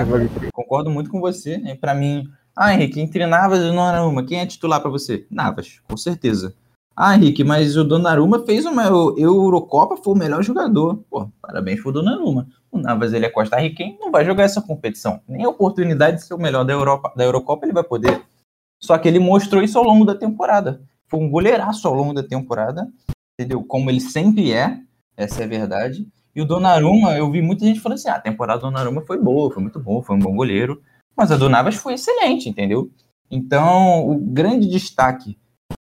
Concordo 0.52 0.90
muito 0.90 1.10
com 1.10 1.20
você. 1.20 1.58
Pra 1.80 1.94
mim, 1.94 2.28
ah, 2.56 2.74
Henrique, 2.74 3.00
entre 3.00 3.26
Navas 3.26 3.60
e 3.60 3.64
Donnarumma, 3.64 4.26
quem 4.26 4.40
é 4.40 4.46
titular 4.46 4.82
pra 4.82 4.90
você? 4.90 5.26
Navas, 5.30 5.80
com 5.88 5.96
certeza. 5.96 6.54
Ah, 6.96 7.16
Henrique, 7.16 7.44
mas 7.44 7.78
o 7.78 7.84
Donnarumma 7.84 8.44
fez 8.44 8.66
uma 8.66 8.86
Eu- 8.86 9.16
Eurocopa, 9.18 9.98
foi 9.98 10.14
o 10.14 10.18
melhor 10.18 10.42
jogador. 10.42 11.04
Pô, 11.10 11.30
parabéns 11.42 11.82
pro 11.82 11.92
Donnarumma. 11.92 12.48
O 12.72 12.80
Navas, 12.80 13.14
ele 13.14 13.26
é 13.26 13.30
costarriquenho, 13.30 13.98
não 14.00 14.12
vai 14.12 14.26
jogar 14.26 14.44
essa 14.44 14.62
competição. 14.62 15.22
Nem 15.28 15.46
a 15.46 15.50
oportunidade 15.50 16.18
de 16.18 16.24
ser 16.24 16.34
o 16.34 16.40
melhor 16.40 16.64
da, 16.64 16.74
Europa, 16.74 17.14
da 17.16 17.24
Eurocopa 17.24 17.66
ele 17.66 17.74
vai 17.74 17.84
poder. 17.84 18.22
Só 18.82 18.98
que 18.98 19.08
ele 19.08 19.20
mostrou 19.20 19.62
isso 19.62 19.78
ao 19.78 19.84
longo 19.84 20.06
da 20.06 20.16
temporada. 20.16 20.82
Foi 21.08 21.20
um 21.20 21.30
goleiraço 21.30 21.88
ao 21.88 21.94
longo 21.94 22.14
da 22.14 22.24
temporada, 22.24 22.88
entendeu? 23.40 23.64
Como 23.64 23.90
ele 23.90 24.02
sempre 24.02 24.52
é, 24.52 24.80
essa 25.16 25.42
é 25.42 25.46
a 25.46 25.48
verdade. 25.48 26.08
E 26.38 26.42
o 26.42 26.46
Donnarumma, 26.46 27.18
eu 27.18 27.32
vi 27.32 27.42
muita 27.42 27.66
gente 27.66 27.80
falando 27.80 27.98
assim, 27.98 28.10
ah, 28.10 28.14
a 28.14 28.20
temporada 28.20 28.60
do 28.60 28.68
Donnarumma 28.68 29.02
foi 29.02 29.18
boa, 29.18 29.52
foi 29.52 29.60
muito 29.60 29.80
boa, 29.80 30.04
foi 30.04 30.16
um 30.16 30.20
bom 30.20 30.36
goleiro. 30.36 30.84
Mas 31.16 31.32
a 31.32 31.36
do 31.36 31.50
Navas 31.50 31.74
foi 31.74 31.96
excelente, 31.96 32.48
entendeu? 32.48 32.92
Então, 33.32 34.08
o 34.08 34.20
grande 34.20 34.70
destaque 34.70 35.36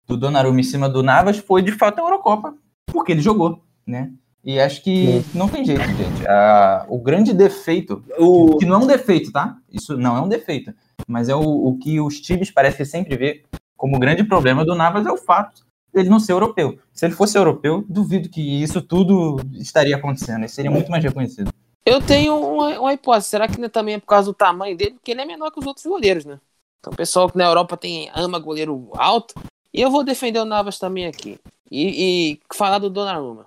do 0.06 0.16
Donnarumma 0.16 0.58
em 0.58 0.62
cima 0.62 0.88
do 0.88 1.02
Navas 1.02 1.36
foi, 1.36 1.60
de 1.60 1.72
fato, 1.72 1.98
a 1.98 2.02
Eurocopa, 2.02 2.54
porque 2.86 3.12
ele 3.12 3.20
jogou, 3.20 3.62
né? 3.86 4.10
E 4.42 4.58
acho 4.58 4.82
que 4.82 5.22
não 5.34 5.46
tem 5.46 5.62
jeito, 5.62 5.82
gente. 5.82 6.26
Ah, 6.26 6.86
o 6.88 6.98
grande 6.98 7.34
defeito, 7.34 8.02
O, 8.18 8.56
que 8.56 8.64
não 8.64 8.76
é 8.76 8.78
um 8.78 8.86
defeito, 8.86 9.30
tá? 9.30 9.58
Isso 9.70 9.94
não 9.98 10.16
é 10.16 10.22
um 10.22 10.28
defeito, 10.28 10.72
mas 11.06 11.28
é 11.28 11.36
o, 11.36 11.42
o 11.42 11.76
que 11.76 12.00
os 12.00 12.18
times 12.18 12.50
parecem 12.50 12.86
sempre 12.86 13.14
ver 13.14 13.44
como 13.76 13.98
grande 13.98 14.24
problema 14.24 14.64
do 14.64 14.74
Navas 14.74 15.04
é 15.04 15.12
o 15.12 15.18
fato 15.18 15.66
dele 15.96 16.10
não 16.10 16.20
ser 16.20 16.32
europeu. 16.32 16.78
Se 16.92 17.06
ele 17.06 17.14
fosse 17.14 17.36
europeu, 17.36 17.84
duvido 17.88 18.28
que 18.28 18.62
isso 18.62 18.80
tudo 18.82 19.40
estaria 19.54 19.96
acontecendo. 19.96 20.40
Ele 20.40 20.48
seria 20.48 20.70
muito 20.70 20.90
mais 20.90 21.02
reconhecido. 21.02 21.50
Eu 21.84 22.00
tenho 22.02 22.36
uma, 22.38 22.78
uma 22.80 22.92
hipótese. 22.92 23.28
Será 23.28 23.48
que 23.48 23.68
também 23.68 23.94
é 23.94 23.98
por 23.98 24.06
causa 24.06 24.30
do 24.30 24.34
tamanho 24.34 24.76
dele? 24.76 24.92
Porque 24.92 25.10
ele 25.10 25.22
é 25.22 25.24
menor 25.24 25.50
que 25.50 25.58
os 25.58 25.66
outros 25.66 25.86
goleiros, 25.86 26.24
né? 26.24 26.38
Então 26.80 26.92
o 26.92 26.96
pessoal 26.96 27.30
que 27.30 27.38
na 27.38 27.44
Europa 27.44 27.76
tem, 27.76 28.10
ama 28.14 28.38
goleiro 28.38 28.90
alto. 28.94 29.34
E 29.72 29.80
eu 29.80 29.90
vou 29.90 30.04
defender 30.04 30.38
o 30.38 30.44
Navas 30.44 30.78
também 30.78 31.06
aqui. 31.06 31.38
E, 31.70 32.32
e 32.34 32.40
falar 32.54 32.78
do 32.78 32.90
Donnarumma. 32.90 33.46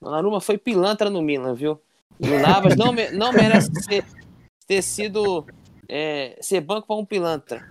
Donnarumma 0.00 0.40
foi 0.40 0.58
pilantra 0.58 1.10
no 1.10 1.22
Milan, 1.22 1.54
viu? 1.54 1.78
E 2.18 2.28
o 2.28 2.40
Navas 2.40 2.76
não, 2.76 2.92
me- 2.92 3.10
não 3.10 3.32
merece 3.32 3.70
ser, 3.82 4.04
ter 4.66 4.82
sido 4.82 5.44
é, 5.88 6.36
ser 6.40 6.60
banco 6.60 6.86
para 6.86 6.96
um 6.96 7.04
pilantra. 7.04 7.66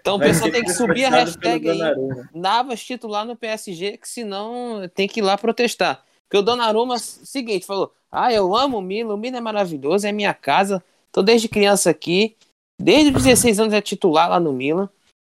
Então 0.00 0.16
o 0.16 0.20
pessoal 0.20 0.50
tem 0.50 0.62
que 0.62 0.72
subir 0.72 1.04
a 1.04 1.10
hashtag 1.10 1.68
aí. 1.68 1.80
Navas 2.32 2.82
titular 2.82 3.26
no 3.26 3.36
PSG, 3.36 3.98
que 3.98 4.08
senão 4.08 4.88
tem 4.94 5.06
que 5.06 5.20
ir 5.20 5.22
lá 5.22 5.36
protestar. 5.36 6.02
Porque 6.28 6.38
o 6.38 6.42
Donnarumma, 6.42 6.98
seguinte, 6.98 7.66
falou: 7.66 7.92
Ah, 8.10 8.32
eu 8.32 8.56
amo 8.56 8.78
o 8.78 8.82
Milan, 8.82 9.14
o 9.14 9.18
Milan 9.18 9.38
é 9.38 9.40
maravilhoso, 9.40 10.06
é 10.06 10.12
minha 10.12 10.34
casa, 10.34 10.82
tô 11.12 11.22
desde 11.22 11.48
criança 11.48 11.90
aqui, 11.90 12.36
desde 12.80 13.14
os 13.14 13.24
16 13.24 13.60
anos 13.60 13.74
é 13.74 13.80
titular 13.80 14.30
lá 14.30 14.40
no 14.40 14.52
Milan. 14.52 14.88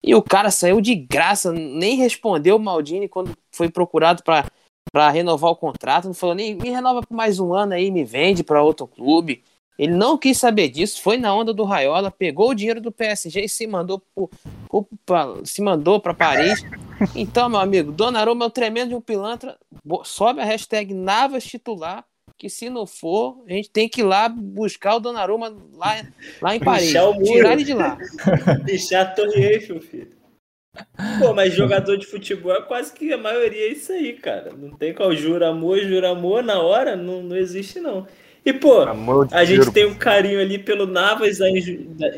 E 0.02 0.14
o 0.14 0.22
cara 0.22 0.50
saiu 0.50 0.80
de 0.80 0.94
graça, 0.94 1.52
nem 1.52 1.96
respondeu 1.96 2.56
o 2.56 2.60
Maldini 2.60 3.08
quando 3.08 3.36
foi 3.52 3.68
procurado 3.68 4.22
para 4.22 4.46
para 4.92 5.08
renovar 5.10 5.52
o 5.52 5.56
contrato, 5.56 6.06
não 6.06 6.14
falou 6.14 6.34
nem 6.34 6.54
me 6.54 6.68
renova 6.68 7.00
por 7.00 7.14
mais 7.14 7.38
um 7.38 7.54
ano 7.54 7.74
aí, 7.74 7.92
me 7.92 8.02
vende 8.02 8.42
para 8.42 8.62
outro 8.62 8.88
clube. 8.88 9.44
Ele 9.80 9.94
não 9.94 10.18
quis 10.18 10.36
saber 10.36 10.68
disso, 10.68 11.00
foi 11.00 11.16
na 11.16 11.34
onda 11.34 11.54
do 11.54 11.64
Raiola, 11.64 12.10
pegou 12.10 12.50
o 12.50 12.54
dinheiro 12.54 12.82
do 12.82 12.92
PSG 12.92 13.44
e 13.44 13.48
se 13.48 13.66
mandou 13.66 14.02
pra- 15.06 15.36
se 15.42 15.62
mandou 15.62 15.98
para 15.98 16.12
Paris. 16.12 16.62
Então, 17.16 17.48
meu 17.48 17.58
amigo, 17.58 17.90
Donnarumma 17.90 18.44
é 18.44 18.48
um 18.48 18.50
tremendo 18.50 18.90
de 18.90 18.94
um 18.94 19.00
pilantra. 19.00 19.56
Sobe 20.04 20.42
a 20.42 20.44
hashtag 20.44 20.92
Navas 20.92 21.44
titular, 21.44 22.04
que 22.36 22.50
se 22.50 22.68
não 22.68 22.86
for, 22.86 23.42
a 23.48 23.52
gente 23.54 23.70
tem 23.70 23.88
que 23.88 24.02
ir 24.02 24.04
lá 24.04 24.28
buscar 24.28 24.96
o 24.96 25.00
Donnarumma 25.00 25.56
lá, 25.72 26.04
lá 26.42 26.54
em 26.54 26.60
Paris. 26.60 26.88
Puxar 26.88 27.08
o 27.08 27.14
muro. 27.14 27.24
Tirar 27.24 27.52
ele 27.54 27.64
de 27.64 27.72
lá. 27.72 27.96
Deixar 28.64 29.00
a 29.00 29.06
Torre 29.06 29.42
Eiffel, 29.46 29.80
filho. 29.80 30.12
Pô, 31.18 31.32
mas 31.34 31.54
jogador 31.54 31.96
de 31.96 32.06
futebol 32.06 32.52
é 32.54 32.60
quase 32.62 32.92
que 32.92 33.12
a 33.12 33.18
maioria 33.18 33.66
é 33.66 33.72
isso 33.72 33.92
aí, 33.92 34.12
cara. 34.12 34.52
Não 34.52 34.70
tem 34.76 34.94
qual 34.94 35.14
jura 35.16 35.48
amor, 35.48 35.78
jura 35.80 36.10
amor 36.10 36.42
na 36.44 36.60
hora, 36.60 36.94
não, 36.96 37.22
não 37.22 37.36
existe 37.36 37.80
não. 37.80 38.06
E, 38.44 38.52
pô, 38.52 38.96
a 39.30 39.44
gente 39.44 39.70
dinheiro, 39.70 39.72
tem 39.72 39.86
um 39.86 39.94
carinho 39.94 40.40
ali 40.40 40.58
pelo 40.58 40.86
Navas 40.86 41.38
da, 41.38 41.48
inju- 41.50 41.84
da- 41.90 42.12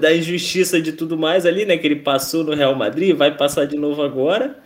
da 0.00 0.14
injustiça 0.14 0.80
de 0.80 0.92
tudo 0.92 1.16
mais 1.18 1.46
ali, 1.46 1.64
né? 1.64 1.76
Que 1.78 1.86
ele 1.86 1.96
passou 1.96 2.44
no 2.44 2.54
Real 2.54 2.74
Madrid, 2.74 3.16
vai 3.16 3.36
passar 3.36 3.66
de 3.66 3.76
novo 3.76 4.02
agora. 4.02 4.56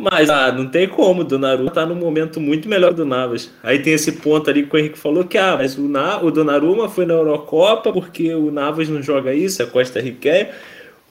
Mas, 0.00 0.30
ah, 0.30 0.52
não 0.52 0.68
tem 0.70 0.88
como, 0.88 1.22
o 1.22 1.24
Donnarumma 1.24 1.70
tá 1.72 1.86
num 1.86 1.96
momento 1.96 2.40
muito 2.40 2.68
melhor 2.68 2.94
do 2.94 3.04
Navas. 3.06 3.50
Aí 3.62 3.80
tem 3.80 3.94
esse 3.94 4.12
ponto 4.12 4.48
ali 4.50 4.66
que 4.66 4.74
o 4.74 4.78
Henrique 4.78 4.98
falou 4.98 5.24
que, 5.24 5.38
ah, 5.38 5.56
mas 5.58 5.76
o, 5.78 5.88
Na, 5.88 6.22
o 6.22 6.30
Donnarumma 6.30 6.88
foi 6.88 7.06
na 7.06 7.14
Eurocopa 7.14 7.92
porque 7.92 8.34
o 8.34 8.50
Navas 8.50 8.88
não 8.88 9.02
joga 9.02 9.34
isso, 9.34 9.62
é 9.62 9.66
Costa 9.66 10.00
Riquelme. 10.00 10.50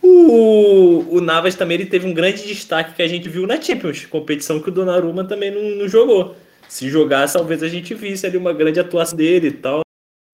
O, 0.01 1.05
o 1.17 1.21
Navas 1.21 1.55
também 1.55 1.75
ele 1.75 1.85
teve 1.87 2.07
um 2.07 2.13
grande 2.13 2.45
destaque 2.47 2.93
que 2.95 3.01
a 3.01 3.07
gente 3.07 3.27
viu 3.29 3.47
na 3.47 3.59
Champions, 3.61 4.05
competição 4.05 4.61
que 4.61 4.69
o 4.69 4.71
Donnarumma 4.71 5.23
também 5.25 5.51
não, 5.51 5.61
não 5.81 5.87
jogou. 5.87 6.35
Se 6.67 6.89
jogasse, 6.89 7.33
talvez 7.33 7.63
a 7.63 7.67
gente 7.67 7.93
visse 7.93 8.25
ali 8.25 8.37
uma 8.37 8.53
grande 8.53 8.79
atuação 8.79 9.17
dele 9.17 9.47
e 9.47 9.51
tal, 9.51 9.81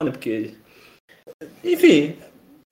né? 0.03 0.11
Porque... 0.11 0.53
Enfim, 1.63 2.15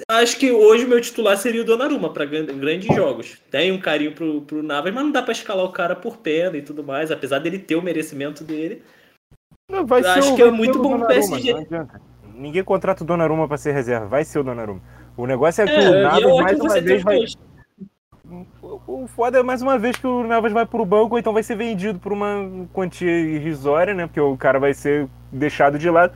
acho 0.09 0.37
que 0.37 0.51
hoje 0.51 0.85
o 0.85 0.87
meu 0.89 0.99
titular 1.01 1.37
seria 1.37 1.61
o 1.61 1.65
Donnarumma 1.65 2.11
para 2.13 2.25
grandes 2.25 2.93
jogos. 2.95 3.37
Tem 3.49 3.71
um 3.71 3.79
carinho 3.79 4.13
pro, 4.13 4.41
pro 4.41 4.63
Navas, 4.63 4.93
mas 4.93 5.03
não 5.03 5.11
dá 5.11 5.21
para 5.21 5.31
escalar 5.31 5.65
o 5.65 5.71
cara 5.71 5.95
por 5.95 6.17
pena 6.17 6.57
e 6.57 6.61
tudo 6.61 6.83
mais, 6.83 7.11
apesar 7.11 7.39
dele 7.39 7.59
ter 7.59 7.75
o 7.75 7.81
merecimento 7.81 8.43
dele. 8.43 8.83
Não, 9.69 9.85
vai 9.85 9.99
Eu 10.01 10.03
ser 10.05 10.09
acho 10.19 10.33
o- 10.33 10.35
que 10.35 10.41
é 10.41 10.51
muito 10.51 10.79
bom 10.81 10.97
pro 10.97 11.07
PSG. 11.07 11.53
não 11.53 11.59
adianta. 11.59 12.01
Ninguém 12.33 12.63
contrata 12.63 13.03
o 13.03 13.07
Donnarumma 13.07 13.47
para 13.47 13.57
ser 13.57 13.71
reserva, 13.71 14.07
vai 14.07 14.25
ser 14.25 14.39
o 14.39 14.43
Donnarumma. 14.43 14.81
O 15.15 15.27
negócio 15.27 15.61
é 15.61 15.65
que 15.65 15.71
É, 15.71 15.89
o 15.89 16.01
Navas 16.03 16.23
é 16.23 16.25
ótimo 16.27 16.41
mais 16.43 16.59
uma 16.59 16.81
vez 16.81 17.03
vai. 17.03 17.17
dois. 17.17 17.37
O 18.87 19.07
foda 19.07 19.39
é 19.39 19.43
mais 19.43 19.61
uma 19.61 19.77
vez 19.77 19.97
que 19.97 20.07
o 20.07 20.23
Navas 20.23 20.53
vai 20.53 20.65
pro 20.65 20.85
banco, 20.85 21.17
então 21.17 21.33
vai 21.33 21.43
ser 21.43 21.55
vendido 21.55 21.99
por 21.99 22.13
uma 22.13 22.67
quantia 22.71 23.11
irrisória, 23.11 23.93
né? 23.93 24.07
Porque 24.07 24.21
o 24.21 24.37
cara 24.37 24.57
vai 24.57 24.73
ser 24.73 25.09
deixado 25.29 25.77
de 25.77 25.89
lado. 25.89 26.13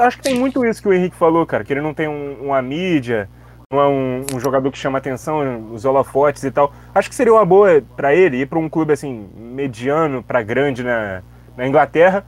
Acho 0.00 0.18
que 0.18 0.24
tem 0.24 0.38
muito 0.38 0.64
isso 0.66 0.82
que 0.82 0.88
o 0.88 0.92
Henrique 0.92 1.16
falou, 1.16 1.46
cara, 1.46 1.64
que 1.64 1.72
ele 1.72 1.80
não 1.80 1.94
tem 1.94 2.08
um, 2.08 2.44
uma 2.44 2.60
mídia, 2.60 3.28
não 3.72 3.80
é 3.80 3.88
um, 3.88 4.26
um 4.34 4.38
jogador 4.38 4.70
que 4.70 4.76
chama 4.76 4.98
atenção, 4.98 5.72
os 5.72 5.86
holofotes 5.86 6.44
e 6.44 6.50
tal. 6.50 6.72
Acho 6.94 7.08
que 7.08 7.14
seria 7.14 7.32
uma 7.32 7.44
boa 7.44 7.82
pra 7.96 8.14
ele 8.14 8.36
ir 8.42 8.46
pra 8.46 8.58
um 8.58 8.68
clube 8.68 8.92
assim, 8.92 9.26
mediano 9.34 10.22
pra 10.22 10.42
grande 10.42 10.84
na, 10.84 11.22
na 11.56 11.66
Inglaterra. 11.66 12.24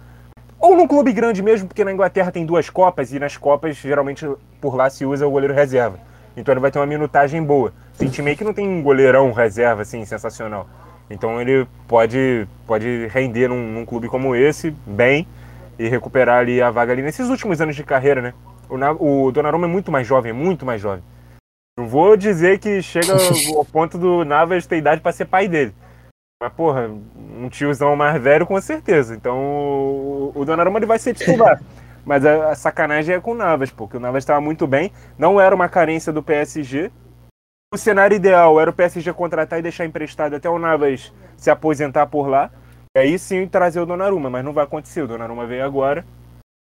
Ou 0.58 0.74
num 0.74 0.88
clube 0.88 1.12
grande 1.12 1.42
mesmo, 1.42 1.68
porque 1.68 1.84
na 1.84 1.92
Inglaterra 1.92 2.32
tem 2.32 2.46
duas 2.46 2.70
Copas 2.70 3.12
e 3.12 3.18
nas 3.18 3.36
Copas 3.36 3.76
geralmente 3.76 4.26
por 4.58 4.74
lá 4.74 4.88
se 4.88 5.04
usa 5.04 5.26
o 5.26 5.30
goleiro 5.30 5.54
reserva. 5.54 6.00
Então 6.36 6.52
ele 6.52 6.60
vai 6.60 6.70
ter 6.70 6.78
uma 6.78 6.86
minutagem 6.86 7.42
boa. 7.42 7.72
Tem 7.98 8.08
time 8.08 8.30
aí 8.30 8.36
que 8.36 8.44
não 8.44 8.54
tem 8.54 8.68
um 8.68 8.82
goleirão 8.82 9.32
reserva 9.32 9.82
assim 9.82 10.04
sensacional. 10.04 10.68
Então 11.10 11.40
ele 11.40 11.66
pode, 11.86 12.46
pode 12.66 13.06
render 13.08 13.48
num, 13.48 13.72
num 13.72 13.84
clube 13.84 14.08
como 14.08 14.36
esse 14.36 14.70
bem 14.86 15.26
e 15.78 15.88
recuperar 15.88 16.40
ali 16.40 16.60
a 16.60 16.70
vaga 16.70 16.92
ali 16.92 17.02
nesses 17.02 17.28
últimos 17.28 17.60
anos 17.60 17.74
de 17.74 17.82
carreira, 17.82 18.20
né? 18.20 18.34
O, 18.68 19.24
o 19.24 19.32
Donnarumma 19.32 19.66
é 19.66 19.70
muito 19.70 19.90
mais 19.90 20.06
jovem, 20.06 20.32
muito 20.32 20.66
mais 20.66 20.80
jovem. 20.80 21.02
Não 21.78 21.88
vou 21.88 22.16
dizer 22.16 22.58
que 22.58 22.82
chega 22.82 23.14
ao 23.56 23.64
ponto 23.66 23.96
do 23.96 24.24
Navas 24.24 24.66
ter 24.66 24.76
idade 24.76 25.00
para 25.00 25.12
ser 25.12 25.24
pai 25.24 25.48
dele. 25.48 25.74
Mas, 26.40 26.52
porra, 26.52 26.88
um 27.16 27.48
tiozão 27.48 27.96
mais 27.96 28.20
velho 28.20 28.46
com 28.46 28.60
certeza. 28.60 29.14
Então 29.14 29.38
o, 29.38 30.32
o 30.34 30.44
Donnarumma 30.44 30.78
ele 30.78 30.86
vai 30.86 30.98
ser 30.98 31.14
titular. 31.14 31.60
Mas 32.04 32.24
a, 32.24 32.50
a 32.50 32.54
sacanagem 32.54 33.14
é 33.14 33.20
com 33.20 33.32
o 33.32 33.34
Navas, 33.34 33.70
porque 33.70 33.96
o 33.96 34.00
Navas 34.00 34.22
estava 34.22 34.40
muito 34.40 34.66
bem. 34.66 34.92
Não 35.18 35.40
era 35.40 35.54
uma 35.54 35.68
carência 35.68 36.12
do 36.12 36.22
PSG. 36.22 36.90
O 37.72 37.76
cenário 37.76 38.14
ideal 38.16 38.58
era 38.58 38.70
o 38.70 38.72
PSG 38.72 39.12
contratar 39.12 39.58
e 39.58 39.62
deixar 39.62 39.84
emprestado 39.84 40.34
até 40.34 40.48
o 40.48 40.58
Navas 40.58 41.12
se 41.36 41.50
aposentar 41.50 42.06
por 42.06 42.26
lá. 42.26 42.50
E 42.96 43.00
aí 43.00 43.18
sim 43.18 43.46
trazer 43.46 43.78
o 43.80 43.84
Donnarumma, 43.86 44.30
mas 44.30 44.42
não 44.44 44.54
vai 44.54 44.64
acontecer. 44.64 45.02
O 45.02 45.06
Donnarumma 45.06 45.46
veio 45.46 45.64
agora. 45.64 46.04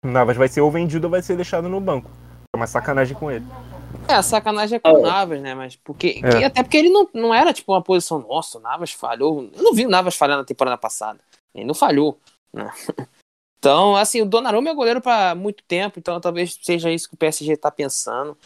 O 0.05 0.07
Navas 0.07 0.37
vai 0.37 0.47
ser 0.47 0.61
ou 0.61 0.71
vendido 0.71 1.07
ou 1.07 1.11
vai 1.11 1.21
ser 1.21 1.35
deixado 1.35 1.67
no 1.67 1.81
banco. 1.81 2.09
É 2.53 2.57
uma 2.57 2.65
sacanagem 2.67 3.15
com 3.17 3.29
ele. 3.29 3.45
É, 4.07 4.13
a 4.13 4.23
sacanagem 4.23 4.77
é 4.77 4.79
com 4.79 4.89
o 4.99 5.01
Navas, 5.01 5.41
né? 5.41 5.53
Mas 5.53 5.75
porque. 5.75 6.21
É. 6.23 6.29
que- 6.29 6.43
até 6.45 6.63
porque 6.63 6.77
ele 6.77 6.89
não, 6.89 7.09
não 7.13 7.33
era 7.33 7.51
tipo 7.51 7.73
uma 7.73 7.81
posição, 7.81 8.19
nossa, 8.19 8.57
o 8.57 8.61
Navas 8.61 8.91
falhou. 8.93 9.49
Eu 9.53 9.63
não 9.63 9.73
vi 9.73 9.85
o 9.85 9.89
Navas 9.89 10.15
falhar 10.15 10.37
na 10.37 10.45
temporada 10.45 10.77
passada. 10.77 11.19
Ele 11.53 11.65
não 11.65 11.73
falhou, 11.75 12.17
né? 12.53 12.71
Então, 13.57 13.95
assim, 13.95 14.21
o 14.21 14.27
Donnarumma 14.27 14.69
é 14.69 14.75
goleiro 14.75 15.01
para 15.01 15.33
muito 15.33 15.63
tempo, 15.63 15.97
então 15.97 16.21
talvez 16.21 16.55
seja 16.61 16.91
isso 16.91 17.09
que 17.09 17.15
o 17.15 17.17
PSG 17.17 17.57
tá 17.57 17.71
pensando. 17.71 18.37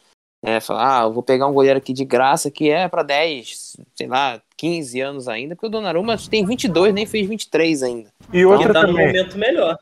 É, 0.41 0.59
falar, 0.61 1.01
ah, 1.01 1.03
eu 1.03 1.13
vou 1.13 1.21
pegar 1.21 1.47
um 1.47 1.53
goleiro 1.53 1.77
aqui 1.77 1.91
de 1.91 2.05
graça 2.05 2.49
que 2.49 2.69
é 2.69 2.87
para 2.87 3.03
10, 3.03 3.75
sei 3.93 4.07
lá, 4.07 4.41
15 4.55 5.01
anos 5.01 5.27
ainda, 5.27 5.53
porque 5.53 5.67
o 5.67 5.69
Donnarumma 5.69 6.15
tem 6.29 6.45
22, 6.45 6.93
nem 6.93 7.05
fez 7.05 7.27
23 7.27 7.83
ainda. 7.83 8.09
E 8.31 8.45
outra 8.45 8.67
Que 8.67 8.73
tá 8.73 8.81
no 8.83 8.87
também. 8.87 9.07
momento 9.07 9.37
melhor. 9.37 9.77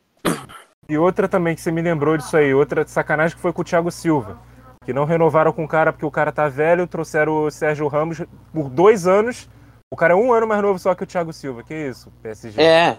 E 0.90 0.98
outra 0.98 1.28
também 1.28 1.54
que 1.54 1.62
você 1.62 1.72
me 1.72 1.82
lembrou 1.82 2.18
disso 2.18 2.36
aí, 2.38 2.54
outra 2.54 2.88
sacanagem 2.88 3.36
que 3.36 3.42
foi 3.42 3.54
com 3.54 3.62
o 3.62 3.66
Thiago 3.66 3.92
Silva. 3.92 4.40
Que 4.86 4.94
não 4.94 5.04
renovaram 5.04 5.52
com 5.52 5.66
o 5.66 5.68
cara 5.68 5.92
porque 5.92 6.06
o 6.06 6.12
cara 6.12 6.32
tá 6.32 6.48
velho, 6.48 6.88
trouxeram 6.88 7.44
o 7.44 7.52
Sérgio 7.52 7.88
Ramos 7.88 8.22
por 8.54 8.70
dois 8.70 9.06
anos. 9.06 9.50
O 9.92 9.98
cara 9.98 10.14
é 10.14 10.16
um 10.16 10.32
ano 10.32 10.48
mais 10.48 10.62
novo 10.62 10.80
só 10.80 10.96
que 10.96 11.04
o 11.04 11.08
Thiago 11.08 11.34
Silva. 11.34 11.62
Que 11.62 11.74
isso, 11.90 12.12
PSG. 12.24 12.62
É. 12.62 12.98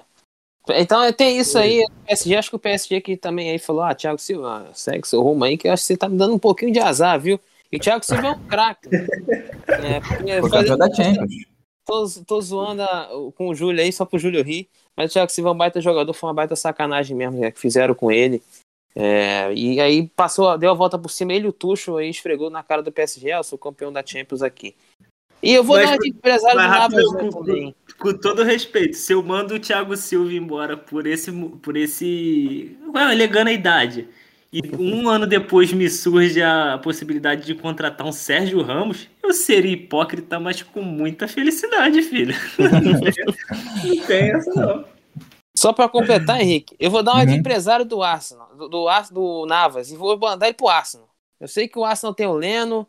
Então 0.70 1.02
é, 1.02 1.12
tem 1.12 1.38
isso 1.38 1.58
aí, 1.58 1.82
o 1.82 2.06
PSG, 2.06 2.36
acho 2.36 2.50
que 2.50 2.56
o 2.56 2.58
PSG 2.58 3.00
que 3.00 3.16
também 3.16 3.50
aí 3.50 3.58
falou, 3.58 3.82
ah, 3.82 3.94
Thiago 3.94 4.18
Silva, 4.18 4.68
segue 4.74 5.08
seu 5.08 5.22
rumo 5.22 5.44
aí, 5.44 5.56
que 5.56 5.66
eu 5.66 5.72
acho 5.72 5.82
que 5.82 5.86
você 5.86 5.96
tá 5.96 6.10
me 6.10 6.18
dando 6.18 6.34
um 6.34 6.38
pouquinho 6.38 6.70
de 6.70 6.78
azar, 6.78 7.18
viu? 7.18 7.40
E 7.70 7.76
o 7.76 7.80
Thiago 7.80 8.04
Silva 8.04 8.28
é 8.28 8.30
um 8.32 8.44
craque. 8.46 8.88
É, 9.68 10.00
porque 10.00 10.40
Foi 10.40 10.50
fazer- 10.50 10.76
da 10.76 10.92
Champions. 10.92 11.30
tô, 11.86 12.06
tô 12.26 12.40
zoando 12.40 12.82
a- 12.82 13.08
com 13.36 13.48
o 13.48 13.54
Júlio 13.54 13.80
aí, 13.82 13.92
só 13.92 14.04
pro 14.06 14.18
Júlio 14.18 14.42
rir, 14.42 14.66
mas 14.96 15.10
o 15.10 15.12
Thiago 15.12 15.30
Silva 15.30 15.50
é 15.50 15.52
um 15.52 15.56
baita 15.56 15.80
jogador, 15.80 16.12
foi 16.14 16.28
uma 16.28 16.34
baita 16.34 16.56
sacanagem 16.56 17.14
mesmo 17.16 17.38
né, 17.38 17.50
que 17.50 17.60
fizeram 17.60 17.94
com 17.94 18.10
ele. 18.10 18.42
É, 18.96 19.52
e 19.54 19.78
aí 19.80 20.08
passou, 20.16 20.56
deu 20.58 20.70
a 20.70 20.74
volta 20.74 20.98
por 20.98 21.10
cima, 21.10 21.32
ele 21.34 21.44
e 21.44 21.48
o 21.48 21.52
Tucho 21.52 21.96
aí 21.98 22.08
esfregou 22.08 22.48
na 22.50 22.62
cara 22.62 22.82
do 22.82 22.90
PSG, 22.90 23.28
eu 23.32 23.44
sou 23.44 23.58
campeão 23.58 23.92
da 23.92 24.04
Champions 24.04 24.42
aqui. 24.42 24.74
E 25.42 25.52
eu 25.54 25.62
vou 25.62 25.76
Mas- 25.76 25.84
dar 25.86 25.92
uma 25.92 25.98
de 25.98 26.08
empresário 26.08 26.56
do 26.58 26.62
mas 26.62 26.70
Navas 26.70 27.04
rápido, 27.04 27.12
né, 27.12 27.20
com- 27.30 27.44
também. 27.44 27.74
Com 28.00 28.12
todo 28.14 28.42
respeito, 28.42 28.96
se 28.96 29.12
eu 29.12 29.22
mando 29.22 29.54
o 29.54 29.60
Thiago 29.60 29.96
Silva 29.96 30.32
embora 30.32 30.76
por 30.76 31.06
esse. 31.06 31.30
por 31.62 31.76
esse. 31.76 32.76
Ué, 32.92 33.02
alegando 33.04 33.48
a 33.48 33.52
idade. 33.52 34.08
E 34.52 34.62
um 34.78 35.08
ano 35.08 35.26
depois 35.26 35.72
me 35.72 35.90
surge 35.90 36.42
a 36.42 36.78
possibilidade 36.82 37.44
de 37.44 37.54
contratar 37.54 38.06
um 38.06 38.12
Sérgio 38.12 38.62
Ramos, 38.62 39.06
eu 39.22 39.32
seria 39.34 39.72
hipócrita, 39.72 40.40
mas 40.40 40.62
com 40.62 40.80
muita 40.80 41.28
felicidade, 41.28 42.00
filho. 42.02 42.34
não 43.84 44.06
tem 44.06 44.30
essa, 44.30 44.54
não. 44.54 44.84
Só 45.54 45.72
pra 45.72 45.88
completar, 45.88 46.40
Henrique, 46.40 46.74
eu 46.78 46.90
vou 46.90 47.02
dar 47.02 47.14
uma 47.14 47.26
de 47.26 47.32
Uhum. 47.32 47.38
empresário 47.38 47.84
do 47.84 48.02
Arsenal, 48.02 48.48
do, 48.56 48.68
do, 48.68 48.86
do 49.10 49.46
Navas, 49.46 49.90
e 49.90 49.96
vou 49.96 50.18
mandar 50.18 50.46
ele 50.46 50.54
pro 50.54 50.68
Arsenal. 50.68 51.08
Eu 51.38 51.48
sei 51.48 51.68
que 51.68 51.78
o 51.78 51.84
Arsenal 51.84 52.14
tem 52.14 52.26
o 52.26 52.32
Leno, 52.32 52.86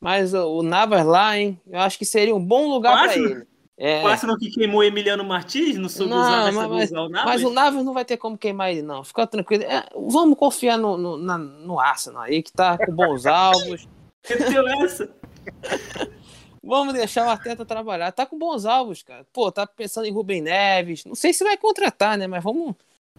mas 0.00 0.32
o, 0.32 0.58
o 0.58 0.62
Navas 0.62 1.04
lá, 1.04 1.36
hein, 1.36 1.60
eu 1.66 1.80
acho 1.80 1.98
que 1.98 2.04
seria 2.04 2.34
um 2.34 2.44
bom 2.44 2.68
lugar 2.68 2.96
Arsenal? 2.96 3.30
ele. 3.30 3.46
É, 3.76 4.02
O 4.04 4.06
Arsenal 4.06 4.38
que 4.38 4.50
queimou 4.50 4.84
Emiliano 4.84 5.24
Martins, 5.24 5.76
não 5.76 5.88
soube 5.88 6.10
Não, 6.10 6.20
usar, 6.20 6.52
mas- 6.52 6.54
mas, 6.54 6.68
mas- 6.70 6.92
o 6.92 7.08
Navas? 7.08 7.24
mas 7.32 7.42
o 7.44 7.50
Navas 7.50 7.84
não 7.84 7.92
vai 7.92 8.04
ter 8.04 8.16
como 8.16 8.38
queimar 8.38 8.70
ele, 8.70 8.82
não. 8.82 9.02
Fica 9.02 9.26
tranquilo. 9.26 9.64
É, 9.64 9.84
vamos 10.08 10.38
confiar 10.38 10.78
no, 10.78 10.96
no, 10.96 11.16
na- 11.16 11.38
no 11.38 11.80
Arsenal 11.80 12.22
aí, 12.22 12.42
que 12.42 12.52
tá 12.52 12.78
com 12.78 12.92
bons 12.94 13.26
alvos. 13.26 13.88
Meteu 14.30 14.66
essa. 14.68 15.10
Vamos 16.66 16.94
deixar 16.94 17.26
o 17.26 17.30
Arteta 17.30 17.62
trabalhar. 17.66 18.10
Tá 18.10 18.24
com 18.24 18.38
bons 18.38 18.64
alvos, 18.64 19.02
cara. 19.02 19.26
Pô, 19.34 19.52
tá 19.52 19.66
pensando 19.66 20.06
em 20.06 20.10
Rubem 20.12 20.40
Neves. 20.40 21.04
Não 21.04 21.14
sei 21.14 21.32
se 21.34 21.44
vai 21.44 21.58
contratar, 21.58 22.16
né? 22.16 22.26
Mas 22.26 22.42
vamos. 22.42 22.74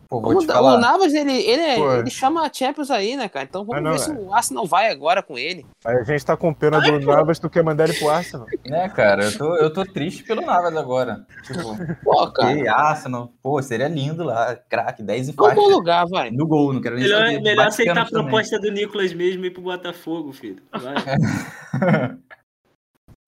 Pô, 0.07 0.21
falar. 0.43 0.75
o 0.75 0.79
Navas, 0.79 1.13
ele, 1.13 1.31
ele, 1.33 1.61
é- 1.61 1.75
Pô. 1.77 1.91
ele 1.93 2.09
chama 2.11 2.45
a 2.45 2.53
Champions 2.53 2.91
aí, 2.91 3.15
né, 3.17 3.27
cara? 3.27 3.45
Então 3.45 3.65
vamos 3.65 3.79
Ah, 3.79 3.81
não, 3.81 3.91
ver 3.91 3.95
é. 3.95 3.99
se 3.99 4.11
o 4.11 4.33
Arsenal 4.33 4.65
vai 4.67 4.89
agora 4.91 5.23
com 5.23 5.37
ele. 5.37 5.65
A 5.83 6.03
gente 6.03 6.23
tá 6.23 6.37
com 6.37 6.53
pena 6.53 6.79
do 6.79 6.99
Navas, 6.99 7.39
tu 7.39 7.49
quer 7.49 7.63
mandar 7.63 7.85
ele 7.89 7.97
pro 7.97 8.09
Arsenal. 8.09 8.45
Né, 8.65 8.87
cara, 8.89 9.23
eu 9.25 9.37
tô, 9.37 9.55
eu 9.57 9.73
tô 9.73 9.83
triste 9.83 10.23
pelo 10.23 10.41
Navas 10.45 10.75
agora. 10.77 11.25
Tipo, 11.43 11.75
Pô, 12.03 12.31
cara. 12.31 12.49
ok, 12.51 12.67
Arsenal, 12.67 13.33
pô, 13.41 13.59
seria 13.63 13.87
lindo 13.87 14.23
lá, 14.23 14.55
craque, 14.55 15.01
10 15.01 15.27
e 15.27 15.31
É 15.31 15.33
um 15.33 15.35
bom 15.37 15.45
faixa. 15.45 15.61
lugar, 15.61 16.05
vai. 16.07 16.29
No 16.29 16.45
gol, 16.47 16.71
não 16.71 16.81
quero 16.81 16.95
nem 16.95 17.03
Melhor, 17.05 17.25
saber. 17.25 17.41
melhor 17.41 17.67
aceitar 17.67 17.91
a 17.91 17.93
pênalti 17.95 18.11
também. 18.11 18.25
proposta 18.27 18.59
do 18.59 18.71
Nicolas 18.71 19.13
mesmo 19.13 19.43
e 19.43 19.47
ir 19.47 19.51
pro 19.51 19.61
Botafogo, 19.63 20.31
filho. 20.33 20.61
Vai. 20.71 20.95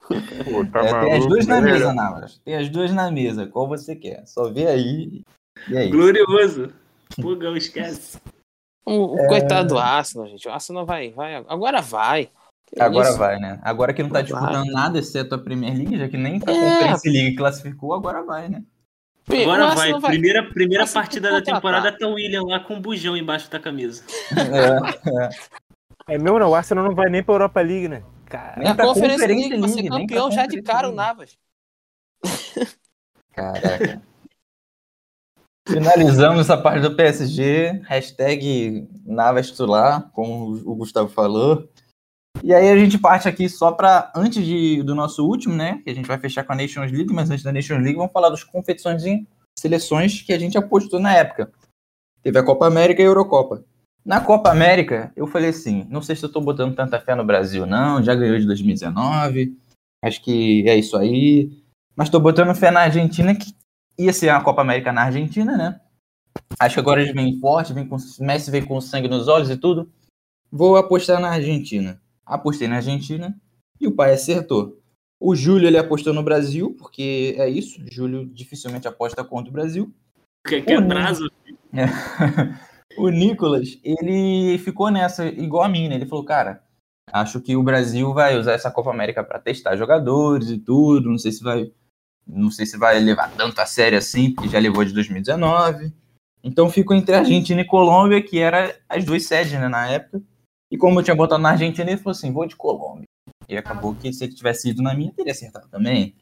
Pô, 0.07 0.65
tá 0.71 0.79
É, 0.85 0.99
tem 1.01 1.13
as 1.13 1.25
duas 1.27 1.47
na 1.47 1.59
né? 1.59 1.71
mesa, 1.71 1.93
Navas. 1.93 2.37
Tem 2.45 2.55
as 2.55 2.69
duas 2.69 2.93
na 2.93 3.11
mesa. 3.11 3.45
Qual 3.47 3.67
você 3.67 3.93
quer? 3.95 4.25
Só 4.25 4.49
vê 4.49 4.67
aí. 4.67 5.21
É. 5.71 5.87
Glorioso. 5.87 6.73
Fogão, 7.21 7.55
esquece. 7.55 8.19
O, 8.85 9.15
o 9.15 9.27
coitado 9.27 9.69
do 9.69 9.77
Arsenal, 9.77 10.27
gente. 10.27 10.47
O 10.47 10.51
Arsenal 10.51 10.85
vai, 10.85 11.11
vai. 11.11 11.35
Agora 11.47 11.81
vai. 11.81 12.29
Que 12.67 12.81
Agora 12.81 13.09
isso? 13.09 13.17
vai, 13.17 13.37
né? 13.39 13.59
Agora 13.63 13.93
que 13.93 14.03
não 14.03 14.09
tá 14.09 14.15
Vai. 14.15 14.23
disputando 14.23 14.65
nada, 14.71 14.99
exceto 14.99 15.35
a 15.35 15.37
Premier 15.37 15.73
League, 15.73 15.97
já 15.97 16.09
que 16.09 16.17
nem 16.17 16.39
pra 16.39 16.53
É. 16.53 16.55
Conference 16.73 17.09
League 17.09 17.35
classificou, 17.37 17.93
agora 17.93 18.23
vai, 18.23 18.49
né? 18.49 18.61
Agora 19.29 19.67
vai. 19.73 19.91
Arsenal 19.91 20.01
Primeira, 20.01 20.43
primeira 20.49 20.85
partida 20.87 21.31
da 21.31 21.41
temporada 21.41 21.97
tá 21.97 22.07
o 22.07 22.13
William 22.13 22.43
lá 22.43 22.59
com 22.59 22.75
um 22.75 22.81
bujão 22.81 23.15
embaixo 23.15 23.49
da 23.49 23.59
camisa. 23.59 24.03
É, 26.07 26.13
É 26.15 26.17
meu, 26.17 26.39
não. 26.39 26.49
O 26.51 26.55
Arsenal 26.55 26.85
não 26.85 26.95
vai 26.95 27.09
nem 27.09 27.21
pra 27.23 27.35
Europa 27.35 27.61
League, 27.61 27.87
né? 27.89 28.03
Cara, 28.25 28.61
Nem 28.61 28.75
pra 28.75 28.85
Conference 28.85 29.25
League, 29.25 29.57
vai 29.57 29.69
ser 29.69 29.75
League, 29.75 29.89
nem 29.89 30.07
campeão 30.07 30.31
já 30.31 30.45
de 30.45 30.61
cara 30.61 30.89
o. 30.89 30.91
Navas. 30.93 31.37
Caraca. 33.33 34.01
Finalizamos 35.67 36.41
essa 36.41 36.57
parte 36.57 36.81
do 36.81 36.95
PSG. 36.95 37.81
Hashtag 37.85 38.87
Navas 39.05 39.51
titular, 39.51 40.09
como 40.13 40.53
o 40.65 40.75
Gustavo 40.75 41.09
falou. 41.09 41.69
E 42.43 42.53
aí 42.53 42.69
a 42.69 42.77
gente 42.77 42.97
parte 42.97 43.27
aqui 43.27 43.49
só 43.49 43.71
para 43.71 44.11
antes 44.15 44.45
de, 44.45 44.81
do 44.83 44.95
nosso 44.95 45.27
último, 45.27 45.55
né? 45.55 45.81
Que 45.83 45.89
a 45.89 45.93
gente 45.93 46.07
vai 46.07 46.17
fechar 46.17 46.43
com 46.43 46.53
a 46.53 46.55
Nations 46.55 46.91
League, 46.91 47.13
mas 47.13 47.29
antes 47.29 47.43
da 47.43 47.51
Nations 47.51 47.83
League, 47.83 47.97
vamos 47.97 48.13
falar 48.13 48.29
das 48.29 48.43
competições 48.43 49.03
e 49.05 49.27
seleções 49.59 50.21
que 50.21 50.31
a 50.31 50.39
gente 50.39 50.57
apostou 50.57 50.99
na 50.99 51.13
época. 51.13 51.51
Teve 52.21 52.39
a 52.39 52.43
Copa 52.43 52.65
América 52.65 53.01
e 53.01 53.05
a 53.05 53.07
Eurocopa. 53.07 53.63
Na 54.05 54.21
Copa 54.21 54.49
América, 54.49 55.11
eu 55.15 55.27
falei 55.27 55.49
assim: 55.49 55.85
não 55.89 56.01
sei 56.01 56.15
se 56.15 56.23
eu 56.23 56.31
tô 56.31 56.39
botando 56.39 56.75
tanta 56.75 56.99
fé 56.99 57.13
no 57.13 57.25
Brasil, 57.25 57.65
não. 57.65 58.01
Já 58.01 58.15
ganhou 58.15 58.39
de 58.39 58.45
2019. 58.45 59.57
Acho 60.01 60.23
que 60.23 60.63
é 60.67 60.77
isso 60.77 60.95
aí. 60.95 61.51
Mas 61.95 62.09
tô 62.09 62.19
botando 62.19 62.55
fé 62.55 62.69
na 62.69 62.81
Argentina, 62.81 63.35
que 63.35 63.51
ia 63.97 64.13
ser 64.13 64.29
a 64.29 64.41
Copa 64.41 64.61
América 64.61 64.91
na 64.91 65.03
Argentina, 65.03 65.57
né? 65.57 65.81
Acho 66.59 66.75
que 66.75 66.79
agora 66.79 67.01
eles 67.01 67.13
vêm 67.13 67.39
forte, 67.39 67.73
vem 67.73 67.87
com, 67.87 67.97
Messi 68.19 68.51
vem 68.51 68.65
com 68.65 68.79
sangue 68.79 69.07
nos 69.07 69.27
olhos 69.27 69.49
e 69.49 69.57
tudo. 69.57 69.91
Vou 70.51 70.77
apostar 70.77 71.19
na 71.19 71.29
Argentina. 71.29 72.01
Apostei 72.25 72.67
na 72.67 72.77
Argentina 72.77 73.35
e 73.79 73.87
o 73.87 73.91
pai 73.91 74.13
acertou. 74.13 74.79
O 75.19 75.35
Júlio 75.35 75.67
ele 75.67 75.77
apostou 75.77 76.13
no 76.13 76.23
Brasil, 76.23 76.75
porque 76.77 77.35
é 77.37 77.49
isso. 77.49 77.81
Júlio 77.91 78.25
dificilmente 78.25 78.87
aposta 78.87 79.23
contra 79.23 79.49
o 79.49 79.53
Brasil. 79.53 79.93
Que, 80.45 80.61
que 80.61 80.75
Pô, 80.75 80.79
atraso. 80.81 81.29
o 82.97 83.09
Nicolas, 83.09 83.79
ele 83.83 84.57
ficou 84.59 84.91
nessa 84.91 85.27
igual 85.27 85.63
a 85.63 85.69
mim, 85.69 85.87
né? 85.87 85.95
Ele 85.95 86.05
falou, 86.05 86.23
cara, 86.23 86.63
Acho 87.11 87.39
que 87.39 87.55
o 87.55 87.63
Brasil 87.63 88.13
vai 88.13 88.37
usar 88.37 88.53
essa 88.53 88.69
Copa 88.69 88.91
América 88.91 89.23
para 89.23 89.39
testar 89.39 89.77
jogadores 89.77 90.49
e 90.49 90.57
tudo. 90.57 91.09
Não 91.09 91.17
sei 91.17 91.31
se 91.31 91.41
vai, 91.41 91.71
não 92.27 92.51
sei 92.51 92.65
se 92.65 92.77
vai 92.77 92.99
levar 92.99 93.31
tanto 93.31 93.59
a 93.59 93.65
sério 93.65 93.97
assim, 93.97 94.31
porque 94.31 94.49
já 94.49 94.59
levou 94.59 94.83
de 94.83 94.93
2019. 94.93 95.93
Então 96.43 96.69
fico 96.69 96.93
entre 96.93 97.15
Argentina 97.15 97.61
e 97.61 97.65
Colômbia, 97.65 98.21
que 98.21 98.39
era 98.39 98.75
as 98.87 99.03
duas 99.03 99.25
sedes 99.25 99.53
né, 99.53 99.67
na 99.67 99.87
época. 99.87 100.21
E 100.71 100.77
como 100.77 100.99
eu 100.99 101.03
tinha 101.03 101.15
botado 101.15 101.41
na 101.41 101.51
Argentina, 101.51 101.89
ele 101.89 101.97
falou 101.97 102.11
assim: 102.11 102.31
vou 102.31 102.45
de 102.45 102.55
Colômbia. 102.55 103.05
E 103.47 103.57
acabou 103.57 103.95
que 103.95 104.11
se 104.11 104.25
ele 104.25 104.33
tivesse 104.33 104.69
ido 104.69 104.81
na 104.81 104.93
minha, 104.93 105.11
teria 105.11 105.31
acertado 105.31 105.67
também. 105.69 106.13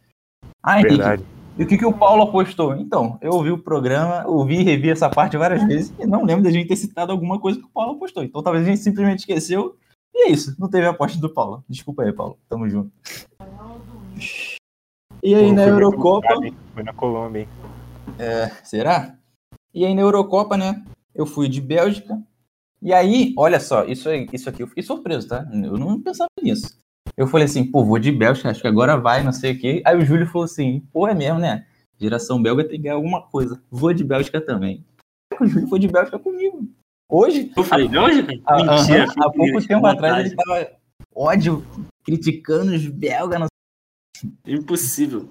Ah, 0.61 0.80
Henrique, 0.80 0.98
Verdade. 0.98 1.26
e 1.57 1.64
o 1.64 1.68
que, 1.68 1.77
que 1.77 1.86
o 1.86 1.94
Paulo 1.94 2.23
apostou? 2.23 2.76
Então, 2.76 3.18
eu 3.22 3.32
ouvi 3.34 3.52
o 3.52 3.57
programa, 3.57 4.26
ouvi 4.27 4.60
e 4.60 4.64
revi 4.64 4.91
essa 4.91 5.10
parte 5.10 5.38
várias 5.38 5.64
vezes 5.65 5.94
e 5.99 6.06
não 6.06 6.23
lembro 6.23 6.44
da 6.44 6.52
gente 6.52 6.68
ter 6.68 6.76
citado 6.76 7.11
alguma 7.11 7.40
coisa 7.40 7.60
que 7.60 7.65
o 7.65 7.69
Paulo 7.69 7.94
apostou. 7.95 8.23
Então 8.23 8.44
talvez 8.44 8.64
a 8.65 8.69
gente 8.69 8.82
simplesmente 8.82 9.19
esqueceu. 9.19 9.76
E 10.14 10.27
é 10.27 10.32
isso, 10.32 10.56
não 10.60 10.69
teve 10.69 10.86
a 10.86 10.91
aposta 10.91 11.19
do 11.19 11.30
Paulo. 11.30 11.64
Desculpa 11.68 12.03
aí, 12.03 12.14
Paulo. 12.14 12.38
Tamo 12.48 12.69
junto. 12.69 12.91
E 15.26 15.34
aí 15.34 15.47
Pô, 15.47 15.53
na 15.53 15.64
foi 15.64 15.72
Eurocopa. 15.72 16.27
Foi 16.76 16.84
na 16.84 16.93
Colômbia, 16.93 17.39
hein? 17.41 17.47
É, 18.19 18.47
será? 18.64 19.18
E 19.73 19.84
aí 19.84 19.95
na 19.95 20.02
Eurocopa, 20.02 20.56
né? 20.56 20.85
Eu 21.15 21.26
fui 21.26 21.49
de 21.49 21.60
Bélgica. 21.60 22.22
E 22.80 22.93
aí, 22.93 23.34
olha 23.35 23.60
só, 23.60 23.85
isso, 23.85 24.07
isso 24.31 24.47
aqui 24.47 24.61
eu 24.61 24.68
fiquei 24.68 24.84
surpreso, 24.84 25.27
tá? 25.27 25.43
Eu 25.52 25.80
não 25.80 25.99
pensava 25.99 26.30
nisso. 26.39 26.77
Eu 27.18 27.26
falei 27.26 27.45
assim, 27.45 27.65
pô, 27.65 27.84
vou 27.84 27.97
de 27.97 28.11
Bélgica, 28.11 28.52
acho 28.52 28.61
que 28.61 28.68
agora 28.68 28.97
vai, 28.97 29.23
não 29.23 29.31
sei 29.31 29.53
o 29.53 29.60
quê. 29.60 29.81
Aí 29.84 29.97
o 29.97 30.06
Júlio 30.06 30.27
falou 30.27 30.45
assim, 30.45 30.81
pô, 30.93 31.07
é 31.07 31.15
mesmo, 31.15 31.39
né? 31.39 31.65
Geração 31.97 32.39
belga 32.39 32.64
tem 32.64 32.77
que 32.77 32.84
ganhar 32.84 32.93
alguma 32.95 33.23
coisa. 33.23 33.60
Vou 33.72 33.91
de 33.93 34.03
Bélgica 34.03 34.39
também. 34.39 34.85
O 35.41 35.47
Júlio 35.47 35.68
foi 35.68 35.80
de 35.80 35.88
Bélgica 35.88 36.19
comigo. 36.19 36.69
Hoje, 37.10 37.52
Eu 37.57 37.64
falei, 37.64 37.88
Bélgica? 37.88 38.31
a, 38.45 38.57
Mentira. 38.57 39.06
há 39.06 39.23
pouco 39.23 39.39
mentira, 39.39 39.68
tempo 39.68 39.88
atrás 39.88 40.27
ele 40.27 40.35
tava 40.35 40.72
ódio, 41.15 41.65
criticando 42.03 42.76
os 42.76 42.85
belgas. 42.85 43.39
Não... 43.39 43.47
Impossível. 44.45 45.29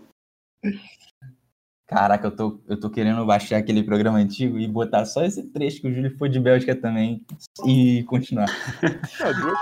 Caraca, 1.87 2.27
eu 2.29 2.35
tô, 2.35 2.59
eu 2.67 2.81
tô 2.81 2.89
querendo 2.91 3.25
baixar 3.27 3.59
aquele 3.59 3.83
programa 3.83 4.19
antigo 4.19 4.59
e 4.59 4.67
botar 4.67 5.05
só 5.05 5.23
esse 5.25 5.43
trecho 5.51 5.81
que 5.83 5.89
o 5.89 5.95
Júlio 5.95 6.17
foi 6.17 6.29
de 6.29 6.41
Bélgica 6.41 6.75
também 6.75 7.23
e 7.67 8.03
continuar. 8.05 8.47
Duas 8.81 9.59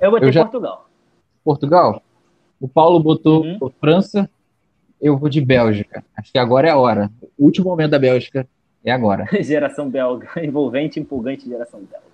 Eu 0.00 0.10
botei 0.12 0.28
Eu 0.28 0.32
já- 0.32 0.42
Portugal. 0.42 0.88
Portugal. 1.44 2.02
O 2.60 2.68
Paulo 2.68 3.00
botou 3.00 3.44
Uhum. 3.44 3.70
França, 3.80 4.30
eu 5.00 5.16
vou 5.16 5.28
de 5.28 5.40
Bélgica. 5.40 6.04
Acho 6.16 6.30
que 6.32 6.38
agora 6.38 6.68
é 6.68 6.70
a 6.70 6.76
hora. 6.78 7.10
O 7.36 7.44
último 7.44 7.68
momento 7.68 7.90
da 7.90 7.98
Bélgica 7.98 8.48
é 8.84 8.90
agora. 8.92 9.26
geração 9.42 9.88
belga. 9.90 10.28
Envolvente, 10.42 11.00
empolgante 11.00 11.48
geração 11.48 11.80
belga. 11.80 12.07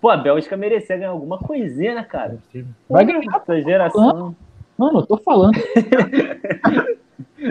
Pô, 0.00 0.10
a 0.10 0.16
Bélgica 0.16 0.56
merecia 0.56 0.96
ganhar 0.96 1.10
alguma 1.10 1.38
coisinha, 1.38 1.94
né, 1.94 2.04
cara? 2.04 2.38
Vai 2.88 3.04
ganhar. 3.04 3.20
Essa 3.34 3.60
geração. 3.60 4.34
Mano, 4.76 5.00
eu 5.00 5.06
tô 5.06 5.16
falando. 5.16 5.58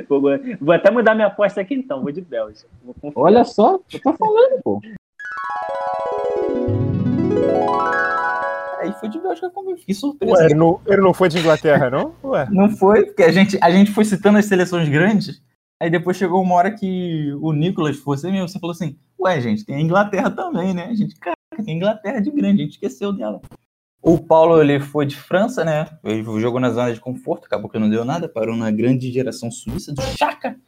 Vou, 0.07 0.21
vou 0.61 0.73
até 0.73 0.91
mudar 0.91 1.15
minha 1.15 1.27
aposta 1.27 1.61
aqui 1.61 1.73
então, 1.73 2.01
vou 2.01 2.11
de 2.11 2.21
Bélgica. 2.21 2.69
Vou. 2.83 2.95
Olha 3.15 3.43
só, 3.43 3.79
eu 3.91 4.01
tô 4.01 4.13
falando, 4.13 4.61
pô. 4.63 4.81
Aí 8.79 8.91
foi 8.93 9.09
de 9.09 9.19
Bélgica 9.19 9.49
comigo, 9.49 9.77
fiquei 9.77 9.95
surpreso. 9.95 10.35
Ué, 10.35 10.45
ele 10.45 10.55
não, 10.55 10.79
ele 10.85 11.01
não 11.01 11.13
foi 11.13 11.29
de 11.29 11.39
Inglaterra, 11.39 11.89
não? 11.89 12.13
Ué. 12.23 12.47
Não 12.49 12.69
foi, 12.69 13.05
porque 13.05 13.23
a 13.23 13.31
gente, 13.31 13.57
a 13.61 13.71
gente 13.71 13.91
foi 13.91 14.05
citando 14.05 14.37
as 14.37 14.45
seleções 14.45 14.87
grandes, 14.89 15.41
aí 15.81 15.89
depois 15.89 16.17
chegou 16.17 16.41
uma 16.41 16.55
hora 16.55 16.71
que 16.71 17.33
o 17.41 17.51
Nicolas 17.51 17.97
fosse 17.97 18.29
mesmo, 18.29 18.47
você 18.47 18.59
falou 18.59 18.73
assim, 18.73 18.97
ué, 19.19 19.39
gente, 19.41 19.65
tem 19.65 19.75
a 19.75 19.81
Inglaterra 19.81 20.29
também, 20.29 20.73
né? 20.73 20.85
A 20.85 20.93
gente, 20.95 21.15
caraca, 21.19 21.33
tem 21.33 21.33
a 21.33 21.36
Inglaterra 21.65 22.19
de 22.19 22.31
grande, 22.31 22.61
a 22.61 22.65
gente 22.65 22.73
esqueceu 22.73 23.13
dela. 23.13 23.41
O 24.01 24.17
Paulo, 24.17 24.61
ele 24.61 24.79
foi 24.79 25.05
de 25.05 25.15
França, 25.15 25.65
né? 25.65 25.85
Ele 26.03 26.23
jogou 26.39 26.59
na 26.59 26.69
zona 26.69 26.93
de 26.93 26.99
conforto, 26.99 27.45
acabou 27.45 27.69
que 27.69 27.79
não 27.79 27.89
deu 27.89 28.05
nada, 28.05 28.29
parou 28.29 28.55
na 28.55 28.71
grande 28.71 29.11
geração 29.11 29.49
suíça 29.49 29.93
do 29.93 30.01
Chaka. 30.01 30.59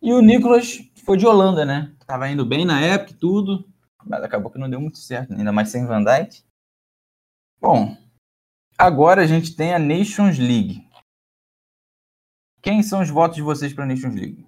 E 0.00 0.12
o 0.12 0.20
Nicolas 0.20 0.78
foi 1.04 1.16
de 1.16 1.26
Holanda, 1.26 1.64
né? 1.64 1.92
Tava 2.06 2.28
indo 2.28 2.44
bem 2.44 2.64
na 2.64 2.80
época 2.80 3.12
e 3.12 3.16
tudo, 3.16 3.68
mas 4.04 4.22
acabou 4.22 4.50
que 4.50 4.58
não 4.58 4.70
deu 4.70 4.80
muito 4.80 4.98
certo, 4.98 5.32
ainda 5.34 5.52
mais 5.52 5.70
sem 5.70 5.86
Van 5.86 6.02
Dijk. 6.02 6.42
Bom, 7.60 7.96
Agora 8.76 9.22
a 9.22 9.26
gente 9.26 9.54
tem 9.54 9.72
a 9.72 9.78
Nations 9.78 10.36
League. 10.36 10.84
Quem 12.60 12.82
são 12.82 13.00
os 13.00 13.08
votos 13.08 13.36
de 13.36 13.42
vocês 13.42 13.72
para 13.72 13.84
a 13.84 13.86
Nations 13.86 14.14
League? 14.14 14.44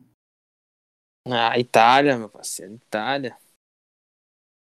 Ah, 1.29 1.59
Itália, 1.59 2.19
meu 2.19 2.29
parceiro, 2.29 2.75
Itália. 2.75 3.37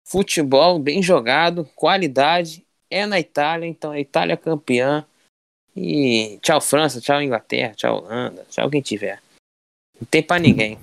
Futebol 0.09 0.79
bem 0.79 1.03
jogado, 1.03 1.69
qualidade, 1.77 2.65
é 2.91 3.05
na 3.05 3.21
Itália, 3.21 3.67
então 3.67 3.91
a 3.91 4.01
Itália 4.01 4.33
é 4.33 4.37
campeã. 4.39 5.05
E 5.77 6.39
tchau 6.41 6.63
França, 6.63 6.99
tchau 6.99 7.21
Inglaterra, 7.21 7.75
tchau 7.75 7.99
Holanda, 7.99 8.47
tchau 8.49 8.71
quem 8.71 8.81
tiver. 8.81 9.21
Não 10.01 10.07
tem 10.11 10.23
pra 10.23 10.39
ninguém. 10.39 10.79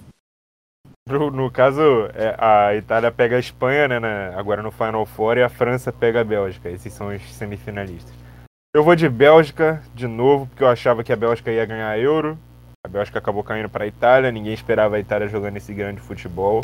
No, 1.10 1.32
no 1.32 1.52
caso, 1.52 1.82
é, 2.14 2.36
a 2.38 2.76
Itália 2.76 3.12
pega 3.12 3.36
a 3.36 3.40
Espanha, 3.40 3.88
né, 3.88 4.00
na- 4.00 4.38
agora 4.38 4.62
no 4.62 4.72
Final 4.72 5.06
Four, 5.08 5.38
e 5.38 5.44
a 5.44 5.50
França 5.50 5.92
pega 5.92 6.22
a 6.22 6.24
Bélgica. 6.24 6.70
Esses 6.70 6.94
são 6.94 7.08
os 7.08 7.24
semifinalistas. 7.34 8.14
Eu 8.76 8.84
vou 8.84 8.96
de 8.96 9.10
Bélgica 9.10 9.82
de 9.96 10.08
novo, 10.08 10.46
porque 10.46 10.64
eu 10.64 10.68
achava 10.68 11.04
que 11.04 11.12
a 11.12 11.16
Bélgica 11.16 11.52
ia 11.52 11.66
ganhar 11.66 11.90
a 11.90 11.98
Euro. 11.98 12.38
A 12.86 12.88
Bélgica 12.88 13.18
acabou 13.18 13.44
caindo 13.44 13.70
para 13.70 13.86
a 13.86 13.88
Itália, 13.88 14.32
ninguém 14.32 14.54
esperava 14.54 14.98
a 14.98 15.00
Itália 15.00 15.28
jogando 15.28 15.58
esse 15.58 15.74
grande 15.74 16.00
futebol. 16.00 16.62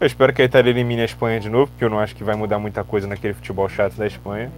Eu 0.00 0.06
espero 0.06 0.34
que 0.34 0.42
a 0.42 0.44
Itália 0.44 0.70
elimine 0.70 1.02
a 1.02 1.04
Espanha 1.04 1.38
de 1.38 1.48
novo, 1.48 1.70
porque 1.70 1.84
eu 1.84 1.90
não 1.90 2.00
acho 2.00 2.16
que 2.16 2.24
vai 2.24 2.34
mudar 2.34 2.58
muita 2.58 2.82
coisa 2.82 3.06
naquele 3.06 3.32
futebol 3.34 3.68
chato 3.68 3.94
da 3.94 4.06
Espanha. 4.06 4.50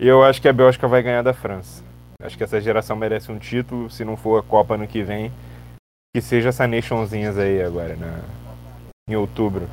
E 0.00 0.06
eu 0.06 0.22
acho 0.22 0.40
que 0.42 0.48
a 0.48 0.52
Bélgica 0.52 0.86
vai 0.86 1.02
ganhar 1.02 1.22
da 1.22 1.32
França. 1.32 1.82
Acho 2.20 2.36
que 2.36 2.44
essa 2.44 2.60
geração 2.60 2.94
merece 2.94 3.32
um 3.32 3.38
título, 3.38 3.88
se 3.90 4.04
não 4.04 4.16
for 4.16 4.38
a 4.38 4.42
Copa 4.42 4.74
ano 4.74 4.86
que 4.86 5.02
vem, 5.02 5.32
que 6.14 6.20
seja 6.20 6.50
essa 6.50 6.66
Nationzinhas 6.66 7.38
aí 7.38 7.62
agora, 7.62 7.96
na, 7.96 8.20
em 9.08 9.16
outubro. 9.16 9.66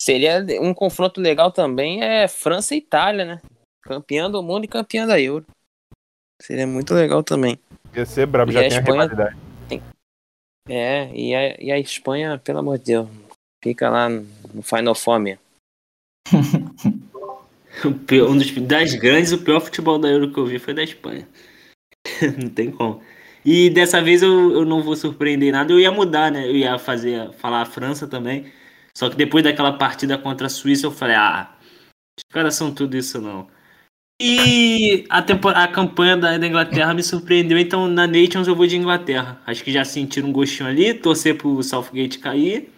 Seria 0.00 0.44
um 0.60 0.72
confronto 0.72 1.20
legal 1.20 1.52
também 1.52 2.02
é 2.02 2.26
França 2.26 2.74
e 2.74 2.78
Itália, 2.78 3.24
né? 3.24 3.42
Campeã 3.82 4.30
do 4.30 4.42
mundo 4.42 4.64
e 4.64 4.68
campeã 4.68 5.06
da 5.06 5.20
Euro. 5.20 5.44
Seria 6.40 6.66
muito 6.66 6.94
legal 6.94 7.22
também. 7.22 7.58
Ia 7.94 8.06
ser 8.06 8.26
brabo, 8.26 8.50
E 8.50 8.54
já 8.54 8.60
a 8.60 8.62
tem 8.68 8.78
a 8.78 8.80
Espanha- 8.80 9.02
rivalidade. 9.02 9.36
É, 10.68 11.10
e 11.14 11.34
a, 11.34 11.56
e 11.60 11.72
a 11.72 11.78
Espanha, 11.78 12.38
pelo 12.38 12.58
amor 12.58 12.78
de 12.78 12.84
Deus, 12.84 13.08
fica 13.62 13.88
lá 13.88 14.08
no 14.08 14.62
Final 14.62 14.94
Four 14.94 15.20
mesmo. 15.20 15.40
Um 17.84 18.36
dos 18.36 18.50
das 18.62 18.94
grandes, 18.94 19.30
o 19.30 19.38
pior 19.38 19.60
futebol 19.60 20.00
da 20.00 20.08
Euro 20.08 20.32
que 20.32 20.38
eu 20.40 20.46
vi 20.46 20.58
foi 20.58 20.74
da 20.74 20.82
Espanha. 20.82 21.28
não 22.36 22.48
tem 22.50 22.72
como. 22.72 23.00
E 23.44 23.70
dessa 23.70 24.02
vez 24.02 24.22
eu, 24.22 24.50
eu 24.52 24.64
não 24.64 24.82
vou 24.82 24.96
surpreender 24.96 25.52
nada, 25.52 25.72
eu 25.72 25.78
ia 25.78 25.92
mudar, 25.92 26.30
né? 26.32 26.46
Eu 26.46 26.56
ia 26.56 26.78
fazer, 26.78 27.32
falar 27.34 27.62
a 27.62 27.66
França 27.66 28.06
também. 28.08 28.52
Só 28.96 29.08
que 29.08 29.16
depois 29.16 29.44
daquela 29.44 29.72
partida 29.72 30.18
contra 30.18 30.48
a 30.48 30.50
Suíça, 30.50 30.86
eu 30.86 30.90
falei, 30.90 31.14
ah, 31.14 31.56
os 32.18 32.24
caras 32.32 32.56
são 32.56 32.74
tudo 32.74 32.96
isso 32.96 33.20
não. 33.20 33.48
E 34.20 35.04
a, 35.08 35.22
tempo- 35.22 35.48
a 35.48 35.68
campanha 35.68 36.16
da, 36.16 36.36
da 36.36 36.46
Inglaterra 36.46 36.92
me 36.92 37.02
surpreendeu, 37.02 37.56
então 37.56 37.86
na 37.86 38.06
Nations 38.06 38.48
eu 38.48 38.56
vou 38.56 38.66
de 38.66 38.76
Inglaterra. 38.76 39.40
Acho 39.46 39.62
que 39.62 39.70
já 39.70 39.84
sentiram 39.84 40.28
um 40.28 40.32
gostinho 40.32 40.68
ali, 40.68 40.92
torcer 40.92 41.36
pro 41.38 41.62
Southgate 41.62 42.18
cair. 42.18 42.68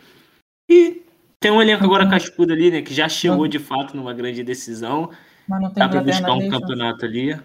E 0.70 1.02
tem 1.40 1.50
um 1.50 1.62
elenco 1.62 1.82
agora 1.84 2.08
cascudo 2.08 2.52
ali, 2.52 2.70
né? 2.70 2.82
Que 2.82 2.92
já 2.92 3.08
chegou 3.08 3.48
de 3.48 3.58
fato 3.58 3.96
numa 3.96 4.12
grande 4.12 4.44
decisão. 4.44 5.10
Mas 5.48 5.62
não 5.62 5.70
tem 5.70 5.82
Dá 5.82 5.88
pra 5.88 6.02
buscar 6.02 6.32
um 6.32 6.48
campeonato 6.50 7.04
ali. 7.06 7.40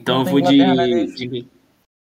Então 0.00 0.18
Não 0.20 0.24
eu 0.24 0.30
vou 0.30 0.40
de, 0.40 1.06
de. 1.14 1.46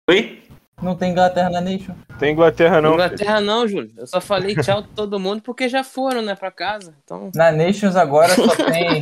Oi? 0.09 0.43
Não 0.81 0.95
tem 0.95 1.11
Inglaterra 1.11 1.49
na 1.49 1.61
Nation. 1.61 1.93
Tem 2.17 2.33
Inglaterra 2.33 2.81
não. 2.81 2.93
Inglaterra 2.93 3.39
não, 3.39 3.67
Júlio. 3.67 3.91
Eu 3.97 4.07
só 4.07 4.19
falei 4.19 4.55
tchau 4.55 4.81
todo 4.81 5.19
mundo 5.19 5.41
porque 5.41 5.69
já 5.69 5.83
foram, 5.83 6.21
né, 6.21 6.35
pra 6.35 6.49
casa. 6.51 6.95
Então, 7.03 7.29
Na 7.35 7.51
Nations 7.51 7.95
agora 7.95 8.33
só 8.33 8.55
tem 8.65 9.01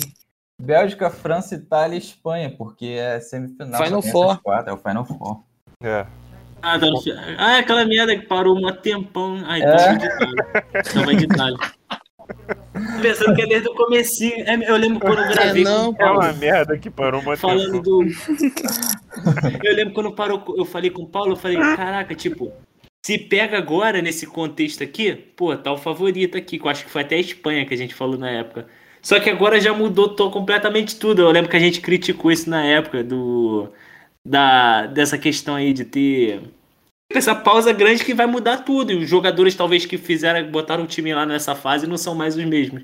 Bélgica, 0.60 1.10
França, 1.10 1.56
Itália 1.56 1.96
e 1.96 2.00
Espanha, 2.00 2.50
porque 2.50 2.86
é 2.86 3.20
semifinal. 3.20 3.84
Final 3.84 4.02
Four. 4.02 4.42
Quatro, 4.42 4.72
é 4.72 4.74
o 4.74 4.78
Final 4.78 5.06
Four. 5.06 5.44
É. 5.82 6.06
Ah, 6.62 6.80
tá 6.80 6.88
ah, 7.38 7.58
aquela 7.60 7.86
merda 7.86 8.18
que 8.18 8.26
parou 8.26 8.58
um 8.58 8.72
tempão. 8.74 9.44
Ah, 9.46 9.60
então 9.60 9.76
É. 9.76 9.86
vai 9.86 9.98
de 9.98 10.06
Itália. 10.06 11.16
De 11.16 11.24
Itália. 11.26 11.58
Pensando 13.02 13.36
que 13.36 13.42
é 13.44 13.48
desde 13.48 13.70
o 13.70 13.76
comecinho. 13.76 14.44
É, 14.46 14.70
eu 14.70 14.76
lembro 14.76 15.00
quando 15.00 15.20
eu 15.20 15.30
gravei 15.30 15.64
não, 15.64 15.94
com 15.94 16.04
É 16.04 16.12
uma 16.12 16.34
merda 16.34 16.78
que 16.78 16.90
parou 16.90 17.22
uma 17.22 17.38
falando 17.38 17.80
do. 17.80 18.04
eu 19.64 19.76
lembro 19.76 19.94
quando 19.94 20.14
parou, 20.14 20.44
eu 20.58 20.66
falei 20.66 20.90
com 20.90 21.04
o 21.04 21.08
Paulo, 21.08 21.34
eu 21.34 21.38
falei, 21.38 21.58
caraca, 21.58 22.14
tipo, 22.16 22.52
se 23.06 23.18
pega 23.18 23.58
agora 23.58 24.02
nesse 24.02 24.26
contexto 24.26 24.84
aqui, 24.84 25.14
pô, 25.14 25.56
tá 25.56 25.72
o 25.72 25.78
favorito 25.78 26.38
aqui, 26.38 26.58
que 26.60 26.66
eu 26.66 26.70
acho 26.70 26.84
que 26.84 26.92
foi 26.92 27.04
até 27.04 27.16
a 27.16 27.20
Espanha 27.20 27.66
que 27.66 27.74
a 27.74 27.78
gente 27.78 27.94
falou 27.94 28.18
na 28.18 28.30
época. 28.30 28.68
Só 29.08 29.22
que 29.22 29.30
agora 29.30 29.58
já 29.58 29.74
mudou 29.74 30.14
to- 30.14 30.30
completamente 30.30 31.00
tudo. 31.00 31.22
Eu 31.22 31.32
lembro 31.32 31.50
que 31.50 31.56
a 31.56 31.60
gente 31.62 31.80
criticou 31.80 32.30
isso 32.30 32.50
na 32.50 32.66
época 32.66 33.02
do 33.06 33.72
da 34.28 34.86
dessa 34.88 35.18
questão 35.18 35.56
aí 35.56 35.72
de 35.72 35.86
ter 35.86 36.42
essa 37.14 37.34
pausa 37.34 37.72
grande 37.72 38.04
que 38.04 38.14
vai 38.14 38.26
mudar 38.26 38.66
tudo. 38.66 38.92
E 38.92 38.98
os 38.98 39.10
jogadores, 39.10 39.56
talvez, 39.56 39.86
que 39.86 39.98
fizeram, 39.98 40.52
botaram 40.52 40.84
o 40.84 40.88
time 40.88 41.14
lá 41.14 41.26
nessa 41.26 41.56
fase, 41.56 41.88
não 41.88 41.98
são 41.98 42.14
mais 42.14 42.36
os 42.36 42.44
mesmos. 42.44 42.84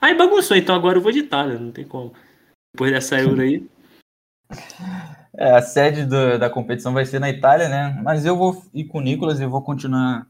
Aí 0.00 0.14
bagunçou, 0.14 0.56
então 0.56 0.76
agora 0.76 0.98
eu 0.98 1.02
vou 1.02 1.10
de 1.10 1.18
Itália, 1.18 1.58
não 1.58 1.72
tem 1.72 1.84
como. 1.84 2.12
Depois 2.72 2.92
dessa 2.92 3.18
Euro 3.20 3.42
aí. 3.42 3.66
É, 5.36 5.56
a 5.56 5.60
sede 5.60 6.04
do- 6.06 6.38
da 6.38 6.48
competição 6.48 6.92
vai 6.92 7.04
ser 7.04 7.18
na 7.18 7.30
Itália, 7.30 7.68
né? 7.68 8.00
Mas 8.00 8.24
eu 8.24 8.36
vou 8.36 8.64
ir 8.72 8.84
com 8.84 8.98
o 8.98 9.00
Nicolas 9.00 9.40
e 9.40 9.46
vou 9.46 9.60
continuar 9.60 10.24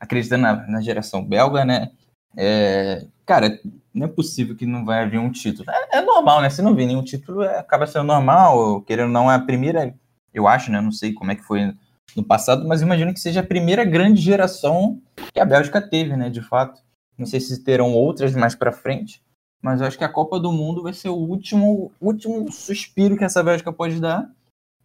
acreditando 0.00 0.44
na, 0.44 0.66
na 0.66 0.80
geração 0.80 1.22
belga, 1.22 1.62
né? 1.62 1.90
É, 2.36 3.04
cara, 3.26 3.58
não 3.92 4.06
é 4.06 4.08
possível 4.08 4.54
que 4.56 4.66
não 4.66 4.84
vai 4.84 5.02
haver 5.02 5.18
um 5.18 5.30
título. 5.30 5.70
É, 5.70 5.98
é 5.98 6.00
normal, 6.00 6.40
né? 6.40 6.50
Se 6.50 6.62
não 6.62 6.74
vir 6.74 6.86
nenhum 6.86 7.02
título, 7.02 7.42
é- 7.42 7.58
acaba 7.58 7.86
sendo 7.86 8.04
normal. 8.04 8.82
Querendo 8.82 9.06
ou 9.06 9.12
não, 9.12 9.30
é 9.30 9.34
a 9.34 9.40
primeira, 9.40 9.94
eu 10.32 10.46
acho, 10.46 10.70
né? 10.70 10.80
Não 10.80 10.92
sei 10.92 11.12
como 11.12 11.30
é 11.32 11.34
que 11.34 11.42
foi 11.42 11.72
no 12.16 12.24
passado, 12.24 12.66
mas 12.66 12.80
imagino 12.82 13.12
que 13.12 13.20
seja 13.20 13.40
a 13.40 13.46
primeira 13.46 13.84
grande 13.84 14.20
geração 14.20 15.00
que 15.32 15.40
a 15.40 15.44
Bélgica 15.44 15.80
teve, 15.80 16.16
né? 16.16 16.30
De 16.30 16.40
fato. 16.40 16.80
Não 17.16 17.26
sei 17.26 17.40
se 17.40 17.62
terão 17.64 17.92
outras 17.94 18.34
mais 18.34 18.54
pra 18.54 18.70
frente, 18.72 19.20
mas 19.60 19.80
eu 19.80 19.86
acho 19.88 19.98
que 19.98 20.04
a 20.04 20.08
Copa 20.08 20.38
do 20.38 20.52
Mundo 20.52 20.82
vai 20.82 20.92
ser 20.92 21.08
o 21.08 21.16
último, 21.16 21.90
último 22.00 22.50
suspiro 22.52 23.16
que 23.16 23.24
essa 23.24 23.42
Bélgica 23.42 23.72
pode 23.72 24.00
dar. 24.00 24.30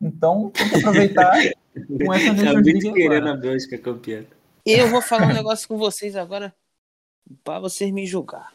Então, 0.02 0.49
tem 0.49 0.68
que 0.70 0.76
aproveitar 0.78 1.32
com 2.03 2.14
essa 2.14 2.26
Tá 2.28 2.34
Nations 2.34 2.53
muito 2.56 2.65
League 2.65 2.94
querendo 2.94 3.28
agora. 3.28 3.34
a 3.34 3.38
Bélgica 3.38 3.78
campeã. 3.78 4.26
Eu 4.65 4.88
vou 4.90 5.02
falar 5.02 5.28
um 5.28 5.34
negócio 5.34 5.68
com 5.68 5.78
vocês 5.78 6.15
agora 6.15 6.53
pra 7.43 7.59
vocês 7.59 7.91
me 7.91 8.05
julgar. 8.05 8.53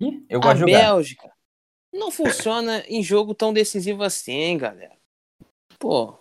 Ih, 0.00 0.24
Eu 0.28 0.38
A 0.40 0.42
gosto 0.42 0.64
de 0.64 0.72
jogar. 0.72 0.78
Bélgica 0.84 1.32
não 1.92 2.10
funciona 2.10 2.84
em 2.86 3.02
jogo 3.02 3.34
tão 3.34 3.52
decisivo 3.52 4.02
assim, 4.02 4.56
galera. 4.58 4.96
Pô, 5.78 6.14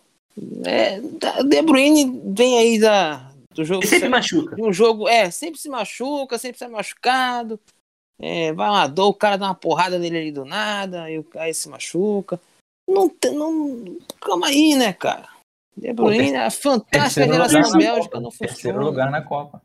é, 0.66 1.00
da- 1.02 1.42
De 1.42 1.62
Bruyne 1.62 2.22
vem 2.34 2.58
aí 2.58 2.80
da, 2.80 3.32
do 3.54 3.64
jogo. 3.66 3.84
Ele 3.84 3.88
sempre 3.90 4.10
machuca. 4.10 4.56
de 4.56 4.62
um 4.64 4.72
jogo, 4.74 5.08
é, 5.08 5.30
sempre 5.30 5.60
se 5.60 5.70
machuca, 5.70 6.38
sempre 6.38 6.58
sai 6.58 6.70
machucado. 6.70 7.60
É, 8.20 8.52
vai 8.54 8.70
uma 8.70 8.88
dor, 8.88 9.10
o 9.10 9.14
cara 9.14 9.38
dá 9.38 9.46
uma 9.46 9.54
porrada 9.56 10.00
nele 10.00 10.18
ali 10.18 10.32
do 10.32 10.44
nada, 10.46 11.10
e 11.12 11.20
o 11.20 11.24
cara 11.24 11.54
se 11.54 11.70
machuca. 11.70 12.40
Não, 12.90 13.12
não, 13.34 13.98
calma 14.22 14.48
aí, 14.48 14.76
né, 14.76 14.94
cara? 14.94 15.28
De 15.76 15.94
Bruyne, 15.94 16.36
a 16.36 16.50
fantástica 16.50 17.28
Terceiro 17.28 17.34
geração 17.34 17.62
na 17.74 17.78
Bélgica 17.78 18.20
não 18.20 18.30
Terceiro 18.32 18.54
funciona. 18.56 18.80
lugar 18.84 19.12
na 19.12 19.22
Copa. 19.22 19.62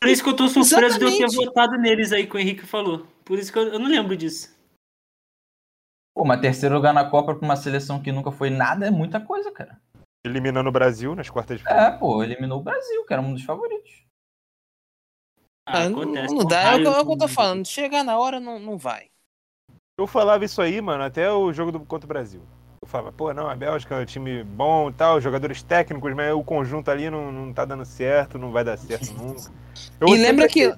Por 0.00 0.08
isso 0.08 0.22
que 0.22 0.28
eu 0.30 0.36
tô 0.36 0.48
surpreso 0.48 0.98
de 0.98 1.04
eu 1.04 1.28
ter 1.28 1.36
votado 1.36 1.76
neles 1.76 2.10
aí 2.10 2.26
que 2.26 2.34
o 2.34 2.38
Henrique 2.38 2.66
falou. 2.66 3.06
Por 3.24 3.38
isso 3.38 3.52
que 3.52 3.58
eu, 3.58 3.68
eu 3.68 3.78
não 3.78 3.86
lembro 3.88 4.16
disso. 4.16 4.58
Pô, 6.14 6.24
mas 6.24 6.40
terceiro 6.40 6.74
lugar 6.74 6.94
na 6.94 7.08
Copa 7.08 7.34
pra 7.34 7.44
uma 7.44 7.56
seleção 7.56 8.02
que 8.02 8.10
nunca 8.10 8.32
foi 8.32 8.50
nada 8.50 8.86
é 8.86 8.90
muita 8.90 9.20
coisa, 9.20 9.52
cara. 9.52 9.80
Eliminando 10.24 10.68
o 10.68 10.72
Brasil 10.72 11.14
nas 11.14 11.30
quartas 11.30 11.58
de 11.58 11.64
final. 11.64 11.78
É, 11.78 11.96
pô, 11.96 12.22
eliminou 12.22 12.60
o 12.60 12.62
Brasil, 12.62 13.04
que 13.04 13.12
era 13.12 13.22
um 13.22 13.32
dos 13.32 13.42
favoritos. 13.44 14.04
Ah, 15.66 15.88
não, 15.88 16.02
acontece. 16.02 16.34
não 16.34 16.44
dá, 16.46 16.62
é 16.62 16.76
o 16.76 16.78
que, 16.80 16.86
é 16.86 16.90
o 16.90 17.06
que 17.06 17.12
eu 17.12 17.18
tô 17.18 17.24
Raio- 17.26 17.34
falando. 17.34 17.66
Chegar 17.66 18.02
na 18.02 18.18
hora, 18.18 18.40
não, 18.40 18.58
não 18.58 18.76
vai. 18.76 19.08
Eu 19.98 20.06
falava 20.06 20.44
isso 20.44 20.60
aí, 20.60 20.80
mano, 20.80 21.04
até 21.04 21.30
o 21.30 21.52
jogo 21.52 21.72
do, 21.72 21.80
contra 21.80 22.06
o 22.06 22.08
Brasil. 22.08 22.42
Eu 22.82 22.88
falava, 22.88 23.12
pô, 23.12 23.34
não, 23.34 23.46
a 23.48 23.54
Bélgica 23.54 23.94
é 23.96 24.02
um 24.02 24.06
time 24.06 24.42
bom 24.42 24.88
e 24.88 24.92
tal, 24.94 25.20
jogadores 25.20 25.62
técnicos, 25.62 26.14
mas 26.14 26.32
o 26.32 26.42
conjunto 26.42 26.90
ali 26.90 27.10
não, 27.10 27.30
não 27.30 27.52
tá 27.52 27.66
dando 27.66 27.84
certo, 27.84 28.38
não 28.38 28.50
vai 28.50 28.64
dar 28.64 28.78
certo 28.78 29.12
nunca. 29.12 29.52
Eu 30.00 30.08
E 30.08 30.16
lembra 30.16 30.48
que- 30.48 30.72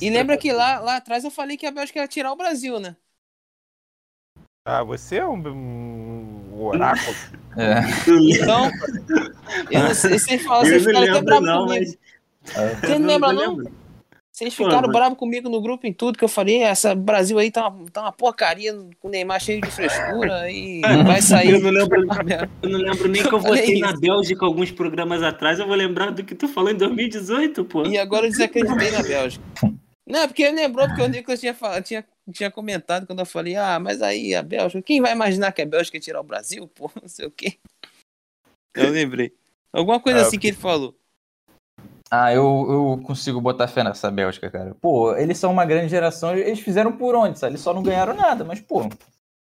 E 0.00 0.08
lembra 0.10 0.38
que 0.38 0.50
lá, 0.50 0.78
lá 0.80 0.96
atrás 0.96 1.24
eu 1.24 1.30
falei 1.30 1.58
que 1.58 1.66
a 1.66 1.70
Bélgica 1.70 2.00
ia 2.00 2.08
tirar 2.08 2.32
o 2.32 2.36
Brasil, 2.36 2.80
né? 2.80 2.96
Ah, 4.64 4.82
você 4.82 5.16
é 5.16 5.26
um, 5.26 5.36
um 6.54 6.62
oráculo. 6.62 7.14
É. 7.58 7.80
Então, 8.06 8.70
eu 9.68 9.82
não 9.82 9.92
sei, 9.94 10.16
vocês 10.16 10.42
falam, 10.44 10.62
Eu 10.64 10.80
vocês 10.80 10.84
não 10.84 10.92
ficaram 10.92 11.12
até 11.16 11.22
bravos 11.22 11.48
comigo. 11.50 11.66
mas. 11.66 11.98
Você 12.80 12.98
não 13.00 13.06
lembra, 13.08 13.32
não? 13.32 13.56
lembro. 13.56 13.72
Vocês 14.38 14.54
ficaram 14.54 14.82
mas- 14.82 14.92
bravos 14.92 15.18
comigo 15.18 15.48
no 15.48 15.60
grupo 15.60 15.84
em 15.84 15.92
tudo 15.92 16.16
que 16.16 16.22
eu 16.22 16.28
falei. 16.28 16.62
Essa 16.62 16.94
Brasil 16.94 17.36
aí 17.40 17.50
tá 17.50 17.66
uma, 17.68 17.90
tá 17.90 18.02
uma 18.02 18.12
porcaria 18.12 18.72
com 19.00 19.08
o 19.08 19.10
Neymar 19.10 19.40
cheio 19.40 19.60
de 19.60 19.68
frescura 19.68 20.48
e 20.52 20.80
vai 21.04 21.20
sair. 21.20 21.50
Eu 21.54 21.60
não 21.60 21.70
lembro, 21.70 21.98
eu 22.62 22.68
não 22.68 22.78
lembro 22.78 23.08
nem 23.08 23.22
que 23.22 23.34
eu 23.34 23.40
votei 23.40 23.80
na. 23.80 23.96
Bélgica 23.98 24.46
alguns 24.46 24.70
programas 24.70 25.24
atrás. 25.24 25.58
Eu 25.58 25.66
vou 25.66 25.74
lembrar 25.74 26.12
do 26.12 26.22
que 26.22 26.36
tu 26.36 26.46
falou 26.46 26.70
em 26.70 26.76
2018, 26.76 27.64
pô. 27.64 27.84
E 27.84 27.98
agora 27.98 28.26
eu 28.26 28.30
desacreditei 28.30 28.92
na 28.92 29.02
Bélgica. 29.02 29.44
Não, 30.06 30.28
porque 30.28 30.44
ele 30.44 30.54
lembrou, 30.56 30.86
porque 30.86 31.02
o 31.02 31.08
Nicolas 31.08 31.40
tinha, 31.40 31.52
falado- 31.52 31.82
tinha, 31.82 32.04
tinha 32.32 32.50
comentado 32.50 33.06
quando 33.08 33.18
eu 33.18 33.26
falei, 33.26 33.56
ah, 33.56 33.78
mas 33.80 34.00
aí 34.00 34.34
a 34.36 34.42
Bélgica, 34.42 34.80
quem 34.82 35.00
vai 35.02 35.12
imaginar 35.12 35.50
que 35.50 35.60
a 35.62 35.66
Bélgica 35.66 35.96
ia 35.96 36.00
tirar 36.00 36.20
o 36.20 36.24
Brasil, 36.24 36.66
pô, 36.68 36.88
não 37.02 37.08
sei 37.08 37.26
o 37.26 37.30
quê. 37.30 37.54
Eu 38.76 38.90
lembrei. 38.90 39.32
Alguma 39.72 39.98
coisa 39.98 40.20
Ah, 40.20 40.22
assim 40.22 40.38
que 40.38 40.46
ele 40.46 40.56
falou. 40.56 40.94
Ah, 42.10 42.32
eu, 42.32 42.66
eu 42.68 43.00
consigo 43.04 43.40
botar 43.40 43.68
fé 43.68 43.84
nessa 43.84 44.10
Bélgica, 44.10 44.50
cara. 44.50 44.74
Pô, 44.80 45.14
eles 45.16 45.38
são 45.38 45.52
uma 45.52 45.64
grande 45.64 45.88
geração, 45.88 46.34
eles 46.34 46.60
fizeram 46.60 46.92
por 46.92 47.14
onde, 47.14 47.38
sabe? 47.38 47.52
Eles 47.52 47.60
só 47.60 47.74
não 47.74 47.82
ganharam 47.82 48.14
nada, 48.14 48.44
mas, 48.44 48.60
pô, 48.60 48.88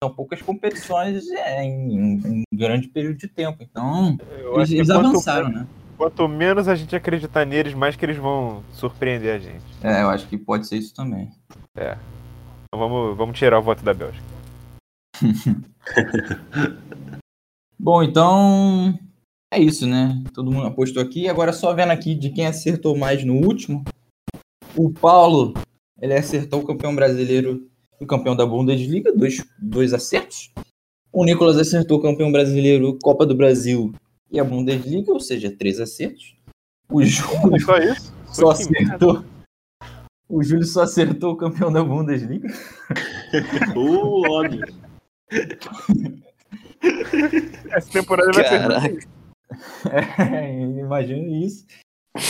são 0.03 0.13
poucas 0.13 0.43
competições 0.43 1.29
é, 1.31 1.63
em, 1.65 2.21
um 2.27 2.43
grande 2.53 2.89
período 2.89 3.19
de 3.19 3.29
tempo. 3.29 3.63
Então, 3.63 4.17
Eu 4.31 4.61
eles, 4.61 4.89
quanto, 4.89 5.07
avançaram, 5.07 5.49
né? 5.49 5.67
quanto 5.97 6.29
menos 6.29 6.69
a 6.69 6.75
gente 6.75 6.95
acreditar 6.97 7.47
neles, 7.47 7.73
mais 7.73 7.95
que 7.95 8.05
eles 8.05 8.17
vão 8.17 8.63
surpreender 8.73 9.35
a 9.35 9.39
gente. 9.39 9.65
É, 9.83 10.03
eu 10.03 10.11
acho 10.11 10.27
que 10.27 10.37
pode 10.37 10.67
ser 10.67 10.77
isso 10.77 10.95
também. 10.95 11.31
Então 11.77 11.97
vamos, 12.75 13.17
vamos 13.17 13.39
tirar 13.39 13.59
o 13.59 13.63
voto 13.63 13.85
da 13.85 13.95
Bélgica. 13.95 14.25
Bom, 17.79 18.03
então 18.03 18.99
é 19.57 19.61
isso, 19.61 19.87
né? 19.87 20.23
Todo 20.35 20.53
mundo 20.53 20.67
apostou 20.67 21.03
aqui. 21.03 21.29
Agora 21.29 21.53
só 21.53 21.73
vendo 21.73 21.91
aqui 21.91 22.15
de 22.15 22.31
quem 22.31 22.47
acertou 22.47 22.97
mais 22.97 23.25
no 23.25 23.35
último. 23.35 23.83
O 24.77 24.93
Paulo, 24.93 25.55
ele 26.01 26.13
acertou 26.13 26.61
o 26.61 26.67
campeão 26.67 26.95
brasileiro 26.95 27.67
e 27.99 28.05
o 28.05 28.07
campeão 28.07 28.37
da 28.37 28.45
Bundesliga, 28.45 29.13
dois, 29.13 29.43
dois 29.59 29.95
acertos. 29.95 30.53
O 31.11 31.25
Nicolas 31.25 31.57
acertou 31.57 31.99
o 31.99 32.03
campeão 32.03 32.31
brasileiro, 32.31 32.99
Copa 33.03 33.25
do 33.25 33.35
Brasil 33.35 33.95
e 34.31 34.39
a 34.39 34.45
Bundesliga, 34.45 35.11
ou 35.11 35.21
seja, 35.21 35.51
três 35.51 35.81
acertos. 35.81 36.37
O 36.91 37.03
Júlio 37.03 37.59
Só 37.61 37.79
isso? 37.79 38.13
só 38.29 38.49
merda. 38.71 38.85
acertou. 38.85 39.25
O 40.29 40.43
Júlio 40.43 40.67
só 40.67 40.83
acertou 40.83 41.33
o 41.33 41.37
campeão 41.37 41.73
da 41.73 41.83
Bundesliga. 41.83 42.49
Uh, 43.77 44.23
óbvio. 44.31 44.65
Essa 47.73 47.91
temporada 47.91 48.33
vai 48.33 48.45
ser. 48.45 49.09
É, 49.91 50.61
imagino 50.63 51.35
isso. 51.45 51.67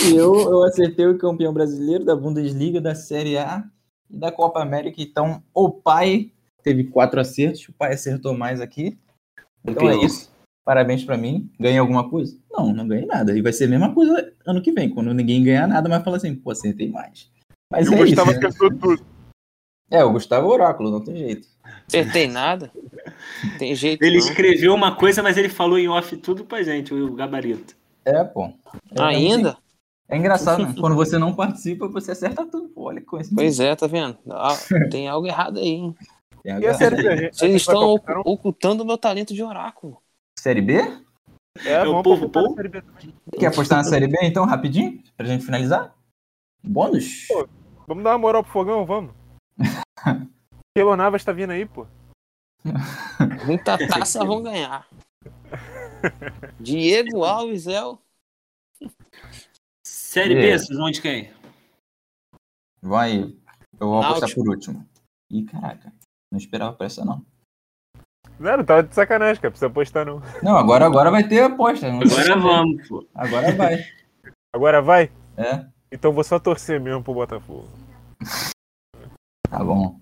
E 0.05 0.15
eu, 0.15 0.33
eu 0.35 0.63
acertei 0.63 1.05
o 1.07 1.17
campeão 1.17 1.53
brasileiro 1.53 2.03
da 2.03 2.15
Bundesliga, 2.15 2.81
da 2.81 2.93
Série 2.93 3.37
A 3.37 3.63
e 4.09 4.17
da 4.17 4.31
Copa 4.31 4.61
América. 4.61 5.01
Então, 5.01 5.41
o 5.53 5.69
pai 5.71 6.31
teve 6.63 6.83
quatro 6.85 7.19
acertos, 7.19 7.67
o 7.69 7.73
pai 7.73 7.93
acertou 7.93 8.37
mais 8.37 8.59
aqui. 8.59 8.97
Então 9.65 9.87
é 9.87 9.91
Campeão. 9.93 10.05
isso. 10.05 10.29
Parabéns 10.65 11.03
pra 11.03 11.17
mim. 11.17 11.49
Ganhei 11.57 11.77
alguma 11.77 12.09
coisa? 12.09 12.37
Não, 12.51 12.73
não 12.73 12.87
ganhei 12.87 13.05
nada. 13.05 13.37
E 13.37 13.41
vai 13.41 13.53
ser 13.53 13.65
a 13.65 13.69
mesma 13.69 13.93
coisa 13.93 14.33
ano 14.45 14.61
que 14.61 14.71
vem, 14.71 14.89
quando 14.89 15.13
ninguém 15.13 15.43
ganhar 15.43 15.67
nada, 15.67 15.87
mas 15.87 16.03
fala 16.03 16.17
assim, 16.17 16.35
pô, 16.35 16.51
acertei 16.51 16.89
mais. 16.89 17.31
Mas 17.71 17.87
E 17.87 17.89
o 17.89 17.93
é 17.93 17.97
isso. 18.03 18.05
Gustavo 18.15 18.31
né? 18.31 18.37
acertou 18.37 18.77
tudo. 18.77 19.05
É, 19.89 20.03
o 20.03 20.11
Gustavo 20.11 20.49
é 20.49 20.53
Oráculo, 20.53 20.91
não 20.91 21.01
tem 21.01 21.15
jeito. 21.15 21.47
Acertei 21.87 22.27
nada. 22.27 22.71
Tem 23.57 23.73
jeito 23.73 24.03
Ele 24.03 24.17
não. 24.19 24.25
escreveu 24.25 24.73
uma 24.73 24.95
coisa, 24.95 25.23
mas 25.23 25.37
ele 25.37 25.47
falou 25.49 25.77
em 25.79 25.87
off 25.87 26.15
tudo 26.17 26.43
pra 26.43 26.61
gente, 26.63 26.93
o 26.93 27.13
gabarito. 27.13 27.75
É, 28.03 28.23
pô. 28.23 28.45
É, 28.95 29.01
Ainda? 29.01 29.57
É 30.09 30.17
engraçado, 30.17 30.63
né? 30.65 30.73
Quando 30.79 30.95
você 30.95 31.17
não 31.17 31.33
participa, 31.33 31.87
você 31.87 32.11
acerta 32.11 32.45
tudo. 32.45 32.69
Pô, 32.69 32.83
olha 32.83 32.99
que 33.01 33.05
coisa. 33.05 33.29
Pois 33.33 33.59
é, 33.59 33.75
tá 33.75 33.87
vendo? 33.87 34.17
Ah, 34.29 34.55
tem 34.89 35.07
algo 35.07 35.27
errado 35.27 35.59
aí, 35.59 35.67
hein? 35.67 35.95
Tem 36.43 36.59
E 36.59 36.67
a 36.67 36.73
série 36.73 37.29
Vocês 37.31 37.55
estão 37.55 37.99
não? 38.07 38.21
ocultando 38.25 38.83
o 38.83 38.85
meu 38.85 38.97
talento 38.97 39.33
de 39.33 39.43
oráculo. 39.43 40.01
Série 40.39 40.61
B? 40.61 40.75
É, 41.65 41.81
o 41.83 41.87
vamos 41.91 42.03
povo 42.03 42.27
bom? 42.29 42.53
série 42.55 42.69
B 42.69 42.81
também. 42.81 43.13
Quer 43.37 43.47
apostar 43.47 43.79
na 43.79 43.83
Série 43.83 44.07
B, 44.07 44.17
então, 44.21 44.45
rapidinho? 44.45 45.01
Pra 45.17 45.25
gente 45.25 45.43
finalizar? 45.43 45.93
Bônus? 46.63 47.27
Vamos 47.87 48.03
dar 48.03 48.11
uma 48.11 48.17
moral 48.17 48.43
pro 48.43 48.53
fogão, 48.53 48.85
vamos. 48.85 49.11
Keylor 50.75 50.95
Navas 50.95 51.23
tá 51.23 51.31
vindo 51.31 51.51
aí, 51.51 51.65
pô. 51.65 51.87
Muita 53.45 53.77
taça 53.87 54.23
vão 54.23 54.43
ganhar. 54.43 54.87
Diego 56.59 57.23
Alves 57.23 57.67
é 57.67 57.83
o. 57.83 57.97
Série 59.85 60.35
É. 60.35 60.41
B, 60.41 60.59
vocês 60.59 60.77
vão 60.77 60.91
de 60.91 61.01
quem? 61.01 61.31
Vai. 62.81 63.35
Eu 63.79 63.87
vou 63.87 64.01
apostar 64.01 64.33
por 64.33 64.47
último. 64.49 64.87
Ih, 65.31 65.43
caraca. 65.45 65.91
Não 66.31 66.37
esperava 66.37 66.75
por 66.75 66.85
essa, 66.85 67.03
não. 67.03 67.25
Não, 68.39 68.57
não 68.57 68.65
tava 68.65 68.83
de 68.83 68.93
sacanagem, 68.93 69.41
cara. 69.41 69.51
Precisa 69.51 69.67
apostar 69.67 70.05
não. 70.05 70.21
Não, 70.43 70.57
agora, 70.57 70.85
agora 70.85 71.09
vai 71.09 71.27
ter 71.27 71.41
aposta. 71.41 71.91
não 71.91 72.01
Agora 72.01 72.39
vamos, 72.39 72.87
pô. 72.87 73.05
Agora 73.15 73.55
vai. 73.55 73.85
Agora 74.53 74.81
vai? 74.81 75.11
É, 75.35 75.65
Então 75.91 76.11
vou 76.11 76.23
só 76.23 76.39
torcer 76.39 76.79
mesmo 76.79 77.03
pro 77.03 77.13
Botafogo. 77.13 77.67
Tá 79.49 79.63
bom. 79.63 79.99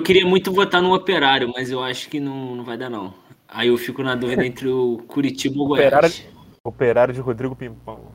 Eu 0.00 0.04
queria 0.06 0.26
muito 0.26 0.52
votar 0.52 0.82
no 0.82 0.94
Operário, 0.94 1.50
mas 1.54 1.70
eu 1.70 1.82
acho 1.82 2.08
que 2.08 2.20
não, 2.20 2.54
não 2.56 2.64
vai 2.64 2.76
dar, 2.76 2.90
não. 2.90 3.14
Aí 3.48 3.68
eu 3.68 3.76
fico 3.78 4.02
na 4.02 4.14
dúvida 4.14 4.44
entre 4.46 4.68
o 4.68 4.98
Curitiba 5.06 5.58
ou 5.58 5.64
o 5.64 5.68
Goiás. 5.68 5.92
Operário- 5.92 6.34
Operário 6.66 7.14
de 7.14 7.20
Rodrigo 7.20 7.54
Pimpão. 7.54 8.10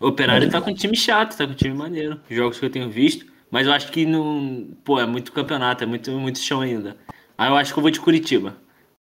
O 0.00 0.08
Operário 0.08 0.50
tá 0.50 0.60
com 0.60 0.70
um 0.70 0.74
time 0.74 0.96
chato, 0.96 1.36
tá 1.36 1.46
com 1.46 1.52
um 1.52 1.56
time 1.56 1.74
maneiro. 1.74 2.20
Jogos 2.28 2.58
que 2.58 2.64
eu 2.66 2.70
tenho 2.70 2.90
visto. 2.90 3.26
Mas 3.50 3.66
eu 3.66 3.72
acho 3.72 3.90
que 3.92 4.04
não. 4.04 4.68
Pô, 4.84 4.98
é 5.00 5.06
muito 5.06 5.32
campeonato, 5.32 5.84
é 5.84 5.86
muito, 5.86 6.10
muito 6.12 6.38
chão 6.38 6.60
ainda. 6.60 6.96
Aí 7.38 7.48
eu 7.50 7.56
acho 7.56 7.72
que 7.72 7.78
eu 7.78 7.82
vou 7.82 7.90
de 7.90 8.00
Curitiba. 8.00 8.50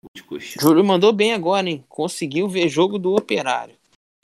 Vou 0.02 0.10
de 0.16 0.24
coxa. 0.24 0.60
Júlio 0.62 0.84
mandou 0.86 1.12
bem 1.12 1.34
agora, 1.34 1.68
hein? 1.70 1.84
Conseguiu 1.90 2.48
ver 2.48 2.70
jogo 2.70 3.00
do 3.00 3.16
Operário. 3.16 3.76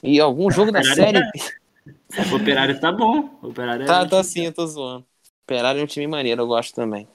E 0.04 0.20
algum 0.20 0.52
jogo 0.52 0.72
da 0.72 0.80
Operário 0.80 1.04
série. 1.04 1.32
tá- 1.32 2.32
O 2.32 2.36
Operário 2.38 2.80
tá 2.80 2.92
bom. 2.92 3.40
O 3.42 3.48
Operário 3.48 3.84
é- 3.84 3.88
Tá, 3.88 4.06
tá 4.06 4.24
sim, 4.24 4.46
eu 4.46 4.54
tô 4.54 4.66
zoando. 4.68 5.06
Operário 5.44 5.82
é 5.82 5.84
um 5.84 5.88
time 5.88 6.08
maneiro, 6.08 6.42
eu 6.42 6.48
gosto 6.48 6.74
também. 6.74 7.08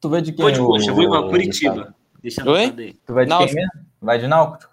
Tu 0.00 0.08
vai 0.08 0.20
de 0.20 0.32
quem? 0.32 0.42
Vou 0.42 0.50
de 0.52 0.58
coxa, 0.58 0.90
eu 0.90 0.94
vou 0.94 1.04
igual 1.04 1.28
Curitiba. 1.28 1.94
Deixa 2.20 2.48
Oi? 2.48 2.64
anotado 2.64 2.80
aí. 2.82 2.94
Tu 2.94 3.14
vai 3.14 3.24
de 3.24 3.30
Náutico. 3.30 3.54
quem 3.54 3.64
mesmo? 3.66 3.86
Vai 4.00 4.18
de 4.18 4.26
Náutico? 4.26 4.72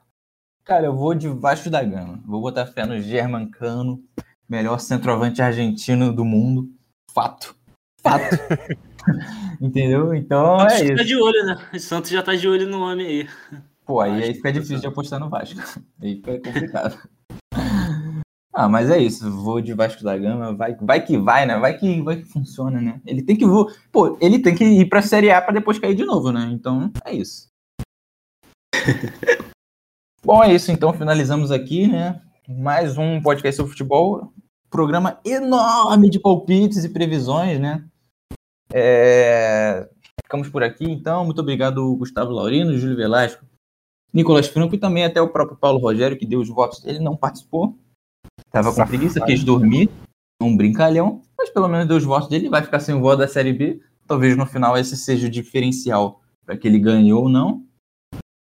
Cara, 0.64 0.86
eu 0.86 0.96
vou 0.96 1.14
de 1.14 1.28
Vasco 1.28 1.70
da 1.70 1.84
Gama. 1.84 2.20
Vou 2.26 2.42
botar 2.42 2.66
fé 2.66 2.86
no 2.86 3.00
Germancano, 3.00 4.04
melhor 4.48 4.80
centroavante 4.80 5.42
argentino 5.42 6.12
do 6.12 6.26
mundo. 6.26 6.70
Fato. 7.12 7.56
Fato. 8.02 8.24
Entendeu? 9.62 10.14
Então 10.16 10.58
O 10.58 10.62
é 10.62 10.70
Santos 10.70 10.88
tá 10.88 10.94
isso. 10.96 11.06
de 11.06 11.16
olho, 11.16 11.46
né? 11.46 11.70
O 11.74 11.80
Santos 11.80 12.10
já 12.12 12.24
tá 12.24 12.36
de 12.36 12.48
olho 12.48 12.68
no 12.68 12.82
homem 12.82 13.06
aí. 13.06 13.30
Pô, 13.86 14.00
aí, 14.00 14.24
aí 14.24 14.34
fica 14.34 14.52
difícil 14.52 14.80
de 14.80 14.88
apostar 14.88 15.20
no 15.20 15.30
Vasco. 15.30 15.60
Aí 16.02 16.16
fica 16.16 16.40
complicado. 16.40 17.10
Ah, 18.60 18.68
mas 18.68 18.90
é 18.90 18.98
isso. 18.98 19.32
Vou 19.32 19.62
de 19.62 19.74
Vasco 19.74 20.04
da 20.04 20.18
Gama. 20.18 20.54
Vai, 20.54 20.76
vai 20.76 21.06
que 21.06 21.18
vai, 21.18 21.46
né? 21.46 21.58
Vai 21.58 21.78
que, 21.78 22.02
vai 22.02 22.18
que 22.18 22.26
funciona, 22.26 22.82
né? 22.82 23.00
Ele 23.06 23.22
tem 23.22 23.38
que 23.38 23.46
vo... 23.46 23.72
Pô, 23.90 24.18
ele 24.20 24.38
tem 24.38 24.54
que 24.54 24.66
ir 24.66 24.90
pra 24.90 25.02
Série 25.02 25.32
A 25.32 25.42
pra 25.42 25.54
depois 25.54 25.80
cair 25.80 25.96
de 25.96 26.04
novo, 26.04 26.30
né? 26.30 26.50
Então 26.52 26.92
é 27.06 27.14
isso. 27.14 27.48
Bom, 30.26 30.44
é 30.44 30.54
isso. 30.54 30.74
Então 30.74 30.92
finalizamos 30.92 31.52
aqui, 31.52 31.88
né? 31.88 32.22
Mais 32.50 32.98
um 32.98 33.22
podcast 33.22 33.56
sobre 33.56 33.72
futebol. 33.72 34.34
Programa 34.70 35.22
enorme 35.24 36.10
de 36.10 36.20
palpites 36.20 36.84
e 36.84 36.90
previsões, 36.90 37.62
né? 37.62 37.88
É, 38.74 39.88
Ficamos 40.22 40.50
por 40.50 40.64
aqui, 40.64 40.84
então. 40.84 41.24
Muito 41.24 41.40
obrigado, 41.40 41.96
Gustavo 41.96 42.32
Laurino, 42.32 42.78
Júlio 42.78 42.98
Velasco, 42.98 43.46
Nicolas 44.14 44.48
Franco 44.48 44.76
e 44.76 44.78
também 44.78 45.06
até 45.06 45.22
o 45.22 45.30
próprio 45.30 45.58
Paulo 45.58 45.80
Rogério, 45.80 46.18
que 46.18 46.26
deu 46.26 46.42
os 46.42 46.50
votos 46.50 46.82
dele, 46.82 47.00
não 47.00 47.16
participou. 47.16 47.80
Tava 48.52 48.74
com 48.74 48.86
preguiça, 48.88 49.24
quis 49.26 49.44
dormir, 49.44 49.90
um 50.42 50.56
brincalhão, 50.58 51.22
mas 51.38 51.50
pelo 51.50 51.68
menos 51.68 51.88
deu 51.88 51.98
os 51.98 52.04
votos 52.04 52.28
dele, 52.30 52.50
vai 52.50 52.64
ficar 52.64 52.80
sem 52.80 52.96
o 52.96 53.00
voto 53.02 53.20
da 53.20 53.28
Série 53.28 53.54
B. 53.54 53.82
Talvez 54.08 54.36
no 54.36 54.46
final 54.46 54.76
esse 54.78 54.98
seja 54.98 55.28
o 55.28 55.30
diferencial 55.30 56.22
para 56.46 56.58
que 56.58 56.68
ele 56.68 56.80
ganhe 56.80 57.14
ou 57.14 57.30
não. 57.30 57.64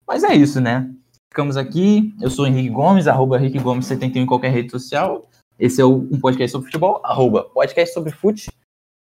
Mas 0.07 0.23
é 0.23 0.35
isso, 0.35 0.61
né? 0.61 0.93
Ficamos 1.33 1.57
aqui. 1.57 2.15
Eu 2.21 2.31
sou 2.31 2.45
o 2.45 2.49
Henrique 2.49 2.69
Gomes, 2.69 3.07
arroba 3.09 3.39
Henrique 3.39 3.59
Gomes 3.59 3.87
71 3.87 4.23
em 4.23 4.27
qualquer 4.27 4.51
rede 4.53 4.71
social. 4.71 5.29
Esse 5.59 5.81
é 5.81 5.85
o- 5.85 5.97
um 6.13 6.21
podcast 6.21 6.53
sobre 6.53 6.67
futebol, 6.67 7.01
arroba 7.03 7.45
podcast 7.45 7.95
sobre 7.95 8.13
fute. 8.13 8.51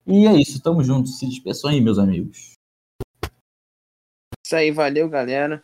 E 0.07 0.25
é 0.25 0.33
isso, 0.33 0.61
tamo 0.61 0.83
juntos. 0.83 1.19
Se 1.19 1.27
despeçam 1.27 1.69
aí, 1.69 1.79
meus 1.79 1.99
amigos. 1.99 2.53
Isso 4.45 4.55
aí, 4.55 4.71
valeu, 4.71 5.07
galera. 5.07 5.63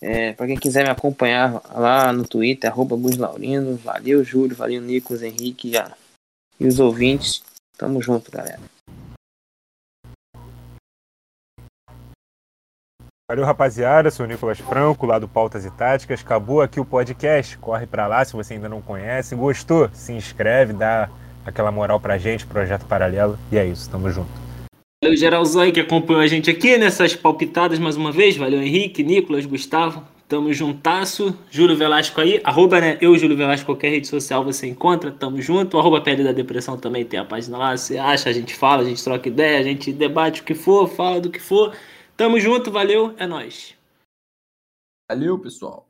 É, 0.00 0.32
pra 0.32 0.46
quem 0.46 0.56
quiser 0.56 0.84
me 0.84 0.90
acompanhar 0.90 1.60
lá 1.74 2.12
no 2.12 2.26
Twitter, 2.26 2.70
arroba 2.70 2.96
Gus 2.96 3.16
Laurindo. 3.16 3.76
Valeu, 3.76 4.22
Júlio, 4.22 4.56
valeu, 4.56 4.80
Nicolas, 4.80 5.22
Henrique 5.22 5.76
a- 5.76 5.96
e 6.60 6.66
os 6.66 6.78
ouvintes. 6.78 7.42
Tamo 7.76 8.00
junto, 8.00 8.30
galera. 8.30 8.60
Valeu, 13.30 13.44
rapaziada. 13.44 14.10
Sou 14.10 14.24
o 14.24 14.28
Nicolas 14.28 14.58
Franco, 14.58 15.04
lá 15.04 15.18
do 15.18 15.28
Pautas 15.28 15.64
e 15.64 15.70
Táticas. 15.70 16.20
Acabou 16.20 16.62
aqui 16.62 16.80
o 16.80 16.84
podcast. 16.84 17.58
Corre 17.58 17.86
pra 17.86 18.06
lá 18.06 18.24
se 18.24 18.32
você 18.32 18.54
ainda 18.54 18.68
não 18.68 18.80
conhece. 18.80 19.34
Gostou? 19.34 19.90
Se 19.92 20.12
inscreve, 20.12 20.72
dá 20.72 21.10
aquela 21.44 21.70
moral 21.70 22.00
pra 22.00 22.16
gente, 22.18 22.46
Projeto 22.46 22.86
Paralelo. 22.86 23.38
E 23.52 23.58
é 23.58 23.66
isso, 23.66 23.90
tamo 23.90 24.10
junto. 24.10 24.47
Valeu, 25.00 25.16
geralzão 25.16 25.70
que 25.70 25.78
acompanhou 25.78 26.20
a 26.20 26.26
gente 26.26 26.50
aqui 26.50 26.76
nessas 26.76 27.14
palpitadas 27.14 27.78
mais 27.78 27.96
uma 27.96 28.10
vez. 28.10 28.36
Valeu, 28.36 28.60
Henrique, 28.60 29.04
Nicolas, 29.04 29.46
Gustavo. 29.46 30.04
Tamo 30.26 30.52
juntasso. 30.52 31.38
Júlio 31.50 31.76
Velasco 31.76 32.20
aí. 32.20 32.40
Arroba, 32.42 32.80
né? 32.80 32.98
Eu, 33.00 33.16
Júlio 33.16 33.36
Velasco, 33.36 33.64
qualquer 33.64 33.90
rede 33.90 34.08
social 34.08 34.44
você 34.44 34.66
encontra. 34.66 35.12
Tamo 35.12 35.40
junto. 35.40 35.78
Arroba 35.78 36.00
Pele 36.00 36.24
da 36.24 36.32
Depressão 36.32 36.76
também 36.76 37.04
tem 37.04 37.20
a 37.20 37.24
página 37.24 37.56
lá. 37.56 37.76
Você 37.76 37.96
acha, 37.96 38.28
a 38.28 38.32
gente 38.32 38.56
fala, 38.56 38.82
a 38.82 38.84
gente 38.84 39.02
troca 39.02 39.28
ideia, 39.28 39.60
a 39.60 39.62
gente 39.62 39.92
debate 39.92 40.42
o 40.42 40.44
que 40.44 40.54
for, 40.54 40.88
fala 40.88 41.20
do 41.20 41.30
que 41.30 41.40
for. 41.40 41.76
Tamo 42.16 42.40
junto, 42.40 42.68
valeu, 42.68 43.14
é 43.18 43.26
nóis. 43.26 43.76
Valeu, 45.08 45.38
pessoal. 45.38 45.87